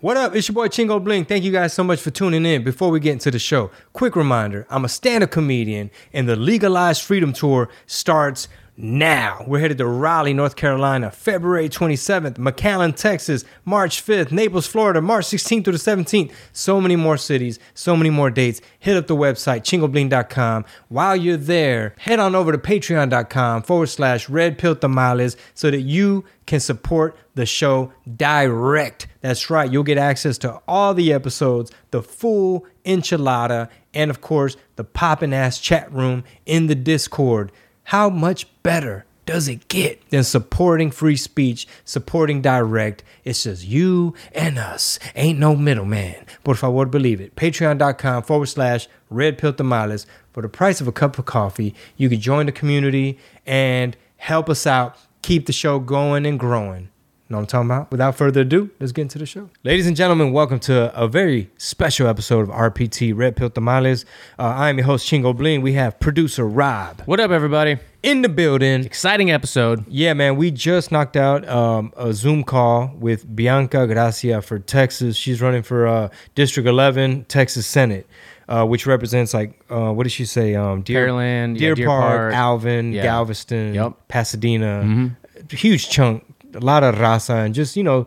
What 0.00 0.16
up? 0.16 0.36
It's 0.36 0.46
your 0.46 0.54
boy 0.54 0.68
Chingo 0.68 1.02
Bling. 1.02 1.24
Thank 1.24 1.42
you 1.42 1.50
guys 1.50 1.72
so 1.72 1.82
much 1.82 2.00
for 2.00 2.12
tuning 2.12 2.46
in. 2.46 2.62
Before 2.62 2.88
we 2.88 3.00
get 3.00 3.14
into 3.14 3.32
the 3.32 3.40
show, 3.40 3.72
quick 3.92 4.14
reminder 4.14 4.64
I'm 4.70 4.84
a 4.84 4.88
stand 4.88 5.24
up 5.24 5.32
comedian, 5.32 5.90
and 6.12 6.28
the 6.28 6.36
Legalized 6.36 7.02
Freedom 7.02 7.32
Tour 7.32 7.68
starts 7.84 8.46
now. 8.78 9.44
We're 9.46 9.58
headed 9.58 9.78
to 9.78 9.86
Raleigh, 9.86 10.32
North 10.32 10.54
Carolina, 10.54 11.10
February 11.10 11.68
27th, 11.68 12.34
McAllen, 12.34 12.94
Texas, 12.94 13.44
March 13.64 14.04
5th, 14.04 14.30
Naples, 14.30 14.68
Florida, 14.68 15.02
March 15.02 15.26
16th 15.26 15.64
through 15.64 15.72
the 15.72 15.78
17th. 15.78 16.32
So 16.52 16.80
many 16.80 16.94
more 16.94 17.16
cities, 17.16 17.58
so 17.74 17.96
many 17.96 18.10
more 18.10 18.30
dates. 18.30 18.60
Hit 18.78 18.96
up 18.96 19.08
the 19.08 19.16
website, 19.16 19.62
chingobling.com. 19.62 20.64
While 20.88 21.16
you're 21.16 21.36
there, 21.36 21.94
head 21.98 22.20
on 22.20 22.36
over 22.36 22.52
to 22.52 22.58
patreon.com 22.58 23.64
forward 23.64 23.88
slash 23.88 24.28
red 24.28 24.56
pill 24.56 24.76
tamales 24.76 25.36
so 25.54 25.70
that 25.70 25.80
you 25.80 26.24
can 26.46 26.60
support 26.60 27.16
the 27.34 27.46
show 27.46 27.92
direct. 28.16 29.08
That's 29.20 29.50
right, 29.50 29.70
you'll 29.70 29.82
get 29.82 29.98
access 29.98 30.38
to 30.38 30.60
all 30.68 30.94
the 30.94 31.12
episodes, 31.12 31.72
the 31.90 32.02
full 32.02 32.64
enchilada, 32.84 33.68
and 33.92 34.10
of 34.10 34.20
course, 34.20 34.56
the 34.76 34.84
poppin' 34.84 35.32
ass 35.32 35.58
chat 35.58 35.92
room 35.92 36.22
in 36.46 36.68
the 36.68 36.74
Discord. 36.74 37.50
How 37.88 38.10
much 38.10 38.46
better 38.62 39.06
does 39.24 39.48
it 39.48 39.66
get 39.68 40.10
than 40.10 40.22
supporting 40.22 40.90
free 40.90 41.16
speech, 41.16 41.66
supporting 41.86 42.42
direct? 42.42 43.02
It's 43.24 43.44
just 43.44 43.64
you 43.66 44.12
and 44.32 44.58
us. 44.58 44.98
Ain't 45.16 45.38
no 45.38 45.56
middleman. 45.56 46.26
Por 46.44 46.54
favor, 46.54 46.84
believe 46.84 47.18
it. 47.18 47.34
Patreon.com 47.34 48.24
forward 48.24 48.44
slash 48.44 48.88
red 49.08 49.38
pill 49.38 49.54
tamales. 49.54 50.06
For 50.34 50.42
the 50.42 50.50
price 50.50 50.82
of 50.82 50.86
a 50.86 50.92
cup 50.92 51.18
of 51.18 51.24
coffee, 51.24 51.74
you 51.96 52.10
can 52.10 52.20
join 52.20 52.44
the 52.44 52.52
community 52.52 53.18
and 53.46 53.96
help 54.18 54.50
us 54.50 54.66
out, 54.66 54.98
keep 55.22 55.46
the 55.46 55.54
show 55.54 55.78
going 55.78 56.26
and 56.26 56.38
growing. 56.38 56.90
Know 57.30 57.36
what 57.36 57.42
I'm 57.42 57.46
talking 57.46 57.66
about? 57.66 57.90
Without 57.90 58.14
further 58.16 58.40
ado, 58.40 58.70
let's 58.80 58.92
get 58.92 59.02
into 59.02 59.18
the 59.18 59.26
show. 59.26 59.50
Ladies 59.62 59.86
and 59.86 59.94
gentlemen, 59.94 60.32
welcome 60.32 60.58
to 60.60 60.98
a 60.98 61.06
very 61.06 61.50
special 61.58 62.06
episode 62.08 62.40
of 62.40 62.48
RPT 62.48 63.14
Red 63.14 63.36
Pill 63.36 63.50
Tamales. 63.50 64.06
Uh, 64.38 64.44
I 64.44 64.70
am 64.70 64.78
your 64.78 64.86
host, 64.86 65.06
Chingo 65.06 65.36
Bling. 65.36 65.60
We 65.60 65.74
have 65.74 66.00
producer 66.00 66.48
Rob 66.48 67.02
What 67.04 67.20
up, 67.20 67.30
everybody? 67.30 67.76
in 68.02 68.22
the 68.22 68.30
building. 68.30 68.82
Exciting 68.82 69.30
episode. 69.30 69.84
Yeah, 69.88 70.14
man, 70.14 70.36
we 70.36 70.50
just 70.50 70.90
knocked 70.90 71.18
out 71.18 71.46
um, 71.46 71.92
a 71.98 72.14
Zoom 72.14 72.44
call 72.44 72.94
with 72.96 73.36
Bianca 73.36 73.86
Gracia 73.86 74.40
for 74.40 74.58
Texas. 74.58 75.14
She's 75.14 75.42
running 75.42 75.62
for 75.62 75.86
uh, 75.86 76.08
District 76.34 76.66
11, 76.66 77.26
Texas 77.26 77.66
Senate, 77.66 78.06
uh, 78.48 78.64
which 78.64 78.86
represents 78.86 79.34
like 79.34 79.60
uh, 79.68 79.92
what 79.92 80.04
did 80.04 80.12
she 80.12 80.24
say? 80.24 80.54
Um, 80.54 80.80
Deer, 80.80 81.06
Pearland, 81.08 81.54
yeah, 81.56 81.58
Deer, 81.58 81.74
Deer 81.74 81.86
Park, 81.88 82.02
Park. 82.20 82.34
Alvin, 82.34 82.92
Yeah. 82.94 83.02
Galveston, 83.02 83.74
Yup. 83.74 83.92
Mm-hmm. 83.92 84.02
Pasadena. 84.08 85.16
Huge 85.50 85.88
chunk, 85.88 86.24
a 86.54 86.60
lot 86.60 86.82
of 86.82 86.96
raza, 86.96 87.44
and 87.44 87.54
just 87.54 87.76
you 87.76 87.82
know, 87.82 88.06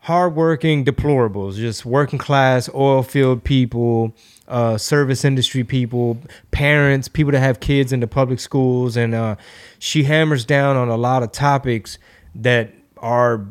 hardworking 0.00 0.84
deplorables, 0.84 1.56
just 1.56 1.84
working 1.84 2.18
class 2.18 2.68
oil 2.74 3.02
field 3.02 3.44
people. 3.44 4.14
Uh, 4.48 4.76
service 4.76 5.24
industry 5.24 5.62
people, 5.62 6.18
parents, 6.50 7.06
people 7.06 7.30
that 7.30 7.38
have 7.38 7.60
kids 7.60 7.92
in 7.92 8.00
the 8.00 8.06
public 8.08 8.40
schools, 8.40 8.96
and 8.96 9.14
uh, 9.14 9.36
she 9.78 10.02
hammers 10.02 10.44
down 10.44 10.76
on 10.76 10.88
a 10.88 10.96
lot 10.96 11.22
of 11.22 11.30
topics 11.30 11.98
that 12.34 12.74
are 12.96 13.46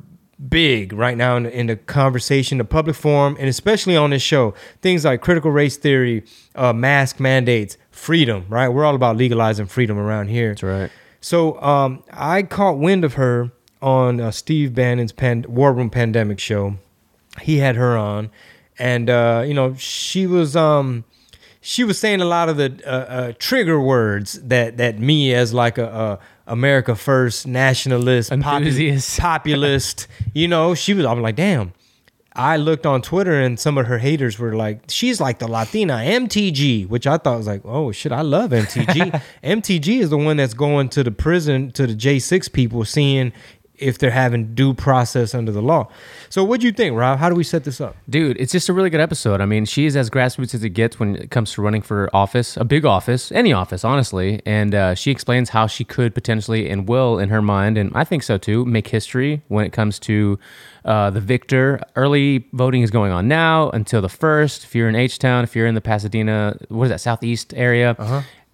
big 0.48 0.94
right 0.94 1.18
now 1.18 1.36
in 1.36 1.44
the, 1.44 1.58
in 1.58 1.68
the 1.68 1.76
conversation, 1.76 2.58
the 2.58 2.64
public 2.64 2.96
forum, 2.96 3.36
and 3.40 3.50
especially 3.50 3.96
on 3.96 4.10
this 4.12 4.22
show. 4.22 4.54
Things 4.82 5.06
like 5.06 5.22
critical 5.22 5.52
race 5.52 5.78
theory, 5.78 6.24
uh, 6.56 6.74
mask 6.74 7.20
mandates, 7.20 7.78
freedom. 7.92 8.46
Right, 8.50 8.70
we're 8.70 8.86
all 8.86 8.96
about 8.96 9.18
legalizing 9.18 9.66
freedom 9.66 9.98
around 9.98 10.28
here. 10.28 10.50
That's 10.50 10.64
right. 10.64 10.92
So 11.22 11.62
um, 11.62 12.04
I 12.12 12.44
caught 12.44 12.78
wind 12.78 13.04
of 13.04 13.16
her 13.16 13.52
on 13.82 14.20
uh, 14.20 14.32
Steve 14.32 14.74
Bannon's 14.74 15.12
pan- 15.12 15.46
War 15.48 15.74
Room 15.74 15.90
Pandemic 15.90 16.40
show. 16.40 16.76
He 17.42 17.58
had 17.58 17.76
her 17.76 17.98
on, 17.98 18.30
and 18.78 19.10
uh, 19.10 19.44
you 19.46 19.54
know 19.54 19.76
she 19.76 20.28
was 20.28 20.56
um, 20.56 21.06
she 21.62 21.84
was 21.84 22.00
saying 22.00 22.22
a 22.22 22.26
lot 22.26 22.50
of 22.50 22.58
the 22.58 22.82
uh, 22.86 22.90
uh, 22.90 23.34
trigger 23.38 23.80
words 23.80 24.42
that 24.42 24.78
that 24.78 25.00
me 25.00 25.34
as 25.34 25.54
like 25.54 25.78
a, 25.78 25.86
a 25.86 26.20
America 26.52 26.96
First 26.96 27.48
nationalist, 27.48 28.32
popu- 28.32 28.58
Enthusiast. 28.58 29.20
populist, 29.20 30.08
you 30.34 30.48
know, 30.48 30.74
she 30.76 30.94
was. 30.94 31.06
I'm 31.06 31.22
like, 31.22 31.36
damn. 31.36 31.74
I 32.36 32.56
looked 32.58 32.86
on 32.86 33.02
Twitter 33.02 33.34
and 33.34 33.60
some 33.60 33.78
of 33.78 33.88
her 33.88 33.98
haters 33.98 34.40
were 34.40 34.56
like, 34.56 34.84
she's 34.88 35.20
like 35.20 35.40
the 35.40 35.48
Latina 35.48 35.96
MTG, 35.96 36.88
which 36.88 37.06
I 37.06 37.18
thought 37.18 37.38
was 37.38 37.48
like, 37.48 37.62
oh 37.66 37.92
shit, 37.92 38.14
I 38.14 38.22
love 38.22 38.52
MTG. 38.52 39.22
MTG 39.44 40.00
is 40.00 40.10
the 40.12 40.18
one 40.18 40.38
that's 40.38 40.54
going 40.54 40.88
to 40.90 41.04
the 41.04 41.12
prison 41.12 41.72
to 41.72 41.86
the 41.86 41.96
J6 41.96 42.54
people, 42.54 42.86
seeing 42.86 43.34
if 43.80 43.98
they're 43.98 44.12
having 44.12 44.54
due 44.54 44.74
process 44.74 45.34
under 45.34 45.52
the 45.52 45.62
law. 45.62 45.88
So 46.30 46.44
what 46.44 46.60
do 46.60 46.68
you 46.68 46.72
think, 46.72 46.96
Rob? 46.96 47.20
How 47.20 47.30
do 47.30 47.36
we 47.36 47.44
set 47.44 47.64
this 47.64 47.82
up? 47.82 47.96
Dude, 48.10 48.38
it's 48.40 48.52
just 48.52 48.70
a 48.70 48.74
really 48.74 48.90
good 48.90 49.00
episode. 49.00 49.42
I 49.42 49.46
mean, 49.46 49.66
she 49.66 49.86
is 49.86 49.96
as 49.96 50.10
grassroots 50.10 50.54
as 50.54 50.64
it 50.64 50.70
gets 50.70 51.00
when 51.00 51.16
it 51.16 51.32
comes 51.32 51.54
to 51.54 51.62
running 51.62 51.82
for 51.82 52.10
office, 52.14 52.58
a 52.58 52.66
big 52.66 52.86
office, 52.86 53.32
any 53.32 53.54
office, 53.54 53.84
honestly. 53.84 54.42
And 54.46 54.76
uh, 54.76 54.96
she 54.96 55.12
explains 55.12 55.50
how 55.50 55.68
she 55.68 55.84
could 55.84 56.14
potentially 56.14 56.70
and 56.70 56.88
will, 56.88 57.20
in 57.20 57.30
her 57.30 57.42
mind, 57.42 57.78
and 57.78 57.92
I 57.96 58.04
think 58.04 58.24
so 58.24 58.38
too, 58.38 58.66
make 58.66 58.88
history 58.88 59.42
when 59.48 59.66
it 59.66 59.72
comes 59.72 60.00
to 60.00 60.38
uh, 60.86 61.10
the 61.10 61.22
victor. 61.22 61.82
Early 61.96 62.48
voting 62.54 62.82
is 62.82 62.92
going 62.92 63.12
on 63.12 63.28
now 63.28 63.70
until 63.72 64.02
the 64.02 64.10
first. 64.10 64.64
If 64.64 64.76
you're 64.76 64.90
in 64.90 64.96
H 64.96 65.20
Town, 65.20 65.44
if 65.44 65.56
you're 65.56 65.68
in 65.68 65.76
the 65.76 65.82
Pasadena, 65.82 66.58
what 66.70 66.86
is 66.86 66.90
that, 66.90 67.02
southeast 67.02 67.54
area? 67.56 67.96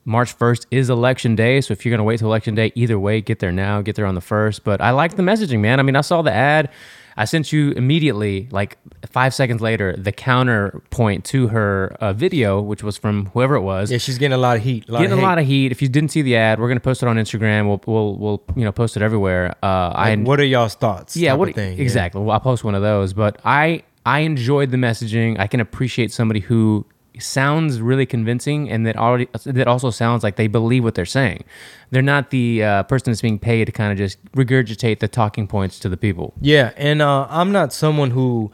March 0.05 0.37
1st 0.37 0.67
is 0.71 0.89
election 0.89 1.35
day. 1.35 1.59
So 1.61 1.71
if 1.71 1.83
you're 1.83 1.91
going 1.91 1.97
to 1.99 2.03
wait 2.03 2.19
till 2.19 2.27
election 2.27 2.53
day, 2.55 2.71
either 2.75 2.99
way, 2.99 3.21
get 3.21 3.39
there 3.39 3.51
now, 3.51 3.81
get 3.81 3.95
there 3.95 4.05
on 4.05 4.15
the 4.15 4.21
first. 4.21 4.63
But 4.63 4.79
I 4.79 4.91
like 4.91 5.15
the 5.15 5.23
messaging, 5.23 5.59
man. 5.59 5.79
I 5.79 5.83
mean, 5.83 5.95
I 5.95 6.01
saw 6.01 6.21
the 6.21 6.31
ad. 6.31 6.69
I 7.17 7.23
sent 7.25 7.53
you 7.53 7.71
immediately, 7.71 8.47
like 8.51 8.77
five 9.09 9.33
seconds 9.33 9.61
later, 9.61 9.95
the 9.97 10.11
counterpoint 10.11 11.23
to 11.25 11.47
her 11.47 11.95
uh, 12.01 12.13
video, 12.13 12.61
which 12.61 12.83
was 12.83 12.97
from 12.97 13.27
whoever 13.27 13.55
it 13.55 13.61
was. 13.61 13.89
Yeah, 13.91 13.97
she's 13.99 14.17
getting 14.17 14.33
a 14.33 14.37
lot 14.37 14.57
of 14.57 14.63
heat. 14.63 14.87
Lot 14.89 14.99
Getting 14.99 15.13
of 15.13 15.19
a 15.19 15.21
lot 15.21 15.39
of 15.39 15.45
heat. 15.45 15.71
If 15.71 15.81
you 15.81 15.87
didn't 15.87 16.09
see 16.09 16.21
the 16.21 16.35
ad, 16.35 16.59
we're 16.59 16.67
gonna 16.67 16.81
post 16.81 17.01
it 17.03 17.07
on 17.07 17.15
Instagram. 17.15 17.67
We'll 17.67 17.81
we'll, 17.87 18.15
we'll 18.17 18.43
you 18.57 18.65
know 18.65 18.73
post 18.73 18.97
it 18.97 19.01
everywhere. 19.01 19.55
Uh, 19.63 19.93
I 19.95 20.15
Like, 20.15 20.27
what 20.27 20.39
are 20.41 20.45
y'all's 20.45 20.75
thoughts? 20.75 21.15
yeah, 21.15 21.33
what 21.33 21.55
thing. 21.55 21.77
yeah. 21.77 21.83
exactly? 21.83 22.21
Well, 22.21 22.31
I'll 22.31 22.39
post 22.41 22.65
one 22.65 22.75
of 22.75 22.81
those. 22.81 23.13
But 23.13 23.39
I 23.45 23.83
I 24.05 24.19
enjoyed 24.19 24.71
the 24.71 24.77
messaging. 24.77 25.39
I 25.39 25.47
can 25.47 25.61
appreciate 25.61 26.11
somebody 26.11 26.41
who 26.41 26.85
sounds 27.19 27.81
really 27.81 28.05
convincing 28.05 28.69
and 28.69 28.85
that 28.85 28.95
already 28.97 29.27
that 29.45 29.67
also 29.67 29.89
sounds 29.89 30.23
like 30.23 30.35
they 30.35 30.47
believe 30.47 30.83
what 30.83 30.95
they're 30.95 31.05
saying. 31.05 31.43
They're 31.91 32.01
not 32.01 32.29
the 32.29 32.63
uh, 32.63 32.83
person 32.83 33.11
that's 33.11 33.21
being 33.21 33.39
paid 33.39 33.65
to 33.65 33.71
kind 33.71 33.91
of 33.91 33.97
just 33.97 34.23
regurgitate 34.33 34.99
the 34.99 35.07
talking 35.07 35.47
points 35.47 35.79
to 35.79 35.89
the 35.89 35.97
people. 35.97 36.33
Yeah, 36.41 36.71
and 36.77 37.01
uh, 37.01 37.27
I'm 37.29 37.51
not 37.51 37.73
someone 37.73 38.11
who 38.11 38.51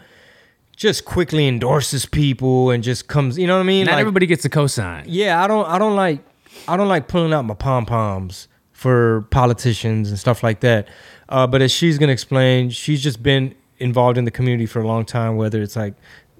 just 0.76 1.06
quickly 1.06 1.48
endorses 1.48 2.06
people 2.06 2.72
and 2.72 2.84
just 2.84 3.08
comes. 3.08 3.38
You 3.38 3.48
know 3.48 3.56
what 3.56 3.62
I 3.62 3.64
mean? 3.64 3.86
Not 3.86 3.94
Like, 3.94 4.02
everybody 4.02 4.26
gets 4.26 4.44
a 4.46 4.50
cosign. 4.50 5.04
Yeah, 5.06 5.44
I 5.44 5.48
don't. 5.48 5.68
I 5.68 5.78
don't 5.78 5.96
like. 5.96 6.20
I 6.68 6.76
don't 6.76 6.90
like 6.90 7.08
pulling 7.08 7.34
out 7.34 7.46
my 7.46 7.54
pom 7.54 7.86
poms 7.86 8.48
for 8.72 9.28
politicians 9.30 10.10
and 10.10 10.18
stuff 10.18 10.44
like 10.44 10.62
that. 10.62 10.88
Uh, 11.30 11.48
but 11.48 11.62
as 11.62 11.72
she's 11.72 11.98
gonna 11.98 12.12
explain, 12.12 12.70
she's 12.72 13.02
just 13.02 13.22
been 13.22 13.56
involved 13.78 14.18
in 14.18 14.26
the 14.26 14.32
community 14.32 14.66
for 14.66 14.80
a 14.82 14.88
long 14.88 15.06
time. 15.06 15.36
Whether 15.36 15.62
it's 15.62 15.76
like, 15.76 15.94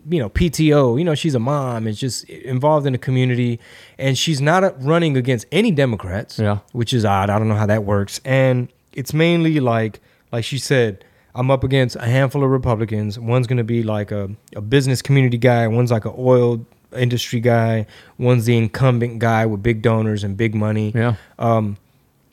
you 0.10 0.20
know, 0.20 0.30
PTO. 0.30 0.98
You 0.98 1.04
know, 1.06 1.16
she's 1.16 1.36
a 1.36 1.40
mom. 1.40 1.88
and 1.88 1.96
just 1.96 2.24
involved 2.30 2.86
in 2.88 2.94
the 2.94 3.00
community, 3.00 3.60
and 3.98 4.18
she's 4.18 4.42
not 4.42 4.82
running 4.84 5.16
against 5.18 5.46
any 5.52 5.72
Democrats. 5.72 6.40
Yeah. 6.40 6.60
which 6.74 6.94
is 6.94 7.06
odd. 7.06 7.30
I 7.30 7.38
don't 7.40 7.48
know 7.48 7.56
how 7.56 7.66
that 7.68 7.84
works. 7.84 8.20
And 8.26 8.70
it's 8.94 9.14
mainly 9.14 9.60
like, 9.60 10.00
like 10.32 10.44
she 10.44 10.58
said. 10.58 11.04
I'm 11.34 11.50
up 11.50 11.64
against 11.64 11.96
a 11.96 12.02
handful 12.06 12.44
of 12.44 12.50
Republicans. 12.50 13.18
One's 13.18 13.48
going 13.48 13.56
to 13.58 13.64
be 13.64 13.84
like 13.84 14.12
a, 14.12 14.30
a 14.54 14.60
business 14.60 15.02
community 15.02 15.38
guy. 15.38 15.66
One's 15.66 15.90
like 15.90 16.04
an 16.04 16.12
oil 16.18 16.66
industry 16.94 17.40
guy. 17.40 17.86
One's 18.18 18.44
the 18.44 18.58
incumbent 18.58 19.20
guy 19.20 19.46
with 19.46 19.64
big 19.64 19.82
donors 19.82 20.26
and 20.26 20.36
big 20.36 20.54
money. 20.54 20.92
Yeah. 20.94 21.16
Um, 21.40 21.78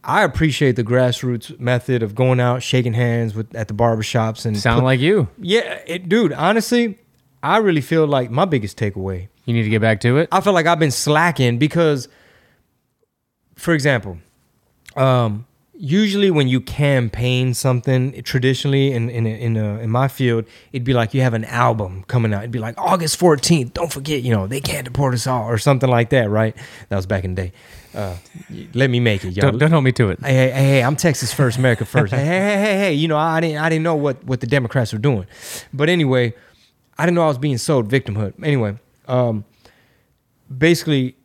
I 0.02 0.24
appreciate 0.24 0.74
the 0.74 0.82
grassroots 0.82 1.60
method 1.60 2.02
of 2.02 2.16
going 2.16 2.40
out, 2.40 2.64
shaking 2.64 2.94
hands 2.94 3.36
with 3.36 3.54
at 3.54 3.68
the 3.68 3.74
barbershops 3.74 4.44
and 4.44 4.58
Sound 4.58 4.80
put- 4.80 4.84
like 4.86 4.98
you. 4.98 5.28
yeah, 5.38 5.78
it, 5.86 6.08
dude. 6.08 6.32
Honestly, 6.32 6.98
I 7.42 7.58
really 7.58 7.80
feel 7.80 8.06
like 8.06 8.30
my 8.30 8.44
biggest 8.44 8.78
takeaway. 8.78 9.28
You 9.44 9.54
need 9.54 9.62
to 9.62 9.70
get 9.70 9.80
back 9.80 10.00
to 10.00 10.18
it. 10.18 10.28
I 10.30 10.40
feel 10.40 10.52
like 10.52 10.66
I've 10.66 10.78
been 10.78 10.90
slacking 10.90 11.58
because, 11.58 12.08
for 13.54 13.72
example, 13.72 14.18
um, 14.96 15.46
usually 15.74 16.30
when 16.30 16.48
you 16.48 16.60
campaign 16.60 17.54
something 17.54 18.20
traditionally 18.24 18.92
in 18.92 19.08
in 19.08 19.26
in, 19.26 19.56
a, 19.56 19.78
in 19.78 19.90
my 19.90 20.08
field, 20.08 20.44
it'd 20.72 20.84
be 20.84 20.92
like 20.92 21.14
you 21.14 21.22
have 21.22 21.34
an 21.34 21.44
album 21.44 22.04
coming 22.08 22.34
out. 22.34 22.40
It'd 22.40 22.50
be 22.50 22.58
like 22.58 22.74
August 22.76 23.16
fourteenth. 23.16 23.72
Don't 23.72 23.92
forget, 23.92 24.22
you 24.22 24.32
know, 24.34 24.46
they 24.46 24.60
can't 24.60 24.84
deport 24.84 25.14
us 25.14 25.26
all 25.26 25.44
or 25.44 25.56
something 25.56 25.88
like 25.88 26.10
that, 26.10 26.28
right? 26.28 26.54
That 26.88 26.96
was 26.96 27.06
back 27.06 27.24
in 27.24 27.34
the 27.34 27.42
day. 27.42 27.52
Uh, 27.94 28.16
let 28.74 28.90
me 28.90 29.00
make 29.00 29.24
it, 29.24 29.30
y'all. 29.30 29.50
Don't, 29.50 29.58
don't 29.58 29.70
hold 29.70 29.84
me 29.84 29.92
to 29.92 30.10
it. 30.10 30.20
Hey, 30.20 30.34
hey, 30.34 30.50
hey, 30.50 30.82
I'm 30.82 30.94
Texas 30.94 31.32
first, 31.32 31.56
America 31.56 31.84
first. 31.86 32.12
hey, 32.12 32.24
hey, 32.24 32.26
hey, 32.26 32.56
hey, 32.56 32.78
hey, 32.78 32.92
you 32.92 33.08
know, 33.08 33.16
I 33.16 33.40
didn't, 33.40 33.58
I 33.58 33.68
didn't 33.70 33.82
know 33.82 33.96
what, 33.96 34.22
what 34.24 34.40
the 34.40 34.46
Democrats 34.46 34.92
were 34.92 34.98
doing. 34.98 35.26
But 35.72 35.88
anyway, 35.88 36.34
I 36.98 37.04
didn't 37.06 37.14
know 37.14 37.22
I 37.22 37.28
was 37.28 37.38
being 37.38 37.58
sold 37.58 37.88
victimhood. 37.88 38.34
Anyway, 38.42 38.78
um, 39.06 39.44
basically, 40.56 41.16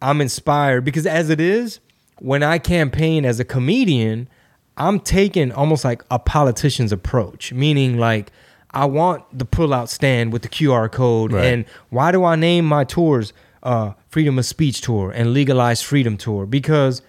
I'm 0.00 0.20
inspired 0.20 0.84
because 0.84 1.06
as 1.06 1.30
it 1.30 1.40
is, 1.40 1.80
when 2.18 2.42
I 2.42 2.58
campaign 2.58 3.24
as 3.24 3.40
a 3.40 3.44
comedian, 3.44 4.28
I'm 4.76 5.00
taking 5.00 5.52
almost 5.52 5.84
like 5.84 6.02
a 6.10 6.18
politician's 6.18 6.92
approach, 6.92 7.52
meaning 7.52 7.98
like 7.98 8.32
I 8.70 8.86
want 8.86 9.24
the 9.36 9.44
pull-out 9.44 9.88
stand 9.88 10.32
with 10.32 10.42
the 10.42 10.48
QR 10.48 10.90
code. 10.90 11.32
Right. 11.32 11.44
And 11.44 11.64
why 11.90 12.12
do 12.12 12.24
I 12.24 12.36
name 12.36 12.64
my 12.64 12.84
tours 12.84 13.32
uh, 13.62 13.92
Freedom 14.08 14.38
of 14.38 14.46
Speech 14.46 14.80
Tour 14.80 15.10
and 15.10 15.32
Legalized 15.32 15.84
Freedom 15.84 16.16
Tour? 16.16 16.46
Because 16.46 17.02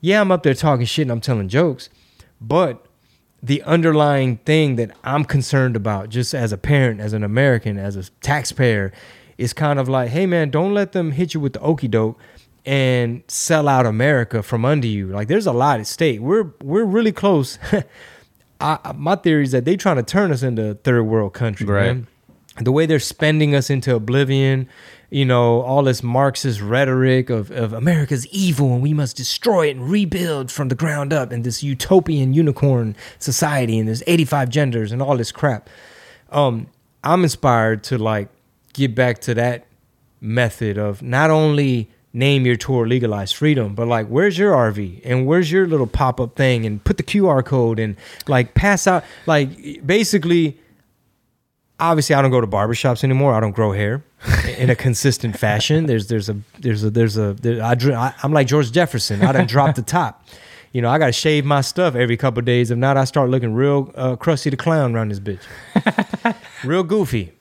yeah, 0.00 0.20
I'm 0.20 0.32
up 0.32 0.42
there 0.42 0.54
talking 0.54 0.86
shit 0.86 1.02
and 1.02 1.12
I'm 1.12 1.20
telling 1.20 1.48
jokes, 1.48 1.88
but 2.40 2.86
the 3.42 3.62
underlying 3.64 4.36
thing 4.38 4.76
that 4.76 4.92
I'm 5.02 5.24
concerned 5.24 5.74
about, 5.76 6.08
just 6.10 6.32
as 6.34 6.52
a 6.52 6.58
parent, 6.58 7.00
as 7.00 7.12
an 7.12 7.24
American, 7.24 7.76
as 7.76 7.96
a 7.96 8.08
taxpayer, 8.20 8.92
is 9.36 9.52
kind 9.52 9.78
of 9.80 9.88
like, 9.88 10.10
hey 10.10 10.26
man, 10.26 10.50
don't 10.50 10.72
let 10.74 10.92
them 10.92 11.10
hit 11.12 11.34
you 11.34 11.40
with 11.40 11.54
the 11.54 11.60
okey 11.60 11.88
doke 11.88 12.18
and 12.64 13.24
sell 13.26 13.66
out 13.66 13.84
America 13.86 14.42
from 14.42 14.64
under 14.64 14.86
you. 14.86 15.08
Like 15.08 15.26
there's 15.26 15.46
a 15.46 15.52
lot 15.52 15.80
at 15.80 15.86
stake. 15.88 16.20
We're 16.20 16.52
we're 16.62 16.84
really 16.84 17.10
close. 17.12 17.58
I, 18.60 18.92
my 18.94 19.16
theory 19.16 19.42
is 19.42 19.50
that 19.52 19.64
they're 19.64 19.76
trying 19.76 19.96
to 19.96 20.04
turn 20.04 20.30
us 20.30 20.42
into 20.44 20.74
third 20.74 21.02
world 21.04 21.32
country, 21.32 21.66
Right. 21.66 21.86
man. 21.96 22.06
The 22.60 22.70
way 22.70 22.86
they're 22.86 23.00
spending 23.00 23.54
us 23.56 23.70
into 23.70 23.94
oblivion, 23.94 24.68
you 25.12 25.26
know, 25.26 25.60
all 25.60 25.82
this 25.82 26.02
Marxist 26.02 26.62
rhetoric 26.62 27.28
of, 27.28 27.50
of 27.50 27.74
America's 27.74 28.26
evil 28.28 28.72
and 28.72 28.82
we 28.82 28.94
must 28.94 29.14
destroy 29.14 29.68
it 29.68 29.76
and 29.76 29.90
rebuild 29.90 30.50
from 30.50 30.68
the 30.68 30.74
ground 30.74 31.12
up 31.12 31.30
and 31.30 31.44
this 31.44 31.62
utopian 31.62 32.32
unicorn 32.32 32.96
society 33.18 33.78
and 33.78 33.88
there's 33.88 34.02
85 34.06 34.48
genders 34.48 34.90
and 34.90 35.02
all 35.02 35.18
this 35.18 35.30
crap. 35.30 35.68
Um, 36.30 36.68
I'm 37.04 37.24
inspired 37.24 37.84
to 37.84 37.98
like 37.98 38.30
get 38.72 38.94
back 38.94 39.20
to 39.22 39.34
that 39.34 39.66
method 40.22 40.78
of 40.78 41.02
not 41.02 41.28
only 41.28 41.90
name 42.14 42.46
your 42.46 42.56
tour 42.56 42.86
legalized 42.86 43.34
freedom 43.34 43.74
but 43.74 43.88
like 43.88 44.06
where's 44.06 44.38
your 44.38 44.52
rv 44.52 45.00
and 45.02 45.26
where's 45.26 45.50
your 45.50 45.66
little 45.66 45.86
pop-up 45.86 46.36
thing 46.36 46.66
and 46.66 46.84
put 46.84 46.98
the 46.98 47.02
qr 47.02 47.42
code 47.42 47.78
and 47.78 47.96
like 48.28 48.52
pass 48.52 48.86
out 48.86 49.02
like 49.26 49.84
basically 49.84 50.58
obviously 51.78 52.14
I 52.14 52.22
don't 52.22 52.30
go 52.30 52.40
to 52.40 52.46
barbershops 52.46 53.04
anymore. 53.04 53.34
I 53.34 53.40
don't 53.40 53.52
grow 53.52 53.72
hair 53.72 54.04
in 54.58 54.70
a 54.70 54.76
consistent 54.76 55.38
fashion. 55.38 55.86
There's 55.92 56.08
there's 56.08 56.28
a 56.28 56.36
there's 56.60 56.84
a 56.84 56.90
there's 56.90 57.16
a 57.16 57.34
there, 57.34 57.62
I, 57.62 58.14
I'm 58.22 58.32
like 58.32 58.46
George 58.46 58.72
Jefferson. 58.72 59.22
I 59.22 59.32
done 59.32 59.46
dropped 59.46 59.76
the 59.76 59.82
top. 59.82 60.26
You 60.72 60.80
know, 60.80 60.88
I 60.88 60.98
got 60.98 61.06
to 61.06 61.12
shave 61.12 61.44
my 61.44 61.60
stuff 61.60 61.94
every 61.94 62.16
couple 62.16 62.40
days. 62.40 62.70
If 62.70 62.78
not, 62.78 62.96
I 62.96 63.04
start 63.04 63.28
looking 63.28 63.52
real 63.52 63.92
uh, 63.94 64.16
crusty 64.16 64.48
the 64.48 64.56
clown 64.56 64.94
around 64.94 65.10
this 65.10 65.20
bitch. 65.20 65.42
real 66.64 66.82
goofy. 66.82 67.32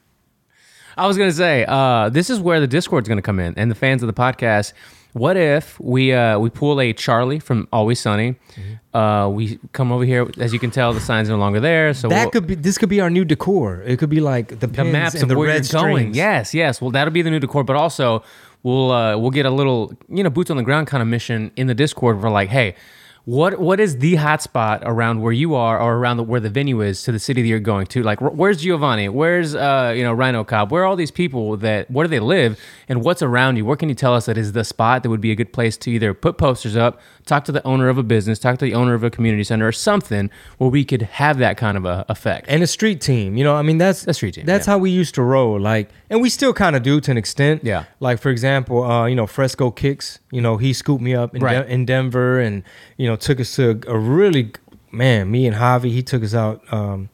I 0.97 1.07
was 1.07 1.17
gonna 1.17 1.31
say, 1.31 1.65
uh, 1.67 2.09
this 2.09 2.29
is 2.29 2.39
where 2.39 2.59
the 2.59 2.67
Discord's 2.67 3.07
gonna 3.07 3.21
come 3.21 3.39
in, 3.39 3.53
and 3.57 3.71
the 3.71 3.75
fans 3.75 4.03
of 4.03 4.07
the 4.07 4.13
podcast. 4.13 4.73
What 5.13 5.37
if 5.37 5.79
we 5.79 6.13
uh, 6.13 6.39
we 6.39 6.49
pull 6.49 6.79
a 6.81 6.93
Charlie 6.93 7.39
from 7.39 7.67
Always 7.71 7.99
Sunny? 7.99 8.31
Mm-hmm. 8.31 8.70
Uh, 8.93 9.29
we 9.33 9.57
come 9.71 9.91
over 9.91 10.03
here. 10.03 10.29
As 10.37 10.51
you 10.51 10.59
can 10.59 10.69
tell, 10.69 10.91
the 10.93 10.99
sign's 10.99 11.29
no 11.29 11.37
longer 11.37 11.59
there. 11.61 11.93
So 11.93 12.09
That 12.09 12.23
we'll- 12.25 12.31
could 12.31 12.47
be 12.47 12.55
this 12.55 12.77
could 12.77 12.89
be 12.89 12.99
our 12.99 13.09
new 13.09 13.23
decor. 13.23 13.81
It 13.85 13.97
could 13.99 14.09
be 14.09 14.19
like 14.19 14.59
the, 14.59 14.67
the 14.67 14.83
maps 14.83 15.13
and 15.15 15.23
of 15.23 15.29
the 15.29 15.37
where 15.37 15.47
red 15.47 15.71
you're 15.71 15.81
going. 15.81 15.95
strings. 15.97 16.17
Yes, 16.17 16.53
yes. 16.53 16.81
Well, 16.81 16.91
that'll 16.91 17.13
be 17.13 17.21
the 17.21 17.31
new 17.31 17.39
decor, 17.39 17.63
but 17.63 17.75
also 17.77 18.21
we'll 18.63 18.91
uh, 18.91 19.17
we'll 19.17 19.31
get 19.31 19.45
a 19.45 19.51
little 19.51 19.93
you 20.09 20.23
know 20.23 20.29
boots 20.29 20.51
on 20.51 20.57
the 20.57 20.63
ground 20.63 20.87
kind 20.87 21.01
of 21.01 21.07
mission 21.07 21.51
in 21.55 21.67
the 21.67 21.73
Discord. 21.75 22.21
We're 22.21 22.29
like, 22.29 22.49
hey, 22.49 22.75
what 23.23 23.59
what 23.61 23.79
is 23.79 23.99
the 23.99 24.15
hotspot 24.15 24.81
around 24.83 25.21
where 25.21 25.31
you 25.31 25.53
are 25.55 25.79
or 25.79 25.95
around 25.97 26.17
the, 26.17 26.23
where 26.23 26.39
the 26.39 26.49
venue 26.49 26.81
is 26.81 27.03
to 27.03 27.11
the 27.11 27.19
city 27.19 27.41
that 27.43 27.47
you're 27.47 27.59
going 27.59 27.85
to? 27.87 28.01
Like, 28.03 28.19
where's 28.19 28.61
Giovanni? 28.61 29.07
Where's 29.09 29.53
uh 29.55 29.93
you 29.95 30.03
know 30.03 30.11
Rhino 30.11 30.43
Cobb? 30.43 30.69
Where 30.71 30.81
are 30.81 30.85
all 30.85 30.95
these 30.97 31.11
people 31.11 31.55
that 31.57 31.89
where 31.89 32.03
do 32.05 32.09
they 32.09 32.19
live 32.19 32.59
and 32.89 33.03
what's 33.05 33.21
around 33.21 33.57
you? 33.57 33.63
What 33.63 33.79
can 33.79 33.89
you 33.89 33.95
tell 33.95 34.15
us 34.15 34.25
that 34.25 34.37
is 34.37 34.51
the 34.53 34.63
spot 34.65 35.03
that 35.03 35.09
would 35.09 35.21
be 35.21 35.31
a 35.31 35.35
good 35.35 35.53
place 35.53 35.77
to 35.77 35.91
either 35.91 36.13
put 36.15 36.37
posters 36.39 36.75
up, 36.75 36.99
talk 37.25 37.45
to 37.45 37.51
the 37.51 37.65
owner 37.65 37.89
of 37.89 37.97
a 37.97 38.03
business, 38.03 38.39
talk 38.39 38.57
to 38.59 38.65
the 38.65 38.73
owner 38.73 38.93
of 38.93 39.03
a 39.03 39.09
community 39.09 39.43
center 39.43 39.67
or 39.67 39.71
something 39.71 40.29
where 40.57 40.69
we 40.69 40.83
could 40.85 41.01
have 41.03 41.37
that 41.39 41.57
kind 41.57 41.77
of 41.77 41.85
a 41.85 42.05
effect. 42.09 42.45
and 42.49 42.61
a 42.63 42.67
street 42.67 43.01
team. 43.01 43.37
You 43.37 43.43
know, 43.43 43.55
I 43.55 43.61
mean 43.61 43.77
that's 43.77 44.07
A 44.07 44.13
street 44.13 44.33
team, 44.35 44.45
That's 44.45 44.67
yeah. 44.67 44.73
how 44.73 44.77
we 44.79 44.89
used 44.91 45.15
to 45.15 45.21
roll. 45.21 45.59
Like, 45.59 45.89
and 46.09 46.21
we 46.21 46.29
still 46.29 46.53
kind 46.53 46.75
of 46.75 46.83
do 46.83 46.99
to 47.01 47.11
an 47.11 47.17
extent. 47.17 47.63
Yeah. 47.63 47.85
Like 47.99 48.19
for 48.19 48.29
example, 48.29 48.83
uh, 48.83 49.05
you 49.05 49.15
know, 49.15 49.27
Fresco 49.27 49.71
Kicks. 49.71 50.19
You 50.31 50.41
know, 50.41 50.57
he 50.57 50.73
scooped 50.73 51.01
me 51.03 51.13
up 51.15 51.35
in, 51.35 51.41
Right. 51.41 51.65
De- 51.65 51.71
in 51.73 51.85
Denver, 51.85 52.39
and 52.39 52.63
you 52.97 53.07
know, 53.07 53.15
took 53.15 53.39
us 53.39 53.55
to 53.57 53.81
a 53.87 53.97
really 53.97 54.51
man. 54.91 55.29
Me 55.31 55.45
and 55.47 55.55
Javi, 55.55 55.91
he 55.91 56.01
took 56.03 56.23
us 56.23 56.33
out. 56.33 56.61
Um, 56.73 57.09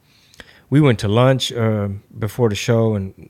we 0.70 0.80
went 0.80 0.98
to 1.00 1.08
lunch 1.08 1.52
uh, 1.52 1.88
before 2.18 2.48
the 2.48 2.54
show, 2.54 2.94
and 2.94 3.28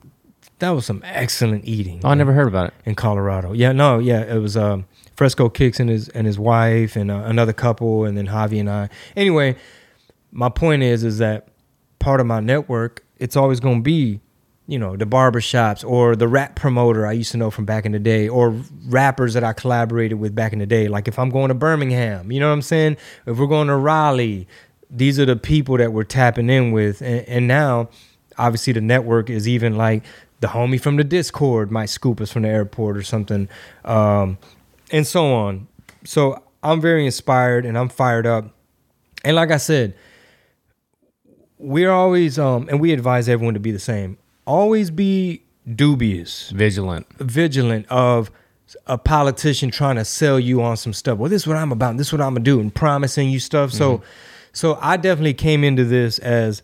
that 0.59 0.71
was 0.71 0.87
some 0.87 1.03
excellent 1.05 1.65
eating 1.67 2.01
oh, 2.03 2.09
I 2.09 2.15
never 2.15 2.33
heard 2.33 2.49
about 2.49 2.69
it. 2.69 2.75
in 2.85 2.95
Colorado. 2.97 3.53
Yeah, 3.53 3.71
no, 3.73 4.01
yeah, 4.01 4.23
it 4.23 4.39
was 4.39 4.57
um, 4.57 4.87
Fresco 5.19 5.49
Kicks 5.49 5.81
and 5.81 5.91
his 5.91 6.09
and 6.11 6.29
his 6.29 6.39
wife 6.39 6.95
and 6.95 7.11
uh, 7.11 7.23
another 7.25 7.53
couple, 7.53 8.05
and 8.05 8.17
then 8.17 8.29
Javi 8.29 8.61
and 8.61 8.71
I. 8.71 8.89
Anyway, 9.17 9.57
my 10.31 10.49
point 10.49 10.85
is, 10.85 11.03
is 11.03 11.19
that 11.19 11.49
part 11.99 12.21
of 12.21 12.27
my 12.29 12.39
network, 12.39 13.05
it's 13.19 13.35
always 13.35 13.59
going 13.59 13.79
to 13.79 13.83
be, 13.83 14.21
you 14.69 14.79
know, 14.79 14.97
the 14.97 15.07
barbershops 15.07 15.85
or 15.85 16.15
the 16.15 16.29
rap 16.29 16.55
promoter 16.55 17.05
I 17.05 17.11
used 17.15 17.33
to 17.33 17.37
know 17.37 17.51
from 17.51 17.65
back 17.65 17.85
in 17.85 17.91
the 17.91 17.99
day, 17.99 18.29
or 18.29 18.51
rappers 18.87 19.35
that 19.35 19.43
I 19.43 19.55
collaborated 19.55 20.21
with 20.21 20.37
back 20.37 20.53
in 20.53 20.61
the 20.61 20.67
day. 20.67 20.87
Like 20.87 21.09
if 21.09 21.19
I'm 21.19 21.31
going 21.31 21.49
to 21.49 21.55
Birmingham, 21.55 22.31
you 22.31 22.39
know 22.39 22.47
what 22.47 22.55
I'm 22.55 22.63
saying? 22.63 22.97
If 23.27 23.39
we're 23.39 23.49
going 23.49 23.67
to 23.67 23.77
Raleigh, 23.77 24.47
these 24.89 25.19
are 25.19 25.27
the 25.27 25.35
people 25.35 25.79
that 25.79 25.93
we're 25.93 26.05
tapping 26.05 26.49
in 26.49 26.71
with, 26.71 27.03
and, 27.03 27.27
and 27.27 27.49
now, 27.49 27.89
obviously, 28.39 28.73
the 28.73 28.81
network 28.81 29.31
is 29.31 29.49
even 29.49 29.77
like 29.77 30.05
the 30.39 30.47
homie 30.47 30.81
from 30.81 30.97
the 30.97 31.03
Discord 31.03 31.73
might 31.73 31.87
scoop 31.87 32.21
us 32.21 32.31
from 32.31 32.43
the 32.43 32.49
airport 32.49 32.97
or 32.97 33.03
something, 33.03 33.49
um, 33.85 34.39
and 34.91 35.07
so 35.07 35.33
on. 35.33 35.69
So 36.05 36.43
I'm 36.63 36.81
very 36.81 37.05
inspired 37.05 37.65
and 37.67 37.77
I'm 37.77 37.89
fired 37.89 38.27
up. 38.27 38.47
And 39.25 39.37
like 39.37 39.51
I 39.51 39.57
said, 39.57 39.95
we're 41.59 41.91
always 41.91 42.39
um 42.39 42.69
and 42.71 42.81
we 42.81 42.93
advise 42.93 43.29
everyone 43.29 43.55
to 43.55 43.61
be 43.61 43.73
the 43.73 43.79
same. 43.79 44.17
Always 44.47 44.91
be 44.91 45.43
dubious, 45.75 46.51
Vigilant. 46.51 47.07
vigilant 47.19 47.87
of 47.91 48.31
a 48.87 48.99
politician 48.99 49.71
trying 49.71 49.97
to 49.97 50.05
sell 50.05 50.39
you 50.39 50.63
on 50.63 50.77
some 50.77 50.93
stuff. 50.93 51.19
Well, 51.19 51.31
this 51.31 51.43
is 51.43 51.47
what 51.47 51.57
I'm 51.57 51.73
about. 51.73 51.97
This 51.97 52.09
is 52.09 52.13
what 52.13 52.21
I'm 52.21 52.35
gonna 52.35 52.45
do, 52.45 52.61
and 52.61 52.75
promising 52.75 53.31
you 53.31 53.41
stuff. 53.41 53.73
So, 53.73 54.03
so 54.53 54.79
I 54.81 54.97
definitely 54.97 55.35
came 55.35 55.65
into 55.65 55.85
this 55.85 56.19
as 56.19 56.63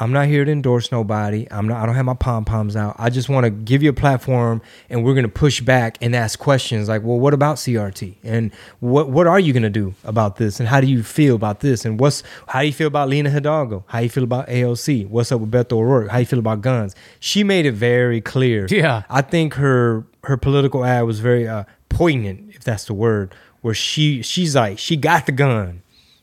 I'm 0.00 0.10
not 0.10 0.26
here 0.26 0.44
to 0.44 0.50
endorse 0.50 0.90
nobody. 0.90 1.46
I'm 1.50 1.68
not. 1.68 1.82
I 1.82 1.86
don't 1.86 1.94
have 1.94 2.06
my 2.06 2.14
pom 2.14 2.44
poms 2.46 2.76
out. 2.76 2.96
I 2.98 3.10
just 3.10 3.28
want 3.28 3.44
to 3.44 3.50
give 3.50 3.82
you 3.82 3.90
a 3.90 3.94
platform, 3.94 4.62
and 4.88 5.04
we're 5.04 5.14
gonna 5.14 5.28
push 5.28 5.60
back 5.60 5.98
and 6.00 6.16
ask 6.16 6.38
questions 6.38 6.88
like, 6.88 7.02
well, 7.02 7.20
what 7.20 7.34
about 7.34 7.56
CRT, 7.56 8.16
and 8.24 8.52
what 8.80 9.10
what 9.10 9.26
are 9.26 9.38
you 9.38 9.52
gonna 9.52 9.68
do 9.68 9.94
about 10.04 10.36
this, 10.36 10.60
and 10.60 10.68
how 10.68 10.80
do 10.80 10.86
you 10.86 11.02
feel 11.02 11.34
about 11.34 11.60
this, 11.60 11.84
and 11.84 12.00
what's 12.00 12.22
how 12.48 12.60
do 12.60 12.66
you 12.66 12.72
feel 12.72 12.86
about 12.86 13.10
Lina 13.10 13.28
Hidalgo? 13.28 13.84
How 13.86 13.98
do 13.98 14.04
you 14.04 14.10
feel 14.10 14.24
about 14.24 14.48
AOC? 14.48 15.08
What's 15.08 15.30
up 15.30 15.40
with 15.40 15.50
Beto 15.50 15.72
O'Rourke? 15.72 16.08
How 16.08 16.16
do 16.16 16.22
you 16.22 16.26
feel 16.26 16.38
about 16.38 16.62
guns? 16.62 16.94
She 17.20 17.44
made 17.44 17.66
it 17.66 17.72
very 17.72 18.22
clear. 18.22 18.66
Yeah. 18.70 19.02
I 19.10 19.20
think 19.20 19.54
her 19.54 20.06
her 20.24 20.38
political 20.38 20.84
ad 20.86 21.04
was 21.04 21.20
very 21.20 21.46
uh, 21.46 21.64
poignant, 21.90 22.54
if 22.54 22.64
that's 22.64 22.86
the 22.86 22.94
word, 22.94 23.34
where 23.60 23.74
she 23.74 24.22
she's 24.22 24.56
like 24.56 24.78
she 24.78 24.96
got 24.96 25.26
the 25.26 25.32
gun. 25.32 25.81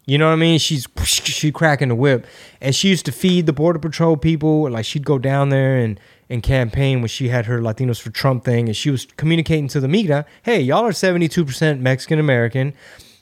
You 0.09 0.17
know 0.17 0.25
what 0.25 0.33
I 0.33 0.37
mean? 0.37 0.57
She's 0.57 0.87
she 1.03 1.51
cracking 1.51 1.89
the 1.89 1.95
whip, 1.95 2.25
and 2.59 2.73
she 2.73 2.89
used 2.89 3.05
to 3.05 3.11
feed 3.11 3.45
the 3.45 3.53
border 3.53 3.77
patrol 3.77 4.17
people. 4.17 4.69
Like 4.69 4.85
she'd 4.85 5.05
go 5.05 5.19
down 5.19 5.49
there 5.49 5.77
and 5.77 5.99
and 6.31 6.41
campaign 6.41 7.01
when 7.01 7.09
she 7.09 7.29
had 7.29 7.45
her 7.45 7.59
Latinos 7.59 8.01
for 8.01 8.09
Trump 8.09 8.43
thing, 8.43 8.67
and 8.67 8.75
she 8.75 8.89
was 8.89 9.05
communicating 9.17 9.67
to 9.67 9.79
the 9.79 9.87
media, 9.87 10.25
"Hey, 10.41 10.61
y'all 10.61 10.85
are 10.85 10.93
seventy 10.93 11.27
two 11.27 11.45
percent 11.45 11.79
Mexican 11.81 12.19
American. 12.19 12.73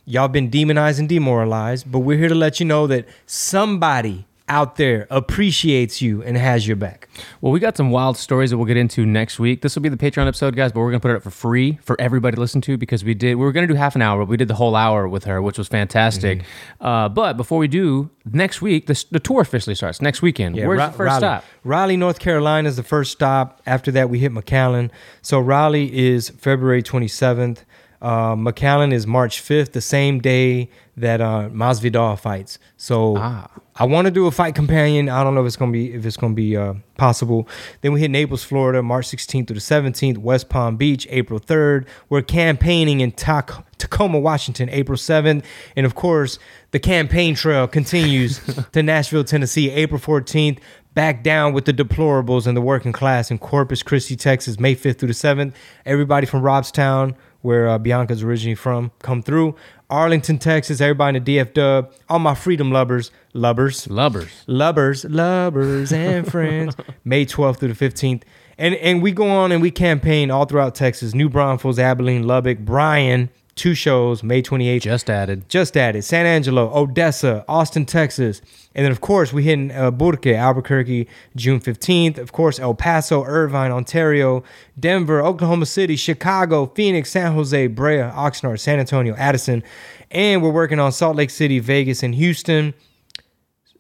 Y'all 0.06 0.29
been 0.29 0.50
demonized 0.50 1.00
and 1.00 1.10
demoralized, 1.10 1.91
but 1.91 2.00
we're 2.00 2.17
here 2.17 2.29
to 2.29 2.36
let 2.36 2.62
you 2.62 2.65
know 2.65 2.88
that 2.88 3.06
somebody 3.25 4.25
out 4.50 4.75
there 4.77 5.08
appreciates 5.10 6.01
you 6.01 6.22
and 6.24 6.38
has 6.38 6.68
your 6.68 6.75
back." 6.75 7.08
Well, 7.42 7.51
we 7.51 7.60
got 7.60 7.75
some 7.77 7.92
wild 7.92 8.18
stories 8.18 8.50
that 8.51 8.58
we'll 8.58 8.66
get 8.68 8.77
into 8.77 9.06
next 9.06 9.39
week. 9.39 9.62
This 9.62 9.75
will 9.75 9.82
be 9.82 9.89
the 9.89 9.98
Patreon 9.98 10.27
episode, 10.27 10.56
guys, 10.56 10.72
but 10.72 10.80
we're 10.80 10.92
gonna 10.92 11.00
put 11.00 11.12
it 11.12 11.18
up 11.18 11.24
for 11.24 11.30
free 11.32 11.80
for 11.84 12.00
everybody 12.00 12.36
to 12.36 12.42
listen 12.42 12.62
to 12.62 12.77
because 12.77 13.04
we 13.04 13.13
did. 13.13 13.36
We 13.36 13.44
were 13.46 13.51
gonna 13.51 13.68
do 13.68 13.74
half 13.75 13.96
an 13.96 14.01
hour, 14.01 14.20
but 14.22 14.30
we 14.30 14.38
did 14.38 14.48
the 14.48 14.56
whole 14.56 14.75
hour 14.75 15.08
with 15.08 15.25
her, 15.25 15.42
which 15.42 15.58
was 15.58 15.68
fantastic. 15.68 16.39
Mm-hmm. 16.39 16.86
Uh, 16.86 17.10
but 17.10 17.38
before 17.38 17.58
we 17.60 17.68
do, 17.68 18.10
next 18.32 18.62
week 18.62 18.88
the, 18.88 19.06
the 19.12 19.20
tour 19.20 19.42
officially 19.42 19.75
starts 19.75 20.01
next 20.01 20.22
weekend. 20.22 20.56
Yeah, 20.56 20.68
Where's 20.68 20.80
Ra- 20.80 20.88
the 20.88 20.94
first 20.94 21.08
Raleigh. 21.08 21.20
stop? 21.20 21.46
Raleigh, 21.63 21.98
North 21.98 22.20
Carolina 22.20 22.68
is 22.70 22.75
the 22.75 22.84
first 22.84 23.12
stop. 23.12 23.62
After 23.66 23.92
that, 23.92 24.10
we 24.10 24.20
hit 24.20 24.32
McAllen. 24.32 24.89
So 25.22 25.39
Raleigh 25.39 25.96
is 25.98 26.30
February 26.30 26.84
27th. 26.84 27.63
Uh, 28.01 28.36
McAllen 28.36 28.92
is 28.94 29.08
March 29.08 29.42
5th, 29.42 29.72
the 29.72 29.82
same 29.82 30.20
day 30.20 30.70
that 30.96 31.20
uh, 31.22 31.50
Masvidal 31.51 32.20
fights. 32.20 32.60
So 32.77 33.16
Ah. 33.18 33.50
I 33.80 33.86
want 33.86 34.06
to 34.06 34.12
do 34.12 34.25
a 34.25 34.32
fight 34.32 34.56
companion. 34.56 35.08
I 35.10 35.24
don't 35.24 35.36
know 35.36 35.42
if 35.42 35.48
it's 35.48 35.56
gonna 35.56 35.72
be 35.72 35.94
if 35.94 36.04
it's 36.06 36.18
gonna 36.18 36.34
be 36.34 36.58
uh, 36.58 36.74
possible. 36.98 37.48
Then 37.82 37.94
we 37.94 38.00
hit 38.00 38.10
Naples, 38.10 38.44
Florida, 38.44 38.82
March 38.82 39.08
16th 39.08 39.48
through 39.48 39.56
the 39.56 39.60
17th. 39.62 40.18
West 40.18 40.50
Palm 40.50 40.77
Beach, 40.77 41.06
April 41.12 41.39
3rd. 41.39 41.86
We're 42.10 42.24
campaigning 42.24 43.01
in 43.01 43.12
Tac- 43.12 43.51
Tacoma, 43.77 44.20
Washington, 44.20 44.70
April 44.72 44.98
7th, 44.98 45.44
and 45.75 45.86
of 45.86 45.94
course 45.94 46.39
the 46.72 46.80
campaign 46.80 47.36
trail 47.36 47.68
continues 47.68 48.39
to 48.72 48.82
Nashville, 48.82 49.24
Tennessee, 49.24 49.70
April 49.70 50.00
14th. 50.01 50.58
Back 50.96 51.22
down 51.22 51.54
with 51.54 51.66
the 51.66 51.74
deplorables 51.74 52.48
and 52.48 52.58
the 52.58 52.62
working 52.62 52.92
class 52.92 53.30
in 53.30 53.38
Corpus 53.38 53.84
Christi, 53.84 54.16
Texas, 54.16 54.60
May 54.60 54.75
5th 54.75 54.98
through 54.98 55.10
the 55.10 55.13
7th. 55.13 55.54
Everybody 55.86 56.25
from 56.25 56.42
Robstown, 56.42 57.13
where 57.48 57.70
uh, 57.70 57.80
Bianca's 57.80 58.24
originally 58.24 58.56
from, 58.56 58.92
come 59.00 59.24
through. 59.24 59.56
Arlington, 59.89 60.38
Texas, 60.38 60.82
everybody 60.82 61.16
in 61.16 61.24
the 61.24 61.38
DF 61.38 61.54
Dub, 61.54 61.94
all 62.10 62.20
my 62.20 62.36
freedom 62.36 62.74
lovers, 62.74 63.10
lovers, 63.32 63.88
Lubbers. 63.88 64.44
lovers, 64.48 65.06
lovers, 65.06 65.94
and 65.94 66.30
friends. 66.32 66.75
May 67.06 67.25
12th 67.25 67.60
through 67.60 67.72
the 67.74 67.86
15th. 67.89 68.24
And 68.58 68.75
and 68.75 69.01
we 69.01 69.13
go 69.13 69.30
on 69.30 69.54
and 69.54 69.62
we 69.62 69.72
campaign 69.72 70.30
all 70.30 70.44
throughout 70.44 70.75
Texas. 70.75 71.13
New 71.13 71.30
Braunfels, 71.30 71.80
Abilene, 71.80 72.27
Lubbock, 72.27 72.60
Bryan, 72.60 73.30
two 73.58 73.74
shows, 73.74 74.24
May 74.24 74.42
28th. 74.42 74.82
Just 74.82 75.10
added. 75.10 75.50
Just 75.50 75.76
added 75.76 76.04
San 76.04 76.26
Angelo, 76.26 76.72
Odessa, 76.74 77.44
Austin, 77.48 77.86
Texas. 77.86 78.42
And 78.74 78.86
then, 78.86 78.92
of 78.92 79.02
course, 79.02 79.34
we 79.34 79.44
hit 79.44 79.54
in 79.54 79.72
uh, 79.72 79.92
Burke, 79.92 80.28
Albuquerque, 80.28 81.08
June 81.36 81.60
15th. 81.60 82.18
Of 82.18 82.32
course, 82.32 82.60
El 82.60 82.76
Paso, 82.76 83.24
Irvine, 83.26 83.72
Ontario, 83.72 84.44
Denver, 84.80 85.22
Oklahoma 85.22 85.66
City, 85.66 85.96
Chicago, 85.96 86.68
Phoenix, 86.68 87.10
San 87.10 87.34
Jose, 87.34 87.68
Brea, 87.68 87.98
Oxnard, 87.98 88.60
San 88.60 88.80
Antonio, 88.80 89.16
Addison. 89.16 89.64
And 90.12 90.42
we're 90.42 90.52
working 90.52 90.80
on 90.80 90.92
Salt 90.92 91.18
Lake 91.18 91.32
City, 91.32 91.60
Vegas, 91.60 92.04
and 92.04 92.16
Houston. 92.16 92.74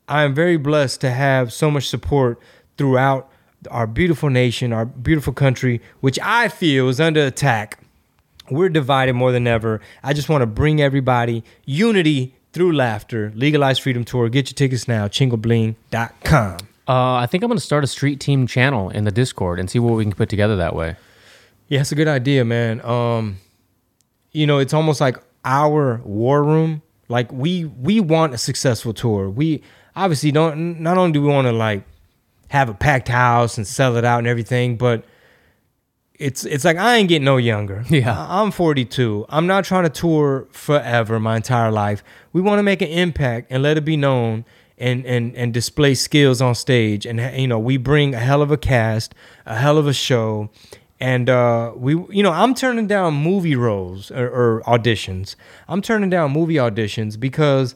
I 0.07 0.23
am 0.23 0.33
very 0.33 0.57
blessed 0.57 1.01
to 1.01 1.11
have 1.11 1.53
so 1.53 1.69
much 1.69 1.87
support 1.87 2.41
throughout 2.77 3.29
our 3.71 3.87
beautiful 3.87 4.29
nation, 4.29 4.73
our 4.73 4.85
beautiful 4.85 5.33
country, 5.33 5.81
which 5.99 6.19
I 6.21 6.47
feel 6.47 6.89
is 6.89 6.99
under 6.99 7.25
attack. 7.25 7.79
We're 8.49 8.69
divided 8.69 9.13
more 9.13 9.31
than 9.31 9.47
ever. 9.47 9.81
I 10.03 10.13
just 10.13 10.29
want 10.29 10.41
to 10.41 10.45
bring 10.45 10.81
everybody 10.81 11.43
unity 11.65 12.35
through 12.53 12.73
laughter. 12.73 13.31
Legalized 13.35 13.81
Freedom 13.81 14.03
Tour. 14.03 14.29
Get 14.29 14.49
your 14.49 14.55
tickets 14.55 14.87
now. 14.87 15.07
Chingobling.com. 15.07 16.57
Uh, 16.87 17.15
I 17.15 17.25
think 17.25 17.43
I'm 17.43 17.49
going 17.49 17.57
to 17.57 17.63
start 17.63 17.83
a 17.83 17.87
street 17.87 18.19
team 18.19 18.47
channel 18.47 18.89
in 18.89 19.03
the 19.03 19.11
Discord 19.11 19.59
and 19.59 19.69
see 19.69 19.77
what 19.79 19.93
we 19.93 20.03
can 20.03 20.13
put 20.13 20.29
together 20.29 20.55
that 20.55 20.73
way. 20.73 20.95
Yeah, 21.67 21.81
it's 21.81 21.91
a 21.91 21.95
good 21.95 22.07
idea, 22.07 22.45
man. 22.45 22.79
Um, 22.81 23.37
you 24.31 24.47
know, 24.47 24.57
it's 24.59 24.73
almost 24.73 25.01
like 25.01 25.17
our 25.43 26.01
war 26.05 26.43
room. 26.43 26.81
Like 27.09 27.31
we 27.31 27.65
we 27.65 27.99
want 27.99 28.33
a 28.33 28.37
successful 28.37 28.93
tour. 28.93 29.29
We 29.29 29.63
obviously 29.95 30.31
don't. 30.31 30.79
Not 30.81 30.97
only 30.97 31.11
do 31.11 31.21
we 31.21 31.27
want 31.27 31.47
to 31.47 31.53
like 31.53 31.83
have 32.49 32.69
a 32.69 32.73
packed 32.73 33.09
house 33.09 33.57
and 33.57 33.67
sell 33.67 33.97
it 33.97 34.05
out 34.05 34.19
and 34.19 34.27
everything, 34.27 34.77
but 34.77 35.03
it's 36.17 36.45
it's 36.45 36.65
like 36.65 36.77
I 36.77 36.95
ain't 36.97 37.09
getting 37.09 37.25
no 37.25 37.37
younger. 37.37 37.83
Yeah. 37.89 38.17
I- 38.17 38.41
I'm 38.41 38.51
42. 38.51 39.25
I'm 39.29 39.47
not 39.47 39.65
trying 39.65 39.83
to 39.83 39.89
tour 39.89 40.47
forever, 40.51 41.19
my 41.19 41.35
entire 41.35 41.71
life. 41.71 42.03
We 42.33 42.41
want 42.41 42.59
to 42.59 42.63
make 42.63 42.81
an 42.81 42.89
impact 42.89 43.47
and 43.51 43.61
let 43.63 43.77
it 43.77 43.85
be 43.85 43.97
known 43.97 44.45
and 44.77 45.05
and 45.05 45.35
and 45.35 45.53
display 45.53 45.93
skills 45.95 46.41
on 46.41 46.55
stage. 46.55 47.05
And 47.05 47.19
you 47.39 47.47
know, 47.47 47.59
we 47.59 47.77
bring 47.77 48.13
a 48.13 48.19
hell 48.19 48.41
of 48.41 48.51
a 48.51 48.57
cast, 48.57 49.13
a 49.45 49.55
hell 49.55 49.77
of 49.77 49.87
a 49.87 49.93
show, 49.93 50.49
and 50.99 51.29
uh, 51.29 51.71
we 51.75 51.91
you 52.09 52.23
know 52.23 52.31
I'm 52.31 52.53
turning 52.53 52.87
down 52.87 53.13
movie 53.15 53.55
roles 53.55 54.11
or, 54.11 54.27
or 54.27 54.61
auditions. 54.65 55.35
I'm 55.67 55.81
turning 55.81 56.09
down 56.09 56.31
movie 56.31 56.55
auditions 56.55 57.19
because 57.19 57.75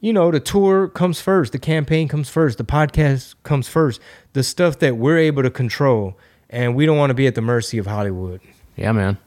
you 0.00 0.12
know, 0.12 0.32
the 0.32 0.40
tour 0.40 0.88
comes 0.88 1.20
first, 1.20 1.52
the 1.52 1.60
campaign 1.60 2.08
comes 2.08 2.28
first, 2.28 2.58
the 2.58 2.64
podcast 2.64 3.36
comes 3.44 3.68
first, 3.68 4.00
the 4.32 4.42
stuff 4.42 4.80
that 4.80 4.96
we're 4.96 5.16
able 5.16 5.44
to 5.44 5.50
control. 5.50 6.18
And 6.52 6.74
we 6.76 6.86
don't 6.86 6.98
want 6.98 7.10
to 7.10 7.14
be 7.14 7.26
at 7.26 7.34
the 7.34 7.40
mercy 7.40 7.78
of 7.78 7.86
Hollywood. 7.86 8.40
Yeah, 8.76 8.92
man. 8.92 9.18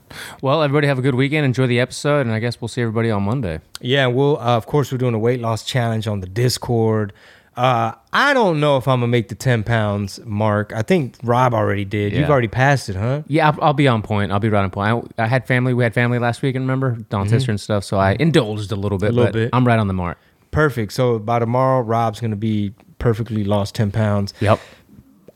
Well, 0.42 0.64
everybody 0.64 0.88
have 0.88 0.98
a 1.00 1.02
good 1.02 1.16
weekend. 1.16 1.46
Enjoy 1.46 1.68
the 1.68 1.80
episode, 1.80 2.22
and 2.22 2.32
I 2.32 2.40
guess 2.40 2.62
we'll 2.62 2.68
see 2.68 2.82
everybody 2.82 3.12
on 3.12 3.24
Monday. 3.24 3.60
Yeah, 3.82 4.08
we'll, 4.08 4.38
uh, 4.40 4.56
of 4.58 4.66
course, 4.66 4.92
we're 4.92 4.98
doing 4.98 5.14
a 5.14 5.20
weight 5.20 5.40
loss 5.42 5.64
challenge 5.64 6.08
on 6.08 6.20
the 6.22 6.28
Discord. 6.28 7.14
Uh, 7.56 7.94
I 8.12 8.34
don't 8.34 8.60
know 8.60 8.76
if 8.78 8.88
I'm 8.88 9.00
going 9.00 9.10
to 9.10 9.12
make 9.12 9.30
the 9.30 9.36
10 9.36 9.64
pounds 9.64 10.20
mark. 10.26 10.74
I 10.76 10.82
think 10.82 11.16
Rob 11.24 11.54
already 11.54 11.86
did. 11.86 12.12
You've 12.14 12.30
already 12.30 12.48
passed 12.50 12.90
it, 12.90 12.96
huh? 12.98 13.22
Yeah, 13.28 13.50
I'll, 13.50 13.64
I'll 13.64 13.74
be 13.74 13.88
on 13.88 14.02
point. 14.02 14.32
I'll 14.32 14.40
be 14.42 14.50
right 14.50 14.64
on 14.64 14.72
point. 14.72 15.14
I, 15.18 15.24
I 15.24 15.28
had 15.28 15.48
family. 15.48 15.74
We 15.74 15.84
had 15.84 15.94
family 15.94 16.20
last 16.20 16.42
week, 16.42 16.56
and 16.56 16.64
remember 16.64 16.98
Dawn's 17.10 17.30
sister 17.30 17.52
and 17.52 17.60
stuff. 17.62 17.84
So 17.86 17.98
I 17.98 18.18
indulged 18.20 18.72
a 18.72 18.76
little 18.76 18.98
bit, 18.98 19.08
Mm-hmm. 19.12 19.16
little 19.16 19.32
but 19.32 19.34
bit. 19.40 19.50
I'm 19.54 19.66
right 19.66 19.80
on 19.80 19.88
the 19.88 19.94
mark. 19.94 20.18
Perfect. 20.52 20.92
So 20.92 21.18
by 21.20 21.40
tomorrow, 21.40 21.82
Rob's 21.82 22.20
going 22.20 22.32
to 22.32 22.38
be 22.38 22.74
perfectly 23.00 23.44
lost 23.46 23.74
10 23.76 23.92
pounds. 23.92 24.34
Yep. 24.42 24.60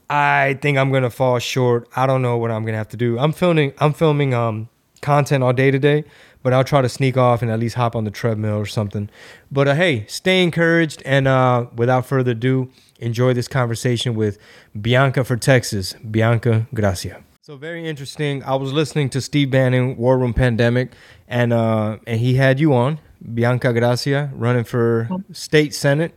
I 0.09 0.57
think 0.61 0.77
I'm 0.77 0.91
gonna 0.91 1.09
fall 1.09 1.37
short. 1.39 1.87
I 1.95 2.07
don't 2.07 2.21
know 2.21 2.37
what 2.37 2.51
I'm 2.51 2.65
gonna 2.65 2.77
have 2.77 2.89
to 2.89 2.97
do. 2.97 3.19
I'm 3.19 3.31
filming 3.31 3.73
I'm 3.77 3.93
filming 3.93 4.33
um 4.33 4.69
content 5.01 5.43
all 5.43 5.53
day 5.53 5.71
today, 5.71 6.03
but 6.43 6.51
I'll 6.53 6.63
try 6.63 6.81
to 6.81 6.89
sneak 6.89 7.15
off 7.15 7.41
and 7.41 7.51
at 7.51 7.59
least 7.59 7.75
hop 7.75 7.95
on 7.95 8.03
the 8.03 8.11
treadmill 8.11 8.55
or 8.55 8.65
something. 8.65 9.09
But 9.51 9.67
uh, 9.67 9.75
hey, 9.75 10.05
stay 10.07 10.43
encouraged 10.43 11.01
and 11.05 11.27
uh, 11.27 11.67
without 11.75 12.05
further 12.05 12.31
ado, 12.31 12.71
enjoy 12.99 13.33
this 13.33 13.47
conversation 13.47 14.15
with 14.15 14.37
Bianca 14.79 15.23
for 15.23 15.37
Texas. 15.37 15.93
Bianca 15.93 16.67
Gracia. 16.73 17.23
So 17.41 17.57
very 17.57 17.87
interesting. 17.87 18.43
I 18.43 18.55
was 18.55 18.71
listening 18.73 19.09
to 19.11 19.21
Steve 19.21 19.49
Bannon, 19.49 19.97
War 19.97 20.19
Room 20.19 20.33
Pandemic, 20.33 20.91
and 21.27 21.51
uh, 21.53 21.97
and 22.05 22.19
he 22.19 22.35
had 22.35 22.59
you 22.59 22.73
on, 22.73 22.99
Bianca 23.33 23.73
Gracia, 23.73 24.31
running 24.33 24.63
for 24.63 25.09
state 25.31 25.73
senate 25.73 26.13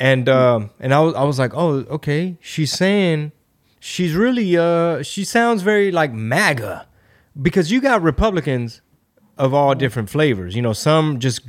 and 0.00 0.28
um 0.28 0.70
and 0.80 0.92
I 0.92 1.00
was 1.00 1.14
I 1.14 1.22
was 1.22 1.38
like, 1.38 1.52
oh, 1.54 1.84
okay. 1.90 2.36
She's 2.40 2.72
saying 2.72 3.32
she's 3.78 4.14
really 4.14 4.56
uh 4.56 5.02
she 5.02 5.24
sounds 5.24 5.62
very 5.62 5.92
like 5.92 6.12
MAGA 6.12 6.86
because 7.40 7.70
you 7.70 7.80
got 7.80 8.02
Republicans 8.02 8.80
of 9.38 9.54
all 9.54 9.74
different 9.74 10.10
flavors. 10.10 10.56
You 10.56 10.62
know, 10.62 10.72
some 10.72 11.20
just 11.20 11.42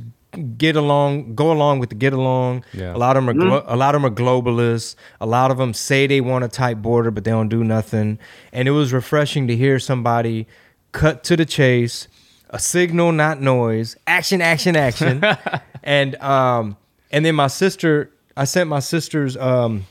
get 0.56 0.76
along, 0.76 1.34
go 1.34 1.50
along 1.50 1.78
with 1.78 1.88
the 1.88 1.94
get 1.94 2.12
along. 2.12 2.64
Yeah. 2.72 2.94
A 2.94 2.98
lot 2.98 3.16
of 3.16 3.24
them 3.24 3.30
are 3.30 3.38
glo- 3.38 3.64
a 3.66 3.76
lot 3.76 3.94
of 3.94 4.02
them 4.02 4.12
are 4.12 4.14
globalists. 4.14 4.96
A 5.20 5.26
lot 5.26 5.50
of 5.50 5.56
them 5.56 5.74
say 5.74 6.06
they 6.06 6.20
want 6.20 6.44
a 6.44 6.48
tight 6.48 6.82
border, 6.82 7.10
but 7.10 7.24
they 7.24 7.30
don't 7.30 7.48
do 7.48 7.64
nothing. 7.64 8.18
And 8.52 8.68
it 8.68 8.72
was 8.72 8.92
refreshing 8.92 9.46
to 9.48 9.56
hear 9.56 9.78
somebody 9.78 10.46
cut 10.92 11.24
to 11.24 11.36
the 11.36 11.46
chase, 11.46 12.06
a 12.50 12.58
signal, 12.58 13.12
not 13.12 13.40
noise, 13.40 13.96
action, 14.06 14.40
action, 14.42 14.76
action, 14.76 15.22
and 15.82 16.16
um 16.16 16.76
and 17.10 17.24
then 17.26 17.34
my 17.34 17.46
sister, 17.48 18.10
I 18.36 18.44
sent 18.44 18.68
my 18.68 18.80
sister's 18.80 19.36
um 19.36 19.86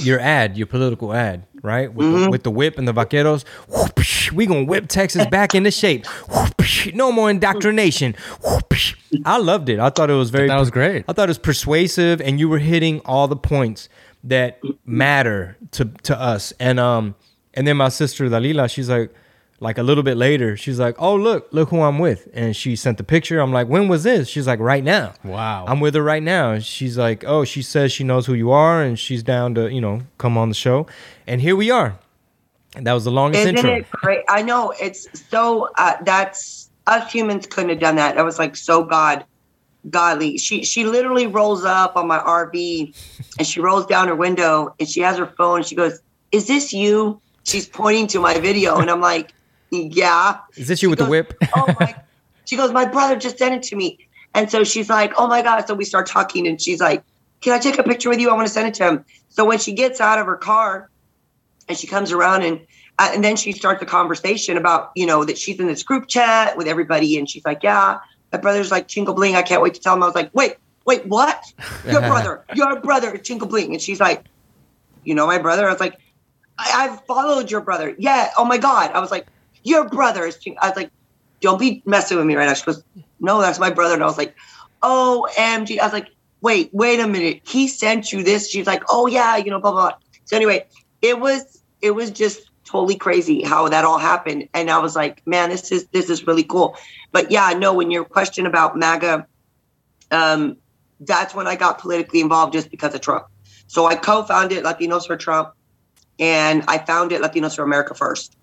your 0.00 0.20
ad, 0.20 0.56
your 0.56 0.66
political 0.66 1.14
ad, 1.14 1.46
right? 1.62 1.92
With, 1.92 2.12
the, 2.12 2.30
with 2.30 2.42
the 2.42 2.50
whip 2.50 2.78
and 2.78 2.86
the 2.86 2.92
vaqueros. 2.92 3.44
Whoopsh, 3.70 4.32
We 4.32 4.46
gonna 4.46 4.64
whip 4.64 4.88
Texas 4.88 5.26
back 5.26 5.54
into 5.54 5.70
shape. 5.70 6.04
Whoopsh, 6.04 6.94
No 6.94 7.10
more 7.10 7.30
indoctrination. 7.30 8.14
Whoopsh. 8.42 8.94
I 9.24 9.38
loved 9.38 9.68
it. 9.68 9.78
I 9.78 9.90
thought 9.90 10.10
it 10.10 10.14
was 10.14 10.30
very. 10.30 10.48
That 10.48 10.58
was 10.58 10.70
great. 10.70 11.04
I 11.08 11.12
thought 11.12 11.28
it 11.28 11.30
was 11.30 11.38
persuasive, 11.38 12.20
and 12.20 12.38
you 12.38 12.48
were 12.48 12.58
hitting 12.58 13.00
all 13.00 13.28
the 13.28 13.36
points 13.36 13.88
that 14.24 14.60
matter 14.84 15.56
to 15.72 15.86
to 16.02 16.20
us. 16.20 16.52
And 16.60 16.78
um, 16.78 17.14
and 17.54 17.66
then 17.66 17.76
my 17.78 17.88
sister 17.88 18.28
Dalila, 18.28 18.70
she's 18.70 18.90
like, 18.90 19.12
like 19.60 19.78
a 19.78 19.82
little 19.82 20.04
bit 20.04 20.16
later, 20.16 20.56
she's 20.56 20.78
like, 20.78 20.94
oh 21.00 21.16
look, 21.16 21.48
look 21.52 21.70
who 21.70 21.80
I'm 21.82 21.98
with, 21.98 22.28
and 22.32 22.54
she 22.54 22.76
sent 22.76 22.96
the 22.98 23.04
picture. 23.04 23.40
I'm 23.40 23.52
like, 23.52 23.66
when 23.68 23.88
was 23.88 24.04
this? 24.04 24.28
She's 24.28 24.46
like, 24.46 24.60
right 24.60 24.84
now. 24.84 25.14
Wow. 25.24 25.64
I'm 25.66 25.80
with 25.80 25.94
her 25.94 26.02
right 26.02 26.22
now. 26.22 26.52
And 26.52 26.64
She's 26.64 26.96
like, 26.96 27.24
oh, 27.26 27.44
she 27.44 27.62
says 27.62 27.90
she 27.92 28.04
knows 28.04 28.26
who 28.26 28.34
you 28.34 28.50
are, 28.52 28.82
and 28.82 28.98
she's 28.98 29.22
down 29.22 29.54
to 29.56 29.72
you 29.72 29.80
know 29.80 30.02
come 30.18 30.38
on 30.38 30.48
the 30.48 30.54
show, 30.54 30.86
and 31.26 31.40
here 31.40 31.56
we 31.56 31.70
are. 31.70 31.98
And 32.76 32.86
that 32.86 32.92
was 32.92 33.04
the 33.04 33.10
longest 33.10 33.40
Isn't 33.42 33.56
intro. 33.56 33.74
it 33.76 33.90
great? 33.90 34.24
I 34.28 34.42
know 34.42 34.72
it's 34.80 35.08
so. 35.30 35.70
Uh, 35.78 35.96
that's 36.04 36.70
us 36.86 37.10
humans 37.10 37.46
couldn't 37.46 37.70
have 37.70 37.80
done 37.80 37.96
that. 37.96 38.14
That 38.14 38.24
was 38.24 38.38
like 38.38 38.54
so 38.56 38.84
god, 38.84 39.24
godly. 39.90 40.38
She 40.38 40.62
she 40.64 40.84
literally 40.84 41.26
rolls 41.26 41.64
up 41.64 41.96
on 41.96 42.06
my 42.06 42.18
RV, 42.18 42.94
and 43.38 43.46
she 43.46 43.60
rolls 43.60 43.86
down 43.86 44.06
her 44.08 44.14
window, 44.14 44.74
and 44.78 44.88
she 44.88 45.00
has 45.00 45.16
her 45.16 45.26
phone. 45.26 45.62
She 45.64 45.74
goes, 45.74 46.00
"Is 46.30 46.46
this 46.46 46.72
you?" 46.72 47.20
She's 47.44 47.66
pointing 47.66 48.06
to 48.08 48.20
my 48.20 48.38
video, 48.38 48.76
and 48.76 48.90
I'm 48.90 49.00
like, 49.00 49.32
"Yeah." 49.70 50.38
Is 50.56 50.68
this 50.68 50.82
you 50.82 50.86
She 50.86 50.90
with 50.90 50.98
the 50.98 51.06
whip? 51.06 51.34
oh 51.54 51.74
my 51.80 51.94
she 52.44 52.56
goes 52.56 52.72
my 52.72 52.86
brother 52.86 53.16
just 53.16 53.38
sent 53.38 53.54
it 53.54 53.62
to 53.64 53.76
me. 53.76 53.98
And 54.34 54.50
so 54.50 54.64
she's 54.64 54.88
like 54.88 55.12
oh 55.16 55.26
my 55.26 55.42
god. 55.42 55.66
So 55.66 55.74
we 55.74 55.84
start 55.84 56.06
talking 56.06 56.46
and 56.46 56.60
she's 56.60 56.80
like 56.80 57.02
can 57.40 57.52
i 57.52 57.58
take 57.58 57.78
a 57.78 57.82
picture 57.82 58.08
with 58.08 58.20
you? 58.20 58.30
I 58.30 58.34
want 58.34 58.46
to 58.46 58.52
send 58.52 58.68
it 58.68 58.74
to 58.74 58.88
him. 58.88 59.04
So 59.28 59.44
when 59.44 59.58
she 59.58 59.72
gets 59.72 60.00
out 60.00 60.18
of 60.18 60.26
her 60.26 60.36
car 60.36 60.90
and 61.68 61.76
she 61.76 61.86
comes 61.86 62.12
around 62.12 62.42
and 62.42 62.60
uh, 62.98 63.10
and 63.14 63.22
then 63.22 63.36
she 63.36 63.52
starts 63.52 63.80
a 63.80 63.86
conversation 63.86 64.56
about 64.56 64.90
you 64.96 65.06
know 65.06 65.24
that 65.24 65.38
she's 65.38 65.60
in 65.60 65.66
this 65.66 65.82
group 65.82 66.08
chat 66.08 66.56
with 66.56 66.66
everybody 66.66 67.18
and 67.18 67.28
she's 67.28 67.44
like 67.44 67.62
yeah. 67.62 67.98
My 68.32 68.38
brother's 68.38 68.70
like 68.70 68.88
Chingo 68.88 69.14
Bling 69.14 69.36
i 69.36 69.42
can't 69.42 69.62
wait 69.62 69.74
to 69.74 69.80
tell 69.80 69.94
him. 69.94 70.02
I 70.02 70.06
was 70.06 70.14
like 70.14 70.34
wait 70.34 70.56
wait 70.84 71.06
what? 71.06 71.42
Your 71.90 72.00
brother 72.12 72.44
your 72.54 72.80
brother 72.80 73.14
is 73.14 73.20
Chingo 73.20 73.48
Bling. 73.48 73.72
And 73.72 73.82
she's 73.82 74.00
like 74.00 74.24
you 75.04 75.14
know 75.14 75.26
my 75.26 75.38
brother? 75.38 75.66
I 75.66 75.70
was 75.70 75.80
like 75.80 75.98
I, 76.58 76.88
i've 76.88 77.04
followed 77.06 77.50
your 77.50 77.60
brother. 77.60 77.94
Yeah 77.98 78.30
oh 78.36 78.44
my 78.44 78.58
god. 78.58 78.90
I 78.92 79.00
was 79.00 79.10
like 79.10 79.26
your 79.64 79.88
brother 79.88 80.26
is 80.26 80.38
Ching-" 80.38 80.56
i 80.60 80.68
was 80.68 80.76
like 80.76 80.90
don't 81.40 81.58
be 81.58 81.82
messing 81.86 82.16
with 82.16 82.26
me 82.26 82.34
right 82.34 82.46
now. 82.46 82.54
She 82.54 82.64
goes 82.64 82.82
no 83.20 83.40
that's 83.40 83.58
my 83.58 83.70
brother. 83.70 83.94
And 83.94 84.02
i 84.02 84.06
was 84.06 84.18
like 84.18 84.34
omg 84.82 85.78
i 85.78 85.84
was 85.84 85.92
like 85.92 86.08
wait 86.40 86.70
wait 86.72 87.00
a 87.00 87.08
minute. 87.08 87.40
He 87.44 87.68
sent 87.68 88.12
you 88.12 88.22
this? 88.22 88.50
She's 88.50 88.66
like 88.66 88.82
oh 88.88 89.06
yeah 89.06 89.36
you 89.36 89.50
know 89.50 89.60
blah 89.60 89.72
blah, 89.72 89.90
blah. 89.90 89.98
so 90.24 90.36
anyway 90.36 90.66
it 91.02 91.18
was 91.20 91.62
it 91.80 91.92
was 91.92 92.10
just 92.10 92.50
totally 92.64 92.96
crazy 92.96 93.42
how 93.42 93.68
that 93.68 93.84
all 93.84 93.98
happened. 93.98 94.48
And 94.54 94.70
i 94.70 94.78
was 94.78 94.96
like 94.96 95.26
man 95.26 95.50
this 95.50 95.70
is 95.72 95.86
this 95.92 96.10
is 96.10 96.26
really 96.26 96.44
cool. 96.44 96.76
But 97.12 97.30
yeah 97.30 97.50
no 97.50 97.72
when 97.74 97.90
your 97.90 98.04
question 98.04 98.46
about 98.46 98.76
maga 98.76 99.26
um 100.10 100.56
that's 101.00 101.34
when 101.34 101.46
i 101.46 101.54
got 101.54 101.78
politically 101.78 102.20
involved 102.20 102.52
just 102.52 102.70
because 102.70 102.94
of 102.94 103.00
trump. 103.00 103.26
So 103.66 103.86
i 103.86 103.94
co-founded 103.94 104.64
latinos 104.64 105.06
for 105.06 105.16
trump 105.16 105.52
and 106.18 106.64
i 106.68 106.78
founded 106.78 107.20
latinos 107.20 107.54
for 107.54 107.62
america 107.62 107.94
first 107.94 108.37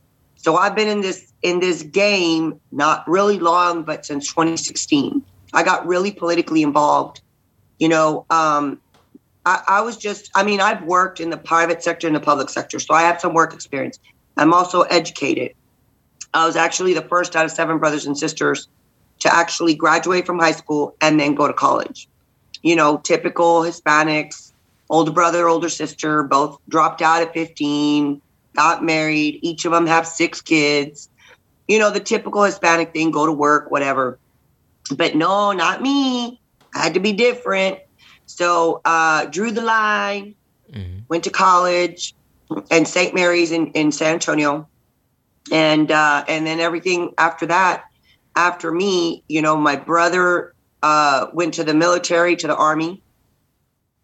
So 0.46 0.58
I've 0.58 0.76
been 0.76 0.88
in 0.88 1.02
this 1.02 1.34
in 1.42 1.60
this 1.60 1.82
game 1.82 2.62
not 2.72 3.04
really 3.08 3.40
long, 3.40 3.82
but 3.82 4.06
since 4.06 4.28
2016. 4.28 5.24
I 5.54 5.64
got 5.64 5.88
really 5.88 6.12
politically 6.12 6.62
involved. 6.62 7.22
You 7.80 7.90
know, 7.90 8.28
um, 8.30 8.80
I, 9.44 9.64
I 9.68 9.82
was 9.82 9.98
just, 9.98 10.30
I 10.36 10.44
mean, 10.44 10.62
I've 10.62 10.84
worked 10.84 11.20
in 11.20 11.32
the 11.32 11.38
private 11.38 11.82
sector 11.82 12.06
and 12.06 12.16
the 12.16 12.20
public 12.20 12.52
sector, 12.52 12.80
so 12.80 12.94
I 12.94 13.02
have 13.02 13.20
some 13.20 13.34
work 13.34 13.56
experience. 13.56 13.98
I'm 14.38 14.54
also 14.54 14.82
educated. 14.82 15.56
I 16.36 16.46
was 16.46 16.56
actually 16.56 16.94
the 16.94 17.02
first 17.02 17.36
out 17.36 17.46
of 17.46 17.52
seven 17.52 17.80
brothers 17.80 18.06
and 18.06 18.16
sisters 18.16 18.68
to 19.22 19.36
actually 19.36 19.74
graduate 19.74 20.28
from 20.28 20.38
high 20.38 20.52
school 20.52 20.96
and 21.02 21.20
then 21.20 21.34
go 21.34 21.48
to 21.48 21.54
college. 21.54 22.08
You 22.62 22.76
know, 22.76 22.98
typical 22.98 23.62
Hispanics, 23.62 24.54
older 24.92 25.12
brother, 25.12 25.48
older 25.48 25.70
sister, 25.70 26.22
both 26.22 26.60
dropped 26.70 27.02
out 27.02 27.24
at 27.24 27.34
15, 27.34 28.22
got 28.56 28.84
married. 28.84 29.40
Each 29.42 29.66
of 29.66 29.72
them 29.72 29.86
have 29.88 30.08
six 30.08 30.42
kids. 30.42 31.10
You 31.68 31.80
know, 31.80 31.90
the 31.92 32.00
typical 32.00 32.44
Hispanic 32.44 32.94
thing 32.94 33.12
go 33.12 33.26
to 33.26 33.32
work, 33.32 33.72
whatever. 33.72 34.20
But 34.96 35.16
no, 35.16 35.52
not 35.52 35.82
me. 35.82 36.40
I 36.74 36.84
had 36.84 36.94
to 36.94 37.00
be 37.00 37.14
different. 37.14 37.80
So 38.26 38.82
uh, 38.86 39.26
drew 39.26 39.52
the 39.52 39.62
line, 39.62 40.36
mm-hmm. 40.72 41.00
went 41.08 41.24
to 41.26 41.30
college 41.30 42.16
and 42.72 42.88
St. 42.88 43.14
Mary's 43.14 43.52
in, 43.52 43.68
in 43.72 43.92
San 43.92 44.14
Antonio. 44.14 44.68
And 45.52 45.92
uh, 45.92 46.26
and 46.28 46.46
then 46.46 46.60
everything 46.60 47.14
after 47.20 47.46
that, 47.46 47.86
after 48.36 48.72
me, 48.72 49.24
you 49.28 49.44
know, 49.44 49.56
my 49.56 49.76
brother 49.76 50.56
uh, 50.82 51.28
went 51.34 51.54
to 51.56 51.64
the 51.64 51.74
military, 51.74 52.36
to 52.36 52.48
the 52.48 52.56
army. 52.56 53.02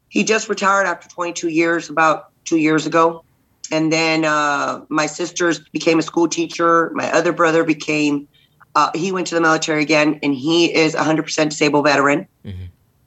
He 0.09 0.23
just 0.23 0.49
retired 0.49 0.85
after 0.85 1.09
22 1.09 1.49
years, 1.49 1.89
about 1.89 2.29
two 2.45 2.57
years 2.57 2.85
ago. 2.85 3.23
And 3.71 3.91
then 3.91 4.25
uh, 4.25 4.81
my 4.89 5.05
sisters 5.05 5.59
became 5.59 5.99
a 5.99 6.01
school 6.01 6.27
teacher. 6.27 6.91
My 6.93 7.11
other 7.11 7.31
brother 7.31 7.63
became, 7.63 8.27
uh, 8.75 8.91
he 8.93 9.11
went 9.11 9.27
to 9.27 9.35
the 9.35 9.41
military 9.41 9.81
again, 9.81 10.19
and 10.21 10.35
he 10.35 10.73
is 10.73 10.93
100% 10.93 11.49
disabled 11.49 11.85
veteran. 11.85 12.27
Mm-hmm 12.45 12.65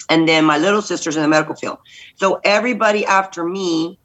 and 0.09 0.29
then 0.29 0.45
my 0.45 0.59
little 0.59 0.83
sister's 0.83 1.17
in 1.17 1.23
the 1.23 1.29
medical 1.29 1.55
field. 1.55 1.79
So 2.17 2.41
everybody 2.45 3.07
after 3.07 3.45
me 3.45 3.99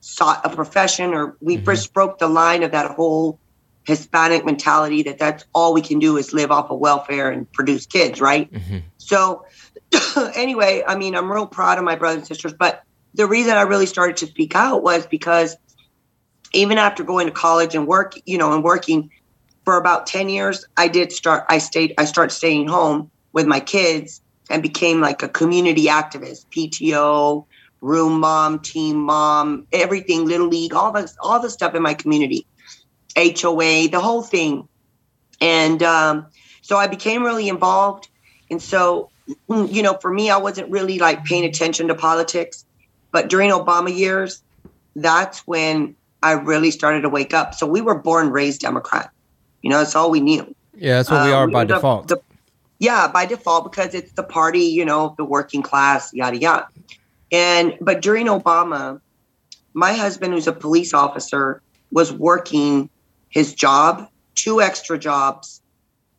sought 0.00 0.40
a 0.44 0.50
profession, 0.50 1.14
or 1.14 1.36
we 1.40 1.56
mm-hmm. 1.56 1.64
first 1.64 1.92
broke 1.92 2.18
the 2.18 2.28
line 2.28 2.62
of 2.62 2.72
that 2.72 2.90
whole 2.92 3.38
Hispanic 3.84 4.44
mentality 4.44 5.02
that 5.04 5.18
that's 5.18 5.44
all 5.54 5.74
we 5.74 5.80
can 5.80 5.98
do 5.98 6.16
is 6.16 6.32
live 6.32 6.50
off 6.50 6.70
of 6.70 6.78
welfare 6.78 7.30
and 7.30 7.50
produce 7.52 7.86
kids, 7.86 8.20
right? 8.20 8.52
Mm-hmm. 8.52 8.78
So 8.98 9.44
anyway, 10.34 10.82
I 10.86 10.96
mean, 10.96 11.14
I'm 11.14 11.30
real 11.30 11.46
proud 11.46 11.78
of 11.78 11.84
my 11.84 11.96
brothers 11.96 12.18
and 12.18 12.26
sisters, 12.26 12.52
but 12.52 12.82
the 13.14 13.26
reason 13.26 13.52
I 13.52 13.62
really 13.62 13.86
started 13.86 14.16
to 14.18 14.26
speak 14.26 14.54
out 14.54 14.82
was 14.82 15.06
because 15.06 15.56
even 16.52 16.78
after 16.78 17.04
going 17.04 17.26
to 17.26 17.32
college 17.32 17.74
and 17.74 17.86
work, 17.86 18.14
you 18.24 18.38
know, 18.38 18.52
and 18.52 18.62
working 18.62 19.10
for 19.64 19.76
about 19.76 20.06
10 20.06 20.28
years, 20.28 20.64
I 20.76 20.88
did 20.88 21.12
start, 21.12 21.44
I 21.48 21.58
stayed, 21.58 21.94
I 21.98 22.04
started 22.04 22.34
staying 22.34 22.68
home 22.68 23.10
with 23.32 23.46
my 23.46 23.60
kids 23.60 24.20
and 24.50 24.62
became 24.62 25.00
like 25.00 25.22
a 25.22 25.28
community 25.28 25.86
activist, 25.86 26.46
PTO, 26.56 27.46
room 27.80 28.20
mom, 28.20 28.60
team 28.60 28.96
mom, 28.96 29.66
everything, 29.72 30.26
little 30.26 30.48
league, 30.48 30.74
all 30.74 30.92
the 30.92 31.10
all 31.20 31.40
the 31.40 31.50
stuff 31.50 31.74
in 31.74 31.82
my 31.82 31.94
community, 31.94 32.46
HOA, 33.16 33.88
the 33.88 34.00
whole 34.00 34.22
thing. 34.22 34.68
And 35.40 35.82
um, 35.82 36.28
so 36.62 36.76
I 36.76 36.86
became 36.86 37.22
really 37.22 37.48
involved. 37.48 38.08
And 38.50 38.62
so, 38.62 39.10
you 39.48 39.82
know, 39.82 39.98
for 40.00 40.12
me, 40.12 40.30
I 40.30 40.36
wasn't 40.36 40.70
really 40.70 40.98
like 40.98 41.24
paying 41.24 41.44
attention 41.44 41.88
to 41.88 41.94
politics. 41.94 42.64
But 43.12 43.28
during 43.28 43.50
Obama 43.50 43.94
years, 43.94 44.42
that's 44.94 45.40
when 45.46 45.96
I 46.22 46.32
really 46.32 46.70
started 46.70 47.02
to 47.02 47.08
wake 47.08 47.34
up. 47.34 47.54
So 47.54 47.66
we 47.66 47.80
were 47.80 47.96
born 47.96 48.30
raised 48.30 48.60
Democrat. 48.60 49.10
You 49.62 49.70
know, 49.70 49.78
that's 49.78 49.94
all 49.94 50.10
we 50.10 50.20
knew. 50.20 50.54
Yeah, 50.74 50.96
that's 50.96 51.10
what 51.10 51.26
we 51.26 51.32
are 51.32 51.44
um, 51.44 51.50
by 51.50 51.64
default. 51.64 52.08
The, 52.08 52.18
yeah, 52.78 53.08
by 53.08 53.26
default 53.26 53.70
because 53.70 53.94
it's 53.94 54.12
the 54.12 54.22
party, 54.22 54.64
you 54.64 54.84
know, 54.84 55.14
the 55.16 55.24
working 55.24 55.62
class, 55.62 56.12
yada 56.12 56.36
yada. 56.36 56.68
And 57.30 57.76
but 57.80 58.02
during 58.02 58.26
Obama, 58.26 59.00
my 59.74 59.92
husband, 59.92 60.32
who's 60.32 60.46
a 60.46 60.52
police 60.52 60.92
officer, 60.92 61.62
was 61.90 62.12
working 62.12 62.90
his 63.28 63.54
job, 63.54 64.08
two 64.34 64.60
extra 64.60 64.98
jobs, 64.98 65.62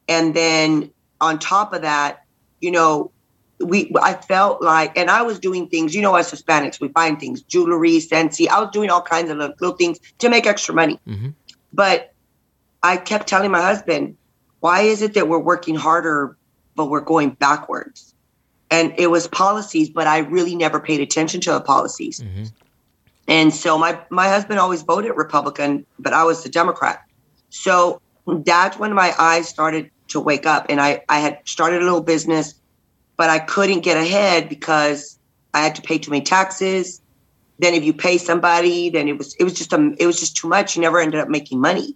and 0.08 0.34
then 0.34 0.91
on 1.19 1.39
top 1.39 1.73
of 1.73 1.82
that, 1.82 2.25
you 2.62 2.71
know, 2.71 3.12
we 3.59 3.91
I 4.01 4.13
felt 4.13 4.61
like, 4.61 4.97
and 4.97 5.09
I 5.09 5.21
was 5.21 5.39
doing 5.39 5.67
things, 5.67 5.95
you 5.95 6.01
know, 6.01 6.15
as 6.15 6.31
Hispanics, 6.31 6.79
we 6.81 6.89
find 6.89 7.19
things, 7.19 7.41
jewelry, 7.41 7.99
fancy. 7.99 8.49
I 8.49 8.59
was 8.59 8.69
doing 8.71 8.89
all 8.89 9.01
kinds 9.01 9.29
of 9.29 9.37
little, 9.37 9.55
little 9.59 9.77
things 9.77 9.99
to 10.19 10.29
make 10.29 10.45
extra 10.45 10.73
money. 10.73 10.99
Mm-hmm. 11.07 11.29
But 11.71 12.13
I 12.81 12.97
kept 12.97 13.27
telling 13.27 13.51
my 13.51 13.61
husband, 13.61 14.17
why 14.59 14.81
is 14.81 15.01
it 15.01 15.13
that 15.13 15.27
we're 15.27 15.39
working 15.39 15.75
harder 15.75 16.37
but 16.75 16.89
we're 16.89 17.01
going 17.01 17.31
backwards. 17.31 18.13
And 18.71 18.93
it 18.97 19.07
was 19.07 19.27
policies, 19.27 19.89
but 19.89 20.07
I 20.07 20.19
really 20.19 20.55
never 20.55 20.79
paid 20.79 20.99
attention 20.99 21.41
to 21.41 21.51
the 21.51 21.61
policies. 21.61 22.19
Mm-hmm. 22.19 22.45
And 23.27 23.53
so 23.53 23.77
my 23.77 23.99
my 24.09 24.27
husband 24.27 24.59
always 24.59 24.81
voted 24.81 25.11
Republican, 25.15 25.85
but 25.99 26.13
I 26.13 26.23
was 26.23 26.43
the 26.43 26.49
Democrat. 26.49 27.03
So 27.49 28.01
that's 28.27 28.77
when 28.77 28.93
my 28.93 29.13
eyes 29.17 29.47
started 29.47 29.91
to 30.09 30.19
wake 30.19 30.45
up 30.45 30.65
and 30.69 30.81
I, 30.81 31.03
I 31.07 31.19
had 31.19 31.39
started 31.45 31.81
a 31.81 31.85
little 31.85 32.01
business, 32.01 32.55
but 33.17 33.30
I 33.30 33.39
couldn't 33.39 33.82
get 33.82 33.97
ahead 33.97 34.49
because 34.49 35.19
I 35.54 35.62
had 35.62 35.76
to 35.76 35.82
pay 35.82 35.97
too 35.97 36.12
many 36.12 36.23
taxes. 36.23 37.02
Then 37.60 37.73
if 37.73 37.84
you 37.84 37.93
pay 37.93 38.17
somebody, 38.17 38.89
then 38.89 39.08
it 39.08 39.17
was 39.17 39.36
it 39.36 39.43
was 39.43 39.54
just 39.54 39.73
a 39.73 39.95
it 39.99 40.06
was 40.06 40.19
just 40.19 40.36
too 40.36 40.47
much. 40.47 40.76
You 40.76 40.82
never 40.82 40.99
ended 40.99 41.19
up 41.19 41.30
making 41.30 41.60
money. 41.60 41.95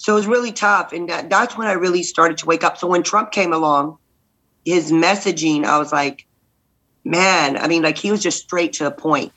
So 0.00 0.14
it 0.14 0.16
was 0.16 0.26
really 0.26 0.50
tough. 0.50 0.94
And 0.94 1.10
that, 1.10 1.28
that's 1.28 1.58
when 1.58 1.68
I 1.68 1.72
really 1.72 2.02
started 2.02 2.38
to 2.38 2.46
wake 2.46 2.64
up. 2.64 2.78
So 2.78 2.86
when 2.86 3.02
Trump 3.02 3.32
came 3.32 3.52
along, 3.52 3.98
his 4.64 4.90
messaging, 4.90 5.64
I 5.64 5.78
was 5.78 5.92
like, 5.92 6.26
man, 7.04 7.58
I 7.58 7.68
mean, 7.68 7.82
like 7.82 7.98
he 7.98 8.10
was 8.10 8.22
just 8.22 8.42
straight 8.42 8.72
to 8.74 8.84
the 8.84 8.90
point 8.90 9.30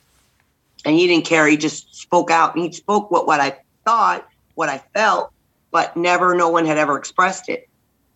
and 0.85 0.95
he 0.95 1.05
didn't 1.05 1.25
care. 1.25 1.45
He 1.47 1.57
just 1.57 1.93
spoke 1.93 2.31
out 2.31 2.55
and 2.55 2.63
he 2.63 2.71
spoke 2.71 3.11
what, 3.11 3.27
what 3.27 3.41
I 3.41 3.59
thought, 3.83 4.25
what 4.55 4.69
I 4.69 4.77
felt, 4.93 5.33
but 5.71 5.97
never, 5.97 6.33
no 6.33 6.47
one 6.47 6.65
had 6.65 6.77
ever 6.77 6.97
expressed 6.97 7.49
it. 7.49 7.67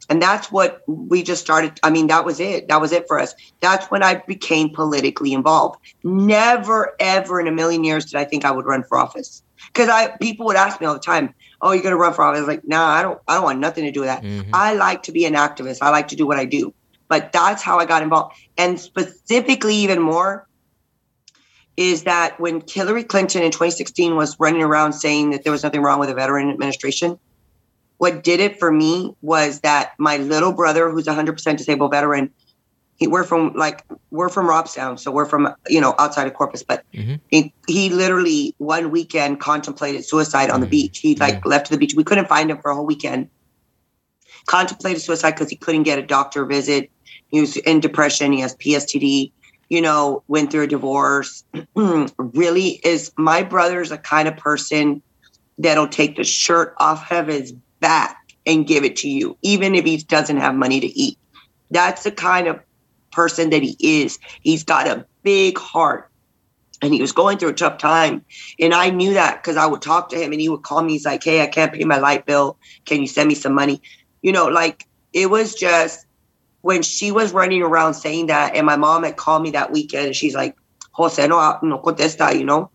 And 0.09 0.21
that's 0.21 0.51
what 0.51 0.83
we 0.87 1.21
just 1.21 1.41
started. 1.41 1.79
I 1.83 1.89
mean, 1.89 2.07
that 2.07 2.23
was 2.23 2.39
it. 2.39 2.69
That 2.69 2.79
was 2.79 2.91
it 2.91 3.07
for 3.07 3.19
us. 3.19 3.35
That's 3.59 3.87
when 3.87 4.03
I 4.03 4.15
became 4.15 4.69
politically 4.69 5.33
involved. 5.33 5.79
Never, 6.03 6.95
ever 6.99 7.41
in 7.41 7.47
a 7.47 7.51
million 7.51 7.83
years 7.83 8.05
did 8.05 8.15
I 8.15 8.23
think 8.23 8.45
I 8.45 8.51
would 8.51 8.65
run 8.65 8.83
for 8.83 8.97
office. 8.97 9.43
Because 9.67 9.89
I 9.89 10.15
people 10.17 10.45
would 10.45 10.55
ask 10.55 10.79
me 10.79 10.87
all 10.87 10.93
the 10.93 10.99
time, 10.99 11.33
"Oh, 11.61 11.71
you're 11.71 11.83
gonna 11.83 11.97
run 11.97 12.13
for 12.13 12.23
office?" 12.23 12.37
I 12.37 12.41
was 12.41 12.47
like, 12.47 12.63
"No, 12.65 12.77
nah, 12.77 12.87
I 12.87 13.01
don't. 13.01 13.19
I 13.27 13.33
don't 13.33 13.43
want 13.43 13.59
nothing 13.59 13.85
to 13.85 13.91
do 13.91 14.01
with 14.01 14.09
that. 14.09 14.23
Mm-hmm. 14.23 14.51
I 14.53 14.73
like 14.75 15.03
to 15.03 15.11
be 15.11 15.25
an 15.25 15.33
activist. 15.33 15.79
I 15.81 15.89
like 15.89 16.07
to 16.09 16.15
do 16.15 16.25
what 16.25 16.37
I 16.37 16.45
do." 16.45 16.73
But 17.09 17.31
that's 17.31 17.63
how 17.63 17.79
I 17.79 17.85
got 17.85 18.03
involved, 18.03 18.35
and 18.57 18.79
specifically, 18.79 19.75
even 19.75 19.99
more, 19.99 20.47
is 21.75 22.03
that 22.03 22.39
when 22.39 22.63
Hillary 22.67 23.03
Clinton 23.03 23.43
in 23.43 23.51
2016 23.51 24.15
was 24.15 24.35
running 24.39 24.61
around 24.61 24.93
saying 24.93 25.31
that 25.31 25.43
there 25.43 25.51
was 25.51 25.63
nothing 25.63 25.81
wrong 25.81 25.99
with 25.99 26.09
the 26.09 26.15
veteran 26.15 26.49
administration, 26.49 27.17
what 27.97 28.23
did 28.23 28.39
it 28.39 28.59
for 28.59 28.71
me 28.71 29.15
was 29.21 29.61
that 29.61 29.93
my 29.97 30.17
little 30.17 30.53
brother, 30.53 30.89
who's 30.89 31.07
a 31.07 31.13
100% 31.13 31.57
disabled 31.57 31.91
veteran, 31.91 32.31
he, 32.97 33.07
we're 33.07 33.23
from 33.23 33.53
like 33.53 33.83
we're 34.09 34.29
from 34.29 34.47
Robstown, 34.47 34.99
so 34.99 35.11
we're 35.11 35.25
from 35.25 35.53
you 35.69 35.79
know 35.79 35.93
outside 35.99 36.27
of 36.27 36.33
Corpus. 36.33 36.63
But 36.63 36.83
mm-hmm. 36.93 37.15
he, 37.27 37.53
he, 37.67 37.89
literally 37.89 38.55
one 38.57 38.89
weekend 38.91 39.39
contemplated 39.39 40.03
suicide 40.03 40.49
on 40.49 40.61
the 40.61 40.65
mm-hmm. 40.65 40.71
beach. 40.71 40.97
He 40.99 41.15
like 41.15 41.35
yeah. 41.35 41.41
left 41.45 41.69
the 41.69 41.77
beach. 41.77 41.93
We 41.95 42.03
couldn't 42.03 42.27
find 42.27 42.49
him 42.49 42.59
for 42.59 42.71
a 42.71 42.75
whole 42.75 42.85
weekend. 42.85 43.29
Contemplated 44.47 45.01
suicide 45.01 45.31
because 45.31 45.49
he 45.49 45.55
couldn't 45.55 45.83
get 45.83 45.99
a 45.99 46.01
doctor 46.01 46.43
visit. 46.45 46.89
He 47.27 47.39
was 47.39 47.55
in 47.57 47.79
depression. 47.79 48.31
He 48.31 48.39
has 48.41 48.55
PSTD. 48.55 49.31
You 49.69 49.81
know, 49.81 50.23
went 50.27 50.49
through 50.49 50.63
a 50.63 50.67
divorce. 50.67 51.43
really, 51.75 52.79
is 52.83 53.11
my 53.17 53.43
brother's 53.43 53.91
a 53.91 53.97
kind 53.97 54.27
of 54.27 54.37
person 54.37 55.03
that'll 55.59 55.87
take 55.87 56.15
the 56.15 56.23
shirt 56.23 56.73
off 56.79 57.11
of 57.11 57.27
his 57.27 57.53
back 57.79 58.17
and 58.45 58.67
give 58.67 58.83
it 58.83 58.95
to 58.97 59.09
you, 59.09 59.37
even 59.41 59.75
if 59.75 59.85
he 59.85 59.97
doesn't 59.97 60.37
have 60.37 60.55
money 60.55 60.79
to 60.79 60.87
eat. 60.87 61.17
That's 61.69 62.03
the 62.03 62.11
kind 62.11 62.47
of 62.47 62.59
person 63.11 63.49
that 63.49 63.61
he 63.61 63.75
is. 63.79 64.19
He's 64.41 64.63
got 64.63 64.87
a 64.87 65.05
big 65.23 65.57
heart 65.57 66.09
and 66.81 66.93
he 66.93 67.01
was 67.01 67.11
going 67.11 67.37
through 67.37 67.49
a 67.49 67.53
tough 67.53 67.77
time. 67.77 68.23
And 68.59 68.73
I 68.73 68.89
knew 68.89 69.13
that 69.13 69.41
because 69.41 69.57
I 69.57 69.65
would 69.65 69.81
talk 69.81 70.09
to 70.09 70.15
him 70.15 70.31
and 70.31 70.39
he 70.39 70.49
would 70.49 70.63
call 70.63 70.81
me. 70.81 70.93
He's 70.93 71.05
like, 71.05 71.23
Hey, 71.23 71.41
I 71.41 71.47
can't 71.47 71.73
pay 71.73 71.83
my 71.83 71.97
light 71.97 72.25
bill. 72.25 72.57
Can 72.85 73.01
you 73.01 73.07
send 73.07 73.27
me 73.27 73.35
some 73.35 73.53
money? 73.53 73.81
You 74.21 74.31
know, 74.31 74.47
like 74.47 74.85
it 75.13 75.29
was 75.29 75.55
just 75.55 76.05
when 76.61 76.83
she 76.83 77.11
was 77.11 77.33
running 77.33 77.61
around 77.61 77.95
saying 77.95 78.27
that. 78.27 78.55
And 78.55 78.65
my 78.65 78.77
mom 78.77 79.03
had 79.03 79.17
called 79.17 79.43
me 79.43 79.51
that 79.51 79.71
weekend 79.71 80.07
and 80.07 80.15
she's 80.15 80.35
like, 80.35 80.55
Jose, 80.91 81.25
no, 81.27 81.59
no 81.61 81.79
contesta, 81.79 82.37
you 82.37 82.45
know? 82.45 82.71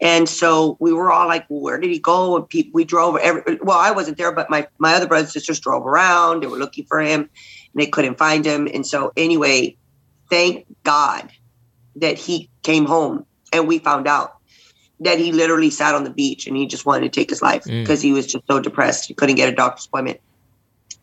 And 0.00 0.28
so 0.28 0.76
we 0.80 0.92
were 0.92 1.10
all 1.12 1.26
like, 1.28 1.46
well, 1.48 1.60
where 1.60 1.78
did 1.78 1.90
he 1.90 1.98
go? 1.98 2.36
And 2.36 2.48
people, 2.48 2.72
we 2.74 2.84
drove 2.84 3.16
every, 3.16 3.58
well, 3.62 3.78
I 3.78 3.90
wasn't 3.92 4.18
there, 4.18 4.32
but 4.32 4.50
my, 4.50 4.66
my 4.78 4.94
other 4.94 5.06
brothers 5.06 5.28
and 5.28 5.32
sisters 5.32 5.60
drove 5.60 5.86
around. 5.86 6.42
They 6.42 6.46
were 6.48 6.58
looking 6.58 6.84
for 6.86 7.00
him 7.00 7.20
and 7.20 7.28
they 7.74 7.86
couldn't 7.86 8.18
find 8.18 8.44
him. 8.44 8.68
And 8.72 8.86
so, 8.86 9.12
anyway, 9.16 9.76
thank 10.30 10.66
God 10.84 11.30
that 11.96 12.18
he 12.18 12.48
came 12.62 12.86
home 12.86 13.26
and 13.52 13.68
we 13.68 13.78
found 13.78 14.06
out. 14.08 14.32
that 15.00 15.18
he 15.18 15.32
literally 15.32 15.70
sat 15.70 15.96
on 15.96 16.04
the 16.04 16.10
beach 16.10 16.46
and 16.46 16.56
he 16.56 16.64
just 16.64 16.86
wanted 16.86 17.00
to 17.12 17.20
take 17.20 17.28
his 17.28 17.42
life 17.42 17.64
Mm. 17.64 17.82
because 17.82 18.00
he 18.00 18.12
was 18.12 18.24
just 18.24 18.44
so 18.48 18.60
depressed. 18.60 19.08
He 19.08 19.14
couldn't 19.14 19.34
get 19.34 19.48
a 19.48 19.52
doctor's 19.52 19.86
appointment. 19.86 20.20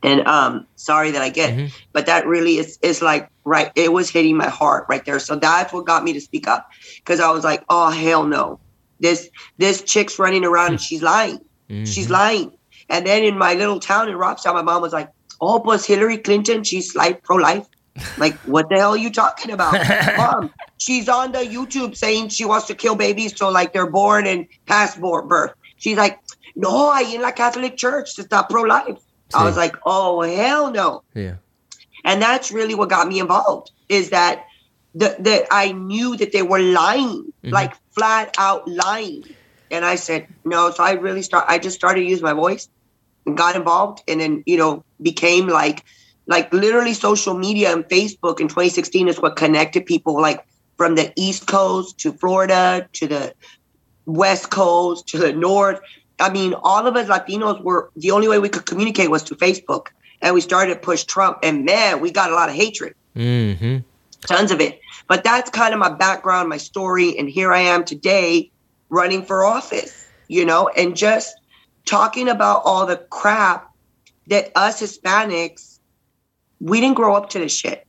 And 0.01 0.25
um, 0.27 0.65
sorry 0.75 1.12
that 1.12 1.21
I 1.21 1.29
get, 1.29 1.53
Mhm. 1.53 1.73
but 1.91 2.05
that 2.05 2.25
really 2.25 2.57
is 2.57 2.77
is 2.81 3.01
like 3.01 3.29
right. 3.43 3.71
It 3.75 3.91
was 3.91 4.09
hitting 4.09 4.38
my 4.38 4.47
heart 4.47 4.85
right 4.89 5.03
there. 5.03 5.19
So 5.19 5.35
that's 5.35 5.73
what 5.73 5.85
got 5.85 6.03
me 6.03 6.13
to 6.13 6.21
speak 6.21 6.47
up 6.47 6.67
because 6.99 7.19
I 7.19 7.31
was 7.31 7.43
like, 7.43 7.63
oh 7.69 7.89
hell 7.89 8.25
no, 8.25 8.59
this 9.01 9.27
this 9.57 9.81
chick's 9.83 10.17
running 10.17 10.45
around 10.45 10.71
and 10.71 10.81
she's 10.88 11.01
lying. 11.01 11.39
She's 11.85 12.07
Mhm. 12.07 12.12
lying. 12.12 12.51
And 12.89 13.05
then 13.05 13.23
in 13.23 13.38
my 13.38 13.53
little 13.55 13.79
town 13.79 14.07
in 14.09 14.15
Robstown, 14.15 14.53
my 14.53 14.62
mom 14.63 14.81
was 14.81 14.93
like, 14.93 15.09
"Oh, 15.41 15.59
was 15.59 15.85
Hillary 15.85 16.17
Clinton? 16.17 16.63
She's 16.63 16.95
like 16.95 17.21
pro-life." 17.23 17.67
Like, 18.17 18.39
what 18.45 18.69
the 18.69 18.77
hell 18.77 18.91
are 18.91 18.97
you 18.97 19.12
talking 19.12 19.51
about, 19.51 19.75
mom? 20.17 20.49
She's 20.77 21.09
on 21.09 21.33
the 21.33 21.39
YouTube 21.39 21.95
saying 21.97 22.29
she 22.29 22.45
wants 22.45 22.67
to 22.67 22.73
kill 22.73 22.95
babies 22.95 23.33
till 23.33 23.51
like 23.51 23.73
they're 23.73 23.91
born 23.91 24.25
and 24.25 24.47
past 24.65 24.99
born 25.01 25.27
birth. 25.27 25.51
She's 25.77 25.97
like, 25.97 26.17
"No, 26.55 26.89
I 26.89 27.01
in 27.01 27.21
la 27.21 27.31
Catholic 27.31 27.75
Church. 27.75 28.17
It's 28.17 28.31
not 28.31 28.49
pro-life." 28.49 28.97
I 29.34 29.46
was 29.46 29.58
like, 29.58 29.76
"Oh 29.86 30.22
hell 30.22 30.72
no!" 30.72 31.04
Yeah. 31.13 31.36
And 32.04 32.22
that's 32.22 32.52
really 32.52 32.76
what 32.76 32.89
got 32.89 33.08
me 33.08 33.20
involved. 33.20 33.72
Is 33.89 34.10
that 34.10 34.46
the 34.96 35.15
that 35.20 35.48
I 35.52 35.72
knew 35.72 36.18
that 36.18 36.32
they 36.32 36.42
were 36.42 36.60
lying, 36.60 37.32
Mhm. 37.44 37.52
like 37.52 37.74
flat 37.96 38.36
out 38.38 38.68
lying. 38.68 39.24
And 39.72 39.86
I 39.86 39.96
said, 39.96 40.28
no. 40.46 40.72
So 40.72 40.84
I 40.84 40.94
really 40.94 41.22
start. 41.22 41.46
I 41.48 41.60
just 41.60 41.76
started 41.76 42.02
to 42.02 42.08
use 42.08 42.22
my 42.24 42.34
voice 42.34 42.68
and 43.26 43.38
got 43.38 43.56
involved, 43.56 44.02
and 44.08 44.20
then 44.20 44.44
you 44.46 44.58
know 44.58 44.84
became 45.02 45.48
like, 45.48 45.84
like 46.28 46.52
literally 46.52 46.94
social 46.94 47.36
media 47.36 47.72
and 47.72 47.84
Facebook 47.86 48.39
in 48.39 48.48
2016 48.48 49.08
is 49.08 49.20
what 49.20 49.36
connected 49.36 49.86
people 49.86 50.20
like 50.20 50.44
from 50.78 50.96
the 50.96 51.13
East 51.15 51.46
Coast 51.46 52.00
to 52.00 52.13
Florida 52.13 52.88
to 52.94 53.08
the 53.08 53.34
West 54.06 54.50
Coast 54.50 55.08
to 55.10 55.18
the 55.20 55.34
North. 55.34 55.80
I 56.19 56.29
mean, 56.29 56.53
all 56.53 56.86
of 56.88 56.95
us 56.95 57.08
Latinos 57.08 57.62
were 57.63 57.89
the 57.95 58.12
only 58.12 58.27
way 58.27 58.39
we 58.39 58.49
could 58.49 58.65
communicate 58.65 59.10
was 59.10 59.23
through 59.23 59.38
Facebook, 59.38 59.88
and 60.21 60.34
we 60.34 60.41
started 60.41 60.73
to 60.75 60.79
push 60.79 61.03
Trump. 61.03 61.39
And 61.43 61.65
man, 61.65 61.99
we 61.99 62.12
got 62.12 62.32
a 62.32 62.36
lot 62.36 62.49
of 62.49 62.55
hatred 62.55 62.95
Mm-hmm. 63.15 63.77
tons 64.21 64.51
of 64.51 64.62
it. 64.62 64.79
But 65.08 65.23
that's 65.23 65.49
kind 65.49 65.73
of 65.73 65.79
my 65.79 65.89
background, 65.89 66.47
my 66.47 66.58
story, 66.58 67.17
and 67.17 67.27
here 67.27 67.51
I 67.51 67.60
am 67.60 67.84
today 67.84 68.51
running 68.89 69.25
for 69.25 69.43
office, 69.43 70.05
you 70.27 70.45
know, 70.45 70.69
and 70.69 70.95
just 70.95 71.36
talking 71.86 72.29
about 72.29 72.62
all 72.63 72.86
the 72.86 72.97
crap 72.97 73.71
that 74.27 74.51
us 74.55 74.79
Hispanics 74.79 75.79
we 76.60 76.82
didn't 76.82 76.95
grow 76.95 77.15
up 77.15 77.29
to 77.32 77.39
this 77.39 77.55
shit. 77.55 77.86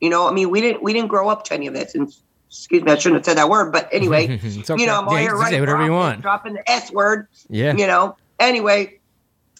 You 0.00 0.10
know, 0.10 0.28
I 0.28 0.32
mean, 0.32 0.50
we 0.50 0.60
didn't 0.60 0.82
we 0.82 0.92
didn't 0.92 1.08
grow 1.08 1.28
up 1.28 1.44
to 1.44 1.54
any 1.54 1.66
of 1.66 1.74
this. 1.74 1.94
And 1.94 2.12
excuse 2.54 2.82
me, 2.82 2.92
I 2.92 2.96
shouldn't 2.96 3.18
have 3.20 3.24
said 3.26 3.36
that 3.38 3.48
word, 3.50 3.72
but 3.72 3.88
anyway, 3.92 4.24
okay. 4.44 4.48
you 4.80 4.86
know, 4.86 4.98
I'm 4.98 5.08
all 5.08 5.14
Yeah, 5.14 5.20
here 5.20 5.36
can 5.36 5.50
say 5.50 5.60
whatever 5.60 5.84
you 5.84 5.92
want. 5.92 6.22
dropping 6.22 6.54
the 6.54 6.70
S 6.70 6.90
word 6.92 7.26
yeah. 7.50 7.74
you 7.74 7.86
know 7.86 8.16
anyway 8.38 8.98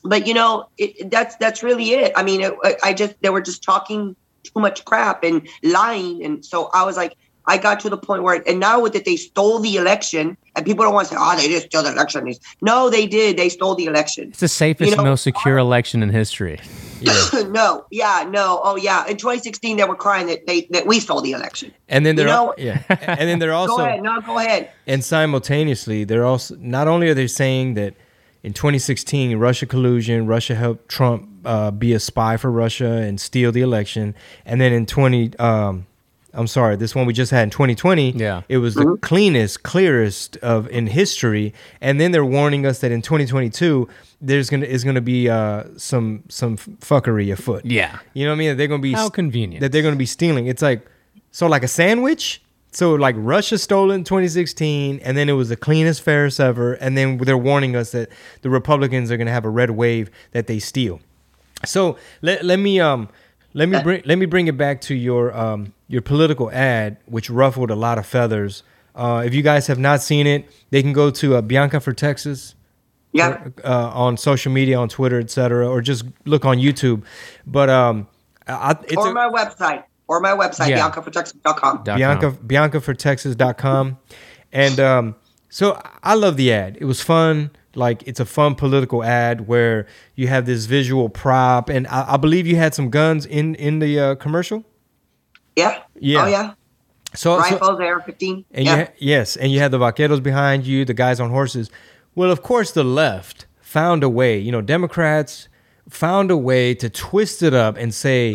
but 0.02 0.26
you 0.26 0.34
know 0.34 0.68
it, 0.78 1.10
that's 1.10 1.36
that's 1.36 1.62
really 1.62 1.90
it 1.90 2.12
i 2.16 2.22
mean 2.22 2.40
it, 2.40 2.52
i 2.82 2.92
just 2.92 3.14
they 3.22 3.30
were 3.30 3.40
just 3.40 3.62
talking 3.62 4.14
too 4.42 4.60
much 4.60 4.84
crap 4.84 5.22
and 5.24 5.48
lying 5.62 6.24
and 6.24 6.44
so 6.44 6.70
i 6.74 6.84
was 6.84 6.96
like 6.96 7.16
i 7.46 7.56
got 7.58 7.80
to 7.80 7.88
the 7.90 7.96
point 7.96 8.22
where 8.22 8.42
and 8.46 8.58
now 8.60 8.80
with 8.80 8.92
that 8.92 9.04
they 9.04 9.16
stole 9.16 9.58
the 9.60 9.76
election 9.76 10.36
and 10.56 10.64
people 10.64 10.84
don't 10.84 10.94
want 10.94 11.08
to 11.08 11.14
say 11.14 11.20
oh 11.20 11.36
they 11.36 11.48
just 11.48 11.66
stole 11.66 11.82
the 11.82 11.92
election 11.92 12.32
no 12.62 12.90
they 12.90 13.06
did 13.06 13.36
they 13.36 13.48
stole 13.48 13.74
the 13.74 13.86
election 13.86 14.28
It's 14.28 14.40
the 14.40 14.48
safest, 14.48 14.90
You 14.90 14.96
know, 14.96 15.04
most 15.04 15.22
secure 15.22 15.58
election 15.58 16.02
in 16.02 16.10
history. 16.10 16.60
Yeah. 17.00 17.12
no 17.50 17.84
yeah 17.90 18.26
no 18.30 18.60
oh 18.64 18.76
yeah 18.76 19.06
in 19.06 19.16
2016 19.16 19.76
they 19.76 19.84
were 19.84 19.96
crying 19.96 20.26
that 20.28 20.46
they 20.46 20.62
that 20.70 20.86
we 20.86 21.00
stole 21.00 21.20
the 21.20 21.32
election 21.32 21.72
And 21.88 22.06
then 22.06 22.16
they're 22.16 22.28
al- 22.28 22.46
know- 22.46 22.54
yeah. 22.56 22.82
And 22.88 23.28
then 23.28 23.38
they're 23.40 23.52
also 23.62 23.76
go 23.76 23.84
ahead 23.84 24.02
no 24.02 24.20
go 24.20 24.38
ahead 24.38 24.70
and 24.86 25.04
simultaneously 25.04 26.04
they're 26.04 26.24
also 26.24 26.56
not 26.58 26.88
only 26.88 27.08
are 27.08 27.14
they 27.14 27.26
saying 27.26 27.74
that 27.74 27.94
in 28.42 28.52
2016 28.52 29.38
Russia 29.38 29.64
collusion, 29.64 30.26
Russia 30.26 30.54
helped 30.54 30.88
Trump 30.90 31.26
uh, 31.46 31.70
be 31.70 31.94
a 31.94 31.98
spy 31.98 32.36
for 32.36 32.50
Russia 32.50 32.86
and 33.06 33.18
steal 33.18 33.50
the 33.50 33.62
election, 33.62 34.14
and 34.44 34.60
then 34.60 34.70
in 34.70 34.84
20 34.84 35.34
um, 35.38 35.86
I'm 36.34 36.46
sorry, 36.46 36.76
this 36.76 36.94
one 36.94 37.06
we 37.06 37.12
just 37.12 37.30
had 37.30 37.44
in 37.44 37.50
2020, 37.50 38.10
Yeah. 38.12 38.42
it 38.48 38.58
was 38.58 38.74
the 38.74 38.96
cleanest, 39.02 39.62
clearest 39.62 40.36
of 40.38 40.68
in 40.68 40.86
history, 40.88 41.54
and 41.80 42.00
then 42.00 42.10
they're 42.12 42.24
warning 42.24 42.66
us 42.66 42.80
that 42.80 42.90
in 42.90 43.02
2022 43.02 43.88
there's 44.20 44.50
gonna 44.50 44.66
is 44.66 44.84
gonna 44.84 45.00
be 45.00 45.28
uh, 45.28 45.64
some 45.76 46.22
some 46.28 46.56
fuckery 46.56 47.32
afoot. 47.32 47.64
Yeah. 47.64 47.98
You 48.14 48.24
know 48.24 48.30
what 48.32 48.36
I 48.36 48.38
mean? 48.38 48.56
They're 48.56 48.66
gonna 48.68 48.82
be 48.82 48.92
How 48.92 49.08
convenient. 49.10 49.60
that 49.60 49.70
they're 49.72 49.82
going 49.82 49.94
to 49.94 49.98
be 49.98 50.06
stealing. 50.06 50.46
It's 50.46 50.62
like 50.62 50.86
so 51.30 51.46
like 51.46 51.62
a 51.62 51.68
sandwich. 51.68 52.40
So 52.72 52.94
like 52.94 53.14
Russia 53.18 53.56
stole 53.56 53.92
it 53.92 53.94
in 53.94 54.02
2016, 54.04 54.98
and 55.04 55.16
then 55.16 55.28
it 55.28 55.34
was 55.34 55.48
the 55.48 55.56
cleanest, 55.56 56.02
fairest 56.02 56.40
ever, 56.40 56.72
and 56.74 56.98
then 56.98 57.18
they're 57.18 57.38
warning 57.38 57.76
us 57.76 57.92
that 57.92 58.08
the 58.42 58.50
Republicans 58.50 59.12
are 59.12 59.16
going 59.16 59.28
to 59.28 59.32
have 59.32 59.44
a 59.44 59.48
red 59.50 59.70
wave 59.70 60.10
that 60.32 60.48
they 60.48 60.58
steal. 60.58 61.00
So 61.64 61.96
let, 62.20 62.44
let 62.44 62.58
me 62.58 62.80
um 62.80 63.08
let 63.54 63.68
me 63.68 63.80
bring 63.82 64.02
let 64.04 64.18
me 64.18 64.26
bring 64.26 64.46
it 64.48 64.56
back 64.56 64.80
to 64.82 64.94
your 64.94 65.34
um 65.36 65.72
your 65.88 66.02
political 66.02 66.50
ad, 66.50 66.98
which 67.06 67.30
ruffled 67.30 67.70
a 67.70 67.74
lot 67.76 67.96
of 67.98 68.04
feathers. 68.06 68.62
Uh, 68.94 69.22
if 69.26 69.34
you 69.34 69.42
guys 69.42 69.66
have 69.66 69.78
not 69.78 70.02
seen 70.02 70.26
it, 70.26 70.48
they 70.70 70.82
can 70.82 70.92
go 70.92 71.10
to 71.10 71.36
uh, 71.36 71.40
Bianca 71.42 71.80
for 71.80 71.92
Texas 71.92 72.54
yeah 73.12 73.46
uh, 73.64 73.90
on 73.94 74.16
social 74.16 74.52
media, 74.52 74.78
on 74.78 74.88
Twitter, 74.88 75.18
etc., 75.20 75.68
or 75.68 75.80
just 75.80 76.04
look 76.26 76.44
on 76.44 76.58
YouTube. 76.58 77.04
But 77.46 77.70
um, 77.70 78.06
I, 78.46 78.76
it's 78.84 78.96
or 78.96 79.10
a, 79.10 79.12
my 79.14 79.28
website 79.28 79.84
or 80.06 80.20
my 80.20 80.30
website 80.32 80.68
Yeah. 80.68 80.90
biancafortexas.com 80.90 81.82
Dot 81.84 81.96
Bianca 81.96 82.30
com. 82.32 82.36
BiancaForTexas.com. 82.46 83.98
and 84.52 84.80
um, 84.80 85.14
so 85.48 85.80
I 86.02 86.14
love 86.14 86.36
the 86.36 86.52
ad. 86.52 86.76
It 86.80 86.84
was 86.84 87.00
fun. 87.00 87.50
Like 87.76 88.02
it's 88.06 88.20
a 88.20 88.24
fun 88.24 88.54
political 88.54 89.02
ad 89.04 89.46
where 89.48 89.86
you 90.14 90.28
have 90.28 90.46
this 90.46 90.64
visual 90.66 91.08
prop, 91.08 91.68
and 91.68 91.86
I, 91.88 92.14
I 92.14 92.16
believe 92.16 92.46
you 92.46 92.56
had 92.56 92.74
some 92.74 92.90
guns 92.90 93.26
in 93.26 93.54
in 93.56 93.78
the 93.80 93.98
uh, 94.00 94.14
commercial. 94.16 94.64
yeah 95.56 95.82
Yeah. 95.98 96.24
oh 96.24 96.26
yeah 96.28 96.52
So, 97.14 97.36
so 97.40 97.50
rifles 97.50 97.80
AR-15 97.80 98.44
and 98.52 98.64
yeah 98.66 98.76
you 98.78 98.84
ha- 98.84 98.92
yes, 98.98 99.36
and 99.36 99.52
you 99.52 99.60
had 99.60 99.70
the 99.70 99.78
vaqueros 99.78 100.22
behind 100.22 100.66
you, 100.66 100.84
the 100.84 100.94
guys 100.94 101.20
on 101.20 101.30
horses. 101.30 101.70
Well, 102.16 102.30
of 102.30 102.42
course, 102.42 102.70
the 102.72 102.84
left 102.84 103.46
found 103.60 104.02
a 104.04 104.08
way. 104.08 104.38
You 104.38 104.52
know, 104.52 104.60
Democrats 104.62 105.48
found 105.88 106.30
a 106.30 106.36
way 106.36 106.74
to 106.74 106.88
twist 106.88 107.42
it 107.42 107.54
up 107.54 107.76
and 107.76 107.92
say, 107.92 108.34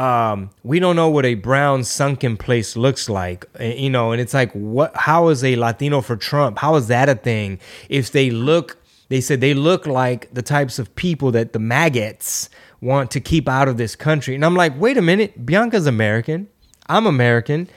um, 0.00 0.50
"We 0.62 0.80
don't 0.80 0.96
know 0.96 1.08
what 1.08 1.26
a 1.26 1.34
brown 1.34 1.84
sunken 1.84 2.36
place 2.36 2.76
looks 2.76 3.08
like." 3.08 3.44
You 3.60 3.90
know, 3.90 4.12
and 4.12 4.20
it's 4.20 4.34
like, 4.34 4.52
what? 4.52 4.96
How 4.96 5.28
is 5.28 5.44
a 5.44 5.56
Latino 5.56 6.00
for 6.00 6.16
Trump? 6.16 6.58
How 6.58 6.76
is 6.76 6.88
that 6.88 7.08
a 7.08 7.14
thing? 7.14 7.58
If 7.88 8.12
they 8.12 8.30
look, 8.30 8.78
they 9.08 9.20
said 9.20 9.40
they 9.40 9.54
look 9.54 9.86
like 9.86 10.32
the 10.32 10.42
types 10.42 10.78
of 10.78 10.94
people 10.96 11.30
that 11.32 11.52
the 11.52 11.58
maggots 11.58 12.48
want 12.80 13.10
to 13.10 13.20
keep 13.20 13.48
out 13.48 13.68
of 13.68 13.76
this 13.76 13.94
country. 13.94 14.34
And 14.34 14.44
I'm 14.44 14.56
like, 14.56 14.78
wait 14.80 14.96
a 14.96 15.02
minute, 15.02 15.44
Bianca's 15.44 15.86
American. 15.86 16.48
I'm 16.88 17.06
American 17.06 17.68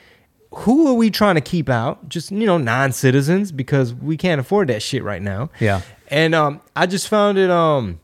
who 0.55 0.87
are 0.87 0.93
we 0.93 1.09
trying 1.09 1.35
to 1.35 1.41
keep 1.41 1.69
out? 1.69 2.07
Just 2.09 2.31
you 2.31 2.45
know, 2.45 2.57
non-citizens 2.57 3.51
because 3.51 3.93
we 3.93 4.17
can't 4.17 4.39
afford 4.39 4.69
that 4.69 4.81
shit 4.81 5.03
right 5.03 5.21
now. 5.21 5.49
Yeah. 5.59 5.81
And 6.09 6.35
um, 6.35 6.61
I 6.75 6.85
just 6.85 7.07
found 7.07 7.37
it 7.37 7.49
um, 7.49 7.99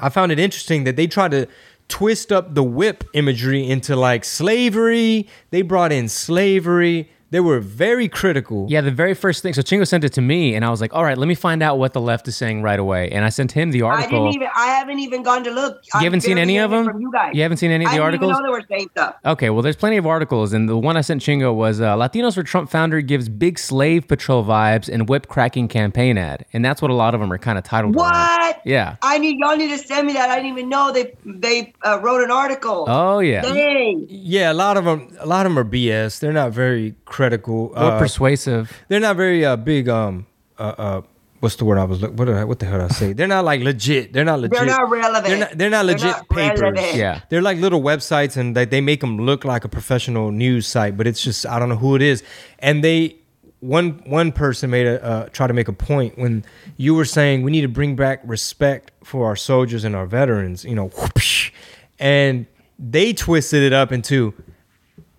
I 0.00 0.08
found 0.08 0.32
it 0.32 0.38
interesting 0.38 0.84
that 0.84 0.96
they 0.96 1.06
tried 1.06 1.32
to 1.32 1.48
twist 1.92 2.32
up 2.32 2.54
the 2.54 2.62
whip 2.62 3.04
imagery 3.12 3.68
into 3.68 3.94
like 3.94 4.24
slavery. 4.24 5.28
They 5.50 5.60
brought 5.60 5.92
in 5.92 6.08
slavery. 6.08 7.10
They 7.32 7.40
were 7.40 7.60
very 7.60 8.08
critical. 8.08 8.66
Yeah, 8.68 8.82
the 8.82 8.90
very 8.90 9.14
first 9.14 9.42
thing. 9.42 9.54
So 9.54 9.62
Chingo 9.62 9.88
sent 9.88 10.04
it 10.04 10.12
to 10.12 10.20
me, 10.20 10.54
and 10.54 10.66
I 10.66 10.70
was 10.70 10.82
like, 10.82 10.92
"All 10.92 11.02
right, 11.02 11.16
let 11.16 11.26
me 11.26 11.34
find 11.34 11.62
out 11.62 11.78
what 11.78 11.94
the 11.94 12.00
left 12.00 12.28
is 12.28 12.36
saying 12.36 12.60
right 12.60 12.78
away." 12.78 13.08
And 13.10 13.24
I 13.24 13.30
sent 13.30 13.52
him 13.52 13.70
the 13.70 13.80
I 13.82 13.86
article. 13.86 14.24
didn't 14.26 14.34
even. 14.34 14.48
I 14.54 14.66
haven't 14.66 14.98
even 14.98 15.22
gone 15.22 15.42
to 15.44 15.50
look. 15.50 15.80
you 15.94 16.00
haven't 16.00 16.20
seen 16.20 16.36
any 16.36 16.58
of 16.58 16.70
them? 16.70 16.84
From 16.84 17.00
you 17.00 17.10
guys. 17.10 17.30
You 17.34 17.40
haven't 17.40 17.56
seen 17.56 17.70
any 17.70 17.86
of 17.86 17.88
I 17.90 17.92
the 17.92 17.96
didn't 17.96 18.04
articles? 18.04 18.30
Even 18.32 18.42
know 18.44 18.52
they 18.52 18.60
were 18.60 18.66
saying 18.68 18.88
stuff. 18.90 19.14
Okay, 19.24 19.48
well, 19.48 19.62
there's 19.62 19.76
plenty 19.76 19.96
of 19.96 20.06
articles, 20.06 20.52
and 20.52 20.68
the 20.68 20.76
one 20.76 20.98
I 20.98 21.00
sent 21.00 21.22
Chingo 21.22 21.54
was 21.54 21.80
uh, 21.80 21.96
Latinos 21.96 22.34
for 22.34 22.42
Trump 22.42 22.68
founder 22.68 23.00
gives 23.00 23.30
big 23.30 23.58
slave 23.58 24.06
patrol 24.06 24.44
vibes 24.44 24.90
and 24.92 25.08
whip 25.08 25.28
cracking 25.28 25.68
campaign 25.68 26.18
ad, 26.18 26.44
and 26.52 26.62
that's 26.62 26.82
what 26.82 26.90
a 26.90 26.94
lot 26.94 27.14
of 27.14 27.20
them 27.22 27.32
are 27.32 27.38
kind 27.38 27.56
of 27.56 27.64
titled. 27.64 27.96
around. 27.96 28.10
What? 28.10 28.60
Yeah. 28.66 28.96
I 29.00 29.16
need 29.16 29.38
y'all 29.38 29.56
need 29.56 29.70
to 29.70 29.78
send 29.78 30.06
me 30.06 30.12
that. 30.12 30.28
I 30.28 30.36
didn't 30.36 30.50
even 30.50 30.68
know 30.68 30.92
they 30.92 31.14
they 31.24 31.72
uh, 31.82 31.98
wrote 32.02 32.22
an 32.22 32.30
article. 32.30 32.84
Oh 32.88 33.20
yeah. 33.20 33.40
Dang. 33.40 34.06
Yeah, 34.10 34.52
a 34.52 34.54
lot 34.54 34.76
of 34.76 34.84
them. 34.84 35.08
A 35.18 35.26
lot 35.26 35.46
of 35.46 35.50
them 35.52 35.58
are 35.58 35.64
BS. 35.64 36.20
They're 36.20 36.32
not 36.34 36.52
very 36.52 36.94
critical. 37.06 37.21
Or 37.28 37.76
Uh, 37.76 37.98
persuasive. 37.98 38.72
they're 38.88 39.00
not 39.00 39.16
very 39.16 39.44
uh, 39.44 39.56
big. 39.56 39.88
Um, 39.88 40.26
uh, 40.58 40.62
uh, 40.62 41.00
what's 41.40 41.56
the 41.56 41.64
word 41.64 41.78
I 41.78 41.84
was 41.84 42.00
look? 42.00 42.18
What 42.18 42.28
I, 42.28 42.44
what 42.44 42.58
the 42.58 42.66
hell 42.66 42.78
did 42.80 42.90
I 42.90 42.94
say? 42.94 43.12
They're 43.12 43.26
not 43.26 43.44
like 43.44 43.60
legit. 43.62 44.12
They're 44.12 44.24
not 44.24 44.40
legit. 44.40 44.56
They're 44.58 44.66
not 44.66 44.88
relevant. 44.90 45.26
They're 45.26 45.38
not, 45.38 45.58
they're 45.58 45.70
not 45.70 45.86
They're 45.86 45.94
legit 45.94 46.10
not 46.10 46.28
papers. 46.28 46.60
relevant. 46.60 46.94
Yeah. 46.96 47.20
They're 47.28 47.42
like 47.42 47.58
little 47.58 47.82
websites, 47.82 48.36
and 48.36 48.56
they, 48.56 48.64
they 48.64 48.80
make 48.80 49.00
them 49.00 49.18
look 49.18 49.44
like 49.44 49.64
a 49.64 49.68
professional 49.68 50.30
news 50.30 50.66
site, 50.66 50.96
but 50.96 51.06
it's 51.06 51.22
just 51.22 51.46
I 51.46 51.58
don't 51.58 51.68
know 51.68 51.76
who 51.76 51.94
it 51.96 52.02
is. 52.02 52.22
And 52.60 52.82
they 52.84 53.16
one 53.60 54.02
one 54.06 54.32
person 54.32 54.70
made 54.70 54.86
a 54.86 55.02
uh, 55.04 55.28
try 55.28 55.46
to 55.46 55.52
make 55.54 55.68
a 55.68 55.72
point 55.72 56.18
when 56.18 56.44
you 56.76 56.94
were 56.94 57.04
saying 57.04 57.42
we 57.42 57.50
need 57.50 57.60
to 57.62 57.68
bring 57.68 57.94
back 57.96 58.20
respect 58.24 58.90
for 59.04 59.26
our 59.26 59.36
soldiers 59.36 59.84
and 59.84 59.94
our 59.94 60.06
veterans. 60.06 60.64
You 60.64 60.74
know, 60.74 60.88
whoosh, 60.88 61.52
and 61.98 62.46
they 62.78 63.12
twisted 63.12 63.62
it 63.62 63.72
up 63.72 63.92
into 63.92 64.34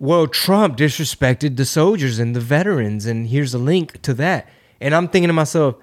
well, 0.04 0.26
Trump 0.26 0.76
disrespected 0.76 1.56
the 1.56 1.64
soldiers 1.64 2.18
and 2.18 2.36
the 2.36 2.40
veterans, 2.40 3.06
and 3.06 3.28
here's 3.28 3.54
a 3.54 3.58
link 3.58 4.02
to 4.02 4.12
that. 4.12 4.46
And 4.78 4.94
I'm 4.94 5.08
thinking 5.08 5.28
to 5.28 5.32
myself, 5.32 5.76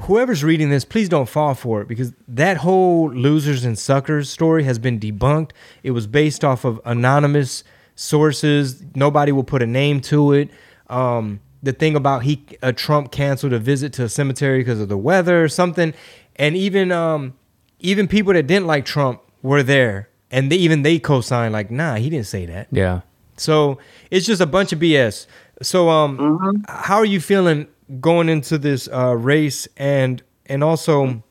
whoever's 0.00 0.44
reading 0.44 0.68
this, 0.68 0.84
please 0.84 1.08
don't 1.08 1.26
fall 1.26 1.54
for 1.54 1.80
it 1.80 1.88
because 1.88 2.12
that 2.28 2.58
whole 2.58 3.10
losers 3.10 3.64
and 3.64 3.78
suckers 3.78 4.28
story 4.28 4.64
has 4.64 4.78
been 4.78 5.00
debunked. 5.00 5.52
It 5.82 5.92
was 5.92 6.06
based 6.06 6.44
off 6.44 6.66
of 6.66 6.78
anonymous 6.84 7.64
sources. 7.94 8.84
Nobody 8.94 9.32
will 9.32 9.44
put 9.44 9.62
a 9.62 9.66
name 9.66 10.02
to 10.02 10.34
it. 10.34 10.50
Um, 10.88 11.40
the 11.62 11.72
thing 11.72 11.96
about 11.96 12.24
he 12.24 12.44
uh, 12.62 12.72
Trump 12.72 13.12
canceled 13.12 13.54
a 13.54 13.58
visit 13.58 13.94
to 13.94 14.04
a 14.04 14.10
cemetery 14.10 14.58
because 14.58 14.78
of 14.78 14.90
the 14.90 14.98
weather 14.98 15.42
or 15.42 15.48
something, 15.48 15.94
and 16.36 16.54
even 16.54 16.92
um, 16.92 17.32
even 17.80 18.08
people 18.08 18.34
that 18.34 18.46
didn't 18.46 18.66
like 18.66 18.84
Trump 18.84 19.22
were 19.40 19.62
there, 19.62 20.10
and 20.30 20.52
they, 20.52 20.56
even 20.56 20.82
they 20.82 20.98
co-signed 20.98 21.54
like, 21.54 21.70
nah, 21.70 21.94
he 21.94 22.10
didn't 22.10 22.26
say 22.26 22.44
that. 22.44 22.68
Yeah. 22.70 23.00
So 23.36 23.78
it's 24.10 24.26
just 24.26 24.40
a 24.40 24.46
bunch 24.46 24.72
of 24.72 24.78
BS. 24.78 25.26
So 25.62 25.88
um, 25.88 26.18
Mm-hmm. 26.18 26.62
how 26.68 26.96
are 26.96 27.04
you 27.04 27.20
feeling 27.20 27.66
going 28.00 28.28
into 28.28 28.58
this 28.58 28.88
uh, 28.92 29.14
race, 29.16 29.68
and 29.76 30.22
and 30.46 30.62
also 30.64 31.22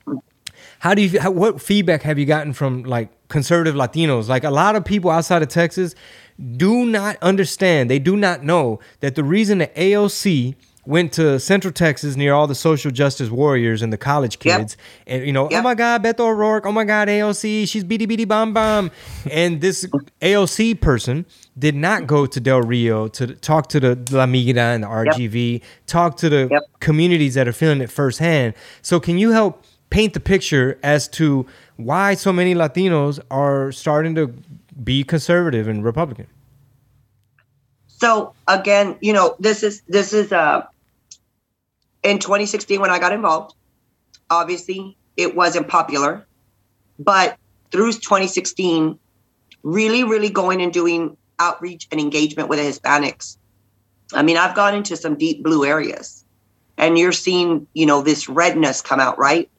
how 0.80 0.94
do 0.94 1.02
you 1.02 1.20
how, 1.20 1.32
what 1.32 1.62
feedback 1.62 2.02
have 2.04 2.18
you 2.20 2.26
gotten 2.26 2.54
from 2.54 2.84
like 2.84 3.10
conservative 3.28 3.76
Latinos? 3.76 4.28
Like 4.28 4.44
a 4.44 4.50
lot 4.52 4.76
of 4.76 4.84
people 4.86 5.10
outside 5.12 5.41
of 5.41 5.50
Texas 5.50 5.96
do 6.58 6.86
not 6.86 7.18
understand. 7.22 7.89
They 7.89 8.00
do 8.00 8.15
not 8.18 8.44
know 8.44 8.80
that 9.00 9.15
the 9.15 9.24
reason 9.24 9.60
the 9.60 9.68
AOC 9.68 10.56
went 10.86 11.12
to 11.13 11.39
Central 11.39 11.71
Texas 11.74 12.15
near 12.15 12.34
all 12.34 12.48
the 12.48 12.56
social 12.56 12.91
justice 12.91 13.30
warriors 13.30 13.82
and 13.82 13.91
the 13.91 13.98
college 13.98 14.38
Yep. 14.43 14.60
kids, 14.60 14.78
and 15.08 15.26
you 15.26 15.34
know, 15.34 15.50
oh 15.52 15.62
my 15.62 15.76
God, 15.76 16.04
Beto 16.04 16.21
O'Rourke, 16.21 16.65
oh 16.65 16.71
my 16.71 16.84
God, 16.84 17.08
AOC, 17.08 17.67
she's 17.67 17.84
beady 17.84 18.06
beady 18.06 18.26
bomb 18.26 18.54
bomb, 18.54 18.91
and 19.32 19.62
this 19.62 19.86
AOC 20.21 20.80
person 20.82 21.26
did 21.58 21.76
not 21.76 22.06
go 22.08 22.26
to 22.26 22.39
Del 22.39 22.62
Rio 22.62 23.08
to 23.10 23.28
talk 23.36 23.67
to 23.69 23.80
the 23.80 23.95
La 24.12 24.26
Migra 24.26 24.76
and 24.76 24.84
the 24.84 24.88
RGV, 24.88 25.62
talk 25.88 26.17
to 26.17 26.30
the 26.30 26.48
Yep. 26.52 26.62
communities 26.80 27.34
that 27.36 27.48
are 27.48 27.54
feeling 27.54 27.82
it 27.82 27.89
firsthand. 27.89 28.54
So, 28.82 29.00
can 29.00 29.17
you 29.17 29.32
help 29.32 29.63
paint 29.89 30.13
the 30.13 30.19
picture 30.19 30.78
as 30.84 31.08
to 31.08 31.45
why 31.78 32.13
so 32.15 32.34
many 32.34 32.54
Latinos 32.54 33.19
are 33.32 33.71
starting 33.71 34.15
to 34.15 34.34
be 34.84 35.04
conservative 35.04 35.67
and 35.67 35.84
Republican? 35.84 36.28
So 37.88 38.34
again, 38.48 38.98
you 39.02 39.13
know, 39.13 39.36
this 39.39 39.63
is 39.63 39.82
this 39.88 40.12
is 40.13 40.32
uh 40.32 40.65
in 42.06 42.20
2016 42.20 42.80
when 42.80 42.91
I 42.91 43.00
got 43.00 43.12
involved. 43.12 43.56
Obviously, 44.30 44.96
it 45.18 45.36
wasn't 45.36 45.68
popular, 45.68 46.26
but 47.00 47.38
through 47.72 47.91
2016, 47.94 49.00
really, 49.63 50.04
really 50.04 50.30
going 50.30 50.62
and 50.62 50.72
doing 50.72 51.18
outreach 51.39 51.88
and 51.91 52.00
engagement 52.00 52.48
with 52.48 52.60
the 52.60 52.65
Hispanics. 52.65 53.38
I 54.13 54.22
mean, 54.22 54.38
I've 54.38 54.56
gone 54.56 54.76
into 54.76 54.96
some 54.96 55.18
deep 55.18 55.44
blue 55.44 55.65
areas, 55.65 56.24
and 56.78 56.98
you're 56.98 57.12
seeing, 57.12 57.68
you 57.74 57.88
know, 57.88 58.02
this 58.02 58.30
redness 58.30 58.82
come 58.82 59.00
out, 59.00 59.18
right? 59.18 59.50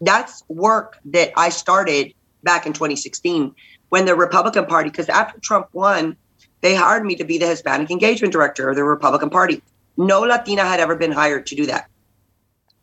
That's 0.00 0.42
work 0.48 0.98
that 1.06 1.32
I 1.36 1.50
started 1.50 2.14
back 2.42 2.66
in 2.66 2.72
2016 2.72 3.54
when 3.90 4.06
the 4.06 4.14
Republican 4.14 4.66
Party, 4.66 4.88
because 4.88 5.08
after 5.10 5.38
Trump 5.40 5.68
won, 5.74 6.16
they 6.62 6.74
hired 6.74 7.04
me 7.04 7.16
to 7.16 7.24
be 7.24 7.36
the 7.38 7.46
Hispanic 7.46 7.90
engagement 7.90 8.32
director 8.32 8.70
of 8.70 8.76
the 8.76 8.84
Republican 8.84 9.28
Party. 9.28 9.62
No 9.96 10.20
Latina 10.20 10.64
had 10.64 10.80
ever 10.80 10.96
been 10.96 11.12
hired 11.12 11.46
to 11.48 11.54
do 11.54 11.66
that. 11.66 11.89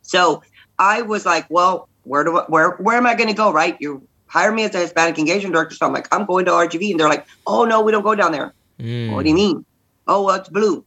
So 0.08 0.42
I 0.78 1.02
was 1.02 1.26
like, 1.26 1.46
well, 1.50 1.88
where 2.04 2.24
do 2.24 2.38
I, 2.38 2.44
where 2.48 2.70
where 2.76 2.96
am 2.96 3.06
I 3.06 3.14
going 3.14 3.28
to 3.28 3.34
go? 3.34 3.52
Right? 3.52 3.76
You 3.78 4.02
hire 4.26 4.50
me 4.50 4.64
as 4.64 4.74
a 4.74 4.78
Hispanic 4.78 5.18
engagement 5.18 5.54
director. 5.54 5.76
So 5.76 5.86
I'm 5.86 5.92
like, 5.92 6.08
I'm 6.12 6.24
going 6.24 6.46
to 6.46 6.50
RGV, 6.50 6.92
and 6.92 6.98
they're 6.98 7.08
like, 7.08 7.26
oh 7.46 7.66
no, 7.66 7.82
we 7.82 7.92
don't 7.92 8.02
go 8.02 8.14
down 8.14 8.32
there. 8.32 8.54
Mm. 8.80 9.12
What 9.12 9.24
do 9.24 9.28
you 9.28 9.34
mean? 9.34 9.66
Oh, 10.06 10.24
well, 10.24 10.36
it's 10.36 10.48
blue. 10.48 10.84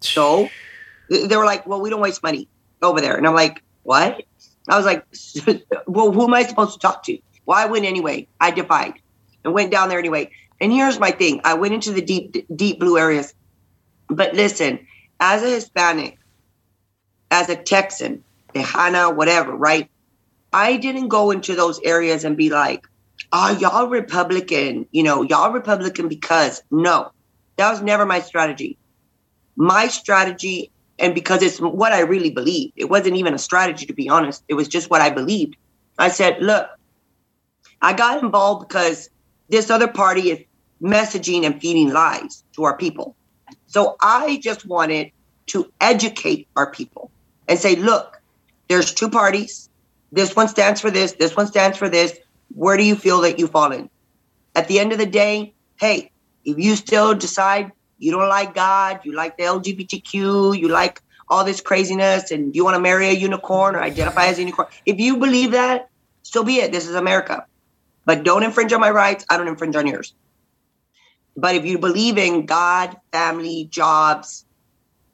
So 0.00 0.48
they 1.10 1.36
were 1.36 1.44
like, 1.44 1.66
well, 1.66 1.82
we 1.82 1.90
don't 1.90 2.00
waste 2.00 2.22
money 2.22 2.48
over 2.80 3.00
there. 3.00 3.16
And 3.16 3.26
I'm 3.26 3.34
like, 3.34 3.62
what? 3.82 4.22
I 4.68 4.76
was 4.76 4.86
like, 4.86 5.04
well, 5.86 6.10
who 6.10 6.24
am 6.24 6.32
I 6.32 6.44
supposed 6.44 6.72
to 6.72 6.78
talk 6.78 7.04
to? 7.04 7.18
Well, 7.44 7.58
I 7.58 7.66
went 7.66 7.84
anyway. 7.84 8.26
I 8.40 8.52
defied 8.52 8.94
and 9.44 9.52
went 9.52 9.70
down 9.70 9.90
there 9.90 9.98
anyway. 9.98 10.30
And 10.62 10.72
here's 10.72 10.98
my 10.98 11.10
thing 11.10 11.42
I 11.44 11.54
went 11.54 11.74
into 11.74 11.92
the 11.92 12.00
deep, 12.00 12.46
deep 12.56 12.80
blue 12.80 12.96
areas. 12.96 13.34
But 14.08 14.34
listen, 14.34 14.86
as 15.20 15.42
a 15.42 15.50
Hispanic, 15.50 16.18
as 17.30 17.50
a 17.50 17.56
Texan, 17.56 18.24
Tejana, 18.54 19.14
whatever, 19.14 19.54
right? 19.54 19.88
I 20.52 20.76
didn't 20.76 21.08
go 21.08 21.30
into 21.30 21.54
those 21.54 21.80
areas 21.82 22.24
and 22.24 22.36
be 22.36 22.50
like, 22.50 22.86
oh, 23.32 23.56
y'all 23.58 23.88
Republican, 23.88 24.86
you 24.90 25.02
know, 25.02 25.22
y'all 25.22 25.52
Republican 25.52 26.08
because 26.08 26.62
no, 26.70 27.10
that 27.56 27.70
was 27.70 27.82
never 27.82 28.04
my 28.04 28.20
strategy. 28.20 28.78
My 29.56 29.88
strategy, 29.88 30.70
and 30.98 31.14
because 31.14 31.42
it's 31.42 31.58
what 31.58 31.92
I 31.92 32.00
really 32.00 32.30
believed, 32.30 32.74
it 32.76 32.90
wasn't 32.90 33.16
even 33.16 33.34
a 33.34 33.38
strategy, 33.38 33.86
to 33.86 33.92
be 33.92 34.08
honest. 34.08 34.44
It 34.48 34.54
was 34.54 34.68
just 34.68 34.90
what 34.90 35.00
I 35.00 35.10
believed. 35.10 35.56
I 35.98 36.08
said, 36.08 36.40
look, 36.40 36.68
I 37.80 37.92
got 37.92 38.22
involved 38.22 38.68
because 38.68 39.10
this 39.48 39.70
other 39.70 39.88
party 39.88 40.30
is 40.30 40.38
messaging 40.82 41.44
and 41.44 41.60
feeding 41.60 41.92
lies 41.92 42.44
to 42.56 42.64
our 42.64 42.76
people. 42.76 43.16
So 43.66 43.96
I 44.00 44.38
just 44.42 44.66
wanted 44.66 45.12
to 45.48 45.70
educate 45.80 46.48
our 46.56 46.70
people 46.70 47.10
and 47.48 47.58
say, 47.58 47.76
look, 47.76 48.21
there's 48.72 48.94
two 48.94 49.10
parties. 49.10 49.68
This 50.12 50.34
one 50.34 50.48
stands 50.48 50.80
for 50.80 50.90
this, 50.90 51.12
this 51.12 51.36
one 51.36 51.46
stands 51.46 51.76
for 51.76 51.90
this. 51.90 52.18
Where 52.54 52.78
do 52.78 52.84
you 52.84 52.96
feel 52.96 53.20
that 53.20 53.38
you 53.38 53.46
fall 53.46 53.70
in? 53.70 53.90
At 54.54 54.66
the 54.68 54.78
end 54.78 54.92
of 54.92 54.98
the 54.98 55.06
day, 55.06 55.54
hey, 55.78 56.10
if 56.44 56.58
you 56.58 56.74
still 56.76 57.14
decide 57.14 57.72
you 57.98 58.10
don't 58.12 58.28
like 58.28 58.54
God, 58.54 59.00
you 59.04 59.14
like 59.14 59.36
the 59.36 59.44
LGBTQ, 59.44 60.58
you 60.58 60.68
like 60.68 61.00
all 61.28 61.44
this 61.44 61.60
craziness, 61.60 62.30
and 62.30 62.56
you 62.56 62.64
want 62.64 62.74
to 62.76 62.80
marry 62.80 63.08
a 63.08 63.12
unicorn 63.12 63.76
or 63.76 63.82
identify 63.82 64.26
as 64.26 64.38
a 64.38 64.40
unicorn, 64.40 64.68
if 64.86 64.98
you 64.98 65.18
believe 65.18 65.50
that, 65.52 65.88
so 66.22 66.42
be 66.42 66.56
it. 66.56 66.72
This 66.72 66.88
is 66.88 66.94
America. 66.94 67.44
But 68.06 68.24
don't 68.24 68.42
infringe 68.42 68.72
on 68.72 68.80
my 68.80 68.90
rights. 68.90 69.24
I 69.28 69.36
don't 69.36 69.48
infringe 69.48 69.76
on 69.76 69.86
yours. 69.86 70.14
But 71.36 71.56
if 71.56 71.64
you 71.66 71.78
believe 71.78 72.16
in 72.16 72.46
God, 72.46 72.96
family, 73.12 73.68
jobs, 73.70 74.44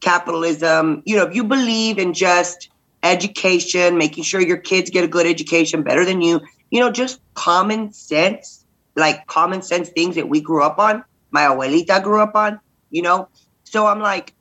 capitalism, 0.00 1.02
you 1.04 1.16
know, 1.16 1.24
if 1.24 1.34
you 1.34 1.44
believe 1.44 1.98
in 1.98 2.14
just 2.14 2.68
education, 3.02 3.98
making 3.98 4.24
sure 4.24 4.40
your 4.40 4.56
kids 4.56 4.90
get 4.90 5.04
a 5.04 5.08
good 5.08 5.26
education 5.26 5.82
better 5.82 6.04
than 6.04 6.20
you, 6.20 6.40
you 6.70 6.80
know, 6.80 6.90
just 6.90 7.20
common 7.34 7.92
sense, 7.92 8.64
like 8.96 9.26
common 9.26 9.62
sense 9.62 9.88
things 9.90 10.16
that 10.16 10.28
we 10.28 10.40
grew 10.40 10.62
up 10.62 10.78
on, 10.78 11.04
my 11.30 11.42
abuelita 11.42 12.02
grew 12.02 12.20
up 12.20 12.34
on, 12.34 12.60
you 12.90 13.02
know. 13.02 13.28
So 13.64 13.86
I'm 13.86 14.00
like, 14.00 14.34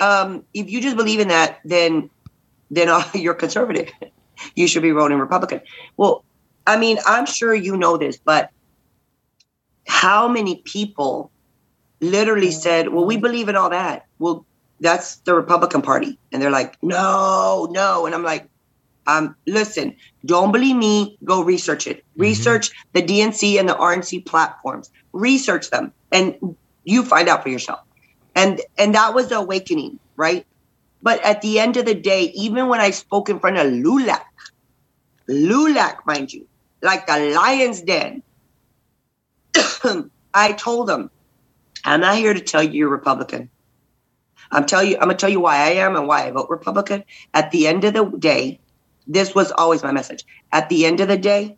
um, 0.00 0.44
if 0.52 0.70
you 0.70 0.80
just 0.80 0.96
believe 0.96 1.20
in 1.20 1.28
that, 1.28 1.60
then 1.64 2.10
then 2.70 2.88
uh, 2.88 3.04
you're 3.14 3.34
conservative. 3.34 3.90
you 4.54 4.68
should 4.68 4.82
be 4.82 4.90
voting 4.90 5.18
Republican. 5.18 5.60
Well, 5.96 6.24
I 6.66 6.76
mean, 6.76 6.98
I'm 7.06 7.26
sure 7.26 7.54
you 7.54 7.76
know 7.76 7.96
this, 7.96 8.18
but 8.18 8.50
how 9.86 10.28
many 10.28 10.56
people 10.64 11.30
literally 12.00 12.50
said, 12.50 12.88
"Well, 12.88 13.04
we 13.04 13.16
believe 13.16 13.48
in 13.48 13.56
all 13.56 13.70
that." 13.70 14.06
Well, 14.18 14.44
that's 14.80 15.16
the 15.18 15.34
Republican 15.34 15.82
Party, 15.82 16.18
and 16.32 16.42
they're 16.42 16.50
like, 16.50 16.76
"No, 16.82 17.68
no," 17.70 18.06
and 18.06 18.14
I'm 18.14 18.22
like, 18.22 18.48
um, 19.06 19.34
"Listen, 19.46 19.94
don't 20.24 20.52
believe 20.52 20.76
me. 20.76 21.18
Go 21.24 21.42
research 21.42 21.86
it. 21.86 22.04
Research 22.16 22.70
the 22.92 23.02
DNC 23.02 23.58
and 23.58 23.68
the 23.68 23.74
RNC 23.74 24.20
platforms. 24.26 24.90
Research 25.12 25.70
them, 25.70 25.92
and 26.12 26.56
you 26.84 27.02
find 27.02 27.28
out 27.28 27.42
for 27.42 27.48
yourself." 27.48 27.80
And 28.34 28.60
and 28.76 28.94
that 28.94 29.14
was 29.14 29.28
the 29.28 29.38
awakening, 29.38 29.98
right? 30.16 30.46
But 31.02 31.22
at 31.22 31.40
the 31.40 31.60
end 31.60 31.76
of 31.76 31.86
the 31.86 31.94
day, 31.94 32.32
even 32.34 32.68
when 32.68 32.80
I 32.80 32.90
spoke 32.90 33.28
in 33.28 33.38
front 33.38 33.58
of 33.58 33.66
LULAC, 33.66 34.24
LULAC, 35.28 36.04
mind 36.06 36.32
you, 36.32 36.46
like 36.82 37.06
the 37.06 37.30
lion's 37.34 37.80
den, 37.80 38.22
I 40.34 40.52
told 40.52 40.88
them, 40.88 41.10
I'm 41.84 42.00
not 42.00 42.16
here 42.16 42.34
to 42.34 42.40
tell 42.40 42.62
you 42.62 42.72
you're 42.72 42.88
Republican. 42.88 43.48
I'm 44.50 44.66
tell 44.66 44.82
you, 44.82 44.96
I'm 44.96 45.02
gonna 45.02 45.14
tell 45.14 45.30
you 45.30 45.40
why 45.40 45.56
I 45.56 45.70
am 45.70 45.96
and 45.96 46.06
why 46.06 46.26
I 46.26 46.30
vote 46.30 46.48
Republican. 46.50 47.04
At 47.34 47.50
the 47.50 47.66
end 47.66 47.84
of 47.84 47.94
the 47.94 48.04
day, 48.18 48.60
this 49.06 49.34
was 49.34 49.52
always 49.52 49.82
my 49.82 49.92
message. 49.92 50.24
At 50.52 50.68
the 50.68 50.86
end 50.86 51.00
of 51.00 51.08
the 51.08 51.16
day, 51.16 51.56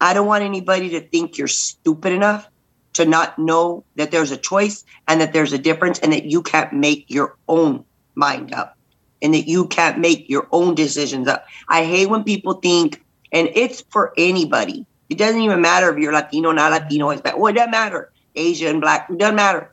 I 0.00 0.14
don't 0.14 0.26
want 0.26 0.44
anybody 0.44 0.90
to 0.90 1.00
think 1.00 1.38
you're 1.38 1.48
stupid 1.48 2.12
enough 2.12 2.48
to 2.94 3.04
not 3.04 3.38
know 3.38 3.84
that 3.96 4.10
there's 4.10 4.32
a 4.32 4.36
choice 4.36 4.84
and 5.08 5.20
that 5.20 5.32
there's 5.32 5.52
a 5.52 5.58
difference 5.58 5.98
and 6.00 6.12
that 6.12 6.24
you 6.24 6.42
can't 6.42 6.72
make 6.72 7.06
your 7.08 7.36
own 7.48 7.84
mind 8.14 8.52
up 8.52 8.76
and 9.22 9.32
that 9.34 9.48
you 9.48 9.66
can't 9.68 9.98
make 9.98 10.28
your 10.28 10.48
own 10.52 10.74
decisions 10.74 11.28
up. 11.28 11.46
I 11.68 11.84
hate 11.84 12.10
when 12.10 12.24
people 12.24 12.54
think, 12.54 13.02
and 13.30 13.48
it's 13.54 13.84
for 13.90 14.12
anybody. 14.18 14.84
It 15.08 15.18
doesn't 15.18 15.40
even 15.40 15.60
matter 15.60 15.90
if 15.90 15.98
you're 15.98 16.12
Latino, 16.12 16.52
not 16.52 16.72
Latino, 16.72 17.10
Hispanic. 17.10 17.38
Well, 17.38 17.52
it 17.52 17.56
doesn't 17.56 17.70
matter. 17.70 18.10
Asian, 18.34 18.80
black, 18.80 19.08
it 19.10 19.18
doesn't 19.18 19.36
matter. 19.36 19.71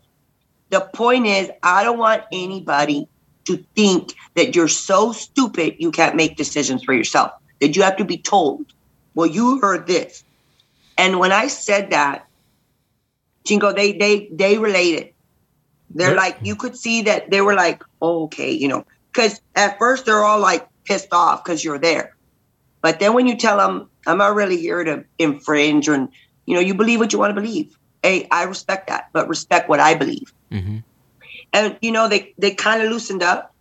The 0.70 0.82
point 0.82 1.26
is, 1.26 1.50
I 1.64 1.84
don't 1.84 1.98
want 1.98 2.24
anybody 2.32 3.08
to 3.46 3.58
think 3.76 4.14
that 4.36 4.56
you're 4.56 4.68
so 4.68 5.12
stupid 5.12 5.76
you 5.80 5.92
can't 5.92 6.16
make 6.16 6.38
decisions 6.38 6.84
for 6.84 6.94
yourself. 6.94 7.32
That 7.62 7.76
you 7.76 7.82
have 7.84 7.98
to 7.98 8.06
be 8.06 8.18
told, 8.18 8.66
well, 9.16 9.28
you 9.28 9.60
heard 9.60 9.88
this. 9.88 10.24
And 10.98 11.20
when 11.20 11.32
I 11.32 11.48
said 11.48 11.90
that, 11.92 12.28
Chingo, 13.46 13.76
they 13.76 13.94
they 13.94 14.30
they 14.32 14.58
related. 14.58 15.14
They're 15.90 16.16
like, 16.16 16.38
you 16.44 16.56
could 16.56 16.78
see 16.78 17.04
that 17.04 17.32
they 17.32 17.42
were 17.42 17.56
like, 17.56 17.84
oh, 18.02 18.26
okay, 18.26 18.52
you 18.52 18.68
know, 18.68 18.86
because 19.12 19.42
at 19.56 19.80
first 19.80 20.06
they're 20.06 20.24
all 20.24 20.40
like 20.40 20.68
pissed 20.86 21.12
off 21.12 21.44
because 21.44 21.64
you're 21.64 21.80
there. 21.80 22.16
But 22.82 23.00
then 23.00 23.14
when 23.14 23.28
you 23.28 23.36
tell 23.36 23.58
them, 23.58 23.90
I'm 24.06 24.20
not 24.20 24.36
really 24.36 24.58
here 24.58 24.84
to 24.84 25.04
infringe 25.18 25.90
or, 25.90 26.08
you 26.46 26.54
know, 26.54 26.60
you 26.60 26.76
believe 26.76 27.00
what 27.00 27.12
you 27.12 27.20
want 27.20 27.36
to 27.36 27.42
believe. 27.42 27.76
Hey, 28.04 28.28
I 28.32 28.44
respect 28.44 28.88
that, 28.88 29.10
but 29.14 29.28
respect 29.28 29.70
what 29.70 29.80
I 29.80 29.96
believe. 29.96 30.34
Mhm. 30.52 30.84
And, 31.52 31.78
you 31.82 31.92
know, 31.92 32.08
they, 32.08 32.34
they 32.38 32.52
kind 32.52 32.82
of 32.82 32.90
loosened 32.90 33.24
up 33.24 33.54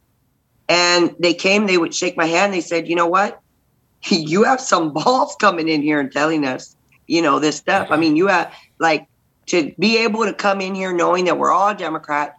and 0.69 1.15
they 1.19 1.35
came, 1.35 1.67
they 1.67 1.79
would 1.79 1.95
shake 1.95 2.17
my 2.17 2.27
hand. 2.27 2.53
They 2.53 2.61
said, 2.61 2.89
you 2.89 2.97
know 2.97 3.07
what? 3.07 3.41
You 4.11 4.45
have 4.45 4.61
some 4.61 4.93
balls 4.93 5.37
coming 5.41 5.69
in 5.69 5.83
here 5.83 5.99
and 5.99 6.13
telling 6.13 6.47
us, 6.47 6.77
you 7.09 7.21
know, 7.21 7.41
this 7.41 7.57
stuff. 7.57 7.89
I 7.91 7.97
mean, 7.97 8.15
you 8.15 8.29
have 8.29 8.55
like 8.79 9.09
to 9.47 9.73
be 9.79 9.99
able 10.05 10.25
to 10.25 10.33
come 10.33 10.61
in 10.61 10.75
here 10.75 10.93
knowing 10.93 11.25
that 11.25 11.37
we're 11.37 11.51
all 11.51 11.75
Democrat. 11.75 12.37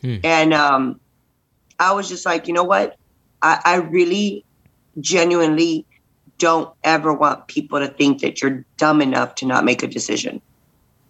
Hmm. 0.00 0.16
And 0.24 0.52
um, 0.52 1.00
I 1.78 1.92
was 1.92 2.08
just 2.08 2.26
like, 2.26 2.48
you 2.48 2.54
know 2.54 2.64
what? 2.64 2.96
I, 3.40 3.60
I 3.64 3.76
really 3.76 4.44
genuinely 5.00 5.86
don't 6.38 6.74
ever 6.82 7.12
want 7.12 7.46
people 7.46 7.78
to 7.78 7.88
think 7.88 8.20
that 8.22 8.42
you're 8.42 8.64
dumb 8.76 9.00
enough 9.00 9.36
to 9.36 9.46
not 9.46 9.64
make 9.64 9.82
a 9.82 9.86
decision. 9.86 10.40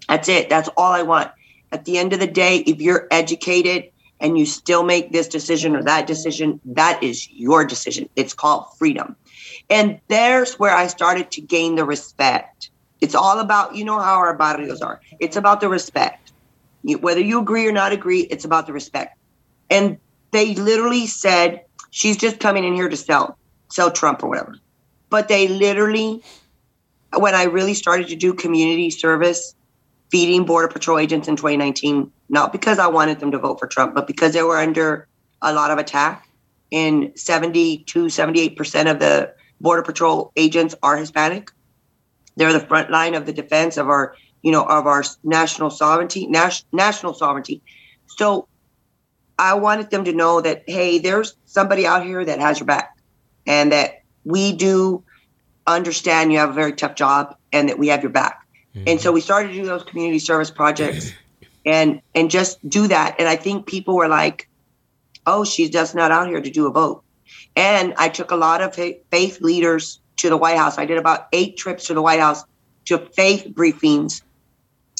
That's 0.08 0.28
it. 0.28 0.48
That's 0.48 0.68
all 0.76 0.92
I 0.92 1.02
want. 1.02 1.30
At 1.72 1.84
the 1.84 1.98
end 1.98 2.12
of 2.12 2.20
the 2.20 2.26
day, 2.26 2.58
if 2.58 2.80
you're 2.80 3.08
educated 3.10 3.90
and 4.20 4.38
you 4.38 4.46
still 4.46 4.82
make 4.82 5.12
this 5.12 5.28
decision 5.28 5.74
or 5.74 5.82
that 5.82 6.06
decision, 6.06 6.60
that 6.64 7.02
is 7.02 7.28
your 7.30 7.64
decision. 7.64 8.08
It's 8.16 8.32
called 8.32 8.66
freedom. 8.78 9.16
And 9.68 10.00
there's 10.08 10.58
where 10.58 10.74
I 10.74 10.86
started 10.86 11.30
to 11.32 11.40
gain 11.40 11.74
the 11.74 11.84
respect. 11.84 12.70
It's 13.00 13.14
all 13.14 13.40
about, 13.40 13.74
you 13.74 13.84
know 13.84 13.98
how 13.98 14.14
our 14.14 14.34
barrios 14.36 14.80
are. 14.80 15.00
It's 15.18 15.36
about 15.36 15.60
the 15.60 15.68
respect. 15.68 16.32
Whether 16.82 17.20
you 17.20 17.40
agree 17.40 17.66
or 17.66 17.72
not 17.72 17.92
agree, 17.92 18.20
it's 18.20 18.44
about 18.44 18.66
the 18.66 18.72
respect. 18.72 19.18
And 19.68 19.98
they 20.30 20.54
literally 20.54 21.06
said, 21.08 21.64
she's 21.90 22.16
just 22.16 22.38
coming 22.38 22.62
in 22.62 22.74
here 22.74 22.88
to 22.88 22.96
sell, 22.96 23.36
sell 23.70 23.90
Trump 23.90 24.22
or 24.22 24.28
whatever. 24.28 24.56
But 25.10 25.26
they 25.26 25.48
literally, 25.48 26.22
when 27.12 27.34
I 27.34 27.44
really 27.44 27.74
started 27.74 28.08
to 28.08 28.16
do 28.16 28.34
community 28.34 28.90
service, 28.90 29.55
feeding 30.10 30.44
Border 30.44 30.68
Patrol 30.68 30.98
agents 30.98 31.28
in 31.28 31.36
2019, 31.36 32.12
not 32.28 32.52
because 32.52 32.78
I 32.78 32.86
wanted 32.88 33.20
them 33.20 33.32
to 33.32 33.38
vote 33.38 33.58
for 33.58 33.66
Trump, 33.66 33.94
but 33.94 34.06
because 34.06 34.32
they 34.32 34.42
were 34.42 34.58
under 34.58 35.08
a 35.42 35.52
lot 35.52 35.70
of 35.70 35.78
attack. 35.78 36.26
And 36.72 37.12
72, 37.16 38.06
78% 38.06 38.90
of 38.90 38.98
the 38.98 39.32
Border 39.60 39.82
Patrol 39.82 40.32
agents 40.36 40.74
are 40.82 40.96
Hispanic. 40.96 41.50
They're 42.36 42.52
the 42.52 42.60
front 42.60 42.90
line 42.90 43.14
of 43.14 43.26
the 43.26 43.32
defense 43.32 43.76
of 43.76 43.88
our, 43.88 44.14
you 44.42 44.52
know, 44.52 44.64
of 44.64 44.86
our 44.86 45.04
national 45.24 45.70
sovereignty, 45.70 46.26
nas- 46.26 46.64
national 46.72 47.14
sovereignty. 47.14 47.62
So 48.06 48.48
I 49.38 49.54
wanted 49.54 49.90
them 49.90 50.04
to 50.04 50.12
know 50.12 50.40
that, 50.40 50.64
hey, 50.66 50.98
there's 50.98 51.34
somebody 51.44 51.86
out 51.86 52.04
here 52.04 52.24
that 52.24 52.40
has 52.40 52.58
your 52.58 52.66
back 52.66 52.90
and 53.46 53.72
that 53.72 53.94
we 54.24 54.52
do 54.52 55.04
understand 55.66 56.32
you 56.32 56.38
have 56.38 56.50
a 56.50 56.54
very 56.54 56.72
tough 56.72 56.94
job 56.94 57.34
and 57.52 57.68
that 57.68 57.78
we 57.78 57.88
have 57.88 58.02
your 58.02 58.12
back. 58.12 58.38
And 58.86 59.00
so 59.00 59.12
we 59.12 59.20
started 59.20 59.48
to 59.48 59.54
do 59.54 59.64
those 59.64 59.84
community 59.84 60.18
service 60.18 60.50
projects 60.50 61.12
and 61.66 62.00
and 62.14 62.30
just 62.30 62.66
do 62.68 62.86
that. 62.88 63.16
And 63.18 63.28
I 63.28 63.36
think 63.36 63.66
people 63.66 63.96
were 63.96 64.08
like, 64.08 64.48
oh, 65.26 65.44
she's 65.44 65.70
just 65.70 65.94
not 65.94 66.10
out 66.10 66.28
here 66.28 66.40
to 66.40 66.50
do 66.50 66.66
a 66.66 66.70
vote. 66.70 67.02
And 67.54 67.94
I 67.96 68.08
took 68.08 68.30
a 68.30 68.36
lot 68.36 68.60
of 68.60 68.74
faith 68.74 69.40
leaders 69.40 70.00
to 70.18 70.28
the 70.28 70.36
White 70.36 70.58
House. 70.58 70.78
I 70.78 70.84
did 70.84 70.98
about 70.98 71.28
eight 71.32 71.56
trips 71.56 71.86
to 71.86 71.94
the 71.94 72.02
White 72.02 72.20
House 72.20 72.44
to 72.86 72.98
faith 72.98 73.48
briefings 73.52 74.22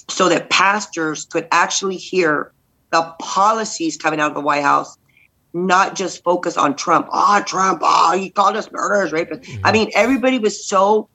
so 0.08 0.28
that 0.28 0.50
pastors 0.50 1.24
could 1.26 1.46
actually 1.52 1.96
hear 1.96 2.52
the 2.90 3.14
policies 3.18 3.96
coming 3.96 4.20
out 4.20 4.30
of 4.30 4.34
the 4.34 4.40
White 4.40 4.62
House, 4.62 4.96
not 5.52 5.94
just 5.94 6.22
focus 6.22 6.56
on 6.56 6.76
Trump. 6.76 7.08
Ah, 7.10 7.42
Trump, 7.46 7.80
ah, 7.82 8.14
he 8.16 8.30
called 8.30 8.56
us 8.56 8.70
murderers, 8.70 9.12
rapists. 9.12 9.60
I 9.64 9.72
mean, 9.72 9.90
everybody 9.94 10.38
was 10.38 10.66
so 10.66 11.08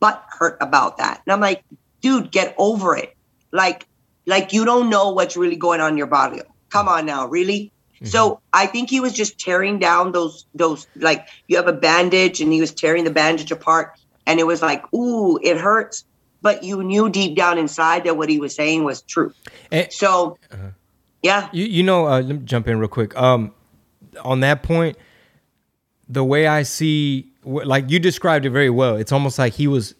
butthurt 0.00 0.56
about 0.60 0.98
that. 0.98 1.22
And 1.26 1.32
I'm 1.32 1.40
like, 1.40 1.62
dude, 2.00 2.30
get 2.30 2.54
over 2.58 2.96
it. 2.96 3.16
Like, 3.52 3.86
like 4.26 4.52
you 4.52 4.64
don't 4.64 4.90
know 4.90 5.10
what's 5.10 5.36
really 5.36 5.56
going 5.56 5.80
on 5.80 5.92
in 5.92 5.98
your 5.98 6.06
body. 6.06 6.40
Come 6.70 6.88
on 6.88 7.06
now, 7.06 7.26
really? 7.26 7.72
So 8.04 8.40
I 8.52 8.66
think 8.66 8.90
he 8.90 9.00
was 9.00 9.12
just 9.12 9.40
tearing 9.40 9.80
down 9.80 10.12
those 10.12 10.46
those 10.54 10.86
like 10.94 11.26
you 11.48 11.56
have 11.56 11.66
a 11.66 11.72
bandage 11.72 12.40
and 12.40 12.52
he 12.52 12.60
was 12.60 12.72
tearing 12.72 13.02
the 13.02 13.10
bandage 13.10 13.50
apart 13.50 13.98
and 14.24 14.38
it 14.38 14.46
was 14.46 14.62
like, 14.62 14.84
ooh, 14.94 15.36
it 15.42 15.56
hurts. 15.58 16.04
But 16.40 16.62
you 16.62 16.84
knew 16.84 17.10
deep 17.10 17.36
down 17.36 17.58
inside 17.58 18.04
that 18.04 18.16
what 18.16 18.28
he 18.28 18.38
was 18.38 18.54
saying 18.54 18.84
was 18.84 19.02
true. 19.02 19.34
And- 19.72 19.92
So 19.92 20.38
yeah. 21.22 21.48
You 21.52 21.64
you 21.64 21.82
know, 21.82 22.06
uh, 22.06 22.20
let 22.20 22.36
me 22.38 22.44
jump 22.44 22.68
in 22.68 22.78
real 22.78 22.88
quick. 22.88 23.16
Um, 23.18 23.52
on 24.22 24.40
that 24.40 24.62
point, 24.62 24.96
the 26.08 26.22
way 26.22 26.46
I 26.46 26.62
see, 26.62 27.32
like 27.44 27.90
you 27.90 27.98
described 27.98 28.46
it 28.46 28.50
very 28.50 28.70
well. 28.70 28.94
It's 28.94 29.10
almost 29.10 29.40
like 29.40 29.54
he 29.54 29.66
was 29.66 29.96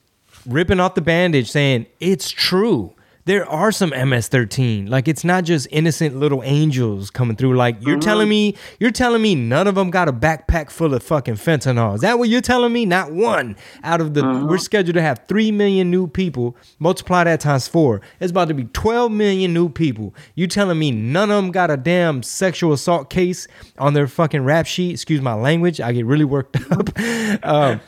ripping 0.49 0.81
off 0.81 0.95
the 0.95 1.01
bandage, 1.03 1.51
saying 1.51 1.87
it's 2.01 2.31
true. 2.31 2.95
There 3.25 3.47
are 3.47 3.71
some 3.71 3.91
MS-13. 3.91 4.89
Like 4.89 5.07
it's 5.07 5.23
not 5.23 5.45
just 5.45 5.69
innocent 5.71 6.17
little 6.17 6.43
angels 6.45 7.11
coming 7.11 7.37
through. 7.37 7.57
Like 7.59 7.77
you're 7.83 7.99
telling 7.99 8.27
me, 8.27 8.57
you're 8.81 8.91
telling 8.91 9.21
me 9.21 9.35
none 9.35 9.67
of 9.67 9.75
them 9.75 9.91
got 9.91 10.09
a 10.09 10.15
backpack 10.15 10.71
full 10.71 10.95
of 10.95 11.03
fucking 11.03 11.35
fentanyl. 11.35 11.95
Is 11.95 12.01
that 12.01 12.19
what 12.19 12.31
you're 12.31 12.41
telling 12.41 12.73
me? 12.73 12.87
Not 12.87 13.13
one 13.13 13.59
out 13.85 14.01
of 14.01 14.15
the. 14.15 14.23
We're 14.49 14.57
scheduled 14.57 14.95
to 14.95 15.03
have 15.03 15.27
three 15.29 15.53
million 15.53 15.91
new 15.91 16.07
people. 16.07 16.57
Multiply 16.79 17.25
that 17.25 17.41
times 17.41 17.69
four. 17.69 18.01
It's 18.19 18.31
about 18.31 18.49
to 18.49 18.55
be 18.55 18.65
12 18.65 19.13
million 19.13 19.53
new 19.53 19.69
people. 19.69 20.15
You 20.35 20.47
telling 20.47 20.79
me 20.79 20.91
none 20.91 21.31
of 21.31 21.37
them 21.37 21.53
got 21.53 21.71
a 21.71 21.77
damn 21.77 22.23
sexual 22.23 22.73
assault 22.73 23.11
case 23.11 23.47
on 23.77 23.93
their 23.93 24.09
fucking 24.09 24.43
rap 24.43 24.65
sheet? 24.65 24.93
Excuse 24.93 25.21
my 25.21 25.35
language. 25.35 25.83
I 25.83 25.93
get 25.93 26.07
really 26.07 26.25
worked 26.25 26.57
up. 26.73 26.99
um, 27.45 27.83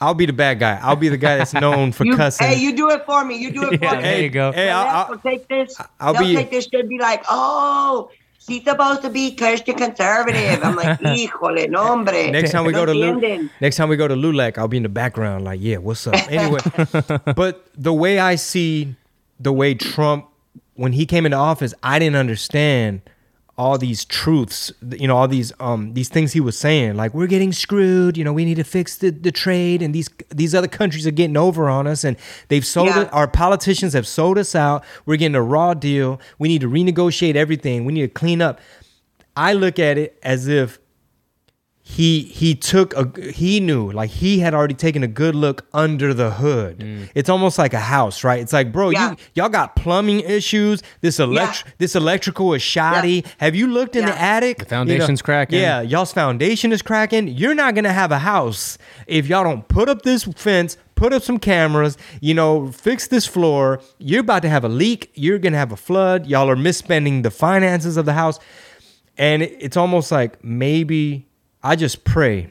I'll 0.00 0.14
be 0.14 0.26
the 0.26 0.32
bad 0.32 0.58
guy. 0.60 0.78
I'll 0.82 0.96
be 0.96 1.08
the 1.08 1.16
guy 1.16 1.36
that's 1.38 1.52
known 1.54 1.92
for 1.92 2.04
You, 2.06 2.16
cussing. 2.16 2.46
hey, 2.46 2.60
you 2.60 2.76
do 2.76 2.90
it 2.90 3.04
for 3.04 3.24
me. 3.24 3.36
You 3.36 3.50
do 3.50 3.64
it 3.70 3.78
for 3.78 3.84
Yeah, 3.84 3.96
me. 3.96 4.02
there 4.02 4.20
you 4.22 4.30
go. 4.30 4.52
Hey, 4.52 4.70
I'll, 4.70 5.12
I'll, 5.12 5.18
take 5.18 5.48
this. 5.48 5.76
I'll 5.98 6.12
they'll 6.14 6.22
be- 6.22 6.34
take 6.36 6.50
this 6.50 6.64
shit 6.66 6.80
and 6.80 6.88
be 6.88 6.98
like, 6.98 7.24
oh, 7.28 8.10
she's 8.38 8.62
supposed 8.62 9.02
to 9.02 9.10
be 9.10 9.34
Christian 9.34 9.74
conservative. 9.76 10.62
I'm 10.62 10.76
like, 10.76 11.00
híjole, 11.00 11.68
no, 11.68 11.82
hombre. 11.84 12.30
next 12.30 12.52
time 12.52 12.64
we 12.64 12.72
go 12.72 12.86
to 12.86 12.94
Lu- 12.94 13.48
next 13.60 13.76
time 13.76 13.88
we 13.88 13.96
go 13.96 14.06
to 14.06 14.14
LULAC, 14.14 14.56
I'll 14.56 14.68
be 14.68 14.76
in 14.76 14.84
the 14.84 14.88
background, 14.88 15.44
like, 15.44 15.58
yeah, 15.60 15.78
what's 15.78 16.06
up? 16.06 16.14
Anyway, 16.30 16.60
but 17.34 17.66
the 17.76 17.92
way 17.92 18.20
I 18.20 18.36
see 18.36 18.94
the 19.40 19.52
way 19.52 19.74
Trump, 19.74 20.26
when 20.74 20.92
he 20.92 21.06
came 21.06 21.26
into 21.26 21.36
office, 21.36 21.74
I 21.82 21.98
didn't 21.98 22.16
understand 22.16 23.02
all 23.58 23.76
these 23.76 24.04
truths, 24.04 24.72
you 24.92 25.08
know, 25.08 25.16
all 25.16 25.26
these 25.28 25.52
um 25.58 25.92
these 25.94 26.08
things 26.08 26.32
he 26.32 26.40
was 26.40 26.56
saying, 26.56 26.94
like 26.96 27.12
we're 27.12 27.26
getting 27.26 27.52
screwed, 27.52 28.16
you 28.16 28.22
know, 28.24 28.32
we 28.32 28.44
need 28.44 28.54
to 28.54 28.64
fix 28.64 28.96
the, 28.96 29.10
the 29.10 29.32
trade, 29.32 29.82
and 29.82 29.92
these 29.94 30.08
these 30.30 30.54
other 30.54 30.68
countries 30.68 31.06
are 31.06 31.10
getting 31.10 31.36
over 31.36 31.68
on 31.68 31.86
us, 31.88 32.04
and 32.04 32.16
they've 32.46 32.64
sold 32.64 32.88
Yeah. 32.90 33.02
it. 33.02 33.12
Our 33.12 33.26
politicians 33.26 33.92
have 33.94 34.06
sold 34.06 34.38
us 34.38 34.54
out. 34.54 34.84
We're 35.04 35.16
getting 35.16 35.34
a 35.34 35.42
raw 35.42 35.74
deal. 35.74 36.20
We 36.38 36.46
need 36.48 36.60
to 36.60 36.68
renegotiate 36.70 37.34
everything. 37.34 37.84
We 37.84 37.92
need 37.92 38.02
to 38.02 38.08
clean 38.08 38.40
up. 38.40 38.60
I 39.36 39.52
look 39.52 39.78
at 39.78 39.98
it 39.98 40.18
as 40.22 40.46
if 40.48 40.78
he 41.90 42.20
he 42.24 42.54
took 42.54 42.92
a 42.94 43.10
he 43.32 43.60
knew 43.60 43.90
like 43.92 44.10
he 44.10 44.40
had 44.40 44.52
already 44.52 44.74
taken 44.74 45.02
a 45.02 45.06
good 45.06 45.34
look 45.34 45.66
under 45.72 46.12
the 46.12 46.30
hood. 46.32 46.80
Mm. 46.80 47.08
It's 47.14 47.30
almost 47.30 47.56
like 47.56 47.72
a 47.72 47.80
house, 47.80 48.22
right? 48.24 48.40
It's 48.40 48.52
like, 48.52 48.70
bro, 48.72 48.90
Yeah. 48.90 49.12
you 49.12 49.16
y'all 49.34 49.48
got 49.48 49.74
plumbing 49.74 50.20
issues. 50.20 50.82
This 51.00 51.18
elect 51.18 51.64
Yeah. 51.66 51.72
this 51.78 51.96
electrical 51.96 52.52
is 52.52 52.60
shoddy. 52.60 53.24
Have 53.38 53.56
you 53.56 53.66
looked 53.68 53.96
in 53.96 54.04
the 54.04 54.20
attic? 54.20 54.58
The 54.58 54.64
foundation's 54.66 55.22
cracking. 55.22 55.60
Yeah, 55.60 55.80
y'all's 55.80 56.12
foundation 56.12 56.72
is 56.72 56.82
cracking. 56.82 57.26
You're 57.28 57.54
not 57.54 57.74
gonna 57.74 57.92
have 57.94 58.12
a 58.12 58.18
house 58.18 58.76
if 59.06 59.26
y'all 59.26 59.44
don't 59.44 59.66
put 59.66 59.88
up 59.88 60.02
this 60.02 60.24
fence. 60.24 60.76
Put 60.94 61.12
up 61.12 61.22
some 61.22 61.38
cameras, 61.38 61.96
you 62.20 62.34
know, 62.34 62.72
fix 62.72 63.06
this 63.06 63.24
floor. 63.24 63.80
You're 63.98 64.20
about 64.20 64.42
to 64.42 64.48
have 64.50 64.64
a 64.64 64.68
leak. 64.68 65.10
You're 65.14 65.38
gonna 65.38 65.56
have 65.56 65.70
a 65.72 65.76
flood. 65.76 66.26
Y'all 66.26 66.50
are 66.50 66.56
misspending 66.56 67.22
the 67.22 67.30
finances 67.30 67.96
of 67.96 68.04
the 68.04 68.14
house. 68.14 68.38
And 69.16 69.42
it- 69.42 69.56
it's 69.60 69.76
almost 69.76 70.10
like 70.12 70.42
maybe 70.44 71.27
I 71.62 71.76
just 71.76 72.04
pray 72.04 72.50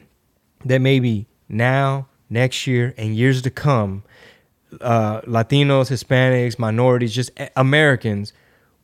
that 0.64 0.80
maybe 0.80 1.26
now, 1.48 2.08
next 2.28 2.66
year, 2.66 2.94
and 2.98 3.16
years 3.16 3.42
to 3.42 3.50
come, 3.50 4.02
uh, 4.80 5.22
Latinos, 5.22 5.88
Hispanics, 5.90 6.58
minorities, 6.58 7.14
just 7.14 7.30
Americans 7.56 8.32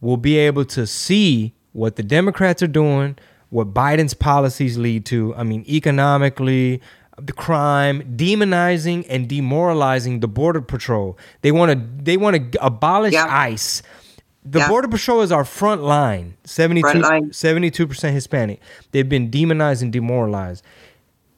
will 0.00 0.16
be 0.16 0.36
able 0.38 0.64
to 0.66 0.86
see 0.86 1.54
what 1.72 1.96
the 1.96 2.02
Democrats 2.02 2.62
are 2.62 2.66
doing, 2.68 3.16
what 3.50 3.74
Biden's 3.74 4.14
policies 4.14 4.78
lead 4.78 5.04
to. 5.06 5.34
I 5.34 5.42
mean, 5.42 5.64
economically, 5.68 6.80
the 7.20 7.32
crime, 7.32 8.16
demonizing 8.16 9.06
and 9.08 9.28
demoralizing 9.28 10.20
the 10.20 10.28
border 10.28 10.60
patrol. 10.60 11.18
They 11.42 11.52
want 11.52 11.72
to 11.72 12.02
they 12.02 12.16
want 12.16 12.52
to 12.52 12.64
abolish 12.64 13.12
Yeah. 13.12 13.26
ICE. 13.28 13.82
The 14.44 14.58
Yeah. 14.58 14.68
border 14.68 14.88
patrol 14.88 15.22
is 15.22 15.32
our 15.32 15.44
front 15.44 15.82
line. 15.82 16.34
72 16.44 16.82
Front 16.82 17.00
line. 17.02 17.32
72% 17.32 18.12
Hispanic. 18.12 18.60
They've 18.92 19.08
been 19.08 19.30
demonized 19.30 19.82
and 19.82 19.92
demoralized. 19.92 20.62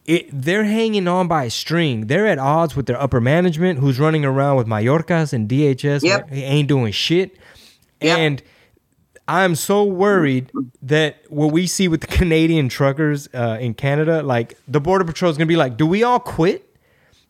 It, 0.05 0.29
they're 0.33 0.65
hanging 0.65 1.09
on 1.09 1.27
by 1.29 1.45
a 1.45 1.51
string. 1.51 2.07
They're 2.07 2.27
at 2.27 2.39
odds 2.39 2.77
with 2.77 2.87
their 2.87 3.01
upper 3.01 3.21
management, 3.21 3.81
who's 3.81 3.99
running 3.99 4.25
around 4.25 4.57
with 4.57 4.67
Mayorkas 4.67 5.33
and 5.33 5.49
DHS. 5.49 6.03
Yep. 6.03 6.31
He 6.31 6.43
ain't 6.43 6.69
doing 6.69 6.93
shit. 6.93 7.37
Yep. 8.01 8.19
And 8.19 8.43
I'm 9.29 9.57
so 9.57 9.83
worried 9.83 10.53
that 10.83 11.17
what 11.29 11.51
we 11.53 11.67
see 11.67 11.89
with 11.89 12.03
the 12.03 12.07
Canadian 12.19 12.69
truckers 12.69 13.29
uh, 13.35 13.59
in 13.61 13.75
Canada, 13.75 14.23
like 14.23 14.57
the 14.69 14.81
border 14.81 15.05
patrol 15.05 15.31
is 15.31 15.37
gonna 15.37 15.47
be 15.47 15.57
like, 15.57 15.77
do 15.77 15.87
we 15.87 16.03
all 16.05 16.21
quit? 16.21 16.63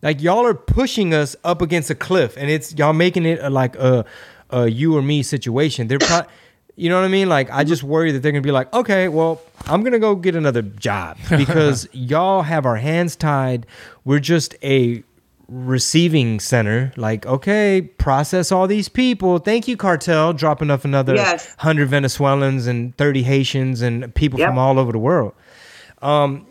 Like 0.02 0.20
y'all 0.20 0.44
are 0.46 0.54
pushing 0.54 1.14
us 1.14 1.34
up 1.44 1.62
against 1.62 1.88
a 1.90 1.94
cliff, 1.94 2.36
and 2.36 2.50
it's 2.50 2.74
y'all 2.74 2.92
making 2.92 3.24
it 3.24 3.38
a, 3.40 3.48
like 3.48 3.76
a, 3.76 4.04
a 4.50 4.68
you 4.68 4.96
or 4.96 5.02
me 5.02 5.22
situation. 5.22 5.88
They're 5.88 5.98
pro- 5.98 6.22
you 6.76 6.88
know 6.90 6.96
what 7.00 7.04
I 7.04 7.08
mean? 7.08 7.28
Like 7.28 7.50
I 7.50 7.64
just 7.64 7.82
worry 7.82 8.12
that 8.12 8.20
they're 8.20 8.32
gonna 8.32 8.42
be 8.42 8.50
like, 8.52 8.72
okay, 8.74 9.08
well, 9.08 9.40
I'm 9.66 9.82
gonna 9.82 9.98
go 9.98 10.14
get 10.14 10.34
another 10.36 10.62
job 10.62 11.16
because 11.30 11.88
y'all 11.92 12.42
have 12.42 12.66
our 12.66 12.76
hands 12.76 13.16
tied. 13.16 13.66
We're 14.04 14.20
just 14.20 14.54
a 14.62 15.02
receiving 15.48 16.40
center. 16.40 16.92
Like, 16.96 17.24
okay, 17.24 17.80
process 17.98 18.50
all 18.50 18.66
these 18.66 18.88
people. 18.88 19.38
Thank 19.38 19.68
you, 19.68 19.76
cartel, 19.76 20.32
dropping 20.32 20.70
off 20.70 20.84
another 20.84 21.14
Yes. 21.14 21.54
hundred 21.58 21.88
Venezuelans 21.88 22.66
and 22.66 22.96
thirty 22.96 23.22
Haitians 23.22 23.80
and 23.82 24.12
people 24.14 24.38
Yep. 24.40 24.48
from 24.50 24.58
all 24.58 24.78
over 24.78 24.92
the 24.92 24.98
world. 24.98 25.34
Um, 26.02 26.46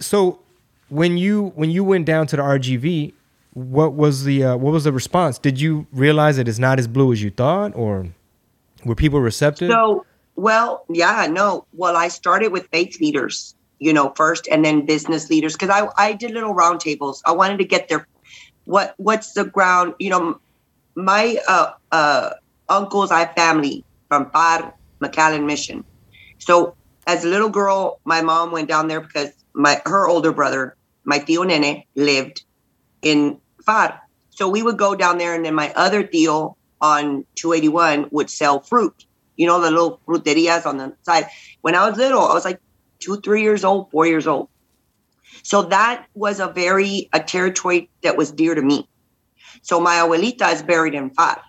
so 0.00 0.40
when 0.88 1.18
you 1.18 1.52
when 1.54 1.70
you 1.70 1.84
went 1.84 2.06
down 2.06 2.26
to 2.28 2.36
the 2.36 2.42
RGV, 2.42 3.12
what 3.58 3.94
was 3.94 4.24
the 4.24 4.44
uh, 4.44 4.56
what 4.56 4.72
was 4.72 4.84
the 4.84 4.92
response? 4.92 5.38
Did 5.38 5.60
you 5.60 5.86
realize 5.92 6.36
that 6.36 6.48
it's 6.48 6.58
not 6.58 6.78
as 6.78 6.86
blue 6.86 7.12
as 7.12 7.22
you 7.22 7.30
thought, 7.30 7.74
or 7.74 8.08
were 8.84 8.94
people 8.94 9.20
receptive? 9.20 9.70
So, 9.70 10.06
well, 10.36 10.84
yeah, 10.88 11.26
no. 11.30 11.66
Well, 11.72 11.96
I 11.96 12.08
started 12.08 12.52
with 12.52 12.68
faith 12.70 13.00
leaders, 13.00 13.54
you 13.78 13.92
know, 13.92 14.12
first, 14.16 14.48
and 14.50 14.64
then 14.64 14.86
business 14.86 15.28
leaders 15.28 15.54
because 15.54 15.70
I 15.70 15.88
I 15.96 16.12
did 16.12 16.30
little 16.30 16.54
roundtables. 16.54 17.20
I 17.26 17.32
wanted 17.32 17.58
to 17.58 17.64
get 17.64 17.88
their 17.88 18.06
what 18.64 18.94
what's 18.96 19.32
the 19.32 19.44
ground, 19.44 19.94
you 19.98 20.10
know. 20.10 20.40
My 20.94 21.38
uh 21.48 21.72
uh 21.92 22.30
uncles, 22.68 23.10
I 23.10 23.20
have 23.20 23.34
family 23.34 23.84
from 24.08 24.26
Pharr 24.30 24.72
McAllen 25.02 25.46
Mission. 25.46 25.84
So 26.38 26.74
as 27.06 27.24
a 27.24 27.28
little 27.28 27.48
girl, 27.48 28.00
my 28.04 28.20
mom 28.20 28.52
went 28.52 28.68
down 28.68 28.88
there 28.88 29.00
because 29.00 29.30
my 29.54 29.80
her 29.86 30.08
older 30.08 30.32
brother, 30.32 30.76
my 31.04 31.18
tío 31.18 31.46
Nene, 31.46 31.84
lived 31.94 32.44
in 33.02 33.40
So 34.30 34.48
we 34.48 34.62
would 34.62 34.78
go 34.78 34.94
down 34.94 35.18
there, 35.18 35.34
and 35.34 35.44
then 35.44 35.54
my 35.54 35.72
other 35.74 36.02
deal 36.02 36.56
on 36.80 37.24
281 37.34 38.08
would 38.10 38.30
sell 38.30 38.60
fruit. 38.60 39.04
You 39.36 39.46
know, 39.46 39.60
the 39.60 39.70
little 39.70 40.00
fruterias 40.06 40.66
on 40.66 40.78
the 40.78 40.94
side. 41.02 41.26
When 41.60 41.74
I 41.74 41.88
was 41.88 41.98
little, 41.98 42.22
I 42.22 42.34
was 42.34 42.44
like 42.44 42.60
two, 42.98 43.20
three 43.20 43.42
years 43.42 43.64
old, 43.64 43.90
four 43.90 44.06
years 44.06 44.26
old. 44.26 44.48
So 45.42 45.62
that 45.62 46.06
was 46.14 46.40
a 46.40 46.48
very 46.48 47.08
a 47.12 47.20
territory 47.20 47.90
that 48.02 48.16
was 48.16 48.32
dear 48.32 48.54
to 48.54 48.62
me. 48.62 48.88
So 49.62 49.80
my 49.80 49.96
abuelita 49.96 50.52
is 50.52 50.62
buried 50.62 50.94
in 50.94 51.10
Pharr. 51.10 51.40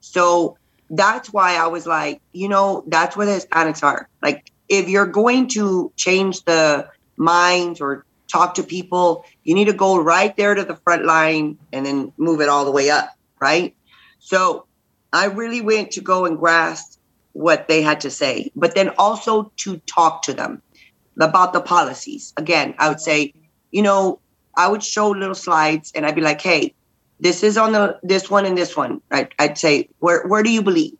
So 0.00 0.56
that's 0.90 1.32
why 1.32 1.56
I 1.56 1.66
was 1.66 1.86
like, 1.86 2.20
you 2.32 2.48
know, 2.48 2.84
that's 2.86 3.16
where 3.16 3.26
the 3.26 3.32
Hispanics 3.32 3.82
are. 3.82 4.08
Like, 4.22 4.50
if 4.68 4.88
you're 4.88 5.06
going 5.06 5.48
to 5.48 5.92
change 5.96 6.44
the 6.44 6.88
minds 7.16 7.80
or 7.80 8.04
talk 8.28 8.54
to 8.54 8.62
people, 8.62 9.24
you 9.44 9.54
need 9.54 9.66
to 9.66 9.72
go 9.72 10.00
right 10.00 10.36
there 10.36 10.54
to 10.54 10.64
the 10.64 10.76
front 10.76 11.04
line 11.04 11.58
and 11.72 11.84
then 11.84 12.12
move 12.16 12.40
it 12.40 12.48
all 12.48 12.64
the 12.64 12.70
way 12.70 12.90
up, 12.90 13.10
right? 13.40 13.74
So 14.18 14.66
I 15.12 15.26
really 15.26 15.60
went 15.60 15.90
to 15.92 16.00
go 16.00 16.26
and 16.26 16.38
grasp 16.38 16.98
what 17.32 17.68
they 17.68 17.82
had 17.82 18.00
to 18.02 18.10
say, 18.10 18.50
but 18.54 18.74
then 18.74 18.90
also 18.98 19.52
to 19.58 19.78
talk 19.86 20.22
to 20.22 20.34
them 20.34 20.62
about 21.20 21.52
the 21.52 21.60
policies. 21.60 22.32
Again, 22.36 22.74
I 22.78 22.88
would 22.88 23.00
say, 23.00 23.32
you 23.70 23.82
know, 23.82 24.20
I 24.56 24.68
would 24.68 24.82
show 24.82 25.10
little 25.10 25.34
slides 25.34 25.92
and 25.94 26.04
I'd 26.04 26.14
be 26.14 26.20
like, 26.20 26.40
hey, 26.40 26.74
this 27.20 27.42
is 27.42 27.56
on 27.56 27.72
the 27.72 27.98
this 28.02 28.30
one 28.30 28.44
and 28.44 28.56
this 28.56 28.76
one. 28.76 29.00
I'd 29.10 29.58
say, 29.58 29.88
where 29.98 30.26
where 30.26 30.42
do 30.42 30.50
you 30.50 30.62
believe? 30.62 30.96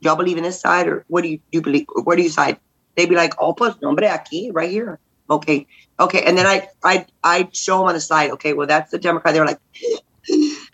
Y'all 0.00 0.16
believe 0.16 0.38
in 0.38 0.44
this 0.44 0.60
side 0.60 0.86
or 0.86 1.04
what 1.08 1.22
do 1.22 1.28
you, 1.28 1.40
you 1.52 1.60
believe? 1.60 1.86
Where 2.04 2.16
do 2.16 2.22
you 2.22 2.30
side? 2.30 2.58
They'd 2.96 3.08
be 3.08 3.14
like, 3.14 3.34
oh, 3.38 3.52
pues 3.52 3.74
nombre 3.82 4.08
aquí, 4.08 4.50
right 4.52 4.70
here. 4.70 4.98
Okay, 5.28 5.66
okay. 6.00 6.22
And 6.22 6.36
then 6.36 6.46
I 6.46 6.68
I 6.82 7.06
I'd 7.22 7.54
show 7.54 7.78
them 7.78 7.88
on 7.88 7.94
the 7.94 8.00
side. 8.00 8.30
Okay, 8.32 8.52
well 8.52 8.66
that's 8.66 8.90
the 8.90 8.98
Democrat. 8.98 9.34
They 9.34 9.40
were 9.40 9.46
like, 9.46 9.60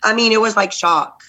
I 0.03 0.13
mean, 0.13 0.31
it 0.31 0.41
was 0.41 0.55
like 0.55 0.71
shock. 0.71 1.21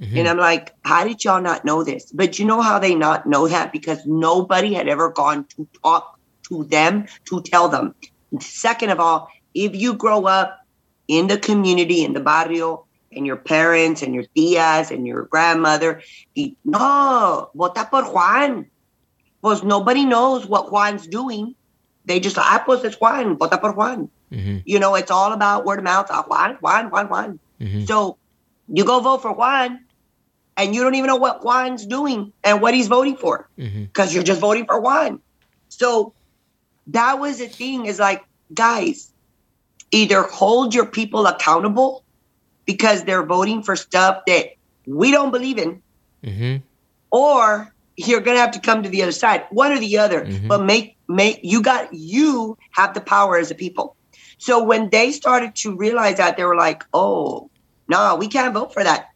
Mm-hmm. 0.00 0.18
And 0.18 0.28
I'm 0.28 0.38
like, 0.38 0.74
how 0.84 1.04
did 1.04 1.22
y'all 1.22 1.40
not 1.40 1.64
know 1.64 1.84
this? 1.84 2.10
But 2.10 2.38
you 2.38 2.44
know 2.44 2.60
how 2.60 2.80
they 2.80 2.94
not 2.94 3.26
know 3.26 3.46
that? 3.46 3.70
Because 3.70 4.04
nobody 4.04 4.74
had 4.74 4.88
ever 4.88 5.10
gone 5.10 5.44
to 5.56 5.68
talk 5.82 6.18
to 6.48 6.64
them 6.64 7.06
to 7.26 7.40
tell 7.42 7.68
them. 7.68 7.94
Second 8.40 8.90
of 8.90 8.98
all, 8.98 9.28
if 9.54 9.76
you 9.76 9.94
grow 9.94 10.26
up 10.26 10.58
in 11.06 11.28
the 11.28 11.38
community, 11.38 12.04
in 12.04 12.14
the 12.14 12.20
barrio, 12.20 12.86
and 13.12 13.26
your 13.26 13.36
parents 13.36 14.02
and 14.02 14.14
your 14.14 14.24
tias 14.34 14.90
and 14.90 15.06
your 15.06 15.24
grandmother, 15.24 16.02
y, 16.36 16.56
no, 16.64 17.50
vota 17.54 17.86
por 17.88 18.04
Juan. 18.04 18.66
Because 19.40 19.62
nobody 19.62 20.04
knows 20.04 20.46
what 20.46 20.70
Juan's 20.70 21.06
doing. 21.06 21.54
They 22.04 22.18
just, 22.20 22.36
ah, 22.38 22.62
pues 22.66 22.82
it's 22.84 22.96
Juan, 23.00 23.36
vota 23.38 23.58
por 23.58 23.72
Juan. 23.72 24.08
You 24.64 24.78
know, 24.80 24.94
it's 24.94 25.10
all 25.10 25.32
about 25.32 25.64
word 25.64 25.78
of 25.78 25.84
mouth. 25.84 26.08
Juan, 26.10 26.56
Juan, 26.60 26.90
Juan, 26.90 27.08
Juan. 27.08 27.38
So 27.86 28.16
you 28.68 28.84
go 28.84 29.00
vote 29.00 29.22
for 29.22 29.32
Juan, 29.32 29.80
and 30.56 30.74
you 30.74 30.82
don't 30.82 30.94
even 30.94 31.06
know 31.08 31.16
what 31.16 31.42
Juan's 31.42 31.86
doing 31.86 32.32
and 32.42 32.60
what 32.60 32.74
he's 32.74 32.88
voting 32.88 33.16
for 33.16 33.48
because 33.56 34.12
you're 34.14 34.24
just 34.24 34.40
voting 34.40 34.66
for 34.66 34.80
Juan. 34.80 35.20
So 35.68 36.12
that 36.88 37.18
was 37.20 37.38
the 37.38 37.46
thing 37.48 37.86
is 37.86 37.98
like, 37.98 38.24
guys, 38.52 39.12
either 39.92 40.22
hold 40.22 40.74
your 40.74 40.86
people 40.86 41.26
accountable 41.26 42.02
because 42.66 43.04
they're 43.04 43.24
voting 43.24 43.62
for 43.62 43.76
stuff 43.76 44.22
that 44.26 44.46
we 44.86 45.10
don't 45.10 45.30
believe 45.30 45.58
in, 45.58 45.82
Mm-hmm. 46.24 46.56
or 47.10 47.71
you're 47.96 48.20
gonna 48.20 48.38
have 48.38 48.52
to 48.52 48.60
come 48.60 48.82
to 48.82 48.88
the 48.88 49.02
other 49.02 49.12
side, 49.12 49.44
one 49.50 49.72
or 49.72 49.78
the 49.78 49.98
other. 49.98 50.24
Mm-hmm. 50.24 50.48
But 50.48 50.64
make 50.64 50.96
make 51.08 51.40
you 51.42 51.62
got 51.62 51.92
you 51.92 52.56
have 52.70 52.94
the 52.94 53.00
power 53.00 53.38
as 53.38 53.50
a 53.50 53.54
people. 53.54 53.96
So 54.38 54.62
when 54.62 54.90
they 54.90 55.12
started 55.12 55.54
to 55.56 55.76
realize 55.76 56.16
that, 56.16 56.36
they 56.36 56.44
were 56.44 56.56
like, 56.56 56.84
"Oh, 56.92 57.50
no, 57.88 58.16
we 58.16 58.28
can't 58.28 58.54
vote 58.54 58.72
for 58.72 58.82
that. 58.82 59.08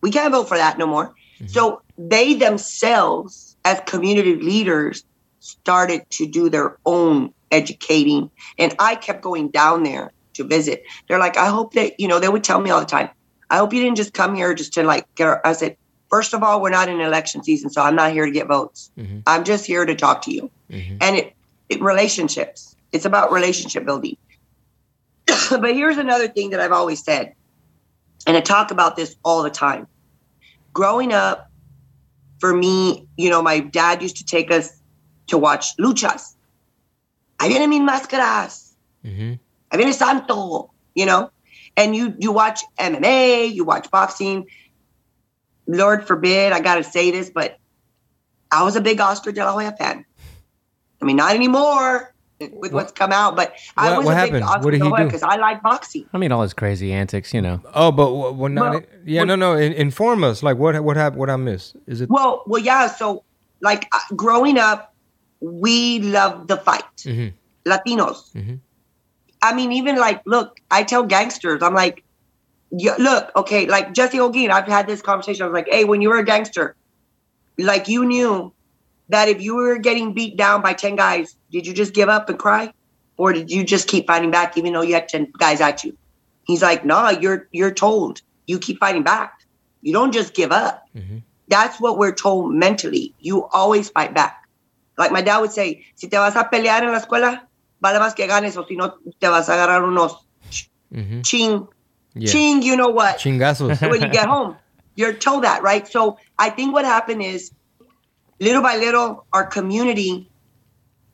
We 0.00 0.10
can't 0.10 0.32
vote 0.32 0.48
for 0.48 0.56
that 0.56 0.78
no 0.78 0.86
more." 0.86 1.08
Mm-hmm. 1.08 1.46
So 1.46 1.82
they 1.96 2.34
themselves, 2.34 3.56
as 3.64 3.80
community 3.86 4.36
leaders, 4.36 5.04
started 5.40 6.08
to 6.10 6.26
do 6.26 6.48
their 6.48 6.78
own 6.84 7.32
educating, 7.50 8.30
and 8.58 8.74
I 8.78 8.96
kept 8.96 9.22
going 9.22 9.48
down 9.48 9.84
there 9.84 10.12
to 10.34 10.44
visit. 10.44 10.84
They're 11.08 11.18
like, 11.18 11.36
"I 11.36 11.46
hope 11.46 11.74
that 11.74 11.98
you 12.00 12.08
know." 12.08 12.18
They 12.18 12.28
would 12.28 12.44
tell 12.44 12.60
me 12.60 12.70
all 12.70 12.80
the 12.80 12.86
time, 12.86 13.10
"I 13.48 13.58
hope 13.58 13.72
you 13.72 13.82
didn't 13.82 13.96
just 13.96 14.12
come 14.12 14.34
here 14.34 14.54
just 14.54 14.72
to 14.74 14.82
like 14.82 15.06
get." 15.14 15.28
Our, 15.28 15.40
I 15.44 15.52
said, 15.52 15.76
First 16.12 16.34
of 16.34 16.42
all, 16.42 16.60
we're 16.60 16.68
not 16.68 16.90
in 16.90 17.00
election 17.00 17.42
season, 17.42 17.70
so 17.70 17.80
I'm 17.80 17.96
not 17.96 18.12
here 18.12 18.26
to 18.26 18.30
get 18.30 18.46
votes. 18.46 18.90
I'm 19.26 19.44
just 19.44 19.64
here 19.64 19.86
to 19.86 19.94
talk 19.94 20.20
to 20.22 20.30
you. 20.30 20.50
And 21.00 21.16
it, 21.16 21.32
it 21.70 21.80
relationships. 21.80 22.76
It's 22.92 23.06
about 23.06 23.32
relationship 23.32 23.86
building. 23.86 24.18
but 25.50 25.74
here's 25.74 25.96
another 25.96 26.28
thing 26.28 26.50
that 26.50 26.60
I've 26.60 26.70
always 26.72 27.02
said, 27.02 27.34
and 28.26 28.36
I 28.36 28.42
talk 28.42 28.70
about 28.70 28.94
this 28.94 29.16
all 29.24 29.42
the 29.42 29.48
time. 29.48 29.86
Growing 30.74 31.14
up, 31.14 31.50
for 32.40 32.52
me, 32.52 33.08
you 33.16 33.30
know, 33.30 33.40
my 33.40 33.60
dad 33.60 34.02
used 34.02 34.18
to 34.18 34.24
take 34.24 34.50
us 34.50 34.82
to 35.28 35.38
watch 35.38 35.76
luchas. 35.78 36.34
I 37.40 37.48
didn't 37.48 37.70
mean 37.70 37.88
máscaras. 37.88 38.72
Mm-hmm. 39.02 39.32
Ahí 39.70 39.78
viene 39.78 39.94
Santo, 39.94 40.70
you 40.94 41.06
know? 41.06 41.30
And 41.74 41.96
you 41.96 42.14
you 42.18 42.32
watch 42.32 42.60
MMA, 42.78 43.54
you 43.54 43.64
watch 43.64 43.90
boxing. 43.90 44.46
Lord 45.66 46.06
forbid, 46.06 46.52
I 46.52 46.60
gotta 46.60 46.84
say 46.84 47.10
this, 47.10 47.30
but 47.30 47.56
I 48.50 48.62
was 48.64 48.76
a 48.76 48.80
big 48.80 49.00
Oscar 49.00 49.32
de 49.32 49.44
la 49.44 49.52
Hoya 49.52 49.72
fan. 49.78 50.04
I 51.00 51.04
mean, 51.04 51.16
not 51.16 51.34
anymore 51.34 52.14
with 52.52 52.72
what's 52.72 52.90
come 52.92 53.12
out, 53.12 53.36
but 53.36 53.54
I 53.76 53.90
What- 53.90 53.98
was 53.98 54.06
what 54.06 54.12
a 54.12 54.16
happened? 54.16 54.32
big 54.34 54.42
Oscar 54.42 54.60
What 54.64 54.70
did 54.72 54.78
de 54.78 54.84
he 54.84 54.90
la 54.90 54.96
Hoya 54.96 55.04
do? 55.04 55.08
because 55.08 55.22
I 55.22 55.36
like 55.36 55.62
boxing. 55.62 56.06
I 56.12 56.18
mean, 56.18 56.32
all 56.32 56.42
his 56.42 56.52
crazy 56.54 56.92
antics, 56.92 57.32
you 57.32 57.40
know. 57.40 57.60
Oh, 57.74 57.92
but 57.92 58.12
what, 58.12 58.34
what 58.34 58.50
not? 58.52 58.70
Well, 58.72 58.82
yeah, 59.04 59.24
no, 59.24 59.36
no. 59.36 59.54
In, 59.56 59.72
inform 59.74 60.24
us. 60.24 60.42
Like 60.42 60.56
what? 60.58 60.78
What 60.82 60.96
happened? 60.96 61.20
What 61.20 61.30
I 61.30 61.36
missed? 61.36 61.76
Is 61.86 62.00
it? 62.00 62.10
Well, 62.10 62.42
well, 62.46 62.60
yeah. 62.60 62.88
So, 62.88 63.22
like 63.60 63.86
uh, 63.92 63.98
growing 64.16 64.58
up, 64.58 64.92
we 65.40 66.00
loved 66.00 66.48
the 66.48 66.56
fight. 66.56 66.82
Mhm. 67.04 67.32
Latinos. 67.64 68.32
Mhm. 68.34 68.58
I 69.40 69.54
mean, 69.54 69.72
even 69.72 69.96
like, 69.96 70.22
look, 70.26 70.58
I 70.70 70.82
tell 70.84 71.02
gangsters, 71.04 71.62
I'm 71.62 71.74
like, 71.74 72.04
yeah, 72.72 72.94
look, 72.98 73.30
okay, 73.36 73.66
like 73.66 73.92
Jesse 73.92 74.18
Holguin, 74.18 74.50
I've 74.50 74.66
had 74.66 74.86
this 74.86 75.02
conversation. 75.02 75.42
I 75.42 75.46
was 75.46 75.54
like, 75.54 75.68
hey, 75.70 75.84
when 75.84 76.00
you 76.00 76.08
were 76.08 76.18
a 76.18 76.24
gangster, 76.24 76.74
like 77.58 77.86
you 77.86 78.04
knew 78.04 78.52
that 79.10 79.28
if 79.28 79.42
you 79.42 79.54
were 79.56 79.78
getting 79.78 80.14
beat 80.14 80.36
down 80.36 80.62
by 80.62 80.72
10 80.72 80.96
guys, 80.96 81.36
did 81.50 81.66
you 81.66 81.74
just 81.74 81.92
give 81.92 82.08
up 82.08 82.28
and 82.30 82.38
cry? 82.38 82.72
Or 83.18 83.32
did 83.32 83.50
you 83.50 83.62
just 83.62 83.88
keep 83.88 84.06
fighting 84.06 84.30
back 84.30 84.56
even 84.56 84.72
though 84.72 84.80
you 84.82 84.94
had 84.94 85.08
10 85.08 85.32
guys 85.38 85.60
at 85.60 85.84
you? 85.84 85.96
He's 86.44 86.62
like, 86.62 86.84
nah, 86.84 87.10
you're 87.10 87.46
you're 87.52 87.70
told 87.70 88.22
you 88.46 88.58
keep 88.58 88.78
fighting 88.80 89.02
back. 89.02 89.34
You 89.82 89.92
don't 89.92 90.12
just 90.12 90.34
give 90.34 90.50
up. 90.50 90.88
That's 91.48 91.78
what 91.78 91.98
we're 91.98 92.14
told 92.14 92.54
mentally. 92.54 93.14
You 93.20 93.44
always 93.52 93.90
fight 93.90 94.14
back. 94.14 94.40
Like 94.96 95.12
my 95.12 95.20
dad 95.22 95.38
would 95.38 95.52
say, 95.52 95.84
si 95.94 96.08
te 96.08 96.16
vas 96.16 96.34
a 96.36 96.44
pelear 96.44 96.82
en 96.82 96.90
la 96.92 96.98
escuela, 97.00 97.42
vale 97.80 97.98
más 97.98 98.14
que 98.14 98.26
ganes 98.26 98.56
o 98.56 98.64
si 98.66 98.76
no 98.76 98.94
te 99.20 99.28
vas 99.28 99.48
a 99.48 99.54
agarrar 99.54 99.84
unos 99.84 100.16
Mhm. 100.90 101.22
ching, 101.22 101.68
Yeah. 102.14 102.30
ching, 102.30 102.62
you 102.62 102.76
know 102.76 102.88
what? 102.88 103.18
Chingazos. 103.18 103.80
when 103.90 104.02
you 104.02 104.08
get 104.08 104.26
home. 104.26 104.56
You're 104.94 105.14
told 105.14 105.44
that, 105.44 105.62
right? 105.62 105.88
So 105.88 106.18
I 106.38 106.50
think 106.50 106.74
what 106.74 106.84
happened 106.84 107.22
is 107.22 107.50
little 108.40 108.62
by 108.62 108.76
little, 108.76 109.24
our 109.32 109.46
community 109.46 110.28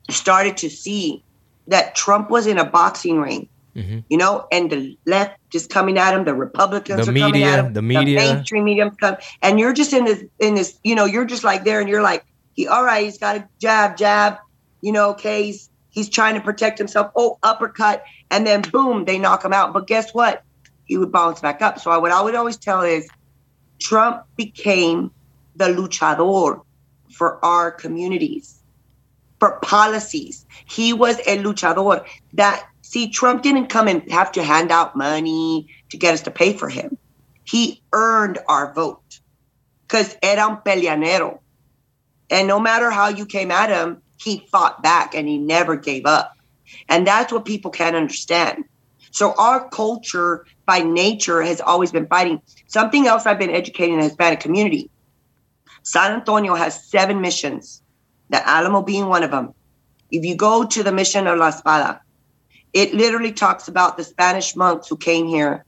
started 0.09 0.57
to 0.57 0.69
see 0.69 1.23
that 1.67 1.95
Trump 1.95 2.29
was 2.29 2.45
in 2.47 2.57
a 2.57 2.65
boxing 2.65 3.19
ring, 3.19 3.47
Mm-hmm. 3.75 3.99
you 4.09 4.17
know, 4.17 4.45
and 4.51 4.69
the 4.71 4.97
left 5.05 5.37
is 5.53 5.67
coming 5.67 5.97
at 5.97 6.13
him, 6.13 6.25
the 6.25 6.33
Republicans 6.33 7.05
The 7.05 7.11
are 7.11 7.15
coming 7.17 7.43
at 7.43 7.59
him, 7.63 7.73
the 7.73 7.81
media. 7.83 8.19
the 8.19 8.33
mainstream 8.33 8.63
media, 8.65 8.91
come, 8.99 9.15
and 9.43 9.59
you're 9.59 9.71
just 9.73 9.93
in 9.93 10.05
this, 10.05 10.23
in 10.39 10.55
this, 10.55 10.77
you 10.83 10.95
know, 10.95 11.05
you're 11.05 11.23
just 11.23 11.43
like 11.43 11.63
there, 11.63 11.79
and 11.79 11.87
you're 11.87 12.01
like, 12.01 12.25
he, 12.55 12.67
all 12.67 12.83
right, 12.83 13.05
he's 13.05 13.19
got 13.19 13.37
a 13.37 13.47
jab, 13.59 13.95
jab, 13.95 14.37
you 14.81 14.91
know, 14.91 15.11
okay, 15.11 15.43
he's 15.43 15.69
he's 15.91 16.09
trying 16.09 16.33
to 16.33 16.41
protect 16.41 16.77
himself. 16.79 17.11
Oh, 17.15 17.37
uppercut, 17.43 18.03
and 18.31 18.45
then 18.45 18.63
boom, 18.63 19.05
they 19.05 19.19
knock 19.19 19.45
him 19.45 19.53
out. 19.53 19.71
But 19.71 19.87
guess 19.87 20.13
what? 20.13 20.43
He 20.89 20.97
would 20.97 21.11
bounce 21.11 21.39
back 21.39 21.61
up. 21.61 21.79
So 21.79 21.97
what 21.99 22.11
I 22.11 22.19
would 22.19 22.33
always 22.33 22.57
tell 22.57 22.81
is, 22.81 23.07
Trump 23.79 24.23
became 24.35 25.11
the 25.55 25.65
luchador 25.65 26.63
for 27.13 27.43
our 27.45 27.71
communities, 27.71 28.59
for 29.39 29.59
policies. 29.61 30.45
He 30.67 30.91
was 30.91 31.19
a 31.19 31.37
luchador. 31.37 32.05
That 32.33 32.67
see, 32.81 33.09
Trump 33.11 33.43
didn't 33.43 33.67
come 33.67 33.87
and 33.87 34.11
have 34.11 34.31
to 34.33 34.43
hand 34.43 34.71
out 34.71 34.95
money 34.95 35.67
to 35.91 35.97
get 35.97 36.15
us 36.15 36.21
to 36.23 36.31
pay 36.31 36.53
for 36.53 36.69
him. 36.69 36.97
He 37.45 37.83
earned 37.93 38.39
our 38.47 38.73
vote 38.73 39.21
because 39.87 40.17
era 40.23 40.47
un 40.47 40.57
peleanero. 40.65 41.39
And 42.31 42.47
no 42.47 42.59
matter 42.59 42.89
how 42.89 43.09
you 43.09 43.27
came 43.27 43.51
at 43.51 43.69
him, 43.69 44.01
he 44.17 44.47
fought 44.51 44.81
back 44.81 45.13
and 45.13 45.27
he 45.27 45.37
never 45.37 45.75
gave 45.75 46.07
up. 46.07 46.33
And 46.87 47.05
that's 47.05 47.31
what 47.31 47.45
people 47.45 47.69
can't 47.69 47.95
understand. 47.95 48.65
So 49.11 49.33
our 49.37 49.69
culture 49.69 50.45
by 50.65 50.79
nature 50.79 51.41
has 51.41 51.61
always 51.61 51.91
been 51.91 52.07
fighting. 52.07 52.41
Something 52.67 53.07
else 53.07 53.25
I've 53.25 53.39
been 53.39 53.49
educating 53.49 53.97
the 53.97 54.03
Hispanic 54.03 54.39
community. 54.39 54.89
San 55.83 56.11
Antonio 56.11 56.55
has 56.55 56.85
seven 56.85 57.21
missions, 57.21 57.81
the 58.29 58.47
Alamo 58.47 58.81
being 58.81 59.07
one 59.07 59.23
of 59.23 59.31
them. 59.31 59.53
If 60.11 60.25
you 60.25 60.35
go 60.35 60.65
to 60.65 60.83
the 60.83 60.91
mission 60.91 61.27
of 61.27 61.37
La 61.37 61.47
Espada, 61.47 62.01
it 62.73 62.93
literally 62.93 63.31
talks 63.31 63.67
about 63.67 63.97
the 63.97 64.03
Spanish 64.03 64.55
monks 64.55 64.87
who 64.87 64.97
came 64.97 65.27
here 65.27 65.65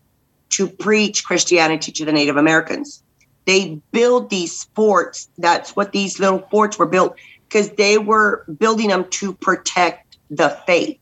to 0.52 0.68
preach 0.68 1.26
Christianity 1.26 1.92
to 1.94 2.06
the 2.06 2.12
Native 2.12 2.38
Americans. 2.38 3.04
They 3.46 3.82
build 3.92 4.30
these 4.30 4.66
forts. 4.76 5.30
That's 5.38 5.76
what 5.76 5.92
these 5.92 6.20
little 6.20 6.40
forts 6.52 6.78
were 6.78 6.86
built 6.86 7.16
because 7.48 7.72
they 7.72 7.98
were 7.98 8.46
building 8.60 8.90
them 8.90 9.06
to 9.10 9.34
protect 9.34 10.18
the 10.30 10.50
faith. 10.68 11.00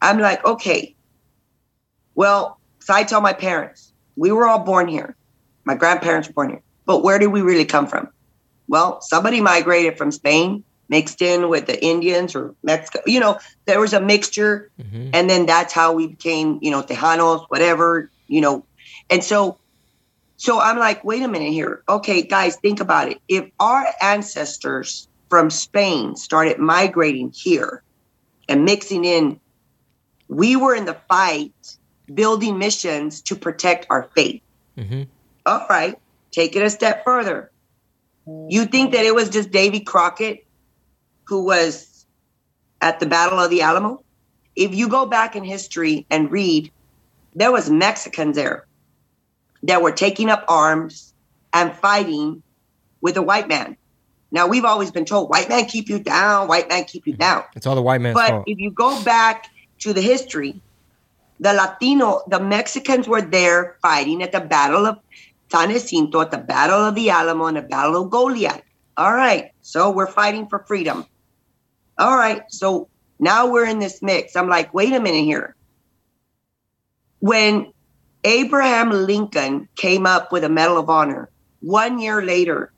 I'm 0.00 0.18
like, 0.18 0.44
okay, 0.44 0.94
well, 2.20 2.60
so 2.80 2.92
I 2.92 3.02
tell 3.02 3.22
my 3.22 3.32
parents, 3.32 3.94
we 4.14 4.30
were 4.30 4.46
all 4.46 4.58
born 4.58 4.88
here. 4.88 5.16
My 5.64 5.74
grandparents 5.74 6.28
were 6.28 6.34
born 6.34 6.50
here. 6.50 6.62
But 6.84 7.02
where 7.02 7.18
did 7.18 7.28
we 7.28 7.40
really 7.40 7.64
come 7.64 7.86
from? 7.86 8.10
Well, 8.68 9.00
somebody 9.00 9.40
migrated 9.40 9.96
from 9.96 10.12
Spain, 10.12 10.62
mixed 10.90 11.22
in 11.22 11.48
with 11.48 11.64
the 11.64 11.82
Indians 11.82 12.34
or 12.34 12.54
Mexico. 12.62 13.00
You 13.06 13.20
know, 13.20 13.38
there 13.64 13.80
was 13.80 13.94
a 13.94 14.02
mixture. 14.02 14.70
Mhm. 14.78 15.12
And 15.14 15.30
then 15.30 15.46
that's 15.46 15.72
how 15.72 15.94
we 15.94 16.08
became, 16.08 16.58
you 16.60 16.70
know, 16.70 16.82
Tejanos, 16.82 17.46
whatever, 17.48 18.10
you 18.28 18.42
know. 18.42 18.66
And 19.08 19.24
so, 19.24 19.56
so 20.36 20.60
I'm 20.60 20.78
like, 20.78 21.02
wait 21.02 21.22
a 21.22 21.28
minute 21.28 21.54
here. 21.54 21.82
Okay, 21.88 22.20
guys, 22.20 22.56
think 22.56 22.80
about 22.80 23.08
it. 23.08 23.18
If 23.28 23.48
our 23.58 23.86
ancestors 24.02 25.08
from 25.30 25.48
Spain 25.48 26.16
started 26.16 26.58
migrating 26.58 27.32
here 27.34 27.82
and 28.46 28.66
mixing 28.66 29.06
in, 29.06 29.40
we 30.28 30.54
were 30.54 30.74
in 30.74 30.84
the 30.84 30.98
fight 31.08 31.78
building 32.14 32.58
missions 32.58 33.20
to 33.22 33.36
protect 33.36 33.86
our 33.90 34.08
faith. 34.14 34.42
Mhm. 34.76 35.06
All 35.46 35.66
right, 35.68 35.98
take 36.30 36.56
it 36.56 36.62
a 36.62 36.70
step 36.70 37.04
further. 37.04 37.50
You 38.48 38.66
think 38.66 38.92
that 38.92 39.04
it 39.04 39.14
was 39.14 39.28
just 39.28 39.50
Davy 39.50 39.80
Crockett 39.80 40.46
who 41.24 41.44
was 41.44 42.06
at 42.80 43.00
the 43.00 43.06
Battle 43.06 43.38
of 43.38 43.50
the 43.50 43.62
Alamo? 43.62 44.02
If 44.56 44.74
you 44.74 44.88
go 44.88 45.06
back 45.06 45.36
in 45.36 45.44
history 45.44 46.06
and 46.10 46.30
read, 46.30 46.70
there 47.34 47.52
was 47.52 47.70
Mexicans 47.70 48.36
there 48.36 48.66
that 49.62 49.82
were 49.82 49.92
taking 49.92 50.28
up 50.30 50.44
arms 50.48 51.12
and 51.52 51.74
fighting 51.74 52.42
with 53.00 53.16
a 53.16 53.22
white 53.22 53.48
man. 53.48 53.76
Now 54.32 54.46
we've 54.46 54.64
always 54.64 54.90
been 54.90 55.04
told 55.04 55.28
white 55.30 55.48
man 55.48 55.64
keep 55.64 55.88
you 55.88 55.98
down, 55.98 56.46
white 56.48 56.68
man 56.68 56.84
keep 56.84 57.06
you 57.06 57.14
down. 57.14 57.44
It's 57.56 57.66
all 57.66 57.74
the 57.74 57.82
white 57.82 58.00
man's 58.00 58.14
But 58.14 58.28
fault. 58.28 58.44
if 58.46 58.58
you 58.58 58.70
go 58.70 59.02
back 59.02 59.46
to 59.80 59.92
the 59.92 60.00
history, 60.02 60.60
the 61.40 61.54
Latino, 61.54 62.22
the 62.28 62.38
Mexicans 62.38 63.08
were 63.08 63.22
there 63.22 63.78
fighting 63.80 64.22
at 64.22 64.32
the 64.32 64.40
Battle 64.40 64.86
of 64.86 64.98
San 65.50 65.70
Jacinto, 65.70 66.20
at 66.20 66.30
the 66.30 66.38
Battle 66.38 66.84
of 66.84 66.94
the 66.94 67.08
Alamo, 67.10 67.46
and 67.46 67.56
the 67.56 67.62
Battle 67.62 68.04
of 68.04 68.10
Goliad. 68.10 68.62
All 68.96 69.14
right, 69.14 69.50
so 69.62 69.90
we're 69.90 70.06
fighting 70.06 70.46
for 70.46 70.60
freedom. 70.60 71.06
All 71.98 72.16
right, 72.16 72.42
so 72.48 72.88
now 73.18 73.46
we're 73.50 73.66
in 73.66 73.78
this 73.78 74.02
mix. 74.02 74.36
I'm 74.36 74.48
like, 74.48 74.72
wait 74.74 74.92
a 74.92 75.00
minute 75.00 75.24
here. 75.24 75.56
When 77.20 77.72
Abraham 78.22 78.90
Lincoln 78.90 79.68
came 79.76 80.06
up 80.06 80.30
with 80.30 80.44
a 80.44 80.48
Medal 80.48 80.78
of 80.78 80.90
Honor, 80.90 81.30
one 81.60 81.98
year 81.98 82.22
later, 82.22 82.72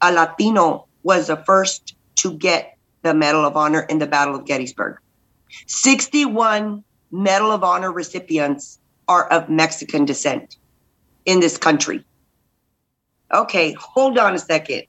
a 0.00 0.10
Latino 0.10 0.86
was 1.02 1.26
the 1.26 1.36
first 1.36 1.94
to 2.16 2.32
get 2.32 2.78
the 3.02 3.12
Medal 3.12 3.44
of 3.44 3.56
Honor 3.56 3.80
in 3.80 3.98
the 3.98 4.06
Battle 4.06 4.36
of 4.36 4.46
Gettysburg. 4.46 4.98
61 5.66 6.84
Medal 7.10 7.50
of 7.50 7.64
Honor 7.64 7.92
recipients 7.92 8.78
are 9.08 9.26
of 9.28 9.48
Mexican 9.48 10.04
descent 10.04 10.56
in 11.24 11.40
this 11.40 11.56
country. 11.56 12.04
Okay, 13.32 13.72
hold 13.72 14.18
on 14.18 14.34
a 14.34 14.38
second. 14.38 14.84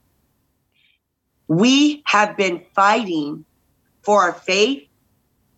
We 1.47 2.01
have 2.05 2.38
been 2.38 2.63
fighting 2.74 3.45
for 4.03 4.22
our 4.22 4.34
faith, 4.34 4.88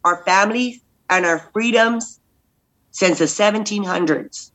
our 0.03 0.23
families, 0.23 0.81
and 1.09 1.25
our 1.25 1.39
freedoms 1.53 2.19
since 2.91 3.19
the 3.19 3.25
1700s. 3.25 4.51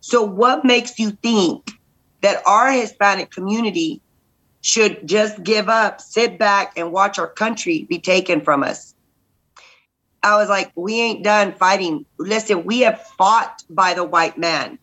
So, 0.00 0.22
what 0.22 0.64
makes 0.64 0.98
you 0.98 1.10
think 1.10 1.70
that 2.20 2.42
our 2.46 2.70
Hispanic 2.70 3.30
community 3.30 4.00
should 4.60 5.06
just 5.06 5.42
give 5.44 5.68
up, 5.68 6.00
sit 6.00 6.38
back, 6.38 6.72
and 6.76 6.92
watch 6.92 7.18
our 7.18 7.28
country 7.28 7.86
be 7.88 7.98
taken 7.98 8.40
from 8.40 8.62
us? 8.62 8.95
I 10.22 10.36
was 10.36 10.48
like, 10.48 10.72
we 10.74 11.00
ain't 11.00 11.22
done 11.22 11.52
fighting. 11.52 12.04
Listen, 12.18 12.64
we 12.64 12.80
have 12.80 13.00
fought 13.18 13.62
by 13.70 13.94
the 13.94 14.04
white 14.04 14.36
man. 14.36 14.78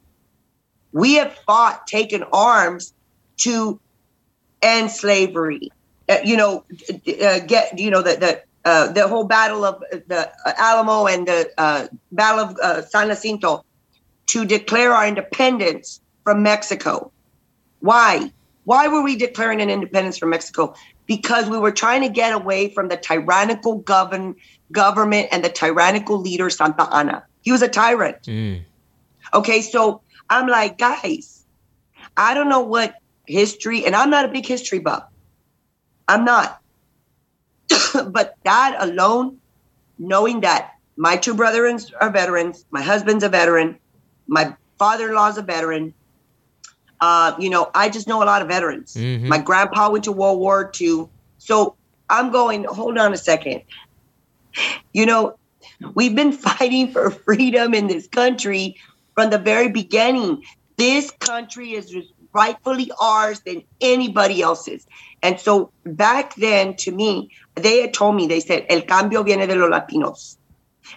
We 0.91 1.15
have 1.15 1.33
fought, 1.45 1.87
taken 1.87 2.23
arms 2.31 2.93
to 3.37 3.79
end 4.61 4.91
slavery. 4.91 5.71
Uh, 6.07 6.17
you 6.23 6.37
know, 6.37 6.63
uh, 7.21 7.39
get 7.39 7.79
you 7.79 7.89
know 7.89 8.01
the 8.01 8.15
the 8.15 8.43
uh, 8.69 8.91
the 8.91 9.07
whole 9.07 9.25
battle 9.25 9.65
of 9.65 9.83
the 10.07 10.31
Alamo 10.57 11.07
and 11.07 11.27
the 11.27 11.49
uh, 11.57 11.87
battle 12.11 12.45
of 12.45 12.57
uh, 12.61 12.81
San 12.83 13.07
Jacinto 13.07 13.65
to 14.27 14.45
declare 14.45 14.93
our 14.93 15.07
independence 15.07 16.01
from 16.23 16.43
Mexico. 16.43 17.11
Why? 17.79 18.31
Why 18.65 18.87
were 18.87 19.01
we 19.01 19.17
declaring 19.17 19.61
an 19.61 19.69
independence 19.69 20.17
from 20.17 20.29
Mexico? 20.29 20.73
Because 21.05 21.49
we 21.49 21.57
were 21.57 21.71
trying 21.71 22.01
to 22.01 22.09
get 22.09 22.33
away 22.33 22.73
from 22.73 22.87
the 22.87 22.95
tyrannical 22.95 23.79
govern 23.79 24.35
government 24.73 25.29
and 25.31 25.43
the 25.45 25.49
tyrannical 25.49 26.19
leader 26.19 26.49
Santa 26.49 26.93
Anna. 26.93 27.23
He 27.41 27.51
was 27.51 27.61
a 27.61 27.69
tyrant. 27.69 28.21
Mm. 28.23 28.63
Okay, 29.33 29.61
so 29.61 30.01
I'm 30.29 30.47
like, 30.47 30.77
guys, 30.77 31.45
I 32.17 32.33
don't 32.33 32.49
know 32.49 32.61
what 32.61 32.95
history, 33.25 33.85
and 33.85 33.95
I'm 33.95 34.09
not 34.09 34.25
a 34.25 34.27
big 34.27 34.45
history 34.45 34.79
buff. 34.79 35.05
I'm 36.07 36.25
not. 36.25 36.61
but 38.07 38.35
that 38.43 38.75
alone, 38.79 39.39
knowing 39.97 40.41
that 40.41 40.73
my 40.97 41.15
two 41.15 41.33
brothers 41.33 41.91
are 42.01 42.09
veterans, 42.09 42.65
my 42.71 42.81
husband's 42.81 43.23
a 43.23 43.29
veteran, 43.29 43.79
my 44.27 44.55
father-in-law's 44.77 45.37
a 45.37 45.41
veteran. 45.41 45.93
Uh, 46.99 47.35
you 47.39 47.49
know, 47.49 47.69
I 47.73 47.89
just 47.89 48.07
know 48.07 48.23
a 48.23 48.25
lot 48.25 48.41
of 48.41 48.47
veterans. 48.47 48.95
Mhm. 48.95 49.27
My 49.27 49.37
grandpa 49.37 49.89
went 49.89 50.03
to 50.05 50.11
World 50.11 50.39
War 50.39 50.71
II. 50.79 51.07
So 51.37 51.75
I'm 52.09 52.31
going, 52.31 52.63
hold 52.63 52.97
on 52.97 53.11
a 53.13 53.17
second. 53.17 53.63
You 54.93 55.05
know, 55.05 55.37
we've 55.93 56.15
been 56.15 56.31
fighting 56.31 56.91
for 56.91 57.09
freedom 57.11 57.73
in 57.73 57.87
this 57.87 58.07
country 58.07 58.77
from 59.15 59.29
the 59.29 59.37
very 59.37 59.69
beginning. 59.69 60.43
This 60.77 61.11
country 61.11 61.73
is 61.73 61.95
rightfully 62.33 62.91
ours 62.99 63.41
than 63.41 63.63
anybody 63.79 64.41
else's. 64.41 64.87
And 65.21 65.39
so 65.39 65.71
back 65.85 66.35
then, 66.35 66.75
to 66.77 66.91
me, 66.91 67.31
they 67.55 67.81
had 67.81 67.93
told 67.93 68.15
me, 68.15 68.27
they 68.27 68.39
said, 68.39 68.65
El 68.69 68.81
cambio 68.81 69.23
viene 69.23 69.45
de 69.45 69.55
los 69.55 69.69
Latinos. 69.69 70.37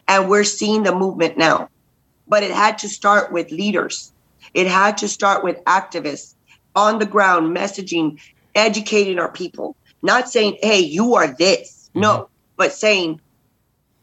And 0.09 0.29
we're 0.29 0.45
seeing 0.45 0.83
the 0.83 0.95
movement 0.95 1.39
now. 1.39 1.69
But 2.27 2.43
it 2.43 2.51
had 2.51 2.79
to 2.79 2.89
start 2.89 3.33
with 3.33 3.53
leaders, 3.53 4.13
it 4.53 4.67
had 4.67 4.99
to 4.99 5.09
start 5.09 5.45
with 5.45 5.63
activists 5.65 6.35
on 6.75 6.99
the 6.99 7.07
ground, 7.07 7.57
messaging, 7.57 8.19
educating 8.55 9.19
our 9.19 9.31
people, 9.31 9.77
not 10.03 10.29
saying, 10.29 10.59
hey, 10.63 10.81
you 10.81 11.15
are 11.15 11.29
this. 11.29 11.91
No, 11.95 12.11
mm-hmm. 12.11 12.33
but 12.57 12.73
saying, 12.73 13.21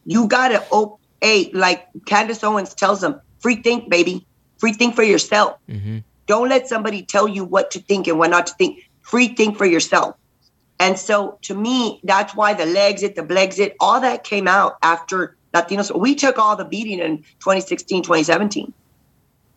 you 0.05 0.27
got 0.27 0.49
to, 0.49 0.63
oh, 0.71 0.99
hey, 1.21 1.51
like 1.53 1.87
Candace 2.05 2.43
Owens 2.43 2.73
tells 2.73 3.01
them, 3.01 3.21
free 3.39 3.57
think, 3.57 3.89
baby. 3.89 4.25
Free 4.57 4.73
think 4.73 4.95
for 4.95 5.03
yourself. 5.03 5.57
Mm-hmm. 5.69 5.99
Don't 6.27 6.49
let 6.49 6.67
somebody 6.67 7.03
tell 7.03 7.27
you 7.27 7.43
what 7.43 7.71
to 7.71 7.79
think 7.79 8.07
and 8.07 8.17
what 8.17 8.29
not 8.29 8.47
to 8.47 8.53
think. 8.53 8.89
free 9.01 9.27
think 9.27 9.57
for 9.57 9.65
yourself. 9.65 10.15
And 10.79 10.97
so 10.97 11.37
to 11.43 11.53
me, 11.53 11.99
that's 12.03 12.35
why 12.35 12.53
the 12.53 12.63
Legxit, 12.63 13.15
the 13.15 13.21
Blexit, 13.21 13.73
all 13.79 14.01
that 14.01 14.23
came 14.23 14.47
out 14.47 14.77
after 14.81 15.37
Latinos. 15.53 15.97
We 15.97 16.15
took 16.15 16.37
all 16.39 16.55
the 16.55 16.65
beating 16.65 16.99
in 16.99 17.19
2016, 17.39 18.03
2017. 18.03 18.73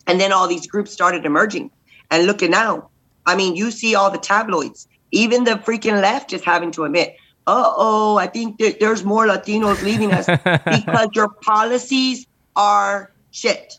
And 0.05 0.21
then 0.21 0.31
all 0.31 0.47
these 0.47 0.67
groups 0.67 0.91
started 0.91 1.25
emerging. 1.25 1.71
And 2.11 2.27
look 2.27 2.43
at 2.43 2.49
now. 2.49 2.89
I 3.25 3.35
mean, 3.35 3.55
you 3.55 3.71
see 3.71 3.95
all 3.95 4.11
the 4.11 4.17
tabloids. 4.17 4.87
Even 5.11 5.43
the 5.43 5.55
freaking 5.55 6.01
left 6.01 6.31
is 6.33 6.43
having 6.43 6.71
to 6.71 6.85
admit, 6.85 7.17
uh 7.47 7.73
oh, 7.77 8.17
I 8.17 8.27
think 8.27 8.59
that 8.59 8.79
there's 8.81 9.05
more 9.05 9.25
Latinos 9.25 9.81
leaving 9.81 10.11
us 10.11 10.25
because 10.65 11.09
your 11.13 11.29
policies 11.41 12.25
are 12.55 13.11
shit. 13.31 13.73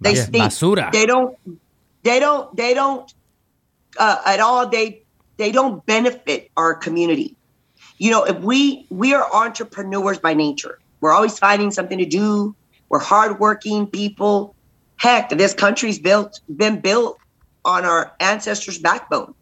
They 0.00 0.14
Yeah, 0.14 0.24
stink. 0.24 0.44
basura. 0.44 0.92
They 0.92 1.06
don't. 1.06 1.34
They 2.04 2.20
don't. 2.20 2.54
They 2.56 2.74
don't 2.74 3.10
uh, 3.98 4.20
at 4.26 4.40
all. 4.40 4.68
They 4.68 5.02
they 5.38 5.50
don't 5.50 5.84
benefit 5.86 6.50
our 6.56 6.74
community. 6.74 7.36
You 7.98 8.10
know, 8.10 8.24
if 8.24 8.38
we 8.40 8.86
we 8.90 9.14
are 9.14 9.26
entrepreneurs 9.34 10.18
by 10.18 10.34
nature, 10.34 10.78
we're 11.00 11.12
always 11.12 11.38
finding 11.38 11.70
something 11.70 11.98
to 11.98 12.06
do. 12.06 12.54
We're 12.90 12.98
hardworking 12.98 13.86
people. 13.86 14.54
Heck, 14.98 15.30
this 15.30 15.54
country's 15.54 15.98
built 15.98 16.38
been 16.54 16.80
built 16.80 17.18
on 17.64 17.86
our 17.86 18.12
ancestors' 18.20 18.78
backbone. 18.78 19.34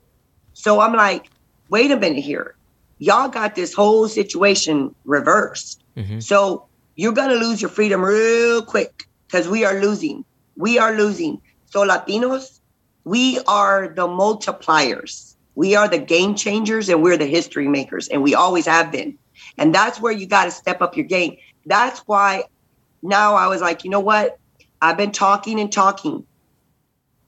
So 0.53 0.81
I'm 0.81 0.93
like, 0.93 1.29
wait 1.69 1.91
a 1.91 1.97
minute 1.97 2.23
here. 2.23 2.55
Y'all 2.99 3.29
got 3.29 3.55
this 3.55 3.73
whole 3.73 4.09
situation 4.09 4.95
reversed. 5.05 5.83
Mm-hmm. 5.97 6.21
So 6.21 6.67
you're 6.97 7.13
gonna 7.13 7.35
lose 7.35 7.63
your 7.63 7.71
freedom 7.71 8.03
real 8.03 8.63
quick 8.63 9.09
because 9.27 9.49
we 9.49 9.65
are 9.65 9.81
losing. 9.81 10.25
We 10.57 10.79
are 10.79 10.97
losing. 10.97 11.41
So 11.67 11.87
Latinos, 11.87 12.61
we 13.05 13.41
are 13.47 13.89
the 13.89 14.07
multipliers. 14.07 15.35
We 15.55 15.75
are 15.75 15.89
the 15.89 15.99
game 15.99 16.35
changers 16.35 16.89
and 16.89 17.03
we're 17.03 17.17
the 17.17 17.27
history 17.27 17.69
makers, 17.69 18.09
and 18.09 18.23
we 18.23 18.35
always 18.35 18.67
have 18.67 18.93
been. 18.93 19.19
And 19.57 19.75
that's 19.75 20.01
where 20.01 20.13
you 20.13 20.27
got 20.27 20.45
to 20.45 20.51
step 20.51 20.81
up 20.83 20.97
your 20.97 21.07
game. 21.07 21.37
That's 21.67 22.01
why 22.01 22.45
now 23.03 23.35
I 23.35 23.49
was 23.49 23.61
like, 23.61 23.85
you 23.85 23.91
know 23.91 24.01
what? 24.01 24.39
I've 24.81 24.97
been 24.97 25.13
talking 25.13 25.59
and 25.59 25.73
talking, 25.73 26.25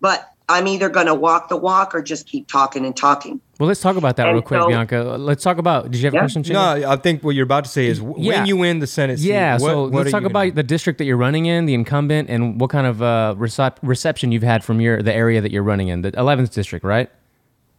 but 0.01 0.33
I'm 0.51 0.67
either 0.67 0.89
going 0.89 1.07
to 1.07 1.15
walk 1.15 1.49
the 1.49 1.57
walk 1.57 1.95
or 1.95 2.03
just 2.03 2.27
keep 2.27 2.49
talking 2.49 2.85
and 2.85 2.97
talking. 2.97 3.41
Well, 3.61 3.69
let's 3.69 3.81
talk 3.81 3.97
about 3.97 4.17
that 4.17 4.27
And 4.27 4.35
real 4.35 4.43
quick, 4.43 4.61
so- 4.61 4.67
Bianca. 4.69 5.03
Let's 5.19 5.45
talk 5.45 5.59
about. 5.59 5.91
Did 5.91 6.01
you 6.01 6.07
have 6.07 6.15
a 6.15 6.19
question? 6.19 6.43
Sheila? 6.43 6.81
No, 6.81 6.91
I 6.91 6.97
think 6.97 7.23
what 7.23 7.37
you're 7.37 7.45
about 7.45 7.65
to 7.65 7.71
say 7.71 7.87
is 7.87 8.01
w- 8.01 8.17
Yeah. 8.19 8.39
when 8.41 8.47
you 8.47 8.57
win 8.57 8.81
the 8.81 8.87
Senate 8.89 9.19
seat. 9.21 9.29
Yeah, 9.29 9.53
what- 9.55 9.61
so 9.61 9.83
what 9.85 9.93
let's 9.93 10.09
are 10.09 10.11
talk 10.11 10.25
about 10.25 10.41
gonna 10.41 10.51
the 10.53 10.63
district 10.65 10.99
that 10.99 11.05
you're 11.05 11.17
running 11.17 11.47
in, 11.47 11.67
the 11.67 11.75
incumbent, 11.75 12.29
and 12.31 12.61
what 12.61 12.69
kind 12.71 12.87
of 12.87 13.01
uh, 13.01 13.35
recep- 13.39 13.77
reception 13.83 14.33
you've 14.33 14.43
had 14.43 14.65
from 14.65 14.81
your 14.81 15.03
the 15.03 15.15
area 15.15 15.41
that 15.41 15.53
you're 15.53 15.63
running 15.63 15.87
in, 15.89 16.03
the 16.03 16.11
11th 16.13 16.53
district, 16.53 16.85
right? 16.85 17.09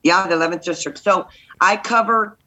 Yeah, 0.04 0.26
the 0.28 0.36
11th 0.36 0.64
district. 0.64 0.98
So 1.00 1.28
I 1.60 1.76
cover 1.78 2.38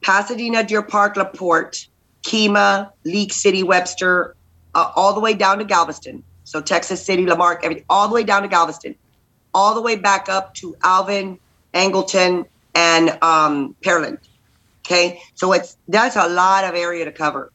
Pasadena, 0.00 0.64
Deer 0.64 0.82
Park, 0.82 1.16
LaPorte, 1.16 1.88
Kemah, 2.22 2.90
League 3.04 3.32
City, 3.32 3.62
Webster, 3.62 4.34
uh, 4.74 4.90
all 4.96 5.12
the 5.12 5.20
way 5.20 5.34
down 5.34 5.58
to 5.58 5.64
Galveston. 5.64 6.22
So 6.44 6.60
Texas 6.60 7.04
City, 7.04 7.26
La 7.26 7.36
Marque, 7.36 7.64
everything, 7.64 7.84
all 7.88 8.08
the 8.08 8.14
way 8.14 8.22
down 8.22 8.42
to 8.42 8.48
Galveston, 8.48 8.94
all 9.54 9.74
the 9.74 9.80
way 9.80 9.96
back 9.96 10.28
up 10.28 10.54
to 10.54 10.76
Alvin, 10.82 11.38
Angleton, 11.72 12.46
and 12.74 13.10
um, 13.22 13.74
Pearland. 13.82 14.18
Okay, 14.84 15.22
so 15.34 15.52
it's 15.52 15.78
that's 15.88 16.16
a 16.16 16.28
lot 16.28 16.64
of 16.64 16.74
area 16.74 17.06
to 17.06 17.12
cover. 17.12 17.50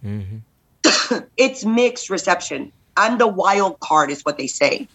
it's 1.37 1.63
mixed 1.63 2.09
reception. 2.09 2.71
I'm 2.97 3.17
the 3.17 3.27
wild 3.27 3.79
card, 3.79 4.09
is 4.09 4.23
what 4.23 4.37
they 4.37 4.47
say. 4.47 4.87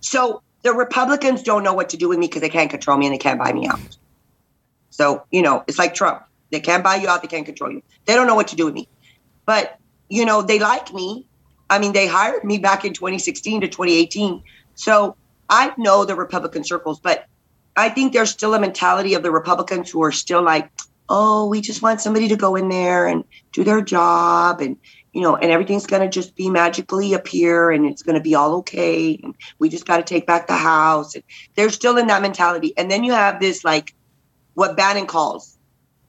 So 0.00 0.42
the 0.62 0.72
Republicans 0.72 1.42
don't 1.42 1.62
know 1.62 1.72
what 1.72 1.90
to 1.90 1.96
do 1.96 2.08
with 2.08 2.18
me 2.18 2.26
because 2.26 2.42
they 2.42 2.50
can't 2.50 2.70
control 2.70 2.96
me 2.96 3.06
and 3.06 3.14
they 3.14 3.18
can't 3.18 3.38
buy 3.38 3.52
me 3.52 3.66
out. 3.66 3.80
So, 4.90 5.24
you 5.30 5.42
know, 5.42 5.64
it's 5.66 5.78
like 5.78 5.94
Trump. 5.94 6.22
They 6.50 6.60
can't 6.60 6.82
buy 6.82 6.96
you 6.96 7.08
out, 7.08 7.22
they 7.22 7.28
can't 7.28 7.46
control 7.46 7.70
you. 7.70 7.82
They 8.06 8.14
don't 8.14 8.26
know 8.26 8.34
what 8.34 8.48
to 8.48 8.56
do 8.56 8.64
with 8.66 8.74
me. 8.74 8.88
But, 9.46 9.78
you 10.08 10.24
know, 10.24 10.42
they 10.42 10.58
like 10.58 10.92
me. 10.92 11.26
I 11.70 11.78
mean, 11.78 11.92
they 11.92 12.06
hired 12.06 12.44
me 12.44 12.58
back 12.58 12.84
in 12.84 12.92
2016 12.92 13.60
to 13.62 13.68
2018. 13.68 14.42
So 14.74 15.16
I 15.50 15.72
know 15.76 16.04
the 16.04 16.14
Republican 16.14 16.64
circles, 16.64 17.00
but 17.00 17.26
I 17.76 17.90
think 17.90 18.12
there's 18.12 18.30
still 18.30 18.54
a 18.54 18.60
mentality 18.60 19.14
of 19.14 19.22
the 19.22 19.30
Republicans 19.30 19.90
who 19.90 20.02
are 20.02 20.12
still 20.12 20.42
like, 20.42 20.70
oh, 21.08 21.46
we 21.48 21.60
just 21.60 21.82
want 21.82 22.00
somebody 22.00 22.28
to 22.28 22.36
go 22.36 22.56
in 22.56 22.68
there 22.68 23.06
and 23.06 23.24
do 23.52 23.64
their 23.64 23.82
job 23.82 24.60
and 24.60 24.76
you 25.12 25.22
know, 25.22 25.36
and 25.36 25.50
everything's 25.50 25.86
going 25.86 26.02
to 26.02 26.08
just 26.08 26.36
be 26.36 26.48
magically 26.50 27.14
appear 27.14 27.70
and 27.70 27.84
it's 27.84 28.02
going 28.02 28.14
to 28.14 28.22
be 28.22 28.34
all 28.34 28.54
okay. 28.56 29.18
And 29.22 29.34
we 29.58 29.68
just 29.68 29.86
got 29.86 29.96
to 29.96 30.02
take 30.02 30.26
back 30.26 30.46
the 30.46 30.56
house. 30.56 31.14
And 31.14 31.24
they're 31.56 31.70
still 31.70 31.98
in 31.98 32.06
that 32.06 32.22
mentality. 32.22 32.72
And 32.76 32.90
then 32.90 33.02
you 33.02 33.12
have 33.12 33.40
this, 33.40 33.64
like, 33.64 33.94
what 34.54 34.76
Bannon 34.76 35.06
calls 35.06 35.58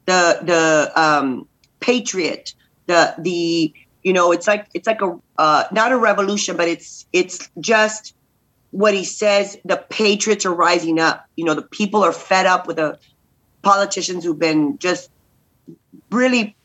the, 0.05 0.39
the, 0.43 0.91
um, 1.01 1.47
patriot, 1.79 2.53
the, 2.85 3.15
the, 3.17 3.73
you 4.03 4.13
know, 4.13 4.31
it's 4.31 4.47
like, 4.47 4.67
it's 4.73 4.87
like 4.87 5.01
a, 5.01 5.17
uh, 5.37 5.63
not 5.71 5.91
a 5.91 5.97
revolution, 5.97 6.55
but 6.55 6.67
it's, 6.67 7.07
it's 7.11 7.49
just 7.59 8.15
what 8.71 8.93
he 8.93 9.03
says. 9.03 9.57
The 9.63 9.77
patriots 9.77 10.45
are 10.45 10.53
rising 10.53 10.99
up. 10.99 11.25
You 11.35 11.45
know, 11.45 11.53
the 11.53 11.61
people 11.61 12.03
are 12.03 12.13
fed 12.13 12.45
up 12.45 12.67
with 12.67 12.77
the 12.77 12.99
politicians 13.61 14.23
who've 14.23 14.39
been 14.39 14.77
just 14.79 15.09
really 16.09 16.55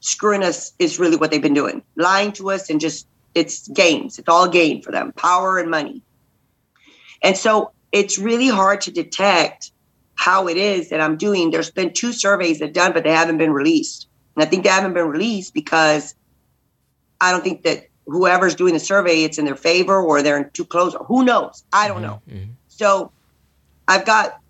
screwing 0.00 0.42
us 0.42 0.74
is 0.78 0.98
really 0.98 1.16
what 1.16 1.30
they've 1.30 1.42
been 1.42 1.54
doing 1.54 1.82
lying 1.96 2.30
to 2.32 2.50
us 2.50 2.68
and 2.68 2.80
just 2.80 3.06
it's 3.34 3.68
games 3.68 4.18
it's 4.18 4.28
all 4.28 4.48
gain 4.48 4.82
for 4.82 4.92
them 4.92 5.12
power 5.12 5.58
and 5.58 5.70
money 5.70 6.02
and 7.22 7.36
so 7.36 7.72
it's 7.90 8.18
really 8.18 8.48
hard 8.48 8.82
to 8.82 8.90
detect 8.90 9.72
how 10.14 10.46
it 10.46 10.58
is 10.58 10.90
that 10.90 11.00
i'm 11.00 11.16
doing 11.16 11.50
there's 11.50 11.70
been 11.70 11.92
two 11.92 12.12
surveys 12.12 12.58
that 12.58 12.74
done 12.74 12.92
but 12.92 13.02
they 13.02 13.12
haven't 13.12 13.38
been 13.38 13.52
released 13.52 14.06
and 14.36 14.44
i 14.44 14.46
think 14.46 14.62
they 14.62 14.70
haven't 14.70 14.92
been 14.92 15.08
released 15.08 15.54
because 15.54 16.14
i 17.20 17.30
don't 17.30 17.42
think 17.42 17.62
that 17.62 17.86
whoever's 18.06 18.54
doing 18.54 18.74
the 18.74 18.80
survey 18.80 19.24
it's 19.24 19.38
in 19.38 19.44
their 19.44 19.56
favor 19.56 20.00
or 20.00 20.22
they're 20.22 20.44
too 20.44 20.64
close. 20.64 20.94
Who 21.06 21.24
knows? 21.24 21.64
I 21.72 21.88
don't 21.88 22.02
know. 22.02 22.20
So 22.68 23.10
i've 23.86 24.06
got 24.06 24.40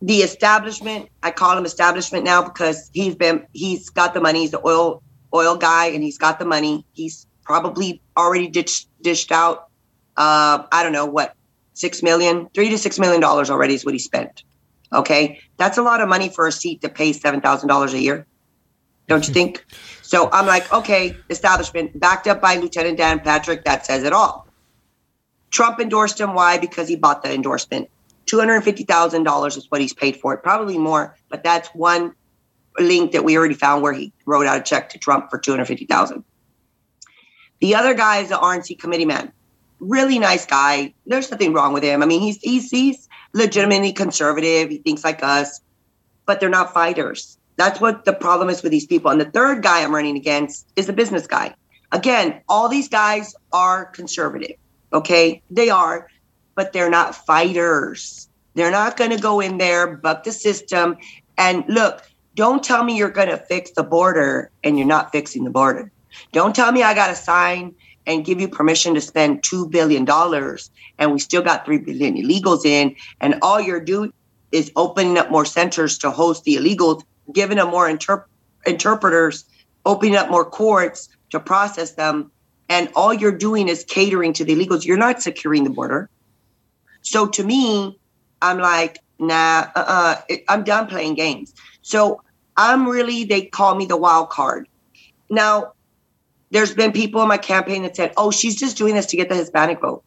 the 0.00 0.18
establishment 0.18 1.10
i 1.22 1.30
call 1.30 1.56
him 1.56 1.66
establishment 1.66 2.24
now 2.24 2.42
because 2.42 2.90
he's 2.94 3.14
been 3.14 3.46
he's 3.52 3.90
got 3.90 4.14
the 4.14 4.20
money. 4.20 4.40
He's 4.40 4.50
the 4.50 4.66
oil 4.66 5.02
oil 5.32 5.56
guy 5.56 5.86
and 5.86 6.02
he's 6.02 6.18
got 6.18 6.38
the 6.38 6.44
money. 6.44 6.84
He's 6.92 7.26
probably 7.42 8.00
already 8.16 8.48
ditched, 8.48 8.88
dished 9.02 9.32
out 9.32 9.68
uh 10.16 10.64
i 10.70 10.82
don't 10.82 10.92
know 10.92 11.06
what 11.06 11.34
six 11.74 12.02
million? 12.02 12.48
Three 12.54 12.70
to 12.70 12.78
six 12.78 12.98
million 12.98 13.20
dollars 13.20 13.50
already 13.50 13.74
is 13.74 13.84
what 13.84 13.94
he 13.94 13.98
spent. 13.98 14.44
Okay? 14.92 15.40
That's 15.56 15.76
a 15.76 15.82
lot 15.82 16.00
of 16.00 16.08
money 16.08 16.28
for 16.28 16.46
a 16.46 16.52
seat 16.52 16.80
to 16.82 16.88
pay 16.88 17.12
seven 17.12 17.40
thousand 17.40 17.68
dollars 17.68 17.92
a 17.94 18.00
year 18.00 18.26
don't 19.08 19.26
you 19.28 19.34
think 19.34 19.64
so 20.02 20.28
i'm 20.32 20.46
like 20.46 20.72
okay 20.72 21.16
establishment 21.30 21.98
backed 21.98 22.26
up 22.26 22.40
by 22.40 22.56
lieutenant 22.56 22.98
dan 22.98 23.20
patrick 23.20 23.64
that 23.64 23.84
says 23.86 24.02
it 24.04 24.12
all 24.12 24.46
trump 25.50 25.80
endorsed 25.80 26.20
him 26.20 26.34
why 26.34 26.58
because 26.58 26.88
he 26.88 26.96
bought 26.96 27.22
the 27.22 27.32
endorsement 27.32 27.88
$250,000 28.26 29.56
is 29.56 29.70
what 29.70 29.80
he's 29.80 29.92
paid 29.92 30.16
for 30.16 30.34
it, 30.34 30.42
probably 30.42 30.78
more, 30.78 31.16
but 31.28 31.42
that's 31.42 31.68
one 31.68 32.14
link 32.78 33.12
that 33.12 33.24
we 33.24 33.36
already 33.36 33.54
found 33.54 33.82
where 33.82 33.92
he 33.92 34.12
wrote 34.26 34.46
out 34.46 34.58
a 34.58 34.62
check 34.62 34.90
to 34.90 34.98
Trump 34.98 35.30
for 35.30 35.38
250,000. 35.38 36.24
The 37.60 37.74
other 37.74 37.94
guy 37.94 38.18
is 38.18 38.30
the 38.30 38.36
RNC 38.36 38.78
committee 38.78 39.04
man. 39.04 39.32
Really 39.80 40.18
nice 40.18 40.46
guy. 40.46 40.94
There's 41.06 41.30
nothing 41.30 41.52
wrong 41.52 41.72
with 41.72 41.82
him. 41.82 42.02
I 42.02 42.06
mean, 42.06 42.20
he's 42.20 42.38
he's 42.38 42.70
he's 42.70 43.08
legitimately 43.32 43.92
conservative. 43.92 44.70
He 44.70 44.78
thinks 44.78 45.04
like 45.04 45.22
us, 45.22 45.60
but 46.26 46.40
they're 46.40 46.48
not 46.48 46.72
fighters. 46.72 47.38
That's 47.56 47.80
what 47.80 48.04
the 48.04 48.12
problem 48.12 48.48
is 48.50 48.62
with 48.62 48.72
these 48.72 48.86
people. 48.86 49.10
And 49.10 49.20
the 49.20 49.30
third 49.30 49.62
guy 49.62 49.82
I'm 49.82 49.94
running 49.94 50.16
against 50.16 50.66
is 50.76 50.86
the 50.86 50.92
business 50.92 51.26
guy. 51.26 51.54
Again, 51.92 52.40
all 52.48 52.68
these 52.68 52.88
guys 52.88 53.34
are 53.52 53.86
conservative. 53.86 54.56
Okay, 54.92 55.42
they 55.50 55.70
are 55.70 56.08
but 56.54 56.72
they're 56.72 56.90
not 56.90 57.14
fighters. 57.14 58.28
They're 58.54 58.70
not 58.70 58.96
going 58.96 59.10
to 59.10 59.18
go 59.18 59.40
in 59.40 59.58
there, 59.58 59.96
buck 59.96 60.24
the 60.24 60.32
system. 60.32 60.96
And 61.36 61.64
look, 61.68 62.02
don't 62.34 62.62
tell 62.62 62.84
me 62.84 62.96
you're 62.96 63.10
going 63.10 63.28
to 63.28 63.36
fix 63.36 63.72
the 63.72 63.82
border 63.82 64.50
and 64.62 64.78
you're 64.78 64.86
not 64.86 65.12
fixing 65.12 65.44
the 65.44 65.50
border. 65.50 65.90
Don't 66.32 66.54
tell 66.54 66.70
me 66.70 66.82
I 66.82 66.94
got 66.94 67.08
to 67.08 67.16
sign 67.16 67.74
and 68.06 68.24
give 68.24 68.40
you 68.40 68.48
permission 68.48 68.94
to 68.94 69.00
spend 69.00 69.42
$2 69.42 69.70
billion 69.70 70.06
and 70.98 71.12
we 71.12 71.18
still 71.18 71.42
got 71.42 71.64
3 71.64 71.78
billion 71.78 72.16
illegals 72.16 72.64
in. 72.64 72.94
And 73.20 73.38
all 73.42 73.60
you're 73.60 73.80
doing 73.80 74.12
is 74.52 74.70
opening 74.76 75.18
up 75.18 75.30
more 75.30 75.44
centers 75.44 75.98
to 75.98 76.10
host 76.10 76.44
the 76.44 76.56
illegals, 76.56 77.02
giving 77.32 77.56
them 77.56 77.70
more 77.70 77.88
interp- 77.88 78.24
interpreters, 78.66 79.44
opening 79.86 80.16
up 80.16 80.30
more 80.30 80.44
courts 80.44 81.08
to 81.30 81.40
process 81.40 81.92
them. 81.92 82.30
And 82.68 82.88
all 82.96 83.12
you're 83.12 83.36
doing 83.36 83.68
is 83.68 83.84
catering 83.84 84.32
to 84.34 84.44
the 84.44 84.54
illegals. 84.54 84.84
You're 84.84 84.96
not 84.96 85.22
securing 85.22 85.64
the 85.64 85.70
border. 85.70 86.08
So 87.02 87.26
to 87.28 87.44
me, 87.44 87.98
I'm 88.40 88.58
like, 88.58 88.98
nah, 89.18 89.66
uh-uh, 89.74 90.22
it, 90.28 90.44
I'm 90.48 90.64
done 90.64 90.86
playing 90.86 91.14
games. 91.14 91.54
So 91.82 92.22
I'm 92.56 92.88
really, 92.88 93.24
they 93.24 93.42
call 93.42 93.74
me 93.74 93.84
the 93.86 93.96
wild 93.96 94.30
card. 94.30 94.68
Now, 95.28 95.72
there's 96.50 96.74
been 96.74 96.92
people 96.92 97.20
in 97.20 97.28
my 97.28 97.36
campaign 97.36 97.82
that 97.82 97.96
said, 97.96 98.12
oh, 98.16 98.30
she's 98.30 98.56
just 98.56 98.76
doing 98.76 98.94
this 98.94 99.06
to 99.06 99.16
get 99.16 99.28
the 99.28 99.34
Hispanic 99.34 99.80
vote. 99.80 100.04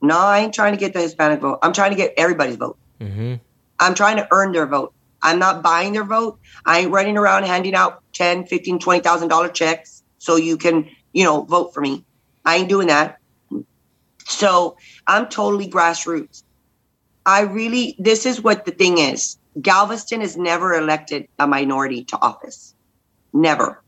No, 0.00 0.18
I 0.18 0.40
ain't 0.40 0.54
trying 0.54 0.74
to 0.74 0.78
get 0.78 0.92
the 0.92 1.00
Hispanic 1.00 1.40
vote. 1.40 1.58
I'm 1.62 1.72
trying 1.72 1.90
to 1.90 1.96
get 1.96 2.14
everybody's 2.16 2.56
vote. 2.56 2.78
Mm-hmm. 3.00 3.34
I'm 3.80 3.94
trying 3.94 4.16
to 4.18 4.28
earn 4.30 4.52
their 4.52 4.66
vote. 4.66 4.92
I'm 5.22 5.38
not 5.38 5.62
buying 5.62 5.92
their 5.92 6.04
vote. 6.04 6.38
I 6.64 6.80
ain't 6.80 6.92
running 6.92 7.16
around 7.16 7.44
handing 7.44 7.74
out 7.74 8.02
10, 8.12 8.46
15, 8.46 8.78
20,000 8.78 9.28
dollar 9.28 9.48
checks 9.48 10.02
so 10.18 10.36
you 10.36 10.56
can, 10.56 10.88
you 11.12 11.24
know, 11.24 11.42
vote 11.42 11.74
for 11.74 11.80
me. 11.80 12.04
I 12.44 12.56
ain't 12.56 12.68
doing 12.68 12.88
that. 12.88 13.18
So 14.26 14.76
I'm 15.06 15.28
totally 15.28 15.68
grassroots. 15.68 16.42
I 17.24 17.42
really, 17.42 17.96
this 17.98 18.26
is 18.26 18.42
what 18.42 18.64
the 18.64 18.70
thing 18.70 18.98
is. 18.98 19.38
Galveston 19.60 20.20
has 20.20 20.36
never 20.36 20.74
elected 20.74 21.28
a 21.38 21.46
minority 21.46 22.04
to 22.04 22.18
office. 22.20 22.74
Never. 23.32 23.82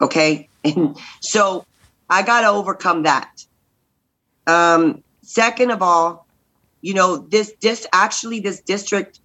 Okay. 0.00 0.48
And 0.64 0.96
so 1.20 1.66
I 2.08 2.22
got 2.22 2.40
to 2.40 2.48
overcome 2.48 3.02
that. 3.02 3.44
Um, 4.46 5.04
second 5.20 5.72
of 5.72 5.82
all, 5.82 6.26
you 6.80 6.94
know, 6.94 7.18
this, 7.18 7.52
this 7.60 7.86
actually, 7.92 8.40
this 8.40 8.60
district, 8.60 9.20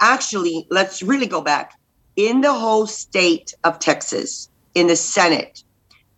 actually, 0.00 0.66
let's 0.70 1.02
really 1.02 1.26
go 1.26 1.40
back. 1.40 1.74
In 2.16 2.40
the 2.40 2.52
whole 2.52 2.86
state 2.86 3.54
of 3.64 3.78
Texas, 3.78 4.48
in 4.74 4.88
the 4.88 4.96
Senate, 4.96 5.62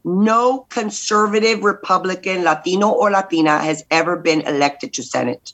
no 0.05 0.67
conservative 0.71 1.63
Republican, 1.63 2.43
Latino 2.43 2.91
or 2.91 3.11
Latina 3.11 3.59
has 3.59 3.85
ever 3.91 4.17
been 4.17 4.41
elected 4.43 4.95
to 4.95 5.03
Senate. 5.03 5.53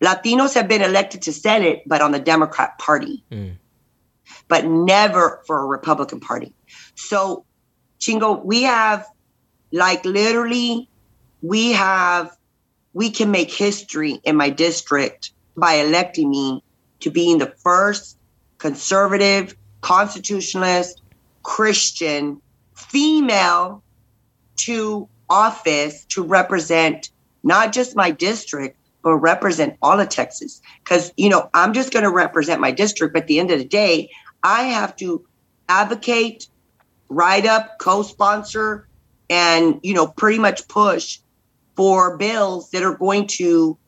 Latinos 0.00 0.54
have 0.54 0.68
been 0.68 0.82
elected 0.82 1.22
to 1.22 1.32
Senate, 1.32 1.82
but 1.86 2.00
on 2.00 2.12
the 2.12 2.18
Democrat 2.18 2.78
Party, 2.78 3.24
mm. 3.30 3.54
but 4.46 4.64
never 4.64 5.42
for 5.46 5.60
a 5.60 5.66
Republican 5.66 6.20
Party. 6.20 6.52
So, 6.94 7.44
Chingo, 8.00 8.44
we 8.44 8.62
have 8.62 9.06
like 9.72 10.04
literally, 10.04 10.88
we 11.42 11.72
have, 11.72 12.36
we 12.92 13.10
can 13.10 13.30
make 13.30 13.50
history 13.50 14.20
in 14.24 14.36
my 14.36 14.50
district 14.50 15.32
by 15.56 15.74
electing 15.74 16.30
me 16.30 16.62
to 17.00 17.10
being 17.10 17.38
the 17.38 17.54
first 17.62 18.16
conservative, 18.58 19.56
constitutionalist, 19.80 21.00
Christian 21.42 22.40
female 22.74 23.82
to 24.56 25.08
office 25.30 26.04
to 26.06 26.22
represent 26.22 27.10
not 27.42 27.72
just 27.72 27.96
my 27.96 28.10
district, 28.10 28.76
but 29.02 29.14
represent 29.14 29.76
all 29.80 29.98
of 30.00 30.08
Texas. 30.08 30.60
Because, 30.82 31.12
you 31.16 31.28
know, 31.28 31.48
I'm 31.54 31.72
just 31.72 31.92
going 31.92 32.02
to 32.02 32.10
represent 32.10 32.60
my 32.60 32.70
district. 32.70 33.14
But 33.14 33.22
at 33.22 33.28
the 33.28 33.38
end 33.38 33.50
of 33.50 33.58
the 33.58 33.64
day, 33.64 34.10
I 34.42 34.64
have 34.64 34.96
to 34.96 35.24
advocate, 35.68 36.48
write 37.08 37.46
up, 37.46 37.78
co 37.78 38.02
sponsor, 38.02 38.88
and, 39.30 39.80
you 39.82 39.94
know, 39.94 40.06
pretty 40.06 40.38
much 40.38 40.66
push 40.68 41.20
for 41.76 42.16
bills 42.16 42.70
that 42.70 42.82
are 42.82 42.94
going 42.94 43.26
to 43.26 43.78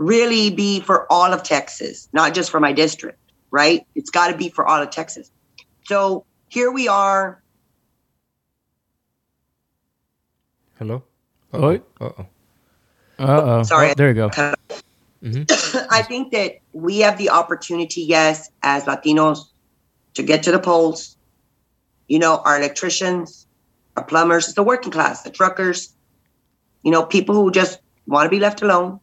really 0.00 0.48
be 0.50 0.80
for 0.80 1.06
all 1.12 1.32
of 1.32 1.42
Texas, 1.42 2.08
not 2.12 2.34
just 2.34 2.50
for 2.50 2.58
my 2.58 2.72
district, 2.72 3.18
right? 3.50 3.86
It's 3.94 4.10
got 4.10 4.28
to 4.28 4.36
be 4.36 4.48
for 4.48 4.66
all 4.66 4.82
of 4.82 4.90
Texas. 4.90 5.30
So 5.84 6.24
here 6.48 6.72
we 6.72 6.88
are. 6.88 7.42
Hello? 10.78 11.04
Uh 11.52 11.76
oh. 12.00 12.00
Uh 12.00 12.22
oh. 13.18 13.62
Sorry. 13.62 13.90
Oh, 13.90 13.94
there 13.94 14.08
you 14.08 14.14
go. 14.14 14.30
Mm-hmm. 14.30 15.78
I 15.90 16.00
think 16.00 16.32
that 16.32 16.60
we 16.72 17.00
have 17.00 17.18
the 17.18 17.28
opportunity, 17.28 18.00
yes, 18.00 18.50
as 18.62 18.84
Latinos, 18.84 19.50
to 20.14 20.22
get 20.22 20.42
to 20.44 20.50
the 20.50 20.58
polls. 20.58 21.18
You 22.08 22.18
know, 22.18 22.38
our 22.38 22.56
electricians, 22.56 23.46
our 23.98 24.04
plumbers, 24.04 24.54
the 24.54 24.62
working 24.62 24.90
class, 24.90 25.22
the 25.22 25.30
truckers, 25.30 25.92
you 26.82 26.90
know, 26.90 27.04
people 27.04 27.34
who 27.34 27.50
just 27.50 27.80
want 28.06 28.24
to 28.24 28.30
be 28.30 28.40
left 28.40 28.62
alone. 28.62 28.98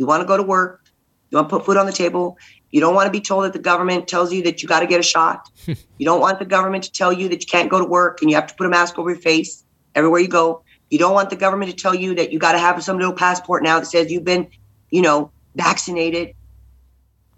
You 0.00 0.06
want 0.06 0.22
to 0.22 0.26
go 0.26 0.38
to 0.38 0.42
work. 0.42 0.80
You 1.28 1.36
want 1.36 1.50
to 1.50 1.56
put 1.58 1.66
food 1.66 1.76
on 1.76 1.84
the 1.84 1.92
table. 1.92 2.38
You 2.70 2.80
don't 2.80 2.94
want 2.94 3.06
to 3.06 3.10
be 3.10 3.20
told 3.20 3.44
that 3.44 3.52
the 3.52 3.58
government 3.58 4.08
tells 4.08 4.32
you 4.32 4.42
that 4.44 4.62
you 4.62 4.68
got 4.68 4.80
to 4.80 4.86
get 4.86 4.98
a 4.98 5.02
shot. 5.02 5.50
you 5.66 5.76
don't 6.06 6.22
want 6.22 6.38
the 6.38 6.46
government 6.46 6.84
to 6.84 6.90
tell 6.90 7.12
you 7.12 7.28
that 7.28 7.42
you 7.42 7.46
can't 7.46 7.68
go 7.68 7.78
to 7.78 7.84
work 7.84 8.22
and 8.22 8.30
you 8.30 8.36
have 8.36 8.46
to 8.46 8.54
put 8.54 8.66
a 8.66 8.70
mask 8.70 8.98
over 8.98 9.10
your 9.10 9.18
face 9.18 9.62
everywhere 9.94 10.20
you 10.20 10.28
go. 10.28 10.62
You 10.88 10.98
don't 10.98 11.12
want 11.12 11.28
the 11.28 11.36
government 11.36 11.70
to 11.70 11.76
tell 11.76 11.94
you 11.94 12.14
that 12.14 12.32
you 12.32 12.38
got 12.38 12.52
to 12.52 12.58
have 12.58 12.82
some 12.82 12.96
little 12.96 13.12
passport 13.12 13.62
now 13.62 13.78
that 13.78 13.84
says 13.84 14.10
you've 14.10 14.24
been, 14.24 14.48
you 14.90 15.02
know, 15.02 15.30
vaccinated. 15.54 16.34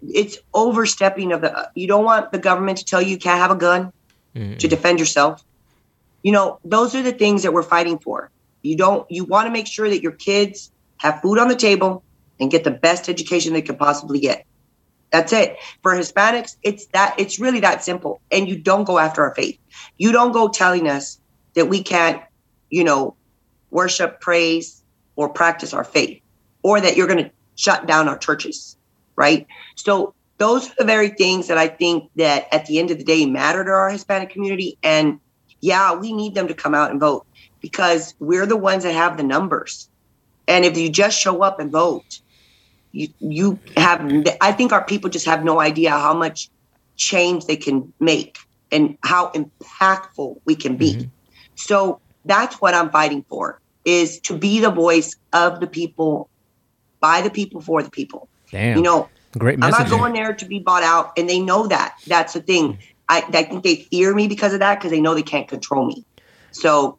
It's 0.01 0.37
overstepping 0.53 1.33
of 1.33 1.41
the. 1.41 1.69
You 1.75 1.87
don't 1.87 2.05
want 2.05 2.31
the 2.31 2.39
government 2.39 2.77
to 2.77 2.85
tell 2.85 3.01
you 3.01 3.09
you 3.09 3.17
can't 3.17 3.39
have 3.39 3.51
a 3.51 3.55
gun 3.55 3.91
mm-hmm. 4.33 4.55
to 4.55 4.67
defend 4.69 4.99
yourself. 4.99 5.43
You 6.21 6.31
know, 6.31 6.59
those 6.63 6.95
are 6.95 7.03
the 7.03 7.11
things 7.11 7.43
that 7.43 7.51
we're 7.51 7.61
fighting 7.61 7.99
for. 7.99 8.31
You 8.61 8.77
don't. 8.77 9.05
You 9.11 9.25
want 9.25 9.47
to 9.47 9.51
make 9.51 9.67
sure 9.67 9.89
that 9.89 10.01
your 10.01 10.13
kids 10.13 10.71
have 10.99 11.21
food 11.21 11.37
on 11.37 11.49
the 11.49 11.57
table 11.57 12.01
and 12.39 12.51
get 12.51 12.63
the 12.63 12.71
best 12.71 13.09
education 13.09 13.53
they 13.53 13.61
can 13.61 13.77
possibly 13.77 14.19
get. 14.19 14.45
That's 15.11 15.31
it. 15.31 15.57
For 15.83 15.93
Hispanics, 15.93 16.57
it's 16.63 16.87
that 16.87 17.15
it's 17.19 17.39
really 17.39 17.59
that 17.59 17.83
simple. 17.83 18.19
And 18.31 18.49
you 18.49 18.57
don't 18.57 18.83
go 18.83 18.97
after 18.97 19.21
our 19.23 19.35
faith. 19.35 19.59
You 19.97 20.11
don't 20.11 20.31
go 20.31 20.49
telling 20.49 20.87
us 20.87 21.19
that 21.53 21.69
we 21.69 21.83
can't, 21.83 22.21
you 22.71 22.83
know, 22.83 23.15
worship, 23.69 24.19
praise, 24.21 24.83
or 25.15 25.29
practice 25.29 25.73
our 25.73 25.83
faith, 25.83 26.21
or 26.63 26.81
that 26.81 26.97
you're 26.97 27.07
going 27.07 27.25
to 27.25 27.31
shut 27.55 27.85
down 27.85 28.07
our 28.07 28.17
churches, 28.17 28.75
right? 29.15 29.45
So 29.75 30.15
those 30.39 30.69
are 30.69 30.75
the 30.79 30.85
very 30.85 31.09
things 31.09 31.47
that 31.47 31.59
I 31.59 31.67
think 31.67 32.09
that 32.15 32.47
at 32.51 32.65
the 32.65 32.79
end 32.79 32.89
of 32.89 32.97
the 32.97 33.03
day 33.03 33.25
matter 33.27 33.63
to 33.63 33.69
our 33.69 33.91
Hispanic 33.91 34.31
community. 34.31 34.77
And 34.81 35.19
yeah, 35.61 35.95
we 35.95 36.11
need 36.11 36.33
them 36.33 36.47
to 36.47 36.55
come 36.55 36.73
out 36.73 36.91
and 36.91 36.99
vote 36.99 37.25
because 37.61 38.15
we're 38.19 38.47
the 38.47 38.57
ones 38.57 38.83
that 38.83 38.93
have 38.93 39.17
the 39.17 39.23
numbers. 39.23 39.89
And 40.47 40.65
if 40.65 40.77
you 40.77 40.89
just 40.89 41.19
show 41.19 41.43
up 41.43 41.59
and 41.59 41.71
vote, 41.71 42.19
you 42.93 43.09
you 43.19 43.59
have 43.75 43.99
I 44.39 44.53
think 44.53 44.71
our 44.71 44.85
people 44.85 45.09
just 45.09 45.25
have 45.25 45.43
no 45.43 45.59
idea 45.59 45.89
how 45.91 46.13
much 46.13 46.49
change 46.95 47.45
they 47.45 47.57
can 47.57 47.91
make 47.99 48.37
and 48.71 48.97
how 49.03 49.31
impactful 49.31 50.39
we 50.45 50.55
can 50.55 50.77
be. 50.77 50.93
Mm-hmm. 50.93 51.09
So 51.55 51.99
that's 52.25 52.61
what 52.61 52.73
I'm 52.73 52.89
fighting 52.89 53.25
for 53.27 53.59
is 53.85 54.19
to 54.21 54.37
be 54.37 54.59
the 54.59 54.71
voice 54.71 55.15
of 55.33 55.59
the 55.59 55.67
people, 55.67 56.29
by 56.99 57.21
the 57.21 57.29
people, 57.29 57.61
for 57.61 57.83
the 57.83 57.91
people. 57.91 58.29
Damn. 58.49 58.77
You 58.77 58.83
know, 58.83 59.09
great 59.37 59.59
messaging. 59.59 59.63
I'm 59.63 59.71
not 59.71 59.89
going 59.89 60.13
there 60.13 60.33
to 60.33 60.45
be 60.45 60.59
bought 60.59 60.83
out, 60.83 61.11
and 61.17 61.29
they 61.29 61.39
know 61.39 61.67
that. 61.67 61.97
That's 62.07 62.33
the 62.33 62.41
thing. 62.41 62.79
I, 63.09 63.23
I 63.33 63.43
think 63.43 63.63
they 63.63 63.75
fear 63.75 64.13
me 64.15 64.27
because 64.27 64.53
of 64.53 64.59
that 64.59 64.79
because 64.79 64.91
they 64.91 65.01
know 65.01 65.13
they 65.13 65.23
can't 65.23 65.47
control 65.47 65.85
me. 65.85 66.05
So, 66.51 66.97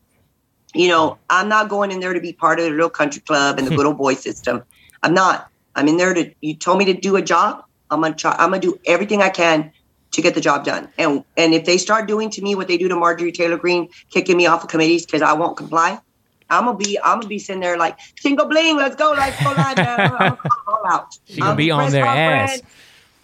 you 0.75 0.89
know, 0.89 1.17
I'm 1.31 1.49
not 1.49 1.69
going 1.69 1.91
in 1.91 2.01
there 2.01 2.13
to 2.13 2.21
be 2.21 2.33
part 2.33 2.59
of 2.59 2.67
the 2.67 2.71
little 2.73 2.91
country 2.91 3.23
club 3.23 3.59
and 3.59 3.67
the 3.67 3.77
good 3.77 3.87
old 3.87 3.97
boy 3.97 4.15
system. 4.15 4.63
I'm 5.03 5.15
not. 5.15 5.49
I'm 5.77 5.89
in 5.89 5.97
there 5.97 6.15
to. 6.15 6.33
You 6.41 6.55
told 6.55 6.79
me 6.79 6.85
to 6.87 6.95
do 6.95 7.17
a 7.17 7.23
job. 7.23 7.65
I'm 7.91 8.01
gonna 8.01 8.15
try. 8.15 8.33
I'm 8.33 8.51
gonna 8.51 8.61
do 8.61 8.79
everything 8.87 9.23
I 9.23 9.29
can 9.29 9.73
to 10.13 10.23
get 10.23 10.35
the 10.35 10.41
job 10.41 10.65
done. 10.65 10.89
And 10.99 11.25
and 11.37 11.55
if 11.55 11.65
they 11.65 11.79
start 11.79 12.07
doing 12.09 12.31
to 12.31 12.43
me 12.43 12.55
what 12.55 12.69
they 12.69 12.79
do 12.79 12.89
to 12.89 12.97
Marjorie 12.97 13.33
Taylor 13.33 13.57
Greene, 13.57 13.89
kicking 14.11 14.37
me 14.37 14.47
off 14.47 14.63
of 14.65 14.71
committees 14.71 15.05
because 15.05 15.23
I 15.23 15.33
won't 15.33 15.57
comply, 15.57 15.99
I'm 16.51 16.65
gonna 16.67 16.79
be 16.79 16.99
I'm 17.03 17.19
gonna 17.19 17.29
be 17.29 17.39
sitting 17.39 17.61
there 17.61 17.77
like 17.77 17.99
Chingo 18.23 18.49
Bling, 18.49 18.77
let's 18.77 18.97
go, 18.97 19.13
let's 19.17 19.43
go 19.43 19.51
live. 19.51 19.79
I'm 19.79 20.11
gonna 20.11 20.37
call 20.37 20.49
them 20.49 20.63
all 20.67 20.83
out. 20.87 21.19
She 21.27 21.41
gonna 21.41 21.57
be 21.57 21.71
on 21.71 21.91
their 21.91 22.07
ass, 22.07 22.63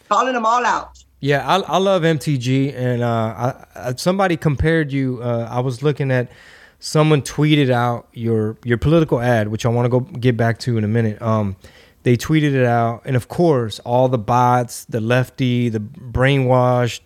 calling 0.09 0.35
them 0.35 0.47
all 0.47 0.65
out. 0.65 1.03
Yeah, 1.21 1.47
I, 1.47 1.61
I 1.61 1.77
love 1.77 2.01
MTG, 2.03 2.75
and 2.75 3.03
uh, 3.03 3.55
I, 3.75 3.95
somebody 3.97 4.39
compared 4.39 4.91
you. 4.91 5.21
Uh, 5.23 5.47
I 5.51 5.61
was 5.61 5.83
looking 5.83 6.11
at 6.11 6.31
someone 6.79 7.21
tweeted 7.21 7.71
out 7.71 8.09
your 8.15 8.57
your 8.65 8.79
political 8.79 9.21
ad, 9.21 9.49
which 9.49 9.67
I 9.67 9.69
want 9.69 9.85
to 9.85 9.91
go 9.91 10.01
get 10.01 10.37
back 10.37 10.59
to 10.61 10.79
in 10.79 10.85
a 10.85 10.89
minute. 10.89 11.21
Um, 11.21 11.57
they 12.03 12.17
tweeted 12.17 12.55
it 12.55 12.65
out, 12.65 13.03
and 13.05 13.17
of 13.17 13.29
course, 13.29 13.79
all 13.81 14.09
the 14.09 14.19
bots, 14.19 14.85
the 14.85 15.01
lefty, 15.01 15.69
the 15.69 15.81
brainwashed 15.81 17.01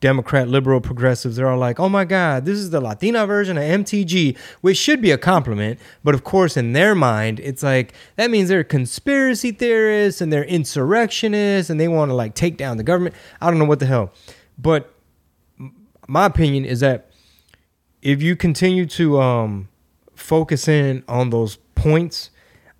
Democrat, 0.00 0.48
liberal, 0.48 0.80
progressives, 0.80 1.36
they're 1.36 1.48
all 1.48 1.58
like, 1.58 1.78
oh 1.78 1.88
my 1.88 2.04
God, 2.04 2.46
this 2.46 2.58
is 2.58 2.70
the 2.70 2.80
Latina 2.80 3.26
version 3.26 3.58
of 3.58 3.64
MTG, 3.64 4.36
which 4.62 4.76
should 4.76 5.02
be 5.02 5.10
a 5.10 5.18
compliment. 5.18 5.78
But 6.02 6.14
of 6.14 6.24
course, 6.24 6.56
in 6.56 6.72
their 6.72 6.94
mind, 6.94 7.38
it's 7.40 7.62
like, 7.62 7.92
that 8.16 8.30
means 8.30 8.48
they're 8.48 8.64
conspiracy 8.64 9.52
theorists 9.52 10.20
and 10.20 10.32
they're 10.32 10.44
insurrectionists 10.44 11.70
and 11.70 11.78
they 11.78 11.88
want 11.88 12.10
to 12.10 12.14
like 12.14 12.34
take 12.34 12.56
down 12.56 12.78
the 12.78 12.82
government. 12.82 13.14
I 13.40 13.50
don't 13.50 13.58
know 13.58 13.66
what 13.66 13.80
the 13.80 13.86
hell. 13.86 14.12
But 14.56 14.94
my 16.08 16.26
opinion 16.26 16.64
is 16.64 16.80
that 16.80 17.10
if 18.00 18.22
you 18.22 18.36
continue 18.36 18.86
to 18.86 19.20
um, 19.20 19.68
focus 20.14 20.66
in 20.66 21.04
on 21.08 21.30
those 21.30 21.56
points, 21.74 22.30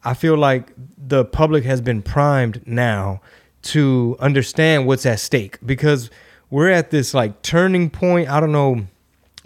I 0.04 0.14
feel 0.14 0.36
like 0.36 0.72
the 0.96 1.24
public 1.24 1.64
has 1.64 1.80
been 1.80 2.02
primed 2.02 2.66
now 2.66 3.20
to 3.62 4.16
understand 4.20 4.86
what's 4.86 5.04
at 5.04 5.20
stake 5.20 5.58
because 5.64 6.10
we're 6.48 6.70
at 6.70 6.90
this 6.90 7.12
like 7.14 7.42
turning 7.42 7.90
point. 7.90 8.28
I 8.28 8.40
don't 8.40 8.52
know 8.52 8.86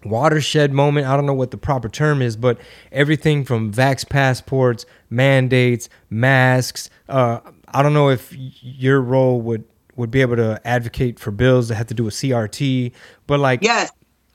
watershed 0.05 0.73
moment. 0.73 1.07
I 1.07 1.17
don't 1.17 1.27
know 1.27 1.35
what 1.35 1.51
the 1.51 1.57
proper 1.57 1.89
term 1.89 2.23
is, 2.23 2.37
but 2.37 2.59
everything 2.93 3.45
from 3.45 3.73
vax 3.73 4.09
passports, 4.09 4.87
mandates, 5.11 5.89
masks. 6.11 6.91
Uh, 7.09 7.41
I 7.69 7.83
don't 7.83 7.95
know 7.95 8.11
if 8.11 8.33
your 8.37 9.01
role 9.01 9.41
would 9.41 9.65
would 9.97 10.11
be 10.11 10.21
able 10.21 10.37
to 10.37 10.61
advocate 10.65 11.21
for 11.21 11.31
bills 11.31 11.69
that 11.69 11.77
have 11.77 11.87
to 11.87 11.95
do 11.95 12.05
with 12.05 12.15
CRT, 12.15 12.93
but 13.27 13.41
like 13.41 13.63
yes, 13.63 13.91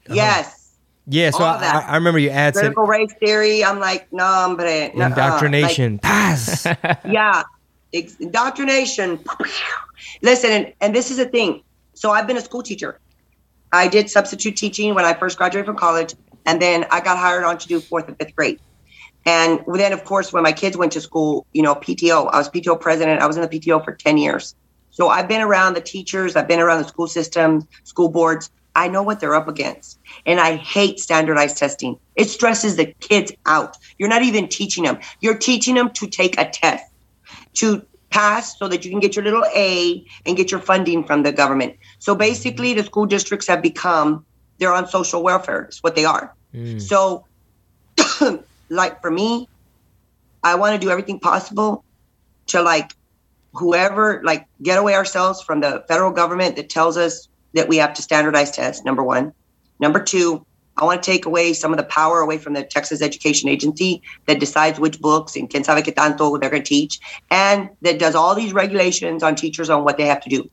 uh, 0.10 0.14
yes. 0.14 0.59
Yeah, 1.12 1.32
so 1.32 1.44
I, 1.44 1.86
I, 1.88 1.96
remember 1.96 2.20
you 2.20 2.30
add 2.30 2.54
critical 2.54 2.86
race 2.86 3.12
theory. 3.20 3.64
I'm 3.64 3.80
like, 3.80 4.12
no, 4.14 4.24
hombre, 4.24 4.92
indoctrination. 4.94 5.94
Like, 5.94 6.02
Paz. 6.04 6.68
yeah, 7.10 7.42
indoctrination. 7.92 9.20
Listen, 10.22 10.52
and, 10.52 10.74
and 10.82 10.96
this 10.96 11.10
is 11.10 11.18
the 11.18 11.26
thing. 11.26 11.64
So 11.96 12.12
I've 12.12 12.28
been 12.28 12.38
a 12.38 12.42
school 12.42 12.62
teacher. 12.62 13.00
I 13.72 13.88
did 13.88 14.10
substitute 14.10 14.56
teaching 14.56 14.94
when 14.94 15.04
I 15.04 15.16
first 15.16 15.40
graduated 15.40 15.66
from 15.66 15.78
college, 15.78 16.14
and 16.46 16.62
then 16.62 16.86
I 16.92 17.02
got 17.02 17.18
hired 17.18 17.44
on 17.44 17.58
to 17.58 17.68
do 17.68 17.80
fourth 17.80 18.08
and 18.08 18.16
fifth 18.16 18.36
grade. 18.36 18.60
And 19.26 19.62
then, 19.68 19.94
of 19.94 20.04
course, 20.06 20.32
when 20.32 20.44
my 20.44 20.52
kids 20.52 20.78
went 20.78 20.92
to 20.94 21.02
school, 21.02 21.48
you 21.54 21.64
know, 21.64 21.74
PTO, 21.74 22.30
I 22.32 22.38
was 22.38 22.50
PTO 22.50 22.80
president. 22.80 23.22
I 23.22 23.26
was 23.26 23.36
in 23.36 23.42
the 23.42 23.50
PTO 23.50 23.84
for 23.84 23.94
10 23.94 24.18
years. 24.18 24.56
So 24.92 25.10
I've 25.10 25.28
been 25.28 25.42
around 25.42 25.76
the 25.76 25.82
teachers, 25.82 26.36
I've 26.36 26.48
been 26.48 26.60
around 26.60 26.84
the 26.84 26.88
school 26.88 27.08
system, 27.08 27.68
school 27.84 28.10
boards. 28.10 28.52
I 28.80 28.88
know 28.88 29.04
what 29.04 29.20
they're 29.20 29.36
up 29.36 29.50
against. 29.50 30.00
And 30.26 30.40
I 30.40 30.56
hate 30.56 31.00
standardized 31.00 31.58
testing. 31.58 32.00
It 32.16 32.30
stresses 32.30 32.78
the 32.78 32.86
kids 32.86 33.34
out. 33.46 33.76
You're 33.98 34.08
not 34.08 34.24
even 34.24 34.48
teaching 34.48 34.86
them, 34.86 35.00
you're 35.20 35.38
teaching 35.38 35.76
them 35.76 35.90
to 35.92 36.08
take 36.08 36.40
a 36.40 36.50
test, 36.50 36.86
to 37.56 37.86
pass 38.10 38.58
so 38.58 38.70
that 38.70 38.86
you 38.86 38.90
can 38.90 39.02
get 39.02 39.18
your 39.18 39.26
little 39.26 39.44
A 39.54 40.06
and 40.26 40.38
get 40.38 40.50
your 40.50 40.62
funding 40.62 41.04
from 41.04 41.24
the 41.24 41.34
government. 41.34 41.76
So 42.00 42.16
basically, 42.16 42.74
the 42.74 42.84
school 42.84 43.06
districts 43.06 43.48
have 43.48 43.62
become, 43.62 44.26
they're 44.60 44.74
on 44.74 44.88
social 44.88 45.22
welfare, 45.24 45.68
is 45.70 45.80
what 45.84 45.96
they 45.96 46.06
are. 46.06 46.34
Mm. 46.56 46.82
So, 46.82 47.26
like 48.70 49.02
for 49.02 49.12
me, 49.12 49.50
I 50.42 50.56
want 50.56 50.80
to 50.80 50.80
do 50.80 50.90
everything 50.90 51.20
possible 51.20 51.84
to 52.48 52.62
like 52.62 52.92
whoever 53.54 54.22
like 54.24 54.48
get 54.62 54.78
away 54.78 54.94
ourselves 54.94 55.42
from 55.42 55.60
the 55.60 55.84
federal 55.90 56.12
government 56.12 56.56
that 56.56 56.70
tells 56.70 56.96
us 56.98 57.29
that 57.54 57.68
we 57.68 57.78
have 57.78 57.94
to 57.94 58.02
standardize 58.02 58.52
tests 58.52 58.84
number 58.84 59.04
one 59.04 59.34
number 59.80 60.02
two 60.02 60.46
i 60.78 60.84
want 60.84 61.02
to 61.02 61.12
take 61.12 61.26
away 61.26 61.54
some 61.54 61.72
of 61.72 61.78
the 61.78 61.84
power 61.86 62.20
away 62.20 62.38
from 62.38 62.54
the 62.54 62.64
texas 62.64 63.02
education 63.02 63.50
agency 63.50 64.02
that 64.28 64.40
decides 64.40 64.80
which 64.80 65.00
books 65.00 65.36
and 65.36 65.50
quien 65.50 65.64
sabe 65.64 65.84
que 65.84 65.94
tanto 65.94 66.38
they're 66.38 66.50
going 66.50 66.64
to 66.64 66.70
teach 66.70 67.00
and 67.32 67.70
that 67.82 68.00
does 68.00 68.16
all 68.16 68.36
these 68.36 68.54
regulations 68.54 69.24
on 69.24 69.36
teachers 69.36 69.70
on 69.70 69.84
what 69.84 69.98
they 69.98 70.06
have 70.06 70.22
to 70.22 70.30
do 70.30 70.50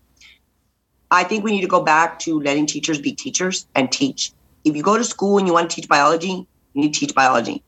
i 1.11 1.23
think 1.25 1.45
we 1.45 1.53
need 1.53 1.63
to 1.63 1.69
go 1.69 1.83
back 1.83 2.19
to 2.19 2.41
letting 2.41 2.67
teachers 2.67 3.01
be 3.01 3.13
teachers 3.13 3.67
and 3.75 3.93
teach 3.93 4.33
if 4.65 4.75
you 4.75 4.83
go 4.83 4.97
to 4.97 5.05
school 5.05 5.39
and 5.39 5.47
you 5.47 5.53
want 5.53 5.71
to 5.71 5.75
teach 5.75 5.89
biology 5.89 6.47
you 6.75 6.83
need 6.83 6.95
to 6.95 7.01
teach 7.01 7.15
biology 7.15 7.63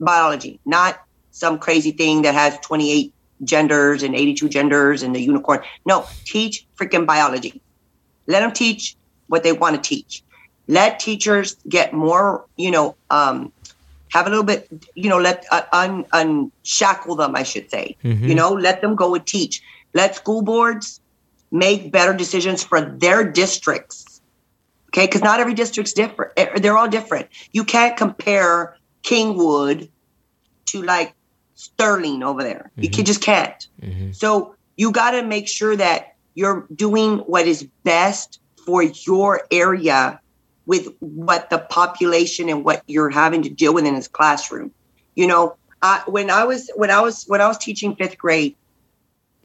biology 0.00 0.60
not 0.64 1.00
some 1.30 1.58
crazy 1.58 1.90
thing 1.90 2.22
that 2.22 2.32
has 2.32 2.56
28 2.58 3.12
genders 3.42 4.02
and 4.02 4.14
82 4.14 4.48
genders 4.48 5.02
and 5.02 5.14
the 5.14 5.20
unicorn. 5.20 5.60
No, 5.84 6.06
teach 6.24 6.66
freaking 6.76 7.06
biology. 7.06 7.60
Let 8.26 8.40
them 8.40 8.52
teach 8.52 8.96
what 9.28 9.42
they 9.42 9.52
want 9.52 9.76
to 9.76 9.88
teach. 9.88 10.22
Let 10.66 10.98
teachers 10.98 11.56
get 11.68 11.92
more, 11.92 12.44
you 12.56 12.70
know, 12.70 12.96
um, 13.10 13.52
have 14.08 14.26
a 14.26 14.30
little 14.30 14.44
bit, 14.44 14.68
you 14.94 15.08
know, 15.08 15.18
let 15.18 15.44
uh, 15.50 15.62
un, 15.72 16.04
unshackle 16.12 17.16
them, 17.16 17.34
I 17.34 17.42
should 17.42 17.70
say. 17.70 17.96
Mm-hmm. 18.04 18.24
You 18.26 18.34
know, 18.34 18.52
let 18.52 18.80
them 18.80 18.94
go 18.94 19.14
and 19.14 19.26
teach. 19.26 19.62
Let 19.92 20.14
school 20.14 20.42
boards 20.42 21.00
make 21.50 21.92
better 21.92 22.14
decisions 22.14 22.62
for 22.62 22.80
their 22.80 23.24
districts. 23.24 24.20
Okay, 24.88 25.06
because 25.06 25.22
not 25.22 25.40
every 25.40 25.54
district's 25.54 25.92
different. 25.92 26.32
Eh, 26.36 26.60
they're 26.60 26.78
all 26.78 26.88
different. 26.88 27.28
You 27.52 27.64
can't 27.64 27.96
compare 27.96 28.76
Kingwood 29.02 29.88
to 30.66 30.82
like 30.82 31.14
sterling 31.56 32.22
over 32.22 32.42
there. 32.42 32.70
Mm-hmm. 32.72 32.82
You 32.82 32.90
can, 32.90 33.04
just 33.04 33.20
can't. 33.20 33.68
Mm-hmm. 33.82 34.12
So 34.12 34.54
you 34.76 34.92
got 34.92 35.12
to 35.12 35.22
make 35.22 35.48
sure 35.48 35.76
that 35.76 36.13
you're 36.34 36.66
doing 36.74 37.18
what 37.18 37.46
is 37.46 37.66
best 37.84 38.40
for 38.64 38.82
your 38.82 39.42
area 39.50 40.20
with 40.66 40.88
what 41.00 41.50
the 41.50 41.58
population 41.58 42.48
and 42.48 42.64
what 42.64 42.82
you're 42.86 43.10
having 43.10 43.42
to 43.42 43.50
deal 43.50 43.74
with 43.74 43.84
in 43.84 43.94
this 43.94 44.08
classroom. 44.08 44.70
You 45.14 45.26
know, 45.26 45.56
I, 45.82 46.02
when 46.06 46.30
I 46.30 46.44
was 46.44 46.70
when 46.74 46.90
I 46.90 47.00
was 47.00 47.24
when 47.24 47.40
I 47.40 47.46
was 47.46 47.58
teaching 47.58 47.94
fifth 47.94 48.18
grade, 48.18 48.56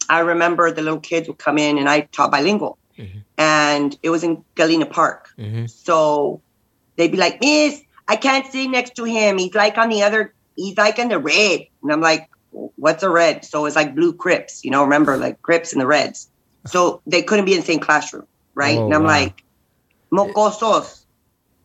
I 0.09 0.19
remember 0.19 0.71
the 0.71 0.81
little 0.81 0.99
kids 0.99 1.27
would 1.27 1.37
come 1.37 1.57
in 1.57 1.77
and 1.77 1.89
I 1.89 2.01
taught 2.01 2.31
bilingual, 2.31 2.77
mm-hmm. 2.97 3.19
and 3.37 3.97
it 4.01 4.09
was 4.09 4.23
in 4.23 4.43
Galena 4.55 4.85
Park. 4.85 5.29
Mm-hmm. 5.37 5.65
So 5.67 6.41
they'd 6.95 7.11
be 7.11 7.17
like, 7.17 7.41
"Miss, 7.41 7.81
I 8.07 8.15
can't 8.15 8.49
sit 8.49 8.69
next 8.69 8.95
to 8.95 9.03
him. 9.03 9.37
He's 9.37 9.53
like 9.53 9.77
on 9.77 9.89
the 9.89 10.03
other 10.03 10.33
he's 10.59 10.77
like 10.77 10.99
in 10.99 11.09
the 11.09 11.19
red. 11.19 11.61
And 11.81 11.91
I'm 11.91 12.01
like, 12.01 12.29
what's 12.51 13.03
a 13.03 13.09
red? 13.09 13.45
So 13.45 13.65
it's 13.65 13.75
like 13.75 13.95
blue 13.95 14.13
Crips, 14.13 14.63
you 14.63 14.71
know, 14.71 14.83
remember 14.83 15.17
like 15.17 15.41
Crips 15.41 15.71
and 15.71 15.81
the 15.81 15.87
Reds. 15.87 16.29
So 16.65 17.01
they 17.07 17.21
couldn't 17.21 17.45
be 17.45 17.53
in 17.53 17.59
the 17.59 17.65
same 17.65 17.79
classroom, 17.79 18.25
right? 18.53 18.77
Oh, 18.77 18.85
and 18.85 18.93
I'm 18.93 19.03
wow. 19.03 19.09
like, 19.09 19.43
mocosos, 20.11 21.05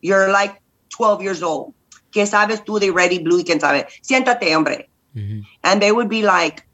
you're 0.01 0.31
like 0.31 0.61
12 0.89 1.21
years 1.21 1.43
old. 1.43 1.73
¿Qué 2.11 2.25
sabes 2.25 2.63
tú 2.63 2.79
de 2.79 2.91
red 2.91 3.11
y 3.11 3.19
blue 3.19 3.39
y 3.39 3.43
quién 3.43 3.59
sabe? 3.59 3.87
Siéntate, 4.01 4.53
hombre. 4.53 4.87
Mm-hmm. 5.15 5.41
And 5.63 5.81
they 5.81 5.91
would 5.91 6.09
be 6.09 6.23
like, 6.23 6.65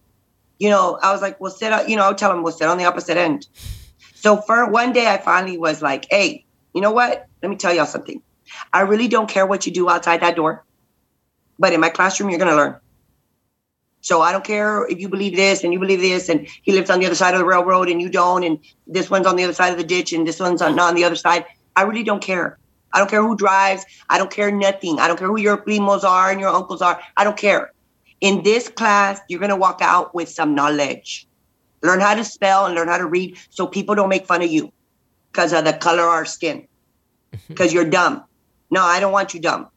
you 0.60 0.70
know, 0.70 1.00
I 1.02 1.12
was 1.12 1.22
like, 1.22 1.42
well, 1.42 1.52
sit, 1.52 1.74
up, 1.74 1.90
you 1.90 1.96
know, 1.96 2.04
I 2.04 2.10
would 2.10 2.18
tell 2.18 2.32
them, 2.32 2.44
well, 2.44 2.54
sit 2.54 2.68
on 2.68 2.78
the 2.78 2.86
opposite 2.86 3.18
end. 3.18 3.48
So 4.14 4.38
for 4.38 4.70
one 4.70 4.94
day, 4.94 5.08
I 5.08 5.18
finally 5.18 5.58
was 5.58 5.82
like, 5.82 6.06
hey, 6.12 6.46
you 6.74 6.82
know 6.82 6.92
what? 6.92 7.26
Let 7.42 7.50
me 7.50 7.56
tell 7.56 7.74
y'all 7.74 7.88
something. 7.88 8.22
I 8.72 8.82
really 8.82 9.08
don't 9.08 9.28
care 9.28 9.48
what 9.48 9.66
you 9.66 9.72
do 9.72 9.90
outside 9.90 10.22
that 10.22 10.36
door. 10.36 10.64
But 11.58 11.74
in 11.74 11.80
my 11.80 11.90
classroom, 11.90 12.30
you're 12.30 12.40
going 12.40 12.52
to 12.52 12.56
learn. 12.56 12.78
So 14.02 14.22
I 14.22 14.32
don't 14.32 14.43
care 14.43 14.86
if 14.88 14.99
you 14.99 15.08
believe 15.08 15.36
this 15.36 15.64
and 15.64 15.72
you 15.72 15.80
believe 15.80 16.02
this, 16.02 16.28
and 16.28 16.47
he 16.64 16.72
lives 16.72 16.89
on 16.89 16.99
the 16.99 17.06
other 17.06 17.16
side 17.16 17.34
of 17.34 17.39
the 17.39 17.45
railroad 17.45 17.88
and 17.88 18.02
you 18.02 18.10
don't, 18.10 18.43
and 18.43 18.60
this 18.88 19.10
one's 19.10 19.28
on 19.28 19.36
the 19.36 19.43
other 19.43 19.54
side 19.54 19.72
of 19.72 19.78
the 19.78 19.84
ditch 19.84 20.12
and 20.12 20.28
this 20.28 20.39
one's 20.39 20.62
on, 20.62 20.76
not 20.76 20.89
on 20.89 20.95
the 20.95 21.04
other 21.04 21.16
side. 21.16 21.45
I 21.76 21.84
really 21.84 22.04
don't 22.04 22.22
care. 22.22 22.58
I 22.93 22.99
don't 22.99 23.10
care 23.10 23.22
who 23.22 23.38
drives. 23.38 23.86
I 24.10 24.18
don't 24.18 24.32
care 24.32 24.52
nothing. 24.52 24.99
I 24.99 25.08
don't 25.08 25.18
care 25.18 25.28
who 25.28 25.39
your 25.39 25.58
primos 25.58 26.04
are 26.04 26.32
and 26.32 26.39
your 26.39 26.49
uncles 26.49 26.82
are. 26.82 26.99
I 27.16 27.24
don't 27.24 27.38
care. 27.38 27.72
In 28.20 28.43
this 28.43 28.68
class, 28.68 29.20
you're 29.30 29.39
going 29.39 29.49
to 29.49 29.56
walk 29.56 29.80
out 29.82 30.14
with 30.14 30.30
some 30.30 30.56
knowledge. 30.56 31.28
Learn 31.82 31.99
how 31.99 32.16
to 32.16 32.24
spell 32.24 32.66
and 32.66 32.76
learn 32.76 32.88
how 32.88 32.97
to 32.97 33.06
read 33.08 33.38
so 33.49 33.66
people 33.66 33.95
don't 33.95 34.10
make 34.10 34.26
fun 34.26 34.41
of 34.41 34.52
you 34.52 34.72
because 35.32 35.54
of 35.54 35.64
the 35.64 35.74
color 35.74 36.04
of 36.04 36.10
our 36.10 36.26
skin, 36.26 36.68
because 37.47 37.74
you're 37.74 37.89
dumb. 37.89 38.24
No, 38.70 38.84
I 38.84 38.99
don't 38.99 39.12
want 39.12 39.34
you 39.34 39.39
dumb. 39.39 39.68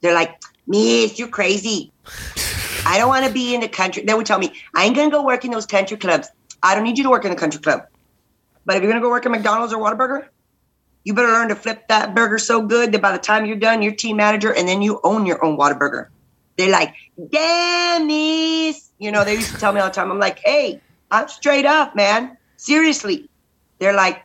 They're 0.00 0.14
like, 0.14 0.40
Miss, 0.66 1.18
you're 1.18 1.28
crazy. 1.28 1.92
I 2.86 2.98
don't 2.98 3.08
want 3.08 3.26
to 3.26 3.32
be 3.32 3.52
in 3.52 3.60
the 3.60 3.68
country. 3.68 4.04
They 4.04 4.14
would 4.14 4.26
tell 4.26 4.38
me, 4.38 4.52
I 4.72 4.84
ain't 4.84 4.94
gonna 4.94 5.10
go 5.10 5.24
work 5.24 5.44
in 5.44 5.50
those 5.50 5.66
country 5.66 5.96
clubs. 5.96 6.28
I 6.62 6.76
don't 6.76 6.84
need 6.84 6.96
you 6.96 7.04
to 7.04 7.10
work 7.10 7.24
in 7.24 7.32
a 7.32 7.36
country 7.36 7.60
club. 7.60 7.80
But 8.64 8.76
if 8.76 8.82
you're 8.82 8.92
gonna 8.92 9.02
go 9.02 9.10
work 9.10 9.26
at 9.26 9.32
McDonald's 9.32 9.74
or 9.74 9.82
Whataburger, 9.82 10.28
you 11.02 11.12
better 11.12 11.32
learn 11.32 11.48
to 11.48 11.56
flip 11.56 11.88
that 11.88 12.14
burger 12.14 12.38
so 12.38 12.62
good 12.62 12.92
that 12.92 13.02
by 13.02 13.10
the 13.10 13.18
time 13.18 13.44
you're 13.44 13.56
done, 13.56 13.82
you're 13.82 13.94
team 13.94 14.16
manager 14.16 14.54
and 14.54 14.68
then 14.68 14.82
you 14.82 15.00
own 15.02 15.26
your 15.26 15.44
own 15.44 15.58
Whataburger. 15.58 16.06
They're 16.56 16.70
like, 16.70 16.94
damn, 17.32 18.06
miss. 18.06 18.90
You 18.98 19.10
know, 19.10 19.24
they 19.24 19.34
used 19.34 19.50
to 19.50 19.56
tell 19.56 19.72
me 19.72 19.80
all 19.80 19.88
the 19.88 19.94
time. 19.94 20.12
I'm 20.12 20.20
like, 20.20 20.38
hey, 20.44 20.80
I'm 21.10 21.26
straight 21.28 21.66
up, 21.66 21.96
man. 21.96 22.36
Seriously. 22.56 23.28
They're 23.80 23.94
like, 23.94 24.22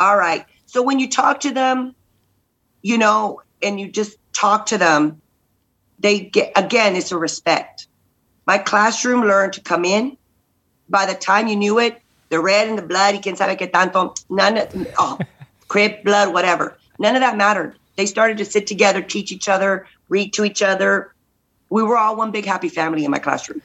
all 0.00 0.16
right. 0.16 0.44
So 0.66 0.82
when 0.82 0.98
you 0.98 1.08
talk 1.08 1.40
to 1.40 1.52
them, 1.52 1.94
you 2.82 2.98
know, 2.98 3.40
and 3.62 3.78
you 3.78 3.90
just 3.90 4.16
talk 4.32 4.66
to 4.66 4.78
them, 4.78 5.22
they 6.00 6.20
get 6.20 6.52
again 6.56 6.96
it's 6.96 7.12
a 7.12 7.16
respect 7.16 7.86
my 8.50 8.58
classroom 8.58 9.20
learned 9.20 9.52
to 9.52 9.60
come 9.60 9.84
in. 9.84 10.16
By 10.88 11.06
the 11.06 11.14
time 11.14 11.46
you 11.46 11.54
knew 11.54 11.78
it 11.78 12.02
the 12.30 12.40
red 12.40 12.66
and 12.66 12.76
the 12.76 12.82
blood 12.92 13.14
y 13.14 13.20
quien 13.20 13.36
sabe 13.36 13.56
que 13.56 13.68
tanto 13.68 14.14
none 14.28 14.58
of, 14.58 14.68
oh 14.98 15.18
crip 15.68 16.02
blood 16.02 16.32
whatever. 16.34 16.76
None 16.98 17.14
of 17.14 17.20
that 17.20 17.36
mattered. 17.36 17.76
They 17.96 18.06
started 18.06 18.38
to 18.38 18.44
sit 18.44 18.66
together 18.66 19.02
teach 19.02 19.30
each 19.30 19.48
other 19.48 19.86
read 20.08 20.32
to 20.32 20.44
each 20.44 20.62
other. 20.62 21.14
We 21.76 21.84
were 21.84 21.96
all 21.96 22.16
one 22.16 22.32
big 22.32 22.44
happy 22.44 22.68
family 22.68 23.04
in 23.04 23.12
my 23.12 23.20
classroom. 23.20 23.62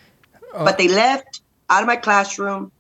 Oh. 0.54 0.64
but 0.64 0.78
they 0.78 0.88
left 0.88 1.42
out 1.72 1.82
of 1.82 1.88
my 1.88 2.00
classroom 2.08 2.72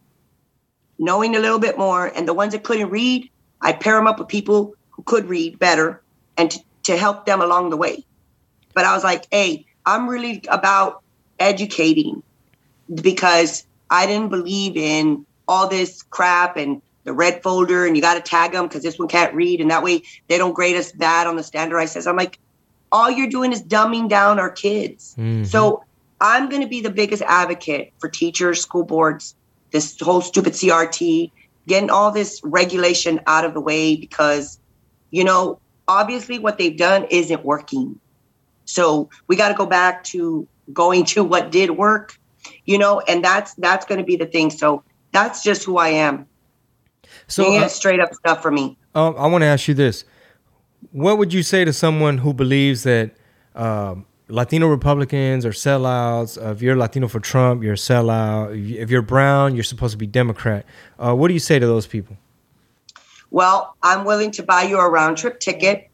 knowing 1.00 1.36
a 1.36 1.40
little 1.40 1.62
bit 1.68 1.76
more 1.76 2.06
and 2.06 2.28
the 2.28 2.36
ones 2.42 2.54
that 2.54 2.64
couldn't 2.64 2.90
read 2.90 3.30
i 3.68 3.74
pair 3.74 3.96
them 3.96 4.08
up 4.12 4.20
with 4.20 4.28
people 4.28 4.76
who 4.92 5.02
could 5.12 5.26
read 5.28 5.58
better 5.58 5.88
and 6.38 6.52
to, 6.52 6.60
to 6.84 6.98
help 7.06 7.26
them 7.26 7.42
along 7.42 7.72
the 7.72 7.78
way. 7.86 8.06
But 8.76 8.86
I 8.86 8.94
was 8.94 9.04
like, 9.04 9.26
hey, 9.32 9.66
I'm 9.86 10.08
really 10.08 10.44
about 10.60 11.02
educating 11.40 12.24
because 12.94 13.66
I 13.90 14.06
didn't 14.06 14.30
believe 14.30 14.78
in 14.78 15.26
all 15.48 15.68
this 15.68 16.04
crap 16.04 16.58
and 16.58 16.82
the 17.04 17.14
red 17.14 17.42
folder 17.44 17.86
and 17.86 17.96
you 17.96 18.02
got 18.02 18.16
to 18.16 18.22
tag 18.22 18.52
them 18.52 18.68
because 18.68 18.84
this 18.84 18.98
one 18.98 19.08
can't 19.08 19.34
read 19.34 19.62
and 19.62 19.70
that 19.70 19.84
way 19.84 20.02
they 20.28 20.38
don't 20.38 20.54
grade 20.54 20.76
us 20.76 20.92
bad 20.92 21.28
on 21.28 21.36
the 21.36 21.44
standardized 21.44 21.94
test. 21.94 22.08
I'm 22.08 22.16
like, 22.16 22.40
all 22.92 23.10
you're 23.10 23.30
doing 23.30 23.52
is 23.52 23.62
dumbing 23.62 24.10
down 24.10 24.40
our 24.40 24.50
kids. 24.50 25.16
Mm-hmm. 25.18 25.44
So 25.44 25.84
I'm 26.20 26.50
going 26.50 26.62
to 26.62 26.68
be 26.68 26.82
the 26.82 26.90
biggest 26.90 27.22
advocate 27.24 27.94
for 28.00 28.10
teachers, 28.10 28.62
school 28.62 28.84
boards, 28.84 29.36
this 29.72 30.00
whole 30.00 30.22
stupid 30.22 30.54
CRT, 30.54 31.32
getting 31.68 31.90
all 31.90 32.12
this 32.12 32.42
regulation 32.44 33.20
out 33.28 33.46
of 33.46 33.54
the 33.54 33.62
way 33.62 33.96
because, 33.96 34.60
you 35.12 35.24
know, 35.24 35.60
obviously 35.88 36.40
what 36.40 36.58
they've 36.58 36.78
done 36.78 37.06
isn't 37.10 37.44
working. 37.46 38.00
So 38.66 39.10
we 39.28 39.36
got 39.36 39.50
to 39.50 39.56
go 39.56 39.66
back 39.66 40.04
to 40.06 40.48
going 40.74 41.06
to 41.06 41.24
what 41.24 41.52
did 41.52 41.72
work, 41.72 42.18
you 42.66 42.78
know, 42.78 43.00
and 43.02 43.24
that's 43.24 43.54
that's 43.56 43.86
going 43.86 44.00
to 44.00 44.06
be 44.06 44.16
the 44.16 44.26
thing. 44.26 44.50
So 44.50 44.84
that's 45.12 45.44
just 45.44 45.64
who 45.64 45.78
I 45.78 45.90
am. 45.90 46.28
So 47.28 47.56
uh, 47.56 47.68
straight 47.68 48.00
up 48.00 48.14
stuff 48.14 48.42
for 48.42 48.52
me. 48.52 48.78
Um, 48.94 49.16
I 49.18 49.28
want 49.28 49.42
to 49.44 49.48
ask 49.48 49.68
you 49.68 49.74
this: 49.74 50.06
What 50.92 51.18
would 51.18 51.34
you 51.34 51.44
say 51.44 51.66
to 51.66 51.74
someone 51.74 52.18
who 52.20 52.34
believes 52.34 52.84
that 52.84 53.12
um, 53.56 54.06
Latino 54.28 54.68
Republicans 54.68 55.46
are 55.46 55.52
sellouts. 55.52 56.44
Uh, 56.44 56.52
if 56.52 56.62
you're 56.62 56.76
Latino 56.76 57.08
for 57.08 57.20
Trump, 57.20 57.64
you're 57.64 57.74
a 57.74 57.78
sellout. 57.78 58.52
If 58.52 58.70
you- 58.70 58.80
If 58.82 58.90
you're 58.90 59.02
brown, 59.04 59.54
you're 59.56 59.64
supposed 59.64 59.92
to 59.92 59.98
be 59.98 60.08
Democrat. 60.08 60.66
Uh, 61.00 61.14
what 61.14 61.28
do 61.28 61.34
you 61.36 61.40
say 61.40 61.60
to 61.60 61.66
those 61.68 61.86
people? 61.88 62.18
Well, 63.32 63.76
I'm 63.84 64.04
willing 64.06 64.32
to 64.32 64.44
buy 64.44 64.64
you 64.64 64.80
a 64.80 64.90
round 64.90 65.18
trip 65.18 65.40
ticket 65.40 65.90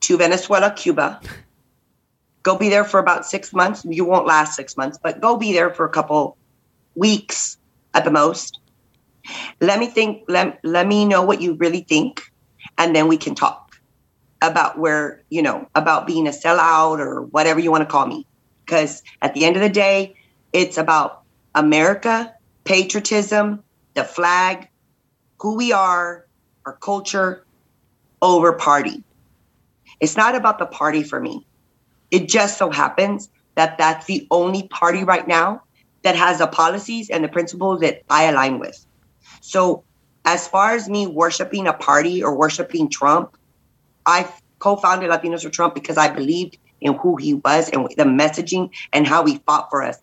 to 0.00 0.16
Venezuela, 0.18 0.72
Cuba. 0.72 1.20
Go 2.48 2.56
be 2.56 2.70
there 2.70 2.84
for 2.84 2.98
about 2.98 3.26
six 3.26 3.52
months. 3.52 3.84
You 3.84 4.06
won't 4.06 4.26
last 4.26 4.56
six 4.56 4.74
months, 4.74 4.98
but 5.02 5.20
go 5.20 5.36
be 5.36 5.52
there 5.52 5.68
for 5.68 5.84
a 5.84 5.90
couple 5.90 6.38
weeks 6.94 7.58
at 7.92 8.06
the 8.06 8.10
most. 8.10 8.58
Let 9.60 9.78
me 9.78 9.86
think, 9.86 10.22
let, 10.28 10.58
let 10.64 10.86
me 10.86 11.04
know 11.04 11.20
what 11.20 11.42
you 11.42 11.52
really 11.56 11.82
think, 11.82 12.22
and 12.78 12.96
then 12.96 13.06
we 13.06 13.18
can 13.18 13.34
talk 13.34 13.78
about 14.40 14.78
where, 14.78 15.22
you 15.28 15.42
know, 15.42 15.68
about 15.74 16.06
being 16.06 16.26
a 16.26 16.30
sellout 16.30 17.00
or 17.00 17.20
whatever 17.20 17.60
you 17.60 17.70
want 17.70 17.82
to 17.82 17.86
call 17.86 18.06
me. 18.06 18.26
Because 18.64 19.02
at 19.20 19.34
the 19.34 19.44
end 19.44 19.56
of 19.56 19.60
the 19.60 19.68
day, 19.68 20.16
it's 20.54 20.78
about 20.78 21.24
America, 21.54 22.32
patriotism, 22.64 23.62
the 23.92 24.04
flag, 24.04 24.68
who 25.38 25.54
we 25.54 25.74
are, 25.74 26.24
our 26.64 26.72
culture, 26.72 27.44
over 28.22 28.54
party. 28.54 29.04
It's 30.00 30.16
not 30.16 30.34
about 30.34 30.58
the 30.58 30.64
party 30.64 31.02
for 31.02 31.20
me. 31.20 31.44
It 32.10 32.28
just 32.28 32.58
so 32.58 32.70
happens 32.70 33.28
that 33.54 33.78
that's 33.78 34.06
the 34.06 34.26
only 34.30 34.68
party 34.68 35.04
right 35.04 35.26
now 35.26 35.62
that 36.02 36.16
has 36.16 36.38
the 36.38 36.46
policies 36.46 37.10
and 37.10 37.24
the 37.24 37.28
principles 37.28 37.80
that 37.80 38.02
I 38.08 38.24
align 38.24 38.58
with. 38.58 38.86
So, 39.40 39.84
as 40.24 40.46
far 40.46 40.74
as 40.74 40.88
me 40.88 41.06
worshiping 41.06 41.66
a 41.66 41.72
party 41.72 42.22
or 42.22 42.36
worshiping 42.36 42.88
Trump, 42.90 43.36
I 44.06 44.28
co-founded 44.58 45.10
Latinos 45.10 45.42
for 45.42 45.50
Trump 45.50 45.74
because 45.74 45.96
I 45.96 46.08
believed 46.08 46.58
in 46.80 46.94
who 46.94 47.16
he 47.16 47.34
was 47.34 47.68
and 47.70 47.88
the 47.96 48.04
messaging 48.04 48.70
and 48.92 49.06
how 49.06 49.24
he 49.24 49.38
fought 49.46 49.68
for 49.70 49.82
us. 49.82 49.98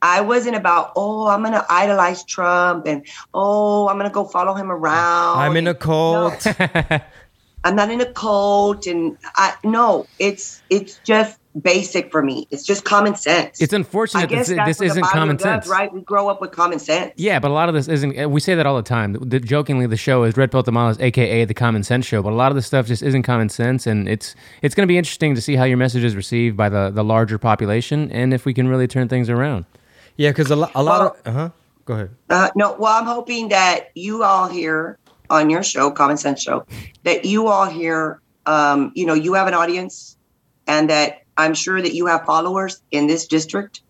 I 0.00 0.20
wasn't 0.20 0.56
about, 0.56 0.92
oh, 0.96 1.26
I'm 1.26 1.42
gonna 1.42 1.66
idolize 1.68 2.24
Trump 2.24 2.86
and 2.86 3.06
oh, 3.34 3.88
I'm 3.88 3.96
gonna 3.96 4.10
go 4.10 4.24
follow 4.24 4.54
him 4.54 4.70
around. 4.70 5.38
I'm 5.38 5.56
in 5.56 5.66
a 5.66 5.74
cult. 5.74 6.46
I'm 7.64 7.74
not 7.76 7.90
in 7.90 8.00
a 8.00 8.06
cult, 8.12 8.86
and 8.86 9.16
I 9.36 9.54
no, 9.64 10.06
it's 10.18 10.62
it's 10.70 11.00
just 11.04 11.38
basic 11.60 12.12
for 12.12 12.22
me. 12.22 12.46
It's 12.52 12.64
just 12.64 12.84
common 12.84 13.16
sense. 13.16 13.60
It's 13.60 13.72
unfortunate 13.72 14.28
guess 14.28 14.46
that 14.48 14.56
that's 14.56 14.78
this 14.78 14.92
isn't 14.92 15.04
common 15.06 15.36
does, 15.36 15.42
sense. 15.42 15.66
right? 15.68 15.92
We 15.92 16.00
grow 16.02 16.28
up 16.28 16.40
with 16.40 16.52
common 16.52 16.78
sense. 16.78 17.12
Yeah, 17.16 17.40
but 17.40 17.50
a 17.50 17.54
lot 17.54 17.68
of 17.68 17.74
this 17.74 17.88
isn't. 17.88 18.16
uh, 18.18 18.28
We 18.28 18.40
say 18.40 18.54
that 18.54 18.64
all 18.64 18.76
the 18.76 18.82
time. 18.82 19.14
The, 19.20 19.40
jokingly, 19.40 19.86
the 19.86 19.96
show 19.96 20.22
is 20.22 20.36
Red 20.36 20.52
Pill 20.52 20.62
Tamales, 20.62 21.00
aka 21.00 21.44
the 21.44 21.54
Common 21.54 21.82
Sense 21.82 22.06
Show. 22.06 22.22
But 22.22 22.32
a 22.32 22.36
lot 22.36 22.52
of 22.52 22.56
this 22.56 22.66
stuff 22.66 22.86
just 22.86 23.02
isn't 23.02 23.24
common 23.24 23.48
sense, 23.48 23.86
and 23.88 24.08
it's 24.08 24.36
it's 24.62 24.74
going 24.76 24.86
to 24.86 24.90
be 24.90 24.96
interesting 24.98 25.34
to 25.34 25.40
see 25.40 25.56
how 25.56 25.64
your 25.64 25.78
message 25.78 26.04
is 26.04 26.14
received 26.14 26.56
by 26.56 26.68
the 26.68 26.90
the 26.90 27.02
larger 27.02 27.38
population, 27.38 28.10
and 28.12 28.32
if 28.32 28.44
we 28.44 28.54
can 28.54 28.68
really 28.68 28.86
turn 28.86 29.08
things 29.08 29.28
around. 29.28 29.64
yeah, 30.16 30.30
because 30.30 30.50
a, 30.52 30.56
lo- 30.56 30.70
a 30.76 30.82
lot 30.82 31.00
of. 31.00 31.26
Uh 31.26 31.32
huh. 31.32 31.50
Go 31.86 31.94
ahead. 31.94 32.10
Uh, 32.30 32.50
no, 32.54 32.76
well, 32.78 32.92
I'm 33.00 33.06
hoping 33.06 33.48
that 33.48 33.88
you 33.94 34.22
all 34.22 34.46
here 34.46 34.98
on 35.30 35.50
your 35.50 35.62
show, 35.62 35.90
Common 35.90 36.16
Sense 36.16 36.42
Show, 36.42 36.66
that 37.04 37.24
you 37.24 37.48
all 37.48 37.66
here, 37.66 38.20
um, 38.46 38.92
you 38.94 39.06
know, 39.06 39.14
you 39.14 39.34
have 39.34 39.46
an 39.48 39.54
audience, 39.54 40.16
and 40.66 40.90
that 40.90 41.22
I'm 41.36 41.54
sure 41.54 41.80
that 41.80 41.94
you 41.94 42.06
have 42.06 42.24
followers 42.24 42.82
in 42.90 43.06
this 43.06 43.26
district, 43.26 43.82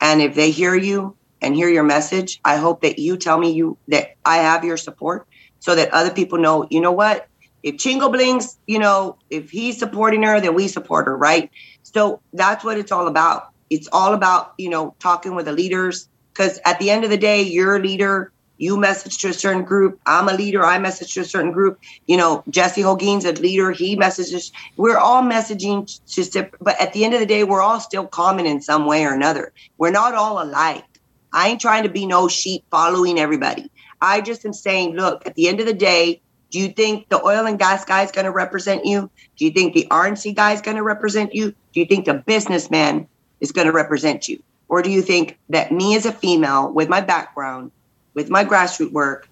and 0.00 0.20
if 0.20 0.34
they 0.34 0.50
hear 0.50 0.74
you 0.74 1.16
and 1.42 1.54
hear 1.54 1.68
your 1.68 1.84
message, 1.84 2.40
I 2.44 2.56
hope 2.56 2.82
that 2.82 2.98
you 2.98 3.16
tell 3.16 3.38
me 3.38 3.52
you 3.52 3.78
that 3.88 4.16
I 4.24 4.38
have 4.38 4.64
your 4.64 4.76
support, 4.76 5.26
so 5.58 5.74
that 5.74 5.92
other 5.92 6.10
people 6.10 6.38
know, 6.38 6.66
you 6.70 6.80
know 6.80 6.92
what, 6.92 7.26
if 7.62 7.76
Chingo 7.76 8.10
Blings, 8.10 8.58
you 8.66 8.78
know, 8.78 9.18
if 9.28 9.50
he's 9.50 9.78
supporting 9.78 10.22
her, 10.22 10.40
then 10.40 10.54
we 10.54 10.68
support 10.68 11.06
her, 11.06 11.16
right? 11.16 11.50
So 11.82 12.20
that's 12.32 12.64
what 12.64 12.78
it's 12.78 12.92
all 12.92 13.06
about. 13.06 13.48
It's 13.68 13.88
all 13.92 14.14
about, 14.14 14.54
you 14.56 14.70
know, 14.70 14.94
talking 14.98 15.34
with 15.34 15.46
the 15.46 15.52
leaders. 15.52 16.08
Because 16.32 16.58
at 16.64 16.78
the 16.78 16.90
end 16.90 17.04
of 17.04 17.10
the 17.10 17.18
day, 17.18 17.42
you're 17.42 17.76
a 17.76 17.80
leader. 17.80 18.32
You 18.60 18.76
message 18.76 19.16
to 19.18 19.28
a 19.28 19.32
certain 19.32 19.64
group. 19.64 19.98
I'm 20.04 20.28
a 20.28 20.34
leader. 20.34 20.62
I 20.62 20.78
message 20.78 21.14
to 21.14 21.20
a 21.20 21.24
certain 21.24 21.50
group. 21.50 21.80
You 22.06 22.18
know, 22.18 22.44
Jesse 22.50 22.82
Holguin's 22.82 23.24
a 23.24 23.32
leader. 23.32 23.70
He 23.70 23.96
messages. 23.96 24.52
We're 24.76 24.98
all 24.98 25.22
messaging 25.22 25.88
to, 26.32 26.50
but 26.60 26.78
at 26.78 26.92
the 26.92 27.06
end 27.06 27.14
of 27.14 27.20
the 27.20 27.26
day, 27.26 27.42
we're 27.42 27.62
all 27.62 27.80
still 27.80 28.06
common 28.06 28.44
in 28.44 28.60
some 28.60 28.84
way 28.84 29.06
or 29.06 29.14
another. 29.14 29.54
We're 29.78 29.90
not 29.90 30.14
all 30.14 30.42
alike. 30.42 30.84
I 31.32 31.48
ain't 31.48 31.60
trying 31.62 31.84
to 31.84 31.88
be 31.88 32.04
no 32.04 32.28
sheep 32.28 32.62
following 32.70 33.18
everybody. 33.18 33.70
I 34.02 34.20
just 34.20 34.44
am 34.44 34.52
saying, 34.52 34.94
look, 34.94 35.26
at 35.26 35.36
the 35.36 35.48
end 35.48 35.60
of 35.60 35.66
the 35.66 35.72
day, 35.72 36.20
do 36.50 36.58
you 36.58 36.68
think 36.68 37.08
the 37.08 37.24
oil 37.24 37.46
and 37.46 37.58
gas 37.58 37.86
guy 37.86 38.02
is 38.02 38.12
going 38.12 38.26
to 38.26 38.30
represent 38.30 38.84
you? 38.84 39.10
Do 39.38 39.46
you 39.46 39.52
think 39.52 39.72
the 39.72 39.86
RNC 39.90 40.36
guy 40.36 40.52
is 40.52 40.60
going 40.60 40.76
to 40.76 40.82
represent 40.82 41.34
you? 41.34 41.54
Do 41.72 41.80
you 41.80 41.86
think 41.86 42.04
the 42.04 42.14
businessman 42.14 43.08
is 43.40 43.52
going 43.52 43.68
to 43.68 43.72
represent 43.72 44.28
you? 44.28 44.42
Or 44.68 44.82
do 44.82 44.90
you 44.90 45.00
think 45.00 45.38
that 45.48 45.72
me 45.72 45.96
as 45.96 46.04
a 46.04 46.12
female, 46.12 46.70
with 46.70 46.90
my 46.90 47.00
background, 47.00 47.72
with 48.20 48.28
my 48.28 48.44
grassroots 48.44 48.92
work, 48.92 49.26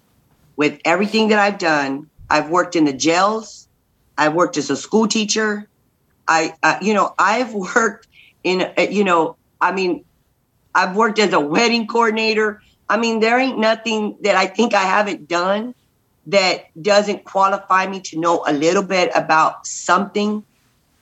with 0.55 0.81
everything 0.83 1.27
that 1.27 1.37
I've 1.37 1.59
done, 1.59 2.09
I've 2.27 2.49
worked 2.49 2.75
in 2.75 2.85
the 2.85 2.93
jails, 2.93 3.67
I've 4.17 4.33
worked 4.33 4.57
as 4.57 4.71
a 4.71 4.75
school 4.75 5.07
teacher, 5.07 5.67
I, 6.27 6.55
uh, 6.63 6.79
you 6.81 6.95
know, 6.95 7.13
I've 7.19 7.53
worked 7.75 8.07
in, 8.43 8.61
uh, 8.61 8.81
you 8.81 9.03
know, 9.03 9.35
I 9.61 9.73
mean, 9.73 10.05
I've 10.73 10.95
worked 10.95 11.19
as 11.19 11.33
a 11.33 11.39
wedding 11.39 11.85
coordinator. 11.85 12.63
I 12.89 12.97
mean, 12.97 13.19
there 13.19 13.37
ain't 13.37 13.59
nothing 13.59 14.17
that 14.21 14.35
I 14.35 14.47
think 14.47 14.73
I 14.73 14.83
haven't 14.83 15.27
done 15.27 15.75
that 16.25 16.65
doesn't 16.81 17.25
qualify 17.25 17.85
me 17.85 18.01
to 18.01 18.19
know 18.19 18.43
a 18.47 18.53
little 18.53 18.83
bit 18.83 19.11
about 19.13 19.67
something, 19.67 20.43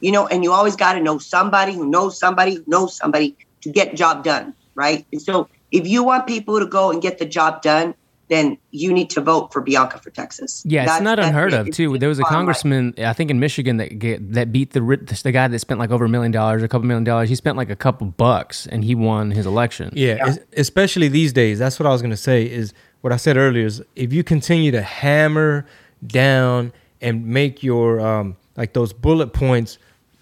you 0.02 0.12
know, 0.12 0.28
and 0.28 0.44
you 0.44 0.52
always 0.52 0.76
got 0.76 0.94
to 0.94 1.00
know 1.00 1.20
somebody 1.20 1.74
who 1.74 1.88
knows 1.88 2.20
somebody 2.20 2.56
who 2.56 2.66
knows 2.68 2.98
somebody 2.98 3.38
to 3.62 3.70
get 3.70 3.96
job 3.96 4.26
done, 4.26 4.54
right? 4.76 5.06
And 5.14 5.22
so 5.22 5.48
if 5.72 5.88
you 5.88 6.04
want 6.04 6.28
people 6.28 6.60
to 6.60 6.66
go 6.66 6.92
and 6.92 7.02
get 7.02 7.18
the 7.18 7.26
job 7.26 7.62
done, 7.62 7.94
then 8.30 8.58
you 8.72 8.92
need 8.92 9.10
to 9.12 9.22
vote 9.22 9.54
for 9.54 9.62
Bianca 9.62 10.00
for 10.00 10.10
Texas. 10.10 10.62
Yeah, 10.66 10.84
it's 10.84 11.02
not 11.02 11.18
unheard 11.18 11.54
of 11.54 11.72
too. 11.72 11.98
There 11.98 12.10
was 12.10 12.20
a 12.20 12.24
congressman, 12.24 12.94
I 12.98 13.14
think 13.14 13.32
in 13.32 13.40
Michigan, 13.40 13.78
that 13.78 14.00
get, 14.00 14.34
that 14.34 14.52
beat 14.52 14.72
the 14.72 14.82
the 15.24 15.32
guy 15.32 15.48
that 15.48 15.60
spent 15.60 15.80
like 15.80 15.92
over 15.92 16.06
a 16.06 16.10
million 16.10 16.32
dollars, 16.32 16.62
a 16.62 16.68
couple 16.68 16.88
million 16.88 17.06
dollars. 17.06 17.30
He 17.30 17.36
spent 17.36 17.56
like 17.56 17.70
a 17.70 17.76
couple 17.76 18.08
bucks, 18.08 18.68
and 18.68 18.84
he 18.84 18.96
won 18.96 19.32
his 19.32 19.46
election. 19.46 19.92
Yeah, 19.94 20.18
es- 20.22 20.40
especially 20.58 21.08
these 21.08 21.32
days. 21.32 21.58
That's 21.58 21.80
what 21.80 21.88
I 21.88 21.90
was 21.90 22.02
gonna 22.02 22.18
say. 22.18 22.46
Is 22.46 22.74
what 23.02 23.14
I 23.14 23.18
said 23.18 23.38
earlier. 23.38 23.66
Is 23.66 23.82
if 23.96 24.12
you 24.12 24.24
continue 24.24 24.72
to 24.72 24.82
hammer 24.82 25.66
down 26.06 26.74
and 27.02 27.26
make 27.28 27.64
your 27.64 28.02
um, 28.02 28.36
like 28.58 28.74
those 28.74 28.92
bullet 28.92 29.32
points 29.32 29.78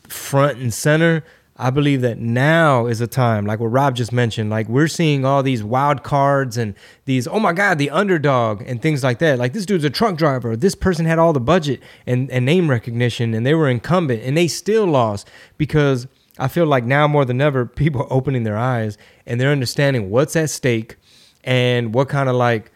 front 0.08 0.60
and 0.60 0.72
center, 0.72 1.24
I 1.58 1.70
believe 1.70 2.02
that 2.02 2.18
now 2.18 2.86
is 2.86 3.00
a 3.00 3.08
time, 3.08 3.46
like 3.46 3.62
what 3.62 3.68
Rob 3.68 3.96
just 3.96 4.12
mentioned. 4.12 4.50
Like 4.50 4.68
we're 4.68 4.90
seeing 4.90 5.24
all 5.24 5.42
these 5.42 5.64
wild 5.64 6.04
cards 6.04 6.58
and 6.58 6.76
these, 7.06 7.28
oh 7.28 7.40
my 7.40 7.54
God, 7.54 7.78
the 7.78 7.90
underdog 7.92 8.62
and 8.68 8.82
things 8.82 9.06
like 9.06 9.20
that. 9.20 9.40
Like 9.40 9.54
this 9.54 9.66
dude's 9.66 9.86
a 9.86 9.90
truck 9.90 10.18
driver. 10.18 10.58
This 10.58 10.76
person 10.76 11.06
had 11.06 11.18
all 11.18 11.32
the 11.32 11.40
budget 11.40 11.80
and, 12.06 12.30
and 12.30 12.46
name 12.46 12.70
recognition, 12.70 13.34
and 13.34 13.46
they 13.46 13.54
were 13.54 13.70
incumbent, 13.70 14.22
and 14.24 14.36
they 14.36 14.50
still 14.50 14.86
lost 14.86 15.30
because 15.58 16.08
I 16.38 16.50
feel 16.50 16.66
like 16.66 16.84
now 16.84 17.08
more 17.08 17.24
than 17.24 17.40
ever, 17.40 17.66
people 17.84 18.02
are 18.02 18.12
opening 18.12 18.44
their 18.44 18.58
eyes 18.58 18.98
and 19.26 19.40
they're 19.40 19.52
understanding 19.52 20.10
what's 20.10 20.36
at 20.36 20.50
stake 20.50 20.98
and 21.46 21.94
what 21.94 22.10
kind 22.10 22.28
of 22.28 22.36
like 22.36 22.72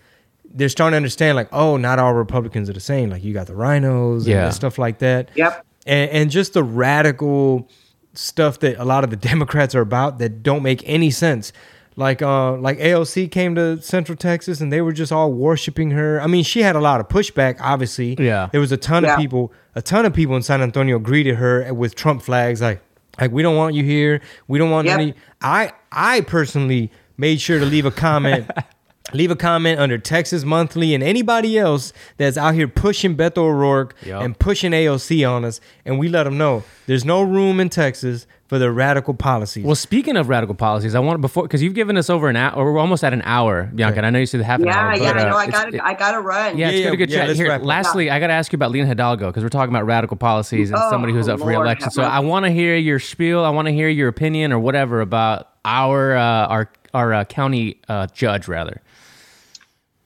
they're 0.51 0.69
starting 0.69 0.93
to 0.93 0.97
understand 0.97 1.35
like, 1.35 1.49
oh, 1.51 1.75
not 1.75 1.99
all 1.99 2.13
Republicans 2.13 2.69
are 2.69 2.73
the 2.73 2.79
same. 2.79 3.09
Like 3.09 3.25
you 3.25 3.33
got 3.33 3.47
the 3.47 3.53
RINOs 3.53 4.25
Yeah. 4.25 4.45
and 4.45 4.53
stuff 4.53 4.77
like 4.77 4.99
that. 4.99 5.29
Yep. 5.35 5.65
And, 5.85 6.09
and 6.11 6.31
just 6.31 6.53
the 6.53 6.63
radical 6.63 7.67
stuff 8.13 8.59
that 8.59 8.77
a 8.81 8.85
lot 8.85 9.03
of 9.03 9.09
the 9.09 9.15
Democrats 9.31 9.75
are 9.75 9.81
about 9.81 10.17
that 10.19 10.43
don't 10.43 10.63
make 10.63 10.81
any 10.85 11.11
sense. 11.11 11.51
Like 11.95 12.21
uh 12.21 12.55
like 12.55 12.79
AOC 12.79 13.29
came 13.29 13.55
to 13.55 13.81
Central 13.81 14.15
Texas 14.15 14.61
and 14.61 14.71
they 14.71 14.79
were 14.81 14.93
just 14.93 15.11
all 15.11 15.33
worshiping 15.33 15.91
her. 15.91 16.21
I 16.21 16.27
mean, 16.27 16.43
she 16.45 16.61
had 16.61 16.75
a 16.75 16.79
lot 16.79 16.99
of 17.01 17.09
pushback, 17.09 17.57
obviously. 17.59 18.15
Yeah. 18.17 18.47
There 18.51 18.61
was 18.61 18.71
a 18.71 18.77
ton 18.77 19.03
Yeah. 19.03 19.13
of 19.15 19.19
people, 19.19 19.51
a 19.75 19.81
ton 19.81 20.05
of 20.05 20.13
people 20.13 20.35
in 20.37 20.41
San 20.41 20.61
Antonio 20.61 20.97
greeted 20.99 21.35
her 21.35 21.73
with 21.73 21.95
Trump 21.95 22.21
flags 22.21 22.61
like 22.61 22.81
like 23.19 23.31
we 23.31 23.41
don't 23.43 23.57
want 23.57 23.75
you 23.75 23.83
here. 23.83 24.21
We 24.47 24.57
don't 24.59 24.69
want 24.71 24.87
Yep. 24.87 24.99
any 24.99 25.13
I 25.41 25.73
I 25.91 26.21
personally 26.21 26.89
made 27.17 27.41
sure 27.41 27.59
to 27.59 27.65
leave 27.65 27.85
a 27.85 27.91
comment 27.91 28.49
Leave 29.13 29.31
a 29.31 29.35
comment 29.35 29.79
under 29.79 29.97
Texas 29.97 30.43
Monthly 30.43 30.93
and 30.93 31.03
anybody 31.03 31.57
else 31.57 31.93
that's 32.17 32.37
out 32.37 32.53
here 32.53 32.67
pushing 32.67 33.15
Beto 33.15 33.39
O'Rourke 33.39 33.95
Yep. 34.05 34.21
and 34.21 34.39
pushing 34.39 34.71
AOC 34.71 35.29
on 35.29 35.45
us, 35.45 35.59
and 35.85 35.97
we 35.99 36.07
let 36.09 36.23
them 36.23 36.37
know 36.37 36.63
there's 36.87 37.05
no 37.05 37.21
room 37.21 37.59
in 37.59 37.69
Texas 37.69 38.27
for 38.47 38.57
the 38.57 38.71
radical 38.71 39.13
policies. 39.13 39.63
Well, 39.63 39.75
speaking 39.75 40.17
of 40.17 40.27
radical 40.27 40.55
policies, 40.55 40.95
I 40.95 40.99
want 40.99 41.21
before 41.21 41.43
because 41.43 41.61
you've 41.61 41.75
given 41.75 41.97
us 41.97 42.09
over 42.09 42.29
an 42.29 42.35
hour, 42.35 42.55
or 42.55 42.73
we're 42.73 42.79
almost 42.79 43.03
at 43.03 43.13
an 43.13 43.21
hour, 43.23 43.69
Bianca. 43.75 43.97
And 43.97 44.05
I 44.07 44.09
know 44.09 44.17
you 44.19 44.25
said 44.25 44.41
half 44.41 44.59
an 44.59 44.65
Yeah, 44.65 44.75
hour. 44.79 44.95
yeah, 44.95 45.13
but, 45.13 45.21
I 45.21 45.29
know. 45.29 45.35
uh, 45.35 45.37
I 45.37 45.47
gotta, 45.47 45.85
I 45.85 45.93
gotta 45.93 46.19
run. 46.21 46.57
Yeah, 46.57 46.69
it's 46.69 46.77
Yeah, 46.79 46.83
good 46.85 46.89
to 46.91 46.97
get 46.97 47.09
yeah, 47.09 47.17
chat. 47.19 47.27
let's 47.27 47.39
Here, 47.39 47.47
wrap 47.49 47.61
up. 47.61 47.67
lastly, 47.67 48.09
I 48.09 48.19
got 48.19 48.27
to 48.27 48.33
ask 48.33 48.51
you 48.51 48.57
about 48.57 48.71
Lina 48.71 48.87
Hidalgo 48.87 49.27
because 49.27 49.43
we're 49.43 49.49
talking 49.49 49.73
about 49.75 49.85
radical 49.85 50.17
policies 50.17 50.71
and 50.71 50.79
Oh, 50.81 50.89
somebody 50.89 51.13
who's 51.13 51.29
up 51.29 51.37
for 51.39 51.45
Lord 51.45 51.59
reelection. 51.59 51.91
So 51.91 52.01
I 52.01 52.19
want 52.21 52.45
to 52.45 52.51
hear 52.51 52.75
your 52.75 52.97
spiel. 52.99 53.45
I 53.45 53.49
want 53.49 53.67
to 53.67 53.71
hear 53.71 53.87
your 53.87 54.07
opinion 54.07 54.51
or 54.51 54.57
whatever 54.59 55.01
about 55.01 55.49
our 55.63 56.15
uh, 56.17 56.47
our 56.47 56.71
our 56.95 57.13
uh, 57.13 57.23
county 57.25 57.77
uh, 57.87 58.07
judge, 58.07 58.47
rather. 58.47 58.81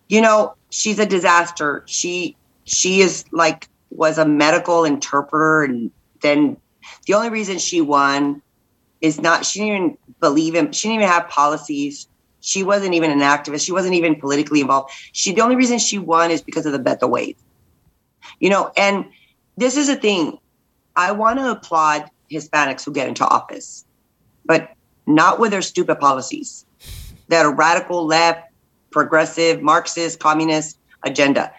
You 0.10 0.22
know 0.22 0.54
she's 0.70 1.00
a 1.00 1.06
disaster 1.06 1.84
she 1.86 2.36
she 2.66 3.02
is 3.02 3.26
like 3.32 3.68
was 3.92 4.18
a 4.18 4.26
medical 4.26 4.86
interpreter 4.86 5.64
and 5.64 5.92
then 6.22 6.58
the 7.06 7.14
only 7.14 7.30
reason 7.30 7.60
she 7.60 7.82
won 7.82 8.42
is 9.02 9.22
not. 9.22 9.46
She 9.46 9.60
didn't 9.60 9.76
even 9.76 9.98
believe 10.20 10.56
in. 10.56 10.72
She 10.72 10.88
didn't 10.88 11.02
even 11.02 11.14
have 11.14 11.30
policies. 11.30 12.08
She 12.40 12.64
wasn't 12.64 12.94
even 12.94 13.12
an 13.12 13.20
activist. 13.20 13.66
She 13.66 13.72
wasn't 13.72 13.94
even 13.94 14.16
politically 14.16 14.62
involved. 14.62 14.92
She 15.12 15.34
the 15.34 15.42
only 15.42 15.56
reason 15.56 15.80
she 15.80 15.98
won 15.98 16.32
is 16.32 16.42
because 16.42 16.66
of 16.66 16.72
the 16.72 16.80
bet 16.80 17.00
the 17.00 17.08
wave. 17.08 17.38
You 18.40 18.50
know, 18.50 18.72
and 18.78 19.06
this 19.58 19.78
is 19.78 19.90
a 19.90 19.96
thing. 19.96 20.38
I 20.96 21.12
want 21.12 21.40
to 21.40 21.52
applaud 21.52 22.10
Hispanics 22.32 22.86
who 22.86 22.92
get 22.92 23.08
into 23.08 23.26
office, 23.26 23.86
but 24.46 24.72
not 25.06 25.40
with 25.40 25.52
their 25.52 25.62
stupid 25.62 26.00
policies 26.00 26.66
that 27.28 27.46
are 27.46 27.54
radical 27.54 28.06
left, 28.06 28.53
progressive, 28.94 29.62
Marxist, 29.62 30.20
communist 30.20 30.78
agenda. 31.04 31.52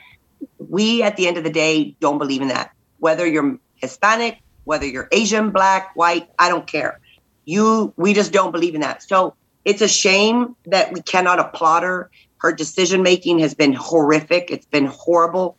We, 0.58 1.02
at 1.02 1.16
the 1.16 1.26
end 1.28 1.36
of 1.36 1.44
the 1.44 1.50
day, 1.50 1.94
don't 2.00 2.18
believe 2.18 2.40
in 2.40 2.48
that. 2.48 2.70
Whether 2.98 3.26
you're 3.26 3.58
Hispanic, 3.76 4.38
whether 4.64 4.86
you're 4.86 5.08
Asian, 5.12 5.50
black, 5.50 5.94
white, 5.94 6.28
I 6.38 6.48
don't 6.48 6.66
care. 6.66 6.98
You, 7.44 7.92
we 7.98 8.14
just 8.14 8.32
don't 8.32 8.52
believe 8.52 8.74
in 8.74 8.80
that. 8.80 9.02
So 9.02 9.34
it's 9.64 9.82
a 9.82 9.88
shame 9.88 10.56
that 10.66 10.92
we 10.92 11.02
cannot 11.02 11.38
applaud 11.38 11.82
her. 11.82 12.10
Her 12.38 12.52
decision 12.52 13.02
making 13.02 13.40
has 13.40 13.54
been 13.54 13.74
horrific. 13.74 14.50
It's 14.50 14.66
been 14.66 14.86
horrible. 14.86 15.56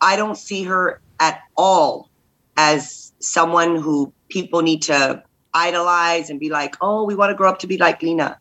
I 0.00 0.16
don't 0.16 0.36
see 0.36 0.64
her 0.64 1.00
at 1.18 1.40
all 1.56 2.08
as 2.56 3.12
someone 3.20 3.76
who 3.76 4.12
people 4.28 4.62
need 4.62 4.82
to 4.82 5.22
idolize 5.54 6.30
and 6.30 6.38
be 6.38 6.50
like, 6.50 6.76
oh, 6.80 7.04
we 7.04 7.14
want 7.14 7.30
to 7.30 7.34
grow 7.34 7.48
up 7.48 7.60
to 7.60 7.66
be 7.66 7.78
like 7.78 8.02
Lina. 8.02 8.38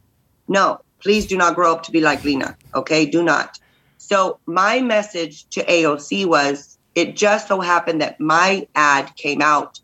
No, 0.47 0.80
please 1.01 1.25
do 1.25 1.37
not 1.37 1.55
grow 1.55 1.71
up 1.73 1.83
to 1.83 1.91
be 1.91 2.01
like 2.01 2.23
Lina. 2.23 2.55
Okay, 2.75 3.05
do 3.05 3.23
not. 3.23 3.59
So 3.97 4.39
my 4.45 4.81
message 4.81 5.47
to 5.49 5.63
AOC 5.65 6.25
was 6.25 6.77
it 6.95 7.15
just 7.15 7.47
so 7.47 7.61
happened 7.61 8.01
that 8.01 8.19
my 8.19 8.67
ad 8.75 9.15
came 9.15 9.41
out 9.41 9.79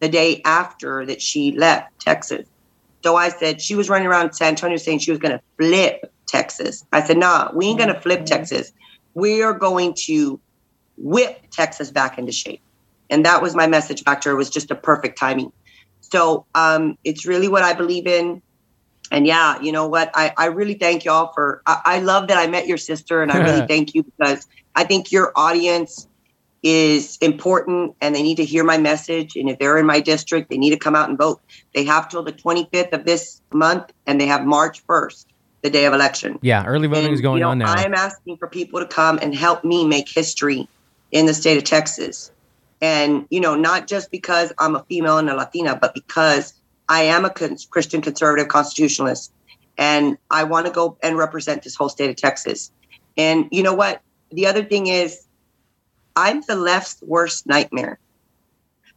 the 0.00 0.08
day 0.08 0.42
after 0.44 1.06
that 1.06 1.22
she 1.22 1.52
left 1.52 1.98
Texas. 2.00 2.46
So 3.04 3.16
I 3.16 3.28
said 3.28 3.60
she 3.60 3.74
was 3.74 3.88
running 3.88 4.06
around 4.06 4.32
San 4.32 4.48
Antonio 4.48 4.76
saying 4.76 4.98
she 4.98 5.10
was 5.10 5.20
going 5.20 5.32
to 5.32 5.42
flip 5.56 6.12
Texas. 6.26 6.84
I 6.92 7.02
said, 7.02 7.16
nah, 7.16 7.50
we 7.54 7.66
ain't 7.66 7.78
going 7.78 7.92
to 7.92 8.00
flip 8.00 8.26
Texas. 8.26 8.72
We 9.14 9.42
are 9.42 9.54
going 9.54 9.94
to 10.06 10.40
whip 10.96 11.40
Texas 11.50 11.90
back 11.90 12.18
into 12.18 12.32
shape. 12.32 12.60
And 13.10 13.24
that 13.24 13.40
was 13.40 13.54
my 13.54 13.66
message 13.66 14.04
back 14.04 14.20
to 14.22 14.28
her. 14.28 14.34
It 14.34 14.38
was 14.38 14.50
just 14.50 14.70
a 14.70 14.74
perfect 14.74 15.18
timing. 15.18 15.52
So 16.00 16.46
um, 16.54 16.96
it's 17.04 17.26
really 17.26 17.48
what 17.48 17.62
I 17.62 17.72
believe 17.72 18.06
in. 18.06 18.42
And 19.10 19.26
yeah, 19.26 19.60
you 19.60 19.72
know 19.72 19.88
what? 19.88 20.10
I, 20.14 20.32
I 20.36 20.46
really 20.46 20.74
thank 20.74 21.04
y'all 21.04 21.32
for, 21.32 21.62
I, 21.66 21.80
I 21.84 21.98
love 22.00 22.28
that 22.28 22.38
I 22.38 22.46
met 22.46 22.66
your 22.66 22.78
sister 22.78 23.22
and 23.22 23.32
I 23.32 23.38
really 23.44 23.66
thank 23.66 23.94
you 23.94 24.02
because 24.02 24.46
I 24.74 24.84
think 24.84 25.12
your 25.12 25.32
audience 25.34 26.06
is 26.62 27.18
important 27.20 27.94
and 28.00 28.14
they 28.14 28.22
need 28.22 28.36
to 28.36 28.44
hear 28.44 28.64
my 28.64 28.78
message. 28.78 29.36
And 29.36 29.48
if 29.48 29.58
they're 29.58 29.78
in 29.78 29.86
my 29.86 30.00
district, 30.00 30.50
they 30.50 30.58
need 30.58 30.70
to 30.70 30.76
come 30.76 30.94
out 30.94 31.08
and 31.08 31.16
vote. 31.16 31.40
They 31.74 31.84
have 31.84 32.08
till 32.08 32.22
the 32.22 32.32
25th 32.32 32.92
of 32.92 33.04
this 33.04 33.40
month 33.52 33.92
and 34.06 34.20
they 34.20 34.26
have 34.26 34.44
March 34.44 34.84
1st, 34.86 35.26
the 35.62 35.70
day 35.70 35.86
of 35.86 35.94
election. 35.94 36.38
Yeah, 36.42 36.64
early 36.66 36.88
voting 36.88 37.06
And, 37.06 37.14
is 37.14 37.20
going 37.20 37.38
you 37.38 37.44
know, 37.44 37.50
on 37.50 37.58
now. 37.58 37.72
I'm 37.72 37.94
asking 37.94 38.38
for 38.38 38.48
people 38.48 38.80
to 38.80 38.86
come 38.86 39.18
and 39.22 39.34
help 39.34 39.64
me 39.64 39.86
make 39.86 40.08
history 40.08 40.68
in 41.12 41.26
the 41.26 41.34
state 41.34 41.56
of 41.56 41.64
Texas. 41.64 42.30
And, 42.80 43.26
you 43.30 43.40
know, 43.40 43.56
not 43.56 43.86
just 43.86 44.10
because 44.10 44.52
I'm 44.58 44.76
a 44.76 44.84
female 44.84 45.18
and 45.18 45.28
a 45.28 45.34
Latina, 45.34 45.76
but 45.80 45.94
because 45.94 46.54
I 46.88 47.02
am 47.02 47.24
a 47.24 47.30
con- 47.30 47.56
Christian 47.70 48.00
conservative 48.00 48.48
constitutionalist. 48.48 49.32
And 49.76 50.18
I 50.30 50.44
want 50.44 50.66
to 50.66 50.72
go 50.72 50.98
and 51.02 51.16
represent 51.16 51.62
this 51.62 51.76
whole 51.76 51.88
state 51.88 52.10
of 52.10 52.16
Texas. 52.16 52.72
And 53.16 53.46
you 53.50 53.62
know 53.62 53.74
what? 53.74 54.00
The 54.30 54.46
other 54.46 54.64
thing 54.64 54.88
is, 54.88 55.26
I'm 56.16 56.42
the 56.42 56.56
left's 56.56 57.00
worst 57.02 57.46
nightmare, 57.46 57.98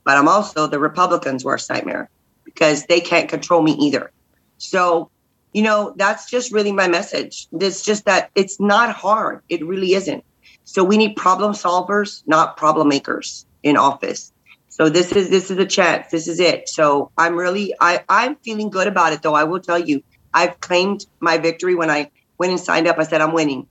but 0.04 0.18
I'm 0.18 0.28
also 0.28 0.66
the 0.66 0.80
Republicans' 0.80 1.46
worst 1.46 1.70
nightmare 1.70 2.10
because 2.44 2.86
they 2.88 3.00
can't 3.00 3.30
control 3.30 3.62
me 3.62 3.74
either. 3.74 4.12
So, 4.58 5.12
you 5.54 5.62
know, 5.62 5.94
that's 5.96 6.30
just 6.30 6.52
really 6.52 6.72
my 6.72 6.88
message. 6.88 7.48
It's 7.52 7.84
just 7.84 8.06
that 8.06 8.32
it's 8.34 8.60
not 8.60 8.96
hard. 8.96 9.42
It 9.50 9.66
really 9.66 9.94
isn't. 9.94 10.24
So 10.64 10.84
we 10.84 10.98
need 10.98 11.16
problem 11.16 11.54
solvers, 11.54 12.24
not 12.26 12.58
problem 12.58 12.88
makers 12.88 13.46
in 13.62 13.78
office. 13.78 14.34
So 14.72 14.90
this 14.90 15.12
is 15.12 15.30
this 15.30 15.52
is 15.52 15.58
a 15.58 15.66
chance. 15.66 16.08
This 16.12 16.28
is 16.28 16.40
it. 16.40 16.70
So 16.70 17.12
I'm 17.18 17.36
really 17.36 17.74
I 17.80 18.04
I'm 18.10 18.38
feeling 18.38 18.70
good 18.70 18.88
about 18.88 19.14
it 19.14 19.22
though. 19.22 19.36
I 19.36 19.44
will 19.44 19.60
tell 19.60 19.78
you, 19.78 20.02
I've 20.34 20.60
claimed 20.62 21.06
my 21.20 21.38
victory 21.38 21.76
when 21.76 21.92
I 21.92 22.10
went 22.40 22.52
and 22.52 22.60
signed 22.60 22.88
up. 22.88 22.98
I 22.98 23.04
said 23.04 23.22
I'm 23.22 23.34
winning, 23.34 23.68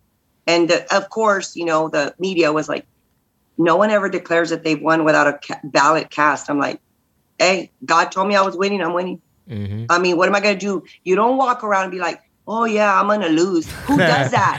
and 0.47 0.71
uh, 0.71 0.83
of 0.93 1.09
course, 1.09 1.57
you 1.57 1.65
know 1.65 1.89
the 1.89 2.15
media 2.19 2.53
was 2.53 2.69
like, 2.69 2.87
no 3.59 3.77
one 3.77 3.91
ever 3.91 4.11
declares 4.11 4.51
that 4.51 4.63
they've 4.63 4.81
won 4.81 5.05
without 5.05 5.27
a 5.27 5.39
ca- 5.47 5.61
ballot 5.65 6.11
cast. 6.11 6.51
I'm 6.51 6.59
like, 6.59 6.81
hey, 7.39 7.73
God 7.85 8.13
told 8.13 8.29
me 8.29 8.37
I 8.37 8.43
was 8.43 8.57
winning. 8.57 8.83
I'm 8.83 8.93
winning. 8.93 9.23
Mhm. 9.51 9.87
I 9.89 9.99
mean, 9.99 10.19
what 10.19 10.29
am 10.29 10.35
I 10.35 10.41
gonna 10.41 10.57
do? 10.59 10.83
You 11.03 11.17
don't 11.17 11.39
walk 11.39 11.65
around 11.65 11.85
and 11.85 11.93
be 11.93 11.99
like, 11.99 12.21
oh 12.51 12.65
yeah, 12.65 12.99
I'm 13.01 13.07
gonna 13.07 13.29
lose. 13.29 13.71
Who 13.87 13.97
does 14.13 14.31
that? 14.33 14.55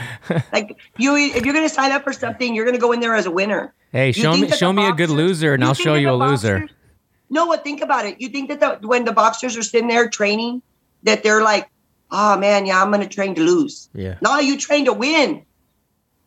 like 0.52 0.76
you, 0.98 1.14
if 1.16 1.44
you're 1.44 1.54
gonna 1.54 1.68
sign 1.68 1.92
up 1.92 2.02
for 2.02 2.12
something, 2.12 2.54
you're 2.54 2.64
gonna 2.64 2.78
go 2.78 2.92
in 2.92 3.00
there 3.00 3.14
as 3.14 3.26
a 3.26 3.30
winner. 3.30 3.74
Hey, 3.92 4.06
You 4.08 4.12
show 4.14 4.32
me 4.32 4.48
show 4.48 4.72
me 4.72 4.88
a 4.88 4.92
good 4.92 5.10
loser, 5.10 5.54
and 5.54 5.62
I'll 5.62 5.74
show 5.74 5.94
you 5.94 6.10
a 6.10 6.16
loser. 6.16 6.60
boxers- 6.60 6.76
No, 7.28 7.46
what? 7.46 7.62
Think 7.62 7.82
about 7.82 8.06
it. 8.06 8.20
You 8.20 8.28
think 8.30 8.48
that 8.48 8.60
the, 8.80 8.88
when 8.88 9.04
the 9.04 9.12
boxers 9.12 9.56
are 9.56 9.62
sitting 9.62 9.88
there 9.88 10.08
training, 10.08 10.62
that 11.04 11.22
they're 11.22 11.42
like, 11.42 11.68
oh 12.10 12.36
man, 12.38 12.64
yeah, 12.66 12.82
I'm 12.82 12.90
gonna 12.90 13.06
train 13.08 13.34
to 13.34 13.42
lose. 13.42 13.90
Yeah. 13.94 14.16
No, 14.22 14.38
you 14.38 14.56
train 14.58 14.86
to 14.86 14.92
win. 14.94 15.44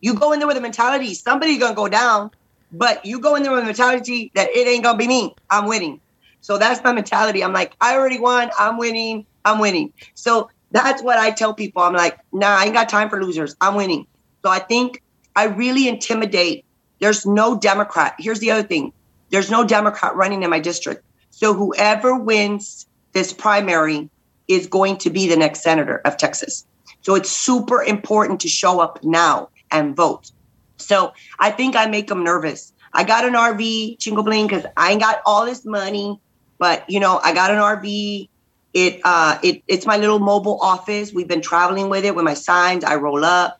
You 0.02 0.14
go 0.14 0.32
in 0.34 0.40
there 0.40 0.48
with 0.48 0.58
a 0.58 0.62
mentality, 0.62 1.14
somebody's 1.16 1.60
gonna 1.60 1.74
go 1.76 1.88
down, 1.88 2.30
but 2.72 3.04
you 3.06 3.20
go 3.20 3.34
in 3.36 3.42
there 3.44 3.52
with 3.52 3.64
a 3.64 3.66
mentality 3.66 4.32
that 4.36 4.50
it 4.56 4.68
ain't 4.68 4.84
gonna 4.84 4.98
be 4.98 5.08
me. 5.08 5.36
I'm 5.50 5.66
winning. 5.66 6.00
So 6.42 6.60
that's 6.60 6.84
my 6.84 6.92
mentality. 6.94 7.44
I'm 7.44 7.54
like, 7.54 7.74
I 7.82 7.96
already 7.96 8.20
won. 8.20 8.52
I'm 8.60 8.78
winning. 8.78 9.26
I'm 9.46 9.58
winning. 9.60 9.94
So 10.14 10.50
that's 10.76 11.02
what 11.02 11.18
I 11.18 11.32
tell 11.32 11.54
people. 11.54 11.82
I'm 11.82 11.94
like, 11.94 12.18
nah, 12.34 12.58
I 12.58 12.66
ain't 12.66 12.74
got 12.74 12.90
time 12.90 13.10
for 13.10 13.24
losers. 13.24 13.56
I'm 13.62 13.76
winning. 13.76 14.06
So 14.44 14.52
I 14.52 14.60
think 14.60 15.02
I 15.36 15.46
really 15.46 15.88
intimidate. 15.88 16.66
There's 17.00 17.26
no 17.26 17.58
Democrat. 17.58 18.16
Here's 18.20 18.40
the 18.40 18.52
other 18.52 18.68
thing. 18.68 18.92
There's 19.30 19.50
no 19.50 19.66
Democrat 19.66 20.16
running 20.16 20.44
in 20.44 20.50
my 20.50 20.60
district. 20.60 21.04
So 21.30 21.54
whoever 21.54 22.18
wins 22.18 22.86
this 23.14 23.34
primary 23.34 24.10
is 24.48 24.68
going 24.68 24.98
to 24.98 25.10
be 25.10 25.28
the 25.28 25.38
next 25.38 25.62
senator 25.62 26.02
of 26.06 26.18
Texas. 26.18 26.66
So 27.02 27.16
it's 27.16 27.30
super 27.30 27.82
important 27.84 28.42
to 28.42 28.50
show 28.50 28.80
up 28.80 29.04
now 29.04 29.50
and 29.72 29.96
vote. 29.96 30.32
So 30.78 31.14
I 31.40 31.52
think 31.52 31.76
I 31.76 31.88
make 31.88 32.08
them 32.08 32.24
nervous. 32.24 32.74
I 32.94 33.04
got 33.04 33.26
an 33.26 33.34
RV, 33.34 33.98
Chingo 33.98 34.24
Bling, 34.24 34.48
because 34.48 34.66
I 34.78 34.92
ain't 34.92 35.02
got 35.02 35.22
all 35.26 35.46
this 35.46 35.66
money, 35.66 36.20
but 36.58 36.90
you 36.90 37.00
know, 37.00 37.20
I 37.24 37.34
got 37.34 37.52
an 37.52 37.58
RV. 37.58 38.30
It 38.76 39.00
uh 39.06 39.40
it 39.42 39.64
it's 39.68 39.86
my 39.86 39.96
little 39.96 40.20
mobile 40.20 40.60
office. 40.62 41.14
We've 41.14 41.30
been 41.30 41.42
traveling 41.42 41.88
with 41.90 42.04
it 42.04 42.14
with 42.14 42.26
my 42.26 42.34
signs. 42.34 42.84
I 42.84 42.96
roll 42.96 43.24
up 43.24 43.58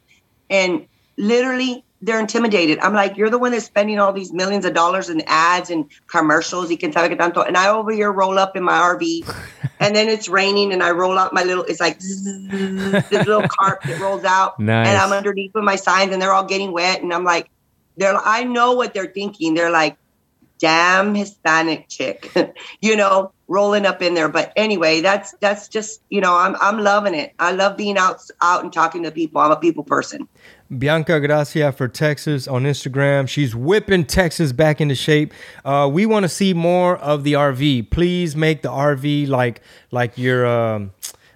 and 0.50 0.86
literally 1.18 1.86
they're 2.02 2.20
intimidated. 2.20 2.80
I'm 2.80 2.94
like, 2.94 3.16
you're 3.16 3.30
the 3.30 3.40
one 3.40 3.52
that's 3.54 3.66
spending 3.66 3.98
all 3.98 4.12
these 4.12 4.34
millions 4.34 4.66
of 4.66 4.74
dollars 4.74 5.10
in 5.10 5.24
ads 5.26 5.70
and 5.70 5.90
commercials. 6.08 6.70
You 6.70 6.78
can 6.78 6.92
sabe 6.92 7.10
que 7.10 7.18
tanto. 7.18 7.42
And 7.48 7.56
I 7.58 7.70
over 7.70 7.92
here 7.92 8.12
roll 8.12 8.38
up 8.38 8.58
in 8.58 8.64
my 8.64 8.74
RV, 8.78 9.26
and 9.80 9.96
then 9.96 10.10
it's 10.10 10.28
raining, 10.28 10.74
and 10.74 10.84
I 10.84 10.92
roll 10.92 11.18
out 11.18 11.34
my 11.34 11.44
little. 11.44 11.64
It's 11.64 11.80
like 11.80 11.98
this 12.00 12.26
little 13.26 13.48
cart 13.60 13.80
that 13.86 14.00
rolls 14.00 14.26
out, 14.26 14.60
Nice. 14.60 14.90
and 14.90 14.98
I'm 14.98 15.14
underneath 15.14 15.54
with 15.56 15.64
my 15.64 15.78
signs, 15.78 16.12
and 16.12 16.22
they're 16.22 16.34
all 16.34 16.46
getting 16.46 16.74
wet, 16.74 17.02
and 17.02 17.14
I'm 17.14 17.24
like, 17.24 17.50
they're. 17.98 18.16
I 18.18 18.44
know 18.44 18.74
what 18.74 18.94
they're 18.94 19.08
thinking. 19.12 19.54
They're 19.56 19.72
like, 19.72 19.98
damn 20.60 21.16
Hispanic 21.16 21.88
chick, 21.88 22.32
you 22.82 22.96
know, 22.96 23.32
rolling 23.48 23.86
up 23.86 24.02
in 24.02 24.14
there. 24.14 24.30
But 24.30 24.52
anyway, 24.56 25.02
that's 25.02 25.34
that's 25.40 25.68
just 25.68 26.02
you 26.10 26.22
know, 26.22 26.36
I'm 26.36 26.56
I'm 26.60 26.80
loving 26.80 27.14
it. 27.14 27.34
I 27.40 27.52
love 27.52 27.78
being 27.78 27.98
out 27.98 28.22
out 28.42 28.64
and 28.64 28.72
talking 28.72 29.04
to 29.04 29.12
people. 29.12 29.42
I'm 29.42 29.52
a 29.52 29.56
people 29.56 29.84
person. 29.84 30.28
Bianca 30.76 31.20
Gracia 31.20 31.72
for 31.72 31.88
Texas 31.88 32.48
on 32.48 32.64
Instagram. 32.64 33.28
She's 33.28 33.56
whipping 33.56 34.06
Texas 34.06 34.52
back 34.52 34.82
into 34.82 34.96
shape. 34.96 35.34
Uh, 35.64 35.90
we 35.92 36.08
want 36.08 36.24
to 36.24 36.30
see 36.30 36.54
more 36.54 36.98
of 36.98 37.24
the 37.24 37.34
RV. 37.34 37.92
Please 37.92 38.36
make 38.36 38.64
the 38.64 38.70
RV 38.70 39.28
like 39.28 39.62
like 39.92 40.18
your 40.18 40.46
um, 40.48 40.92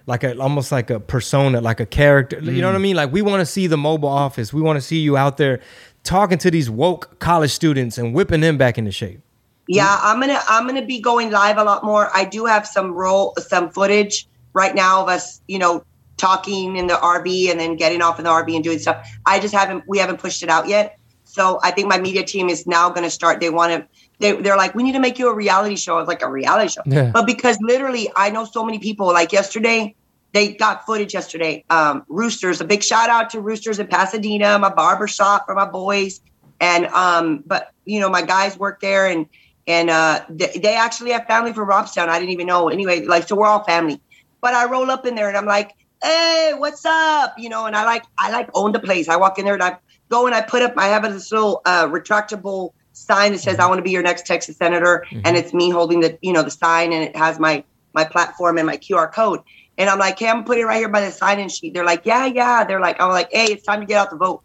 like 0.06 0.24
a 0.24 0.36
almost 0.38 0.72
like 0.72 0.90
a 0.90 0.98
persona, 0.98 1.60
like 1.60 1.78
a 1.78 1.86
character. 1.86 2.40
You 2.40 2.60
know 2.60 2.66
what 2.66 2.74
I 2.74 2.80
mean? 2.80 2.96
Like 2.96 3.12
we 3.12 3.22
want 3.22 3.40
to 3.40 3.46
see 3.46 3.68
the 3.68 3.76
mobile 3.76 4.08
office. 4.08 4.52
We 4.52 4.60
want 4.60 4.76
to 4.76 4.80
see 4.80 4.98
you 4.98 5.16
out 5.16 5.36
there 5.36 5.60
talking 6.04 6.38
to 6.38 6.50
these 6.50 6.70
woke 6.70 7.18
college 7.18 7.50
students 7.50 7.98
and 7.98 8.14
whipping 8.14 8.40
them 8.40 8.58
back 8.58 8.78
into 8.78 8.92
shape. 8.92 9.20
Yeah, 9.68 9.98
I'm 10.02 10.18
gonna 10.20 10.40
I'm 10.48 10.66
gonna 10.66 10.84
be 10.84 11.00
going 11.00 11.30
live 11.30 11.58
a 11.58 11.64
lot 11.64 11.84
more. 11.84 12.10
I 12.14 12.24
do 12.24 12.44
have 12.44 12.66
some 12.66 12.92
roll 12.92 13.34
some 13.38 13.70
footage 13.70 14.26
right 14.52 14.74
now 14.74 15.02
of 15.02 15.08
us, 15.08 15.40
you 15.46 15.58
know, 15.58 15.84
talking 16.16 16.76
in 16.76 16.86
the 16.88 16.94
RV 16.94 17.50
and 17.50 17.60
then 17.60 17.76
getting 17.76 18.02
off 18.02 18.18
in 18.18 18.24
the 18.24 18.30
RV 18.30 18.52
and 18.54 18.64
doing 18.64 18.78
stuff. 18.78 19.08
I 19.26 19.38
just 19.38 19.54
haven't 19.54 19.84
we 19.86 19.98
haven't 19.98 20.18
pushed 20.18 20.42
it 20.42 20.48
out 20.48 20.66
yet. 20.66 20.98
So 21.22 21.60
I 21.62 21.70
think 21.70 21.86
my 21.86 22.00
media 22.00 22.24
team 22.24 22.48
is 22.48 22.66
now 22.66 22.90
gonna 22.90 23.10
start. 23.10 23.38
They 23.38 23.50
want 23.50 23.72
to 23.72 23.88
they 24.18 24.32
they're 24.40 24.56
like, 24.56 24.74
we 24.74 24.82
need 24.82 24.92
to 24.92 24.98
make 24.98 25.18
you 25.18 25.28
a 25.28 25.34
reality 25.34 25.76
show. 25.76 25.96
I 25.96 26.00
was 26.00 26.08
like 26.08 26.22
a 26.22 26.30
reality 26.30 26.72
show. 26.72 26.82
Yeah. 26.84 27.10
But 27.12 27.26
because 27.26 27.56
literally 27.60 28.10
I 28.16 28.30
know 28.30 28.44
so 28.44 28.64
many 28.64 28.80
people, 28.80 29.06
like 29.06 29.32
yesterday, 29.32 29.94
they 30.32 30.54
got 30.54 30.86
footage 30.86 31.14
yesterday. 31.14 31.64
Um, 31.70 32.04
Roosters, 32.08 32.60
a 32.60 32.64
big 32.64 32.82
shout 32.82 33.10
out 33.10 33.30
to 33.30 33.40
Roosters 33.40 33.78
in 33.78 33.86
Pasadena, 33.86 34.58
my 34.58 34.72
barber 34.72 35.08
shop 35.08 35.46
for 35.46 35.54
my 35.54 35.66
boys. 35.66 36.20
And 36.60 36.86
um, 36.86 37.42
but 37.46 37.70
you 37.84 38.00
know, 38.00 38.08
my 38.08 38.22
guys 38.22 38.58
work 38.58 38.80
there 38.80 39.06
and 39.06 39.26
and 39.66 39.90
uh, 39.90 40.24
they, 40.28 40.58
they 40.62 40.74
actually 40.74 41.10
have 41.12 41.26
family 41.26 41.52
from 41.52 41.68
Robstown. 41.68 42.08
I 42.08 42.18
didn't 42.18 42.32
even 42.32 42.46
know. 42.46 42.68
Anyway, 42.68 43.04
like 43.04 43.28
so 43.28 43.36
we're 43.36 43.46
all 43.46 43.64
family. 43.64 44.00
But 44.40 44.54
I 44.54 44.66
roll 44.66 44.90
up 44.90 45.06
in 45.06 45.14
there 45.14 45.28
and 45.28 45.36
I'm 45.36 45.46
like, 45.46 45.74
hey, 46.02 46.52
what's 46.56 46.84
up? 46.84 47.34
You 47.38 47.48
know, 47.48 47.66
and 47.66 47.76
I 47.76 47.84
like 47.84 48.04
I 48.18 48.30
like 48.30 48.50
own 48.54 48.72
the 48.72 48.80
place. 48.80 49.08
I 49.08 49.16
walk 49.16 49.38
in 49.38 49.44
there 49.44 49.54
and 49.54 49.62
I 49.62 49.78
go 50.10 50.26
and 50.26 50.34
I 50.34 50.42
put 50.42 50.62
up. 50.62 50.74
I 50.76 50.88
have 50.88 51.02
this 51.02 51.30
little 51.32 51.62
uh, 51.64 51.86
retractable 51.88 52.72
sign 52.92 53.32
that 53.32 53.38
says 53.38 53.58
I 53.58 53.66
want 53.66 53.78
to 53.78 53.82
be 53.82 53.90
your 53.90 54.02
next 54.02 54.26
Texas 54.26 54.56
senator, 54.56 55.04
and 55.24 55.36
it's 55.36 55.52
me 55.52 55.70
holding 55.70 56.00
the 56.00 56.18
you 56.22 56.32
know 56.32 56.42
the 56.42 56.50
sign, 56.50 56.92
and 56.92 57.02
it 57.02 57.16
has 57.16 57.38
my 57.38 57.64
my 57.94 58.04
platform 58.04 58.58
and 58.58 58.66
my 58.66 58.76
QR 58.76 59.12
code. 59.12 59.40
And 59.80 59.88
I'm 59.88 59.98
like, 59.98 60.18
hey, 60.18 60.28
I'm 60.28 60.44
putting 60.44 60.64
it 60.64 60.66
right 60.66 60.76
here 60.76 60.90
by 60.90 61.00
the 61.00 61.10
sign-in 61.10 61.48
sheet. 61.48 61.72
They're 61.72 61.86
like, 61.86 62.04
yeah, 62.04 62.26
yeah. 62.26 62.64
They're 62.64 62.80
like, 62.80 63.00
I'm 63.00 63.08
like, 63.08 63.30
hey, 63.32 63.46
it's 63.46 63.64
time 63.64 63.80
to 63.80 63.86
get 63.86 63.96
out 63.96 64.10
the 64.10 64.16
vote. 64.16 64.42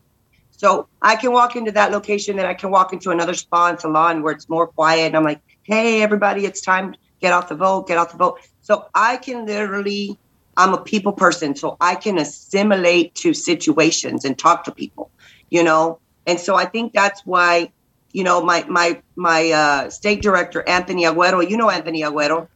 So 0.52 0.88
I 1.02 1.18
can 1.18 1.34
walk 1.34 1.58
into 1.58 1.74
that 1.74 1.92
location, 1.92 2.38
then 2.38 2.46
I 2.46 2.54
can 2.54 2.72
walk 2.72 2.94
into 2.94 3.12
another 3.12 3.34
spa 3.34 3.68
and 3.68 3.78
salon 3.78 4.24
where 4.24 4.32
it's 4.32 4.48
more 4.48 4.68
quiet. 4.68 5.08
And 5.08 5.18
I'm 5.18 5.26
like, 5.26 5.42
hey, 5.64 6.02
everybody, 6.02 6.46
it's 6.46 6.62
time 6.62 6.94
to 6.94 7.00
get 7.20 7.34
out 7.34 7.50
the 7.50 7.56
vote, 7.56 7.90
get 7.90 7.98
out 7.98 8.12
the 8.12 8.18
vote. 8.18 8.40
So 8.62 8.86
I 8.96 9.18
can 9.18 9.46
literally, 9.46 10.18
I'm 10.56 10.74
a 10.74 10.82
people 10.82 11.12
person, 11.12 11.54
so 11.54 11.76
I 11.82 11.96
can 11.96 12.18
assimilate 12.18 13.14
to 13.16 13.34
situations 13.34 14.24
and 14.24 14.40
talk 14.40 14.64
to 14.64 14.72
people, 14.72 15.12
you 15.50 15.66
know. 15.66 16.00
And 16.26 16.40
so 16.40 16.56
I 16.56 16.64
think 16.64 16.94
that's 16.94 17.22
why, 17.26 17.74
you 18.14 18.24
know, 18.24 18.42
my 18.42 18.64
my 18.70 19.02
my 19.18 19.52
uh, 19.52 19.90
state 19.90 20.22
director 20.22 20.64
Anthony 20.66 21.04
Agüero, 21.04 21.48
you 21.48 21.58
know 21.58 21.70
Anthony 21.70 22.04
Agüero, 22.04 22.48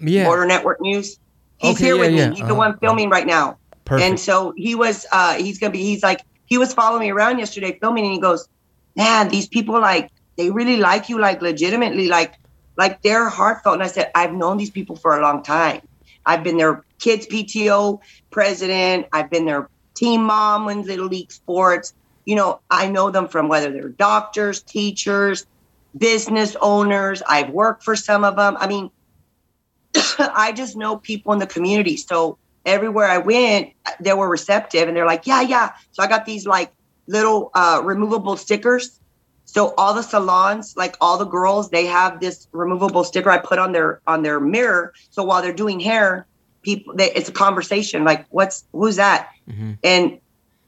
Yeah. 0.00 0.24
Border 0.24 0.46
Network 0.46 0.80
News. 0.80 1.20
He's 1.58 1.76
Okay, 1.76 1.86
here 1.86 1.96
yeah, 1.96 2.00
with 2.00 2.12
yeah. 2.12 2.30
me. 2.30 2.36
He's 2.36 2.46
the 2.46 2.54
Uh-huh. 2.54 2.54
one 2.54 2.78
filming 2.78 3.10
right 3.10 3.26
now. 3.26 3.58
Perfect. 3.84 4.08
And 4.08 4.20
so 4.20 4.52
he 4.56 4.74
was 4.74 5.06
uh 5.12 5.34
he's 5.34 5.58
gonna 5.58 5.72
be 5.72 5.82
he's 5.82 6.02
like 6.02 6.20
he 6.46 6.58
was 6.58 6.72
following 6.74 7.00
me 7.02 7.10
around 7.10 7.38
yesterday 7.38 7.78
filming 7.80 8.04
and 8.04 8.12
he 8.12 8.20
goes, 8.20 8.46
Man, 8.96 9.28
these 9.28 9.48
people 9.48 9.80
like 9.80 10.10
they 10.36 10.50
really 10.50 10.76
like 10.76 11.08
you 11.08 11.18
like 11.18 11.40
legitimately, 11.42 12.08
like 12.08 12.34
like 12.76 13.00
they're 13.02 13.28
heartfelt. 13.28 13.74
And 13.74 13.82
I 13.82 13.86
said, 13.88 14.10
I've 14.14 14.32
known 14.32 14.56
these 14.58 14.70
people 14.70 14.96
for 14.96 15.16
a 15.18 15.22
long 15.22 15.42
time. 15.42 15.80
I've 16.26 16.42
been 16.42 16.56
their 16.56 16.84
kids 16.98 17.26
PTO 17.26 18.00
president, 18.30 19.06
I've 19.12 19.30
been 19.30 19.44
their 19.46 19.68
team 19.94 20.24
mom 20.24 20.68
in 20.68 20.82
little 20.82 21.06
league 21.06 21.32
sports. 21.32 21.94
You 22.24 22.36
know, 22.36 22.60
I 22.70 22.88
know 22.88 23.10
them 23.10 23.28
from 23.28 23.48
whether 23.48 23.70
they're 23.72 23.88
doctors, 23.88 24.62
teachers, 24.62 25.46
business 25.96 26.56
owners. 26.60 27.22
I've 27.26 27.50
worked 27.50 27.82
for 27.84 27.96
some 27.96 28.24
of 28.24 28.36
them. 28.36 28.56
I 28.58 28.66
mean, 28.66 28.90
I 30.18 30.52
just 30.52 30.76
know 30.76 30.96
people 30.96 31.32
in 31.32 31.38
the 31.38 31.46
community. 31.46 31.96
So 31.96 32.38
everywhere 32.64 33.06
I 33.06 33.18
went, 33.18 33.72
they 34.00 34.12
were 34.12 34.28
receptive 34.28 34.88
and 34.88 34.96
they're 34.96 35.06
like, 35.06 35.26
yeah, 35.26 35.40
yeah. 35.42 35.72
So 35.92 36.02
I 36.02 36.08
got 36.08 36.26
these 36.26 36.46
like 36.46 36.72
little 37.06 37.50
uh, 37.54 37.80
removable 37.84 38.36
stickers. 38.36 38.98
So 39.44 39.74
all 39.78 39.94
the 39.94 40.02
salons, 40.02 40.74
like 40.76 40.96
all 41.00 41.18
the 41.18 41.24
girls, 41.24 41.70
they 41.70 41.86
have 41.86 42.20
this 42.20 42.48
removable 42.52 43.04
sticker 43.04 43.30
I 43.30 43.38
put 43.38 43.58
on 43.58 43.72
their 43.72 44.00
on 44.06 44.22
their 44.22 44.40
mirror. 44.40 44.92
So 45.10 45.22
while 45.22 45.40
they're 45.40 45.52
doing 45.52 45.78
hair, 45.78 46.26
people, 46.62 46.94
they, 46.94 47.12
it's 47.12 47.28
a 47.28 47.32
conversation. 47.32 48.04
Like, 48.04 48.26
what's 48.30 48.64
who's 48.72 48.96
that? 48.96 49.30
And 49.84 50.20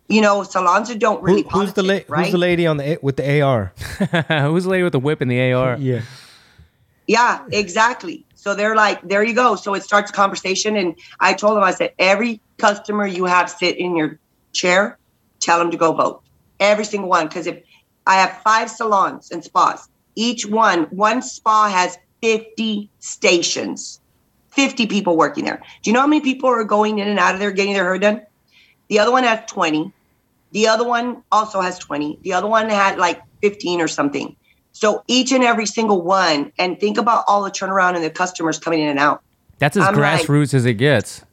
you 0.09 0.20
know, 0.22 0.44
salons 0.44 0.94
don't 0.94 1.22
really. 1.22 1.42
Who, 1.42 1.59
who's 1.59 1.72
the 1.74 1.82
la- 1.82 2.00
right? 2.09 2.22
Who's 2.22 2.32
the 2.32 2.38
lady 2.38 2.66
on 2.66 2.76
the 2.76 2.98
with 3.02 3.16
the 3.16 3.40
AR? 3.40 3.72
Who's 4.48 4.64
the 4.64 4.70
lady 4.70 4.84
with 4.84 4.92
the 4.92 5.00
whip 5.00 5.20
and 5.20 5.30
the 5.30 5.52
AR? 5.52 5.76
Yeah. 5.76 6.02
Yeah, 7.09 7.44
exactly. 7.50 8.26
So 8.39 8.55
they're 8.55 8.77
like, 8.77 9.02
there 9.02 9.24
you 9.24 9.35
go. 9.35 9.56
So 9.56 9.74
it 9.74 9.82
starts 9.82 10.10
a 10.10 10.15
conversation. 10.15 10.77
And 10.77 10.97
I 11.19 11.32
told 11.32 11.56
them, 11.56 11.65
I 11.65 11.73
said, 11.73 11.93
every 11.98 12.40
customer 12.56 13.05
you 13.05 13.24
have 13.24 13.51
sit 13.51 13.77
in 13.77 13.97
your 13.97 14.20
chair, 14.52 14.97
tell 15.40 15.59
them 15.59 15.73
to 15.73 15.77
go 15.77 15.93
vote. 15.93 16.23
Every 16.60 16.85
single 16.85 17.09
one. 17.09 17.27
Because 17.27 17.48
if 17.48 17.60
I 18.06 18.15
have 18.15 18.40
five 18.43 18.70
salons 18.70 19.32
and 19.32 19.43
spas, 19.43 19.89
each 20.15 20.47
one, 20.47 20.85
one 20.85 21.20
spa 21.20 21.69
has 21.69 21.98
50 22.23 22.89
stations, 23.01 24.01
50 24.51 24.86
people 24.86 25.16
working 25.16 25.44
there. 25.44 25.60
Do 25.82 25.90
you 25.90 25.94
know 25.94 26.01
how 26.02 26.06
many 26.06 26.20
people 26.20 26.48
are 26.48 26.62
going 26.62 27.01
in 27.01 27.09
and 27.09 27.19
out 27.19 27.35
of 27.35 27.40
there 27.40 27.51
getting 27.51 27.73
their 27.73 27.85
hair 27.85 27.98
done? 27.98 28.23
The 28.86 29.01
other 29.01 29.10
one 29.10 29.24
has 29.24 29.51
20. 29.51 29.93
The 30.52 30.69
other 30.69 30.86
one 30.86 31.24
also 31.32 31.60
has 31.60 31.77
20. 31.81 32.20
The 32.23 32.35
other 32.35 32.47
one 32.47 32.70
had 32.70 32.98
like 32.98 33.20
15 33.43 33.81
or 33.81 33.89
something. 33.89 34.36
So 34.78 35.02
each 35.09 35.32
and 35.32 35.42
every 35.42 35.66
single 35.66 36.02
one, 36.02 36.52
and 36.56 36.78
think 36.78 36.98
about 36.98 37.24
all 37.26 37.42
the 37.42 37.50
turnaround 37.50 37.96
and 37.96 38.05
the 38.05 38.10
customers 38.10 38.60
coming 38.60 38.78
in 38.78 38.88
and 38.88 38.98
out. 39.00 39.24
That's 39.59 39.76
as 39.76 39.82
I'm 39.82 39.96
like- 39.96 40.20
grassroots 40.22 40.55
as 40.55 40.66
it 40.66 40.74
gets. 40.74 41.24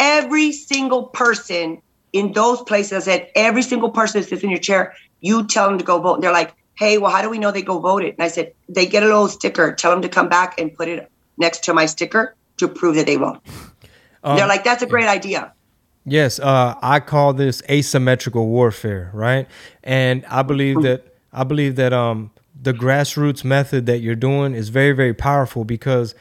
Every 0.00 0.50
single 0.50 1.04
person 1.04 1.80
in 2.12 2.32
those 2.32 2.60
places, 2.62 2.92
I 2.92 2.98
said, 3.12 3.28
every 3.36 3.62
single 3.62 3.90
person 3.90 4.20
that 4.20 4.28
sits 4.28 4.42
in 4.42 4.50
your 4.50 4.58
chair, 4.58 4.94
you 5.20 5.46
tell 5.46 5.68
them 5.68 5.78
to 5.78 5.84
go 5.84 6.00
vote. 6.00 6.14
And 6.14 6.24
they're 6.24 6.32
like, 6.32 6.52
hey, 6.76 6.98
well, 6.98 7.12
how 7.12 7.22
do 7.22 7.30
we 7.30 7.38
know 7.38 7.52
they 7.52 7.62
go 7.62 7.78
vote 7.78 8.02
it? 8.02 8.16
And 8.18 8.24
I 8.24 8.26
said, 8.26 8.52
they 8.68 8.84
get 8.84 9.04
a 9.04 9.06
little 9.06 9.28
sticker. 9.28 9.72
Tell 9.72 9.92
them 9.92 10.02
to 10.02 10.08
come 10.08 10.28
back 10.28 10.60
and 10.60 10.74
put 10.74 10.88
it 10.88 11.08
next 11.38 11.62
to 11.64 11.72
my 11.74 11.86
sticker 11.86 12.34
to 12.56 12.66
prove 12.66 12.96
that 12.96 13.06
they 13.06 13.16
vote. 13.16 13.38
Um, 14.22 14.36
they're 14.36 14.46
like, 14.46 14.64
that's 14.64 14.82
a 14.82 14.86
great 14.86 15.06
idea. 15.08 15.54
Yes, 16.04 16.38
uh, 16.40 16.74
I 16.82 17.00
call 17.00 17.32
this 17.32 17.62
asymmetrical 17.70 18.48
warfare, 18.48 19.10
right? 19.14 19.48
And 19.82 20.26
I 20.26 20.42
believe 20.42 20.82
that 20.82 21.16
I 21.32 21.44
believe 21.44 21.76
that 21.76 21.94
um, 21.94 22.30
the 22.62 22.72
grassroots 22.74 23.44
method 23.44 23.86
that 23.86 23.98
you're 24.00 24.14
doing 24.14 24.54
is 24.54 24.68
very, 24.68 24.92
very 24.92 25.14
powerful 25.14 25.64
because, 25.64 26.14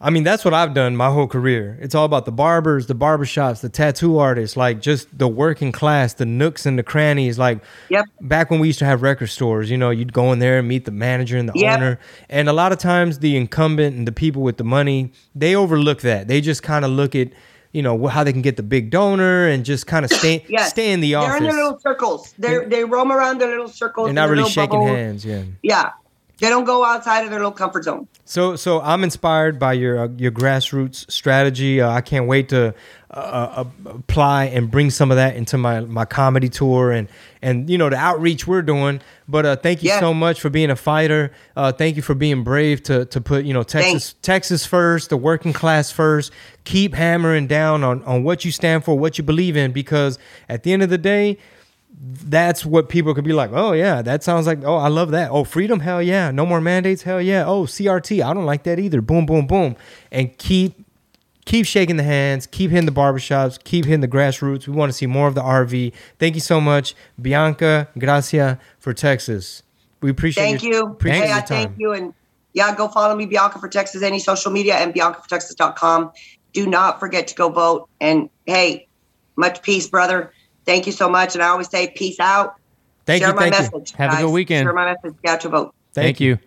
I 0.00 0.10
mean, 0.10 0.22
that's 0.24 0.44
what 0.44 0.52
I've 0.52 0.74
done 0.74 0.94
my 0.96 1.10
whole 1.10 1.26
career. 1.26 1.78
It's 1.80 1.94
all 1.94 2.04
about 2.04 2.26
the 2.26 2.32
barbers, 2.32 2.86
the 2.86 2.94
barbershops, 2.94 3.60
the 3.62 3.70
tattoo 3.70 4.18
artists, 4.18 4.56
like 4.56 4.80
just 4.82 5.16
the 5.16 5.26
working 5.28 5.72
class, 5.72 6.12
the 6.14 6.26
nooks 6.26 6.66
and 6.66 6.78
the 6.78 6.82
crannies. 6.82 7.38
Like 7.38 7.60
Yep. 7.88 8.04
back 8.20 8.50
when 8.50 8.60
we 8.60 8.66
used 8.66 8.78
to 8.80 8.84
have 8.84 9.00
record 9.00 9.28
stores, 9.28 9.70
you 9.70 9.78
know, 9.78 9.88
you'd 9.90 10.12
go 10.12 10.32
in 10.32 10.38
there 10.38 10.58
and 10.58 10.68
meet 10.68 10.84
the 10.84 10.90
manager 10.90 11.38
and 11.38 11.48
the 11.48 11.54
Yep. 11.56 11.76
owner. 11.78 11.98
And 12.28 12.48
a 12.48 12.52
lot 12.52 12.72
of 12.72 12.78
times 12.78 13.20
the 13.20 13.36
incumbent 13.36 13.96
and 13.96 14.06
the 14.06 14.12
people 14.12 14.42
with 14.42 14.58
the 14.58 14.64
money, 14.64 15.12
they 15.34 15.54
overlook 15.54 16.02
that. 16.02 16.28
They 16.28 16.40
just 16.42 16.62
kind 16.62 16.84
of 16.84 16.90
look 16.90 17.14
at, 17.14 17.28
you 17.74 17.82
know, 17.82 18.06
how 18.06 18.22
they 18.24 18.32
can 18.32 18.40
get 18.40 18.56
the 18.56 18.62
big 18.62 18.90
donor 18.90 19.48
and 19.48 19.64
just 19.64 19.86
kind 19.86 20.04
of 20.04 20.10
stay 20.12 20.44
Yes. 20.48 20.70
stay 20.70 20.92
in 20.92 21.00
the 21.00 21.16
office. 21.16 21.28
They're 21.30 21.36
in 21.38 21.42
their 21.44 21.64
little 21.64 21.78
circles. 21.80 22.32
They 22.38 22.64
they 22.64 22.84
roam 22.84 23.12
around 23.12 23.38
their 23.40 23.50
little 23.50 23.68
circles. 23.68 24.06
They're 24.06 24.14
not 24.14 24.30
really 24.30 24.48
shaking 24.48 24.78
bubble. 24.78 24.86
hands, 24.86 25.24
yeah. 25.26 25.42
Yeah. 25.62 25.90
They 26.40 26.48
don't 26.48 26.64
go 26.64 26.84
outside 26.84 27.22
of 27.24 27.30
their 27.30 27.38
little 27.38 27.52
comfort 27.52 27.84
zone. 27.84 28.08
So, 28.24 28.56
so 28.56 28.80
I'm 28.80 29.04
inspired 29.04 29.58
by 29.58 29.74
your 29.74 30.04
uh, 30.04 30.08
your 30.16 30.32
grassroots 30.32 31.10
strategy. 31.10 31.80
Uh, 31.80 31.90
I 31.90 32.00
can't 32.00 32.26
wait 32.26 32.48
to 32.48 32.74
uh, 33.10 33.14
uh, 33.14 33.64
apply 33.86 34.46
and 34.46 34.68
bring 34.70 34.90
some 34.90 35.12
of 35.12 35.16
that 35.16 35.36
into 35.36 35.56
my 35.56 35.80
my 35.80 36.04
comedy 36.04 36.48
tour 36.48 36.90
and 36.90 37.08
and 37.40 37.70
you 37.70 37.78
know 37.78 37.88
the 37.88 37.96
outreach 37.96 38.46
we're 38.48 38.62
doing. 38.62 39.00
But 39.28 39.46
uh, 39.46 39.56
thank 39.56 39.82
you 39.84 39.90
Yeah. 39.90 40.00
so 40.00 40.12
much 40.12 40.40
for 40.40 40.50
being 40.50 40.70
a 40.70 40.76
fighter. 40.76 41.30
Uh, 41.56 41.70
thank 41.70 41.94
you 41.96 42.02
for 42.02 42.14
being 42.14 42.42
brave 42.42 42.82
to 42.84 43.04
to 43.06 43.20
put 43.20 43.44
you 43.44 43.54
know 43.54 43.62
Texas 43.62 44.14
Texas 44.20 44.66
first, 44.66 45.10
the 45.10 45.16
working 45.16 45.52
class 45.52 45.92
first. 45.92 46.32
Keep 46.64 46.94
hammering 46.94 47.46
down 47.46 47.84
on 47.84 48.02
on 48.02 48.24
what 48.24 48.44
you 48.44 48.50
stand 48.50 48.84
for, 48.84 48.98
what 48.98 49.18
you 49.18 49.24
believe 49.24 49.56
in, 49.56 49.70
because 49.70 50.18
at 50.48 50.64
the 50.64 50.72
end 50.72 50.82
of 50.82 50.90
the 50.90 50.98
day 50.98 51.38
that's 52.00 52.64
what 52.66 52.88
people 52.88 53.14
could 53.14 53.24
be 53.24 53.32
like, 53.32 53.50
oh 53.52 53.72
yeah, 53.72 54.02
that 54.02 54.22
sounds 54.22 54.46
like, 54.46 54.64
oh, 54.64 54.76
I 54.76 54.88
love 54.88 55.10
that. 55.12 55.30
Oh, 55.30 55.44
freedom, 55.44 55.80
hell 55.80 56.02
yeah. 56.02 56.30
No 56.30 56.44
more 56.44 56.60
mandates, 56.60 57.02
hell 57.02 57.20
yeah. 57.20 57.44
Oh, 57.46 57.64
CRT, 57.64 58.24
I 58.24 58.34
don't 58.34 58.46
like 58.46 58.64
that 58.64 58.78
either. 58.78 59.00
Boom, 59.00 59.26
boom, 59.26 59.46
boom. 59.46 59.76
And 60.10 60.36
keep 60.38 60.84
keep 61.44 61.66
shaking 61.66 61.96
the 61.96 62.02
hands, 62.02 62.46
keep 62.46 62.70
hitting 62.70 62.86
the 62.86 62.92
barbershops, 62.92 63.62
keep 63.62 63.84
hitting 63.84 64.00
the 64.00 64.08
grassroots. 64.08 64.66
We 64.66 64.74
want 64.74 64.90
to 64.90 64.94
see 64.94 65.06
more 65.06 65.28
of 65.28 65.34
the 65.34 65.42
RV. 65.42 65.92
Thank 66.18 66.34
you 66.34 66.40
so 66.40 66.60
much, 66.60 66.94
Bianca 67.20 67.88
Gracia 67.98 68.58
for 68.78 68.92
Texas. 68.92 69.62
We 70.02 70.10
appreciate 70.10 70.44
Thank 70.44 70.62
your, 70.62 70.72
you. 70.72 70.82
Appreciate 70.82 71.22
Hey, 71.22 71.28
your 71.28 71.36
I 71.36 71.40
time. 71.40 71.46
thank 71.68 71.78
you. 71.78 71.92
And 71.92 72.14
yeah, 72.52 72.74
go 72.74 72.88
follow 72.88 73.16
me, 73.16 73.24
Bianca 73.24 73.58
for 73.58 73.68
Texas, 73.68 74.02
any 74.02 74.18
social 74.18 74.50
media 74.50 74.74
and 74.74 74.92
bianca 74.92 75.22
for 75.22 75.28
biancafortexas.com. 75.28 76.12
Do 76.52 76.66
not 76.66 77.00
forget 77.00 77.28
to 77.28 77.34
go 77.34 77.48
vote. 77.48 77.88
And 78.00 78.28
hey, 78.44 78.88
much 79.36 79.62
peace, 79.62 79.88
brother. 79.88 80.33
Thank 80.64 80.86
you 80.86 80.92
so 80.92 81.08
much. 81.08 81.34
And 81.34 81.42
I 81.42 81.48
always 81.48 81.68
say 81.68 81.88
peace 81.88 82.20
out. 82.20 82.54
Thank 83.06 83.22
Share 83.22 83.30
you, 83.30 83.34
my 83.36 83.50
thank 83.50 83.72
you. 83.72 83.78
message. 83.78 83.92
Have 83.96 84.14
a 84.14 84.22
good 84.22 84.32
weekend. 84.32 84.66
Share 84.66 84.72
my 84.72 84.94
message. 84.94 85.18
Get 85.22 85.34
out 85.34 85.40
to 85.42 85.48
vote. 85.50 85.74
Thank 85.92 86.20
you. 86.20 86.38